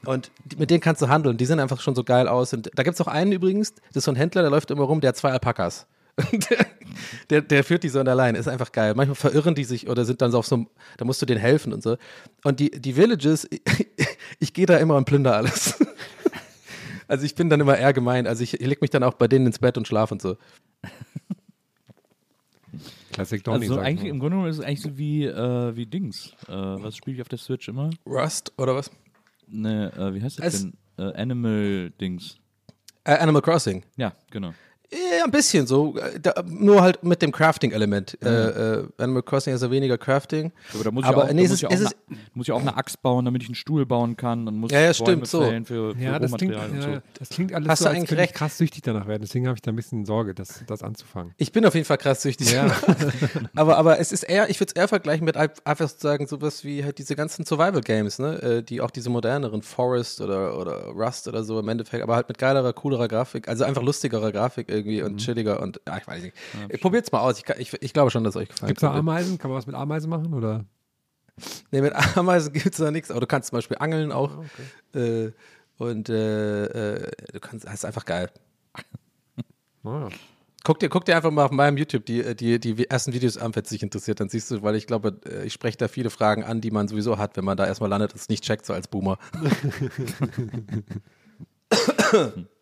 Und 0.05 0.31
die, 0.45 0.57
mit 0.57 0.71
denen 0.71 0.81
kannst 0.81 1.03
du 1.03 1.09
handeln, 1.09 1.37
die 1.37 1.47
sehen 1.47 1.61
einfach 1.61 1.81
schon 1.81 1.95
so 1.95 2.05
geil 2.05 2.29
aus. 2.29 2.53
Und 2.53 2.71
da 2.75 2.83
gibt 2.83 2.95
es 2.95 3.01
auch 3.01 3.11
einen 3.11 3.33
übrigens, 3.33 3.75
das 3.89 3.99
ist 3.99 4.05
so 4.05 4.13
ein 4.13 4.17
Händler, 4.17 4.43
der 4.43 4.51
läuft 4.51 4.71
immer 4.71 4.85
rum, 4.85 5.01
der 5.01 5.09
hat 5.09 5.17
zwei 5.17 5.33
Alpakas. 5.33 5.87
der, 7.31 7.43
der, 7.43 7.65
führt 7.65 7.83
die 7.83 7.89
so 7.89 7.99
an 7.99 8.07
der 8.07 8.15
Leine, 8.15 8.39
ist 8.39 8.49
einfach 8.49 8.73
geil. 8.73 8.95
Manchmal 8.95 9.17
verirren 9.17 9.55
die 9.55 9.65
sich 9.65 9.89
oder 9.89 10.05
sind 10.05 10.23
dann 10.23 10.31
so 10.31 10.39
auf 10.39 10.47
so 10.47 10.57
einem, 10.57 10.69
da 10.97 11.05
musst 11.05 11.21
du 11.21 11.27
denen 11.27 11.41
helfen 11.41 11.73
und 11.73 11.83
so. 11.83 11.97
Und 12.43 12.59
die, 12.59 12.71
die 12.71 12.97
Villages, 12.97 13.49
ich, 14.39 14.55
gehe 14.55 14.67
da 14.67 14.79
immer 14.79 14.97
und 14.97 15.05
plünder 15.05 15.37
alles. 15.37 15.79
Also 17.09 17.25
ich 17.25 17.35
bin 17.35 17.49
dann 17.51 17.61
immer 17.61 17.77
eher 17.79 17.93
gemein. 17.93 18.27
Also 18.27 18.43
ich, 18.43 18.55
ich 18.61 18.67
leg 18.67 18.81
mich 18.81 18.91
dann 18.91 19.03
auch 19.03 19.15
bei 19.15 19.29
denen 19.29 19.47
ins 19.47 19.59
Bett 19.59 19.77
und 19.79 19.87
schlafe 19.87 20.15
und 20.15 20.23
so. 20.23 20.37
Classic 23.13 23.43
Donny, 23.43 23.67
Also 23.67 23.79
eigentlich 23.79 24.09
im 24.11 24.19
Grunde 24.19 24.37
genommen 24.37 24.51
ist 24.51 24.59
es 24.59 24.65
eigentlich 24.65 24.83
so 24.83 24.99
wie, 24.99 25.25
äh, 25.25 25.77
wie 25.77 25.87
Dings. 25.87 26.33
Äh, 26.49 26.53
was 26.53 26.97
spiele 26.97 27.17
ich 27.17 27.23
auf 27.23 27.29
der 27.29 27.39
Switch 27.39 27.69
immer? 27.69 27.91
Rust 28.05 28.53
oder 28.59 28.75
was? 28.75 28.91
Ne, 29.47 29.93
äh, 29.97 30.15
wie 30.15 30.23
heißt 30.23 30.39
das 30.39 30.55
Es- 30.55 30.63
denn? 30.63 30.75
Äh, 30.99 31.13
Animal 31.15 31.91
Dings. 32.01 32.37
Äh, 33.05 33.17
Animal 33.19 33.43
Crossing. 33.43 33.85
Ja, 33.97 34.13
genau. 34.31 34.53
Ja, 34.93 35.25
ein 35.25 35.31
bisschen 35.31 35.67
so. 35.67 35.97
Da, 36.23 36.43
nur 36.47 36.81
halt 36.83 37.03
mit 37.03 37.21
dem 37.23 37.33
Crafting-Element. 37.33 38.19
Äh, 38.25 38.29
äh, 38.81 38.89
Animal 38.99 39.23
Crossing 39.23 39.53
ist 39.55 39.63
ja 39.63 39.71
weniger 39.71 39.99
Crafting. 39.99 40.53
Aber 40.75 40.85
da 40.85 40.91
muss 40.91 41.05
Aber 41.05 41.25
ich 41.25 41.31
auch, 41.31 41.35
nee, 41.35 41.41
da 41.41 41.45
es 41.45 41.51
muss 41.51 41.59
ich 41.63 41.67
auch, 41.67 41.71
eine, 41.71 41.91
muss 42.35 42.47
ich 42.49 42.53
auch 42.53 42.61
eine 42.61 42.77
Axt 42.77 43.03
bauen, 43.03 43.25
damit 43.25 43.43
ich 43.43 43.49
einen 43.49 43.55
Stuhl 43.57 43.85
bauen 43.87 44.17
kann 44.17 44.47
und 44.47 44.57
muss 44.59 44.71
Ja, 44.71 44.81
ja, 44.81 44.95
stimmt, 44.95 45.27
so. 45.27 45.43
für, 45.43 45.65
für 45.65 45.95
Ja, 45.99 46.19
das 46.19 46.33
klingt, 46.35 46.55
ja, 46.55 46.69
so. 46.69 46.99
das 47.19 47.29
klingt 47.31 47.53
alles 47.53 47.69
Hast 47.69 47.79
so, 47.81 47.85
du 47.85 47.89
als 47.91 47.97
eigentlich 47.97 48.09
könnte 48.09 48.23
ich 48.23 48.29
recht. 48.31 48.35
krass 48.39 48.59
süchtig 48.59 48.83
danach 48.83 49.07
werden. 49.07 49.23
Deswegen 49.23 49.47
habe 49.49 49.57
ich 49.57 49.63
da 49.63 49.73
ein 49.73 49.77
bisschen 49.77 50.05
Sorge, 50.05 50.35
das, 50.35 50.63
das 50.67 50.83
anzufangen. 50.83 51.33
Ich 51.37 51.53
bin 51.53 51.67
auf 51.67 51.75
jeden 51.75 51.87
Fall 51.87 51.99
krass 51.99 52.23
süchtig. 52.23 52.53
Ja. 52.53 52.67
aber, 53.55 53.77
aber 53.79 53.99
es 53.99 54.13
ist 54.13 54.23
eher, 54.23 54.49
ich 54.51 54.61
würde 54.61 54.73
es 54.75 54.81
eher 54.81 54.89
vergleichen 54.89 55.25
mit 55.25 55.37
ein- 55.37 55.51
einfach 55.65 55.89
sagen, 55.89 56.27
sowas 56.27 56.65
wie 56.65 56.85
halt 56.85 56.99
diese 56.99 57.17
ganzen 57.17 57.45
Survival-Games, 57.45 58.19
ne? 58.19 58.43
Äh, 58.43 58.63
Die 58.63 58.81
auch 58.81 58.91
diese 58.91 59.11
moderneren 59.11 59.63
Forest 59.63 60.21
oder, 60.21 60.59
oder 60.59 60.87
Rust 60.87 61.29
oder 61.29 61.43
so 61.45 61.59
im 61.59 61.69
Endeffekt, 61.69 62.03
aber 62.03 62.15
halt 62.15 62.29
mit 62.29 62.39
geilerer, 62.39 62.73
coolerer 62.73 63.09
Grafik, 63.09 63.49
also 63.49 63.65
einfach 63.65 63.83
lustigerer 63.83 64.33
Grafik 64.33 64.69
irgendwie 64.77 65.01
Mhm. 65.01 65.07
und 65.07 65.17
chilliger 65.19 65.61
und 65.61 65.81
ja, 65.87 65.99
ich 65.99 66.07
weiß 66.07 66.23
nicht. 66.23 66.37
Probiert's 66.81 67.13
mal 67.13 67.21
aus. 67.21 67.39
Ich, 67.39 67.49
ich, 67.59 67.83
ich 67.83 67.93
glaube 67.93 68.11
schon, 68.11 68.25
dass 68.25 68.35
es 68.37 68.43
euch 68.43 68.49
gefallen 68.49 68.69
Gibt 68.69 68.79
es 68.79 68.83
da 68.83 68.89
könnte. 68.89 69.01
Ameisen? 69.01 69.39
Kann 69.39 69.51
man 69.51 69.59
was 69.59 69.67
mit 69.67 69.77
Ameisen 69.77 70.11
machen? 70.11 70.33
Oder? 70.35 70.65
Nee, 71.71 71.81
mit 71.83 71.93
Ameisen 72.17 72.53
gibt 72.53 72.67
es 72.67 72.77
da 72.77 72.91
nichts, 72.91 73.11
aber 73.11 73.21
du 73.21 73.27
kannst 73.27 73.51
zum 73.51 73.57
Beispiel 73.57 73.77
angeln 73.79 74.13
auch. 74.13 74.31
Ah, 74.95 74.99
Äh, 74.99 75.33
und 75.79 76.09
äh, 76.09 76.65
äh, 76.95 77.11
du 77.33 77.41
kannst, 77.41 77.67
das 77.67 77.75
ist 77.75 77.85
einfach 77.85 78.05
geil. 78.05 78.31
Ah, 79.85 80.09
Guck 80.65 80.81
dir, 80.81 80.89
guck 80.89 81.05
dir 81.05 81.15
einfach 81.15 81.31
mal 81.31 81.45
auf 81.45 81.53
meinem 81.53 81.77
YouTube 81.77 82.05
die, 82.07 82.35
die, 82.35 82.59
die 82.59 82.91
ersten 82.91 83.13
Videos 83.13 83.39
an, 83.39 83.55
wenn 83.55 83.63
es 83.63 83.69
dich 83.69 83.85
interessiert, 83.85 84.19
dann 84.19 84.29
siehst 84.29 84.51
du, 84.51 84.65
weil 84.65 84.75
ich 84.75 84.89
glaube, 84.89 85.21
äh, 85.25 85.45
ich 85.45 85.53
spreche 85.53 85.79
da 85.79 85.87
viele 85.87 86.11
Fragen 86.11 86.43
an, 86.43 86.61
die 86.61 86.73
man 86.73 86.89
sowieso 86.89 87.19
hat, 87.19 87.37
wenn 87.37 87.45
man 87.45 87.57
da 87.57 87.67
erstmal 87.67 87.89
landet 87.89 88.13
und 88.15 88.21
es 88.21 88.29
nicht 88.29 88.43
checkt, 88.43 88.67
so 88.67 88.73
als 88.73 88.89
Boomer. 88.89 89.17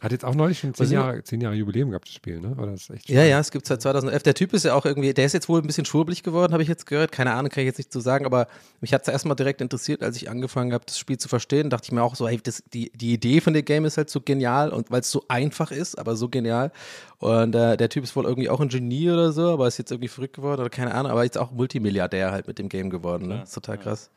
Hat 0.00 0.12
jetzt 0.12 0.24
auch 0.24 0.34
neulich 0.36 0.60
schon 0.60 0.74
zehn 0.74 0.92
Jahre, 0.92 1.24
zehn 1.24 1.40
Jahre 1.40 1.56
Jubiläum 1.56 1.90
gehabt, 1.90 2.06
das 2.06 2.14
Spiel, 2.14 2.40
ne? 2.40 2.54
Oder 2.56 2.72
ist 2.72 2.88
echt 2.88 3.08
Ja, 3.08 3.24
ja, 3.24 3.40
es 3.40 3.50
gibt 3.50 3.66
seit 3.66 3.82
2011. 3.82 4.22
Der 4.22 4.34
Typ 4.34 4.52
ist 4.52 4.64
ja 4.64 4.74
auch 4.74 4.84
irgendwie, 4.84 5.12
der 5.12 5.24
ist 5.24 5.32
jetzt 5.32 5.48
wohl 5.48 5.60
ein 5.60 5.66
bisschen 5.66 5.84
schwurbelig 5.86 6.22
geworden, 6.22 6.52
habe 6.52 6.62
ich 6.62 6.68
jetzt 6.68 6.86
gehört. 6.86 7.10
Keine 7.10 7.32
Ahnung, 7.32 7.50
kann 7.50 7.62
ich 7.62 7.66
jetzt 7.66 7.78
nicht 7.78 7.92
zu 7.92 7.98
sagen, 7.98 8.24
aber 8.24 8.46
mich 8.80 8.94
hat 8.94 9.02
es 9.02 9.08
erstmal 9.08 9.34
direkt 9.34 9.60
interessiert, 9.60 10.04
als 10.04 10.16
ich 10.16 10.30
angefangen 10.30 10.72
habe, 10.72 10.84
das 10.86 11.00
Spiel 11.00 11.18
zu 11.18 11.28
verstehen. 11.28 11.68
Dachte 11.68 11.86
ich 11.86 11.92
mir 11.92 12.02
auch 12.04 12.14
so, 12.14 12.28
hey, 12.28 12.38
das, 12.40 12.62
die, 12.72 12.92
die 12.92 13.12
Idee 13.12 13.40
von 13.40 13.54
dem 13.54 13.64
Game 13.64 13.84
ist 13.86 13.96
halt 13.96 14.08
so 14.08 14.20
genial 14.20 14.70
und 14.70 14.92
weil 14.92 15.00
es 15.00 15.10
so 15.10 15.24
einfach 15.26 15.72
ist, 15.72 15.98
aber 15.98 16.14
so 16.14 16.28
genial. 16.28 16.70
Und 17.18 17.56
äh, 17.56 17.76
der 17.76 17.88
Typ 17.88 18.04
ist 18.04 18.14
wohl 18.14 18.24
irgendwie 18.24 18.50
auch 18.50 18.60
ein 18.60 18.68
Genie 18.68 19.10
oder 19.10 19.32
so, 19.32 19.50
aber 19.50 19.66
ist 19.66 19.78
jetzt 19.78 19.90
irgendwie 19.90 20.08
verrückt 20.08 20.36
geworden 20.36 20.60
oder 20.60 20.70
keine 20.70 20.94
Ahnung, 20.94 21.10
aber 21.10 21.24
jetzt 21.24 21.38
auch 21.38 21.50
Multimilliardär 21.50 22.30
halt 22.30 22.46
mit 22.46 22.60
dem 22.60 22.68
Game 22.68 22.90
geworden. 22.90 23.26
Ne? 23.26 23.42
ist 23.42 23.54
total 23.54 23.78
krass. 23.78 24.10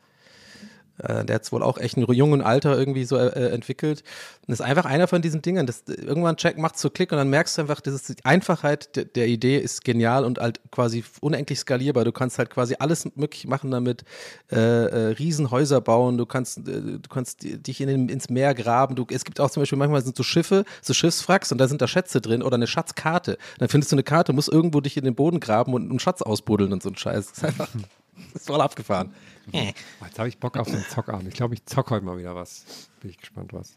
Äh, 1.02 1.24
der 1.24 1.36
hat 1.36 1.42
es 1.42 1.52
wohl 1.52 1.62
auch 1.62 1.78
echt 1.78 1.96
in 1.96 2.04
jungen 2.12 2.42
Alter 2.42 2.78
irgendwie 2.78 3.04
so 3.04 3.16
äh, 3.16 3.50
entwickelt. 3.50 4.02
Und 4.46 4.52
ist 4.52 4.60
einfach 4.60 4.84
einer 4.84 5.08
von 5.08 5.22
diesen 5.22 5.42
Dingen. 5.42 5.66
Das, 5.66 5.84
irgendwann 5.86 6.36
check, 6.36 6.58
macht 6.58 6.78
so 6.78 6.90
Klick 6.90 7.12
und 7.12 7.18
dann 7.18 7.30
merkst 7.30 7.58
du 7.58 7.62
einfach, 7.62 7.80
ist 7.80 8.08
die 8.08 8.24
Einfachheit 8.24 8.96
der, 8.96 9.04
der 9.04 9.26
Idee 9.26 9.58
ist 9.58 9.84
genial 9.84 10.24
und 10.24 10.38
halt 10.38 10.60
quasi 10.70 11.04
unendlich 11.20 11.58
skalierbar. 11.58 12.04
Du 12.04 12.12
kannst 12.12 12.38
halt 12.38 12.50
quasi 12.50 12.76
alles 12.78 13.06
möglich 13.16 13.46
machen 13.46 13.70
damit. 13.70 14.04
Äh, 14.50 14.56
äh, 14.56 15.06
Riesenhäuser 15.12 15.80
bauen, 15.80 16.18
du 16.18 16.26
kannst, 16.26 16.58
äh, 16.58 16.62
du 16.62 17.08
kannst 17.08 17.42
dich 17.42 17.80
in 17.80 18.08
ins 18.08 18.28
Meer 18.30 18.54
graben. 18.54 18.94
Du, 18.94 19.06
es 19.10 19.24
gibt 19.24 19.40
auch 19.40 19.50
zum 19.50 19.62
Beispiel 19.62 19.78
manchmal 19.78 20.02
sind 20.02 20.16
so 20.16 20.22
Schiffe, 20.22 20.64
so 20.80 20.94
Schiffswracks 20.94 21.52
und 21.52 21.58
da 21.58 21.68
sind 21.68 21.82
da 21.82 21.88
Schätze 21.88 22.20
drin 22.20 22.42
oder 22.42 22.54
eine 22.54 22.66
Schatzkarte. 22.66 23.38
Dann 23.58 23.68
findest 23.68 23.92
du 23.92 23.96
eine 23.96 24.02
Karte, 24.02 24.32
musst 24.32 24.52
irgendwo 24.52 24.80
dich 24.80 24.96
in 24.96 25.04
den 25.04 25.14
Boden 25.14 25.40
graben 25.40 25.74
und 25.74 25.88
einen 25.88 25.98
Schatz 25.98 26.22
ausbuddeln 26.22 26.72
und 26.72 26.82
so 26.82 26.90
ein 26.90 26.96
Scheiß. 26.96 27.28
Das 27.28 27.38
ist 27.38 27.44
einfach, 27.44 27.68
das 28.32 28.42
ist 28.42 28.46
voll 28.46 28.60
abgefahren. 28.60 29.14
Oh, 29.52 29.58
Jetzt 30.04 30.18
habe 30.18 30.28
ich 30.28 30.38
Bock 30.38 30.56
auf 30.56 30.68
so 30.68 30.74
einen 30.74 30.84
Zockabend. 30.84 31.28
Ich 31.28 31.34
glaube, 31.34 31.54
ich 31.54 31.64
zock 31.66 31.90
heute 31.90 32.04
mal 32.04 32.16
wieder 32.18 32.34
was. 32.34 32.88
Bin 33.00 33.10
ich 33.10 33.18
gespannt, 33.18 33.52
was. 33.52 33.74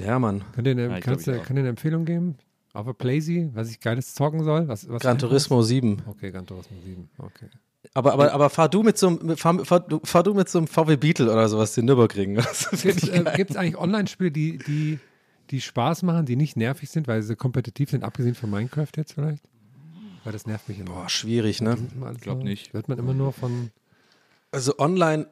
Ja, 0.00 0.18
Mann. 0.18 0.44
Könnt 0.52 0.66
ihr 0.66 0.72
eine, 0.72 0.88
Ja, 0.88 0.98
ich 0.98 1.04
kannst 1.04 1.24
glaub, 1.24 1.36
du, 1.36 1.42
könnt 1.44 1.58
ihr 1.58 1.60
eine 1.60 1.68
Empfehlung 1.70 2.04
geben? 2.04 2.36
Auf 2.72 2.88
a 2.88 2.92
Playsee, 2.92 3.50
was 3.54 3.70
ich 3.70 3.80
geiles 3.80 4.14
zocken 4.14 4.42
soll? 4.44 4.68
Was, 4.68 4.88
was 4.88 5.00
Gran 5.00 5.18
Turismo 5.18 5.62
7. 5.62 6.02
Okay, 6.06 6.30
Gran 6.30 6.46
Turismo 6.46 6.76
7. 6.84 7.08
Okay. 7.18 7.46
Aber, 7.94 8.12
aber, 8.12 8.32
aber 8.32 8.50
fahr 8.50 8.68
du 8.68 8.82
mit 8.82 8.98
so 8.98 9.08
einem, 9.08 9.36
fahr, 9.36 9.64
fahr, 9.64 9.80
du- 9.80 10.00
fahr 10.02 10.22
du 10.24 10.34
mit 10.34 10.48
so 10.48 10.58
einem 10.58 10.66
VW 10.66 10.96
Beetle 10.96 11.30
oder 11.32 11.48
sowas 11.48 11.72
den 11.74 11.84
Nürburgring. 11.86 12.34
Gibt 12.82 12.82
es 13.02 13.08
äh, 13.08 13.58
eigentlich 13.58 13.78
Online-Spiele, 13.78 14.32
die, 14.32 14.58
die, 14.58 14.98
die 15.50 15.60
Spaß 15.60 16.02
machen, 16.02 16.26
die 16.26 16.34
nicht 16.36 16.56
nervig 16.56 16.90
sind, 16.90 17.06
weil 17.06 17.22
sie 17.22 17.36
kompetitiv 17.36 17.90
sind, 17.90 18.02
abgesehen 18.02 18.34
von 18.34 18.50
Minecraft 18.50 18.88
jetzt 18.96 19.12
vielleicht? 19.12 19.42
Weil 20.24 20.32
das 20.32 20.46
nervt 20.46 20.68
mich 20.68 20.80
immer. 20.80 20.90
Boah, 20.90 21.08
schwierig, 21.08 21.62
ne? 21.62 21.78
Ich 22.14 22.20
glaub 22.20 22.42
nicht. 22.42 22.74
Wird 22.74 22.88
man 22.88 22.98
immer 22.98 23.14
nur 23.14 23.32
von. 23.32 23.70
Also 24.52 24.78
online, 24.78 25.26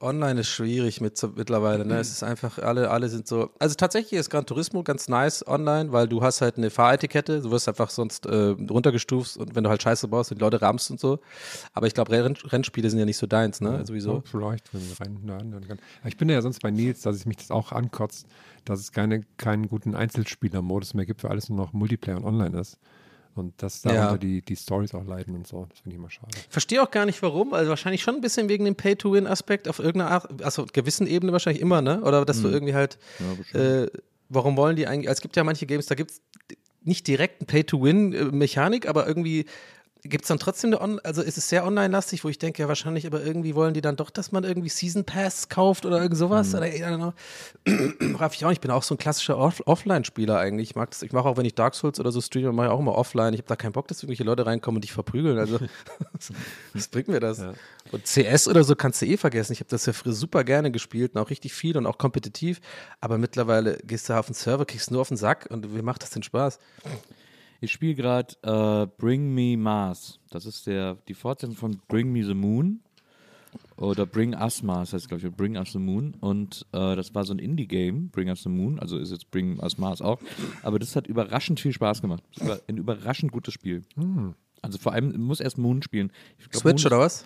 online 0.00 0.40
ist 0.40 0.48
schwierig 0.48 1.00
mit, 1.00 1.22
mittlerweile, 1.36 1.84
ne? 1.84 1.98
Es 1.98 2.10
ist 2.10 2.22
einfach, 2.22 2.58
alle, 2.58 2.90
alle 2.90 3.08
sind 3.08 3.28
so. 3.28 3.50
Also 3.58 3.74
tatsächlich 3.74 4.18
ist 4.18 4.30
Gran 4.30 4.46
Turismo 4.46 4.82
ganz 4.82 5.06
nice 5.06 5.46
online, 5.46 5.92
weil 5.92 6.08
du 6.08 6.22
hast 6.22 6.40
halt 6.40 6.56
eine 6.56 6.70
Fahretikette, 6.70 7.42
du 7.42 7.50
wirst 7.50 7.68
einfach 7.68 7.90
sonst 7.90 8.26
äh, 8.26 8.34
runtergestuft 8.34 9.36
und 9.36 9.54
wenn 9.54 9.64
du 9.64 9.70
halt 9.70 9.82
Scheiße 9.82 10.08
baust 10.08 10.32
und 10.32 10.38
die 10.38 10.44
Leute 10.44 10.62
rammst 10.62 10.90
und 10.90 10.98
so. 10.98 11.20
Aber 11.74 11.86
ich 11.86 11.94
glaube, 11.94 12.10
Renn, 12.10 12.34
Rennspiele 12.36 12.88
sind 12.88 12.98
ja 12.98 13.04
nicht 13.04 13.18
so 13.18 13.26
deins, 13.26 13.60
ne? 13.60 13.84
Sowieso. 13.84 14.14
Ja, 14.14 14.22
vielleicht, 14.24 14.72
wenn 14.72 14.82
rein 14.98 15.20
nerden 15.22 15.68
kann. 15.68 15.78
Ich 16.06 16.16
bin 16.16 16.30
ja 16.30 16.40
sonst 16.40 16.60
bei 16.60 16.70
Nils, 16.70 17.02
dass 17.02 17.18
ich 17.18 17.26
mich 17.26 17.36
das 17.36 17.50
auch 17.50 17.70
ankotzt, 17.70 18.26
dass 18.64 18.80
es 18.80 18.92
keine, 18.92 19.24
keinen 19.36 19.68
guten 19.68 19.94
Einzelspieler-Modus 19.94 20.94
mehr 20.94 21.06
gibt, 21.06 21.22
weil 21.22 21.32
alles 21.32 21.50
nur 21.50 21.58
noch 21.58 21.74
Multiplayer 21.74 22.16
und 22.16 22.24
online 22.24 22.58
ist. 22.58 22.78
Und 23.36 23.60
dass 23.62 23.82
darunter 23.82 24.12
Ja. 24.12 24.16
die, 24.18 24.42
die 24.42 24.54
Stories 24.56 24.94
auch 24.94 25.04
leiden 25.04 25.34
und 25.34 25.46
so. 25.46 25.66
Das 25.68 25.80
finde 25.80 25.96
ich 25.96 25.98
immer 26.00 26.10
schade. 26.10 26.28
Ich 26.36 26.46
verstehe 26.52 26.80
auch 26.82 26.90
gar 26.90 27.04
nicht 27.04 27.20
warum, 27.22 27.52
also 27.52 27.68
wahrscheinlich 27.70 28.02
schon 28.02 28.14
ein 28.14 28.20
bisschen 28.20 28.48
wegen 28.48 28.64
dem 28.64 28.76
Pay-to-Win-Aspekt 28.76 29.66
auf 29.68 29.80
irgendeiner 29.80 30.12
Art, 30.12 30.42
also 30.44 30.66
gewissen 30.72 31.06
Ebene 31.08 31.32
wahrscheinlich 31.32 31.60
immer, 31.60 31.82
ne? 31.82 32.00
Oder 32.02 32.24
dass 32.24 32.40
du 32.42 32.48
irgendwie 32.48 32.74
halt, 32.74 32.96
äh, 33.52 33.86
warum 34.28 34.56
wollen 34.56 34.76
die 34.76 34.86
eigentlich, 34.86 35.08
also 35.08 35.18
es 35.18 35.22
gibt 35.22 35.34
ja 35.36 35.42
manche 35.42 35.66
Games, 35.66 35.86
da 35.86 35.94
gibt 35.96 36.12
es 36.12 36.22
nicht 36.82 37.06
direkt 37.08 37.40
eine 37.40 37.46
Pay-to-Win-Mechanik, 37.46 38.86
aber 38.88 39.06
irgendwie 39.08 39.46
gibt 40.04 40.24
es 40.24 40.28
dann 40.28 40.38
trotzdem 40.38 40.68
eine, 40.68 40.80
On 40.80 41.00
also 41.00 41.22
ist 41.22 41.38
es 41.38 41.48
sehr 41.48 41.64
online-lastig, 41.64 42.24
wo 42.24 42.28
ich 42.28 42.38
denke, 42.38 42.62
ja 42.62 42.68
wahrscheinlich, 42.68 43.06
aber 43.06 43.22
irgendwie 43.22 43.54
wollen 43.54 43.72
die 43.72 43.80
dann 43.80 43.96
doch, 43.96 44.10
dass 44.10 44.32
man 44.32 44.44
irgendwie 44.44 44.68
Season 44.68 45.04
Pass 45.04 45.48
kauft 45.48 45.86
oder 45.86 46.00
irgend 46.00 46.18
sowas. 46.18 46.54
Oder, 46.54 46.68
I 46.68 46.82
don't 46.82 46.96
know. 46.96 47.12
Raff 48.18 48.34
ich 48.34 48.44
auch 48.44 48.50
nicht, 48.50 48.58
ich 48.58 48.60
bin 48.60 48.70
auch 48.70 48.82
so 48.82 48.94
ein 48.94 48.98
klassischer 48.98 49.38
Off 49.38 49.62
Offline-Spieler 49.64 50.38
eigentlich. 50.38 50.70
Ich 50.70 50.76
mag 50.76 50.90
das, 50.90 51.02
ich 51.02 51.12
mache 51.12 51.26
auch, 51.26 51.36
wenn 51.38 51.46
ich 51.46 51.54
Dark 51.54 51.74
Souls 51.74 51.98
oder 51.98 52.12
so 52.12 52.20
streame, 52.20 52.52
mache 52.52 52.66
ich 52.66 52.72
auch 52.72 52.80
immer 52.80 52.94
offline. 52.94 53.32
Ich 53.32 53.40
habe 53.40 53.48
da 53.48 53.56
keinen 53.56 53.72
Bock, 53.72 53.88
dass 53.88 54.02
irgendwelche 54.02 54.24
Leute 54.24 54.44
reinkommen 54.44 54.76
und 54.76 54.84
dich 54.84 54.92
verprügeln. 54.92 55.38
Also, 55.38 55.58
was 56.74 56.88
bringt 56.88 57.08
mir 57.08 57.20
das? 57.20 57.42
Und 57.90 58.04
CS 58.04 58.48
oder 58.48 58.62
so 58.62 58.76
kannst 58.76 59.00
du 59.00 59.06
eh 59.06 59.16
vergessen. 59.16 59.54
Ich 59.54 59.60
habe 59.60 59.70
das 59.70 59.86
ja 59.86 59.94
früher 59.94 60.12
super 60.12 60.44
gerne 60.44 60.70
gespielt 60.70 61.14
und 61.14 61.20
auch 61.20 61.30
richtig 61.30 61.54
viel 61.54 61.78
und 61.78 61.86
auch 61.86 61.96
kompetitiv. 61.96 62.60
Aber 63.00 63.16
mittlerweile 63.16 63.78
gehst 63.84 64.08
du 64.08 64.18
auf 64.18 64.26
den 64.26 64.34
Server, 64.34 64.66
kriegst 64.66 64.90
nur 64.90 65.00
auf 65.00 65.08
den 65.08 65.16
Sack 65.16 65.46
und 65.50 65.74
wie 65.74 65.82
macht 65.82 66.02
das 66.02 66.10
denn 66.10 66.22
Spaß? 66.22 66.58
Ich 67.64 67.72
spiele 67.72 67.94
gerade 67.94 68.34
äh, 68.42 68.86
Bring 68.98 69.32
Me 69.34 69.56
Mars. 69.56 70.18
Das 70.30 70.44
ist 70.46 70.66
der, 70.66 70.96
die 71.08 71.14
Fortsetzung 71.14 71.56
von 71.56 71.80
Bring 71.88 72.12
Me 72.12 72.22
the 72.24 72.34
Moon. 72.34 72.80
Oder 73.76 74.04
Bring 74.06 74.34
Us 74.34 74.62
Mars 74.62 74.92
heißt 74.92 75.08
glaube 75.08 75.26
ich, 75.26 75.34
Bring 75.34 75.56
Us 75.56 75.72
the 75.72 75.78
Moon. 75.78 76.14
Und 76.20 76.66
äh, 76.72 76.94
das 76.96 77.14
war 77.14 77.24
so 77.24 77.32
ein 77.32 77.38
Indie-Game, 77.38 78.08
Bring 78.10 78.28
Us 78.28 78.42
the 78.42 78.48
Moon. 78.48 78.78
Also 78.78 78.98
ist 78.98 79.10
jetzt 79.12 79.30
Bring 79.30 79.58
Us 79.60 79.78
Mars 79.78 80.02
auch. 80.02 80.20
Aber 80.62 80.78
das 80.78 80.94
hat 80.96 81.06
überraschend 81.06 81.60
viel 81.60 81.72
Spaß 81.72 82.02
gemacht. 82.02 82.22
Das 82.36 82.46
war 82.48 82.58
ein 82.68 82.76
überraschend 82.76 83.32
gutes 83.32 83.54
Spiel. 83.54 83.82
Also 84.62 84.78
vor 84.78 84.92
allem, 84.92 85.18
muss 85.22 85.40
erst 85.40 85.56
Moon 85.58 85.82
spielen. 85.82 86.12
Ich 86.38 86.50
glaub, 86.50 86.62
Switch 86.62 86.84
Moon 86.84 86.92
oder 86.92 87.00
was? 87.04 87.24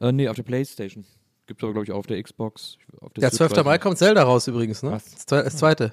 Äh, 0.00 0.12
nee, 0.12 0.28
auf 0.28 0.36
der 0.36 0.42
Playstation. 0.44 1.04
Gibt 1.46 1.60
es 1.60 1.64
aber, 1.64 1.72
glaube 1.72 1.84
ich, 1.84 1.92
auch 1.92 1.98
auf 1.98 2.06
der 2.06 2.22
Xbox. 2.22 2.78
Auf 3.00 3.12
der 3.14 3.22
Der 3.22 3.30
Switch 3.30 3.38
12. 3.38 3.56
weiß 3.56 3.64
Mai 3.64 3.78
kommt 3.78 3.98
Zelda 3.98 4.22
raus 4.22 4.46
übrigens, 4.46 4.82
ne? 4.82 4.92
Was? 4.92 5.04
Das 5.10 5.26
zwe- 5.26 5.42
das 5.42 5.56
zweite. 5.56 5.92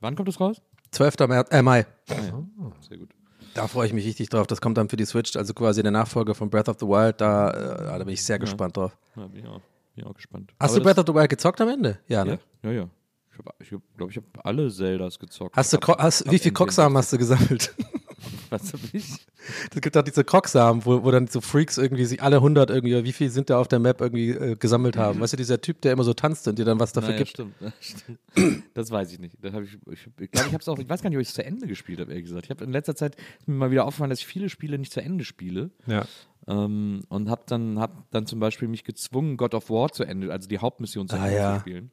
Wann 0.00 0.16
kommt 0.16 0.28
das 0.28 0.40
raus? 0.40 0.60
12. 0.96 1.28
März, 1.28 1.48
äh, 1.50 1.62
Mai. 1.62 1.86
Ah, 2.08 2.14
ja. 2.14 2.42
Sehr 2.88 2.98
gut. 2.98 3.10
Da 3.54 3.66
freue 3.68 3.86
ich 3.86 3.92
mich 3.92 4.04
richtig 4.06 4.28
drauf. 4.28 4.46
Das 4.46 4.60
kommt 4.60 4.76
dann 4.76 4.88
für 4.88 4.96
die 4.96 5.06
Switch, 5.06 5.34
also 5.36 5.54
quasi 5.54 5.82
der 5.82 5.92
Nachfolger 5.92 6.34
von 6.34 6.50
Breath 6.50 6.68
of 6.68 6.76
the 6.80 6.86
Wild. 6.86 7.20
Da, 7.20 7.50
äh, 7.50 7.98
da 7.98 7.98
bin 7.98 8.08
ich 8.08 8.22
sehr 8.24 8.38
gespannt 8.38 8.76
drauf. 8.76 8.96
Ja, 9.16 9.26
bin 9.26 9.40
ich 9.44 9.46
auch, 9.48 9.60
bin 9.94 10.04
ich 10.04 10.06
auch 10.06 10.14
gespannt. 10.14 10.52
Hast 10.60 10.70
Aber 10.72 10.80
du 10.80 10.84
Breath 10.84 10.98
of 10.98 11.04
the 11.06 11.14
Wild 11.14 11.30
gezockt 11.30 11.60
am 11.60 11.68
Ende? 11.68 11.98
Ja, 12.08 12.24
ne? 12.24 12.38
Ja, 12.62 12.70
ja. 12.70 12.76
ja. 12.80 12.88
Ich 13.30 13.36
glaube, 13.42 13.54
ich, 13.60 13.68
glaub, 13.68 13.82
glaub, 13.96 14.10
ich 14.10 14.16
habe 14.16 14.26
alle 14.44 14.70
Zeldas 14.70 15.18
gezockt. 15.18 15.56
Hast 15.56 15.72
du, 15.72 15.78
Ab- 15.78 15.98
hast, 16.00 16.26
ab 16.26 16.32
wie 16.32 16.38
viel 16.38 16.52
N64. 16.52 16.54
Krocksamen 16.54 16.98
hast 16.98 17.12
du 17.12 17.18
gesammelt? 17.18 17.74
Was 18.50 18.72
hab 18.72 18.80
ich? 18.92 19.26
Es 19.74 19.80
gibt 19.80 19.96
auch 19.96 20.02
diese 20.02 20.24
Krocksamen, 20.24 20.84
wo, 20.84 21.04
wo 21.04 21.10
dann 21.10 21.26
so 21.28 21.40
Freaks 21.40 21.78
irgendwie 21.78 22.04
sich 22.04 22.22
alle 22.22 22.36
100 22.36 22.70
irgendwie, 22.70 23.04
wie 23.04 23.12
viel 23.12 23.30
sind 23.30 23.48
da 23.50 23.58
auf 23.58 23.68
der 23.68 23.78
Map 23.78 24.00
irgendwie 24.00 24.30
äh, 24.30 24.56
gesammelt 24.56 24.96
haben. 24.96 25.20
Weißt 25.20 25.32
du, 25.32 25.36
dieser 25.36 25.60
Typ, 25.60 25.80
der 25.82 25.92
immer 25.92 26.04
so 26.04 26.14
tanzt 26.14 26.48
und 26.48 26.58
dir 26.58 26.64
dann 26.64 26.80
was 26.80 26.92
dafür 26.92 27.10
Naja, 27.10 27.18
gibt. 27.18 27.30
stimmt. 27.30 27.54
Ja, 27.60 27.72
stimmt. 27.80 28.18
Das 28.74 28.90
weiß 28.90 29.12
ich 29.12 29.18
nicht. 29.18 29.36
Das 29.40 29.52
hab 29.52 29.62
ich 29.62 29.74
ich, 29.90 30.06
ich 30.18 30.30
glaube, 30.30 30.48
ich 30.48 30.52
habe 30.52 30.58
es 30.62 30.68
auch, 30.68 30.78
ich 30.78 30.88
weiß 30.88 31.02
gar 31.02 31.10
nicht, 31.10 31.16
ob 31.16 31.22
ich 31.22 31.28
es 31.28 31.34
zu 31.34 31.44
Ende 31.44 31.66
gespielt 31.66 32.00
habe, 32.00 32.10
ehrlich 32.10 32.26
gesagt. 32.26 32.46
Ich 32.46 32.50
habe 32.50 32.64
in 32.64 32.72
letzter 32.72 32.94
Zeit 32.96 33.16
mir 33.46 33.54
mal 33.54 33.70
wieder 33.70 33.84
aufgefallen, 33.84 34.10
dass 34.10 34.20
ich 34.20 34.26
viele 34.26 34.48
Spiele 34.48 34.78
nicht 34.78 34.92
zu 34.92 35.00
Ende 35.00 35.24
spiele. 35.24 35.70
Ja. 35.86 36.06
Ähm, 36.48 37.02
und 37.08 37.28
habe 37.30 37.42
dann, 37.46 37.78
hab 37.78 38.10
dann 38.10 38.26
zum 38.26 38.38
Beispiel 38.40 38.68
mich 38.68 38.84
gezwungen, 38.84 39.36
God 39.36 39.54
of 39.54 39.70
War 39.70 39.90
zu 39.92 40.04
Ende, 40.04 40.32
also 40.32 40.48
die 40.48 40.58
Hauptmission 40.58 41.08
zu 41.08 41.16
Ah, 41.16 41.26
Ende 41.26 41.36
ja. 41.38 41.54
zu 41.54 41.60
spielen. 41.60 41.90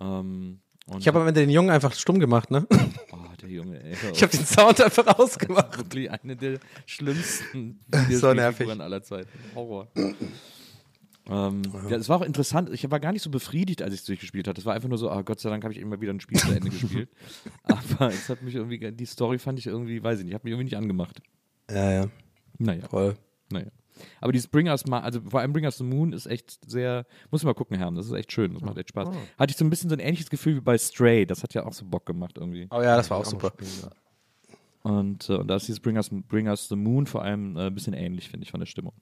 Ähm, 0.00 0.60
und 0.86 1.00
Ich 1.00 1.08
habe 1.08 1.20
am 1.20 1.26
Ende 1.28 1.40
den 1.40 1.50
Jungen 1.50 1.70
einfach 1.70 1.92
stumm 1.94 2.18
gemacht, 2.18 2.50
ne? 2.50 2.66
oh, 3.12 3.16
der 3.40 3.48
Junge, 3.48 3.82
ey. 3.82 3.94
Ich 4.12 4.22
habe 4.22 4.36
den 4.36 4.44
Sound 4.44 4.80
einfach 4.80 5.06
ausgemacht. 5.18 5.76
wirklich 5.78 6.10
eine 6.10 6.36
der 6.36 6.58
schlimmsten 6.86 7.80
So 8.10 8.32
nervig. 8.34 8.68
Aller 8.68 9.02
Zeiten. 9.02 9.28
Horror. 9.54 9.88
Ähm, 11.28 11.62
ja, 11.88 11.96
es 11.96 12.08
war 12.08 12.16
auch 12.16 12.24
interessant. 12.24 12.70
Ich 12.72 12.90
war 12.90 12.98
gar 12.98 13.12
nicht 13.12 13.22
so 13.22 13.30
befriedigt, 13.30 13.82
als 13.82 13.94
ich 13.94 14.00
es 14.00 14.06
durchgespielt 14.06 14.48
hatte. 14.48 14.60
Es 14.60 14.64
war 14.66 14.74
einfach 14.74 14.88
nur 14.88 14.98
so, 14.98 15.10
ah, 15.10 15.22
Gott 15.22 15.38
sei 15.38 15.48
Dank 15.48 15.62
habe 15.62 15.72
ich 15.72 15.78
immer 15.78 16.00
wieder 16.00 16.12
ein 16.12 16.18
Spiel 16.18 16.38
zu 16.40 16.50
Ende 16.50 16.70
gespielt. 16.70 17.08
Aber 17.62 18.08
es 18.08 18.28
hat 18.28 18.42
mich 18.42 18.56
irgendwie, 18.56 18.90
die 18.90 19.04
Story 19.06 19.38
fand 19.38 19.58
ich 19.60 19.66
irgendwie, 19.68 20.02
weiß 20.02 20.18
ich 20.18 20.24
nicht, 20.24 20.34
hat 20.34 20.42
mich 20.42 20.50
irgendwie 20.50 20.64
nicht 20.64 20.76
angemacht. 20.76 21.22
Ja, 21.70 21.92
ja, 21.92 22.06
Naja, 22.58 22.88
voll. 22.88 23.16
naja. 23.52 23.68
Aber 24.20 24.32
dieses 24.32 24.48
Bring 24.48 24.68
Us, 24.68 24.86
Ma 24.86 25.00
also 25.00 25.20
vor 25.22 25.40
allem 25.40 25.52
Bring 25.52 25.64
Us 25.64 25.78
the 25.78 25.84
Moon 25.84 26.12
ist 26.12 26.26
echt 26.26 26.58
sehr, 26.70 27.06
muss 27.30 27.40
ich 27.42 27.44
mal 27.46 27.54
gucken, 27.54 27.76
Herr, 27.78 27.90
das 27.92 28.06
ist 28.06 28.12
echt 28.12 28.32
schön, 28.32 28.54
das 28.54 28.62
macht 28.62 28.78
echt 28.78 28.90
Spaß. 28.90 29.08
Hatte 29.38 29.50
ich 29.50 29.56
so 29.56 29.64
ein 29.64 29.70
bisschen 29.70 29.90
so 29.90 29.96
ein 29.96 30.00
ähnliches 30.00 30.30
Gefühl 30.30 30.56
wie 30.56 30.60
bei 30.60 30.76
Stray, 30.78 31.26
das 31.26 31.42
hat 31.42 31.54
ja 31.54 31.64
auch 31.66 31.72
so 31.72 31.84
Bock 31.84 32.06
gemacht 32.06 32.36
irgendwie. 32.38 32.66
Oh 32.70 32.82
ja, 32.82 32.96
das 32.96 33.10
war 33.10 33.18
auch 33.18 33.24
super. 33.24 33.52
Und, 34.82 35.28
äh, 35.28 35.34
und 35.34 35.48
da 35.48 35.56
ist 35.56 35.68
dieses 35.68 35.80
Bring 35.80 35.96
Us, 35.96 36.08
Bring 36.10 36.48
Us 36.48 36.68
the 36.68 36.76
Moon 36.76 37.06
vor 37.06 37.22
allem 37.22 37.56
äh, 37.56 37.66
ein 37.66 37.74
bisschen 37.74 37.92
ähnlich, 37.92 38.28
finde 38.30 38.44
ich, 38.44 38.50
von 38.50 38.60
der 38.60 38.66
Stimmung. 38.66 38.92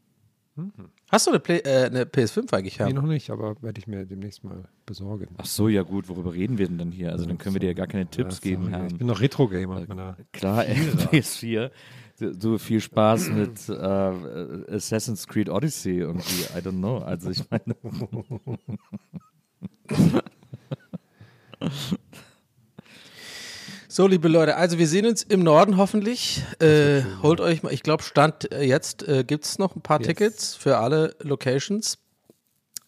Hast 1.09 1.24
du 1.28 1.30
eine, 1.30 1.38
Play, 1.38 1.59
äh, 1.59 1.84
eine 1.86 2.03
PS5 2.05 2.53
eigentlich? 2.53 2.80
Nee, 2.80 2.86
Ja. 2.86 2.92
noch 2.92 3.05
nicht, 3.05 3.30
aber 3.30 3.55
werde 3.62 3.78
ich 3.78 3.86
mir 3.86 4.05
demnächst 4.07 4.42
mal 4.42 4.64
besorgen. 4.86 5.28
Ach 5.36 5.44
so, 5.44 5.68
ja 5.68 5.82
gut, 5.82 6.09
worüber 6.09 6.34
reden 6.34 6.59
wir 6.59 6.66
denn 6.66 6.78
dann 6.78 6.90
hier? 6.90 7.12
Also 7.12 7.26
dann 7.26 7.38
können 7.38 7.55
wir 7.55 7.61
dir 7.61 7.68
ja 7.68 7.72
gar 7.74 7.86
keine 7.86 8.07
Tipps 8.09 8.40
Ja, 8.42 8.51
geben, 8.51 8.66
Herr. 8.70 8.88
Ich 8.88 8.96
bin 8.99 9.07
noch 9.07 9.20
Retro-Gamer. 9.20 9.78
mit 9.78 9.88
meiner- 9.88 10.16
Klar, 10.32 10.64
PS4. 11.12 11.70
So 12.19 12.33
so 12.33 12.59
viel 12.59 12.81
Spaß 12.81 13.29
mit 13.29 13.69
äh, 13.69 14.75
Assassin's 14.75 15.29
Creed 15.29 15.49
Odyssey 15.49 15.99
irgendwie, 15.99 16.43
I 16.57 16.61
don't 16.61 16.79
know. 16.79 16.99
Also 16.99 17.31
ich 17.31 17.45
meine. 17.49 17.77
So, 23.91 24.07
liebe 24.07 24.29
Leute, 24.29 24.55
also 24.55 24.79
wir 24.79 24.87
sehen 24.87 25.07
uns 25.07 25.25
im 25.25 25.43
Norden 25.43 25.77
hoffentlich. 25.77 26.45
Äh, 26.61 27.03
holt 27.21 27.41
euch 27.41 27.64
mal, 27.64 27.73
ich 27.73 27.83
glaube, 27.83 28.05
Stand 28.05 28.53
äh, 28.53 28.62
jetzt 28.62 29.03
äh, 29.09 29.25
gibt 29.25 29.45
es 29.45 29.59
noch 29.59 29.75
ein 29.75 29.81
paar 29.81 29.99
Tickets 29.99 30.55
für 30.55 30.77
alle 30.79 31.16
Locations. 31.21 31.99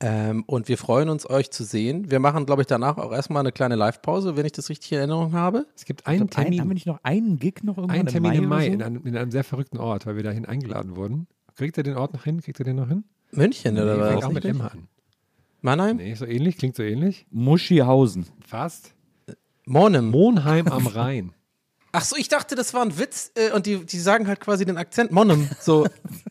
Ähm, 0.02 0.44
und 0.46 0.68
wir 0.68 0.78
freuen 0.78 1.10
uns, 1.10 1.28
euch 1.28 1.50
zu 1.50 1.62
sehen. 1.62 2.10
Wir 2.10 2.20
machen, 2.20 2.46
glaube 2.46 2.62
ich, 2.62 2.66
danach 2.66 2.96
auch 2.96 3.12
erstmal 3.12 3.40
eine 3.40 3.52
kleine 3.52 3.76
Live-Pause, 3.76 4.34
wenn 4.36 4.46
ich 4.46 4.52
das 4.52 4.70
richtig 4.70 4.92
in 4.92 4.98
Erinnerung 4.98 5.34
habe. 5.34 5.66
Es 5.76 5.84
gibt 5.84 6.06
einen 6.06 6.22
Ein, 6.22 6.28
haben 6.34 6.50
wir 6.50 6.56
Termin, 6.56 6.68
nicht 6.74 6.86
noch 6.86 7.00
einen 7.02 7.38
Gig 7.38 7.62
noch 7.62 7.76
irgendwann 7.76 7.98
einen 7.98 8.08
Termin 8.08 8.32
im 8.32 8.46
Mai 8.48 8.64
oder 8.66 8.72
in 8.72 8.80
so? 8.80 8.86
einem, 8.86 9.06
in 9.06 9.16
einem 9.16 9.30
sehr 9.30 9.44
verrückten 9.44 9.76
Ort, 9.78 10.06
weil 10.06 10.16
wir 10.16 10.22
dahin 10.22 10.46
eingeladen 10.46 10.96
wurden. 10.96 11.26
Kriegt 11.54 11.76
ihr 11.76 11.82
den 11.82 11.96
Ort 11.98 12.14
noch 12.14 12.24
hin? 12.24 12.40
Kriegt 12.40 12.58
ihr 12.58 12.64
den 12.64 12.76
noch 12.76 12.88
hin? 12.88 13.04
München 13.32 13.76
oder 13.76 13.94
Nee, 13.94 14.00
was? 14.00 14.08
fängt 14.10 14.24
auch 14.24 14.32
mit? 14.32 14.44
M 14.46 14.60
an. 14.62 14.88
Mannheim? 15.60 15.96
Nee, 15.98 16.14
so 16.14 16.24
ähnlich, 16.24 16.56
klingt 16.56 16.76
so 16.76 16.82
ähnlich. 16.82 17.26
Muschihausen. 17.30 18.24
Fast. 18.46 18.94
Monum. 19.66 20.10
Monheim 20.10 20.66
am 20.68 20.86
Rhein. 20.86 21.32
Ach 21.92 22.04
so, 22.04 22.16
ich 22.16 22.28
dachte, 22.28 22.54
das 22.54 22.72
war 22.72 22.82
ein 22.82 22.98
Witz 22.98 23.32
äh, 23.34 23.50
und 23.52 23.66
die, 23.66 23.84
die 23.84 23.98
sagen 23.98 24.26
halt 24.28 24.40
quasi 24.40 24.64
den 24.64 24.78
Akzent 24.78 25.12
Monum. 25.12 25.48
So. 25.60 25.86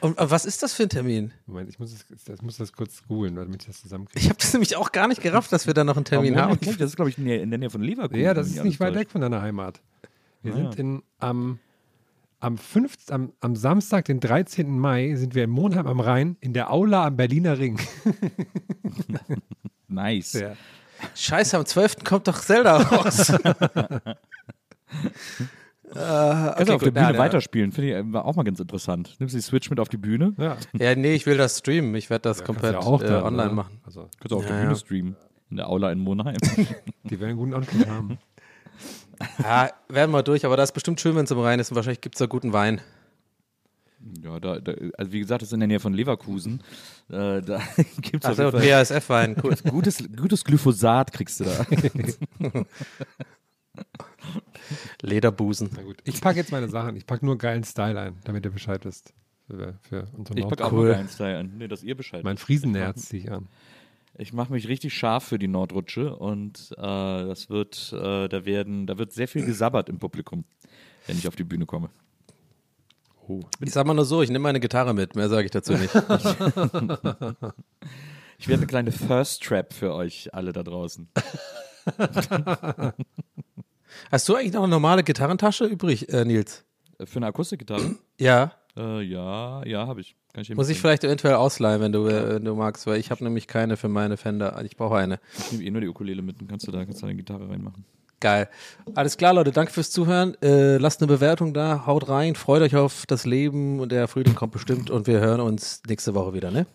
und 0.00 0.18
äh, 0.18 0.30
was 0.30 0.44
ist 0.44 0.62
das 0.62 0.72
für 0.74 0.84
ein 0.84 0.88
Termin? 0.88 1.32
Moment, 1.46 1.68
ich 1.68 1.78
muss 1.78 1.92
das, 1.92 2.28
ich 2.34 2.42
muss 2.42 2.56
das 2.56 2.72
kurz 2.72 3.02
googeln, 3.06 3.34
damit 3.36 3.62
ich 3.62 3.66
das 3.68 3.80
zusammenkriege. 3.82 4.20
Ich 4.20 4.28
habe 4.28 4.38
das 4.38 4.52
nämlich 4.52 4.76
auch 4.76 4.92
gar 4.92 5.08
nicht 5.08 5.22
gerafft, 5.22 5.52
dass 5.52 5.66
wir 5.66 5.74
da 5.74 5.84
noch 5.84 5.96
einen 5.96 6.04
Termin 6.04 6.36
haben. 6.36 6.58
Ich, 6.60 6.76
Das 6.76 6.90
ist, 6.90 6.96
glaube 6.96 7.10
ich, 7.10 7.18
in 7.18 7.24
der 7.50 7.58
Nähe 7.58 7.70
von 7.70 7.80
Leverkusen. 7.82 8.22
Ja, 8.22 8.34
das 8.34 8.48
ist 8.48 8.62
nicht 8.64 8.80
weit 8.80 8.94
weg 8.94 9.10
von 9.10 9.20
deiner 9.20 9.42
Heimat. 9.42 9.80
Wir 10.42 10.52
Ah, 10.52 10.56
sind 10.56 10.74
ja. 10.74 10.80
in, 10.80 11.02
am, 11.18 11.58
am, 12.40 12.58
5, 12.58 12.94
am, 13.10 13.32
am 13.40 13.56
Samstag, 13.56 14.04
den 14.04 14.20
13. 14.20 14.78
Mai, 14.78 15.14
sind 15.16 15.34
wir 15.34 15.44
in 15.44 15.50
Monheim 15.50 15.86
am 15.86 16.00
Rhein 16.00 16.36
in 16.40 16.52
der 16.52 16.70
Aula 16.72 17.06
am 17.06 17.16
Berliner 17.16 17.58
Ring. 17.58 17.80
Nice. 19.90 20.34
Ja. 20.34 20.54
Scheiße, 21.14 21.56
am 21.56 21.64
12. 21.64 22.04
kommt 22.04 22.28
doch 22.28 22.38
Zelda 22.40 22.76
raus. 22.76 23.32
Also 25.94 26.74
auf 26.74 26.80
gut, 26.80 26.86
der 26.86 26.90
Bühne 26.92 27.06
na, 27.06 27.12
na. 27.12 27.18
weiterspielen, 27.18 27.72
finde 27.72 27.88
ich 27.90 27.94
äh, 27.96 28.12
war 28.12 28.24
auch 28.24 28.36
mal 28.36 28.42
ganz 28.42 28.60
interessant. 28.60 29.16
Nimmst 29.18 29.34
du 29.34 29.38
die 29.38 29.42
Switch 29.42 29.70
mit 29.70 29.80
auf 29.80 29.88
die 29.88 29.96
Bühne? 29.96 30.34
Ja. 30.38 30.56
ja, 30.78 30.94
nee, 30.94 31.14
ich 31.14 31.26
will 31.26 31.36
das 31.36 31.58
streamen. 31.58 31.94
Ich 31.94 32.10
werde 32.10 32.22
das 32.22 32.44
komplett 32.44 32.74
Kannst 32.74 32.86
du 32.86 32.90
ja 32.90 32.96
auch 32.96 33.02
äh, 33.02 33.06
dann, 33.06 33.22
online 33.24 33.48
ne? 33.48 33.54
machen. 33.54 33.80
Also, 33.84 34.08
Kannst 34.18 34.32
du 34.32 34.36
auf 34.36 34.42
Ja, 34.42 34.48
der 34.48 34.56
ja. 34.58 34.62
Bühne 34.64 34.76
streamen. 34.76 35.16
In 35.50 35.56
der 35.56 35.68
Aula 35.68 35.90
in 35.92 35.98
Monheim. 35.98 36.36
die 37.04 37.20
werden 37.20 37.30
einen 37.30 37.38
guten 37.38 37.54
Anschluss 37.54 37.86
haben. 37.86 38.18
Ja, 39.42 39.70
werden 39.88 40.12
wir 40.12 40.22
durch, 40.22 40.44
aber 40.44 40.56
das 40.56 40.68
ist 40.70 40.74
bestimmt 40.74 41.00
schön, 41.00 41.16
wenn 41.16 41.24
es 41.24 41.30
im 41.30 41.38
Rhein 41.40 41.58
ist 41.58 41.70
und 41.70 41.76
wahrscheinlich 41.76 42.00
gibt 42.00 42.14
es 42.14 42.18
da 42.20 42.26
guten 42.26 42.52
Wein. 42.52 42.80
ja, 44.22 44.38
da, 44.38 44.60
da, 44.60 44.72
also 44.96 45.10
wie 45.10 45.18
gesagt, 45.18 45.42
das 45.42 45.48
ist 45.48 45.52
in 45.54 45.60
der 45.60 45.66
Nähe 45.66 45.80
von 45.80 45.92
Leverkusen. 45.92 46.62
Äh, 47.10 47.40
da 47.42 47.60
gibt 48.00 48.24
es 48.24 48.38
Also 48.38 48.52
BASF-Wein, 48.52 49.36
cool. 49.42 49.54
gutes, 49.70 50.04
gutes 50.16 50.44
Glyphosat 50.44 51.12
kriegst 51.12 51.40
du 51.40 51.44
da. 51.44 51.66
Lederbusen. 55.02 55.70
Na 55.74 55.82
gut. 55.82 55.98
Ich 56.04 56.20
packe 56.20 56.38
jetzt 56.38 56.52
meine 56.52 56.68
Sachen. 56.68 56.96
Ich 56.96 57.06
packe 57.06 57.24
nur 57.24 57.38
geilen 57.38 57.64
Style 57.64 57.98
ein, 58.00 58.16
damit 58.24 58.44
ihr 58.44 58.50
Bescheid 58.50 58.84
wisst. 58.84 59.14
Für, 59.46 59.78
für 59.82 60.06
Ich 60.34 60.42
Nord 60.42 60.50
pack 60.50 60.60
auch 60.66 60.72
Cool. 60.72 60.88
mal 60.88 60.94
einen 60.96 61.08
Style 61.08 61.38
an. 61.38 61.52
Nee, 61.56 61.68
dass 61.68 61.82
ihr 61.82 61.96
Bescheid 61.96 62.22
Mein 62.24 62.36
wisst. 62.36 62.44
Friesennerz 62.46 63.06
ziehe 63.08 63.22
ich 63.22 63.30
an. 63.32 63.48
Ich 64.18 64.32
mache 64.32 64.52
mich 64.52 64.66
richtig 64.68 64.94
scharf 64.94 65.24
für 65.24 65.38
die 65.38 65.48
Nordrutsche 65.48 66.16
und 66.16 66.72
äh, 66.76 66.82
das 66.82 67.48
wird, 67.50 67.92
äh, 67.92 68.28
da 68.28 68.44
werden, 68.44 68.86
da 68.86 68.98
wird 68.98 69.12
sehr 69.12 69.28
viel 69.28 69.46
gesabbert 69.46 69.88
im 69.88 69.98
Publikum, 69.98 70.44
wenn 71.06 71.16
ich 71.16 71.28
auf 71.28 71.36
die 71.36 71.44
Bühne 71.44 71.66
komme. 71.66 71.88
Ich 73.60 73.72
sag 73.72 73.86
mal 73.86 73.92
nur 73.94 74.06
so, 74.06 74.22
ich 74.22 74.30
nehme 74.30 74.42
meine 74.42 74.58
Gitarre 74.58 74.92
mit, 74.94 75.14
mehr 75.14 75.28
sage 75.28 75.44
ich 75.44 75.50
dazu 75.50 75.72
nicht. 75.74 75.94
Ich 78.40 78.46
werde 78.46 78.60
eine 78.60 78.68
kleine 78.68 78.92
First 78.92 79.42
Trap 79.42 79.72
für 79.72 79.92
euch 79.92 80.32
alle 80.32 80.52
da 80.52 80.62
draußen. 80.62 81.08
Hast 84.10 84.28
du 84.28 84.34
eigentlich 84.36 84.52
noch 84.52 84.62
eine 84.62 84.70
normale 84.70 85.02
Gitarrentasche 85.04 85.64
übrig, 85.64 86.08
äh, 86.12 86.24
Nils? 86.24 86.64
Äh, 86.98 87.06
Für 87.06 87.16
eine 87.16 87.26
Akustikgitarre? 87.26 87.96
Ja. 88.20 88.50
äh, 88.76 89.00
ja, 89.02 89.64
ja, 89.64 89.86
habe 89.86 90.00
ich. 90.00 90.16
Kann 90.32 90.42
ich 90.42 90.52
Muss 90.54 90.68
ich 90.68 90.80
vielleicht 90.80 91.04
eventuell 91.04 91.34
ausleihen, 91.34 91.80
wenn 91.80 91.92
du, 91.92 92.06
äh, 92.08 92.34
wenn 92.34 92.44
du 92.44 92.56
magst, 92.56 92.84
weil 92.88 92.98
ich 92.98 93.12
habe 93.12 93.22
nämlich 93.22 93.46
keine 93.46 93.76
für 93.76 93.88
meine 93.88 94.16
Fender. 94.16 94.60
Ich 94.64 94.76
brauche 94.76 94.96
eine. 94.96 95.20
Ich 95.38 95.52
nehme 95.52 95.64
eh 95.64 95.70
nur 95.70 95.80
die 95.80 95.88
Ukulele 95.88 96.20
mit, 96.22 96.40
dann 96.40 96.48
kannst 96.48 96.66
du 96.66 96.72
da 96.72 96.84
kannst 96.84 97.00
du 97.00 97.06
deine 97.06 97.16
Gitarre 97.16 97.48
reinmachen. 97.48 97.84
Geil. 98.20 98.48
Alles 98.96 99.16
klar, 99.16 99.32
Leute. 99.32 99.52
Danke 99.52 99.72
fürs 99.72 99.92
Zuhören. 99.92 100.36
Äh, 100.42 100.78
lasst 100.78 101.00
eine 101.00 101.06
Bewertung 101.06 101.54
da. 101.54 101.86
Haut 101.86 102.08
rein. 102.08 102.34
Freut 102.34 102.62
euch 102.62 102.74
auf 102.74 103.04
das 103.06 103.24
Leben. 103.26 103.78
Und 103.78 103.92
der 103.92 104.08
Frühling 104.08 104.34
kommt 104.34 104.52
bestimmt. 104.52 104.90
Und 104.90 105.06
wir 105.06 105.20
hören 105.20 105.40
uns 105.40 105.82
nächste 105.86 106.14
Woche 106.14 106.34
wieder, 106.34 106.50
ne? 106.50 106.66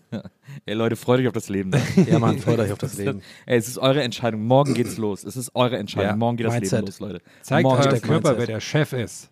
Ey 0.65 0.73
Leute, 0.73 0.95
freut 0.95 1.19
euch 1.19 1.27
auf 1.27 1.33
das 1.33 1.49
Leben. 1.49 1.71
Ja, 2.07 2.19
Mann, 2.19 2.39
freut 2.39 2.59
euch 2.59 2.71
auf 2.71 2.77
das 2.77 2.93
Leben. 2.97 3.21
Ey, 3.45 3.57
es 3.57 3.67
ist 3.67 3.77
eure 3.77 4.01
Entscheidung. 4.03 4.45
Morgen 4.45 4.73
geht's 4.73 4.97
los. 4.97 5.25
Es 5.25 5.35
ist 5.35 5.53
eure 5.53 5.77
Entscheidung. 5.77 6.11
Ja, 6.11 6.15
Morgen 6.15 6.37
geht 6.37 6.45
das 6.47 6.53
Mindset. 6.53 6.79
Leben 6.79 6.87
los, 6.87 6.99
Leute. 6.99 7.21
Zeigt 7.41 7.63
Morgen 7.63 7.79
eurem 7.81 7.95
ist 7.95 8.03
Körper, 8.03 8.29
Mindset. 8.29 8.37
wer 8.37 8.47
der 8.47 8.61
Chef 8.61 8.93
ist. 8.93 9.29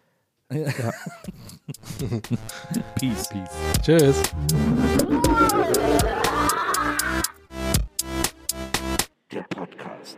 Peace. 2.95 3.29
Peace. 3.29 3.49
Tschüss. 3.83 4.21
Der 9.31 9.43
Podcast. 9.43 10.17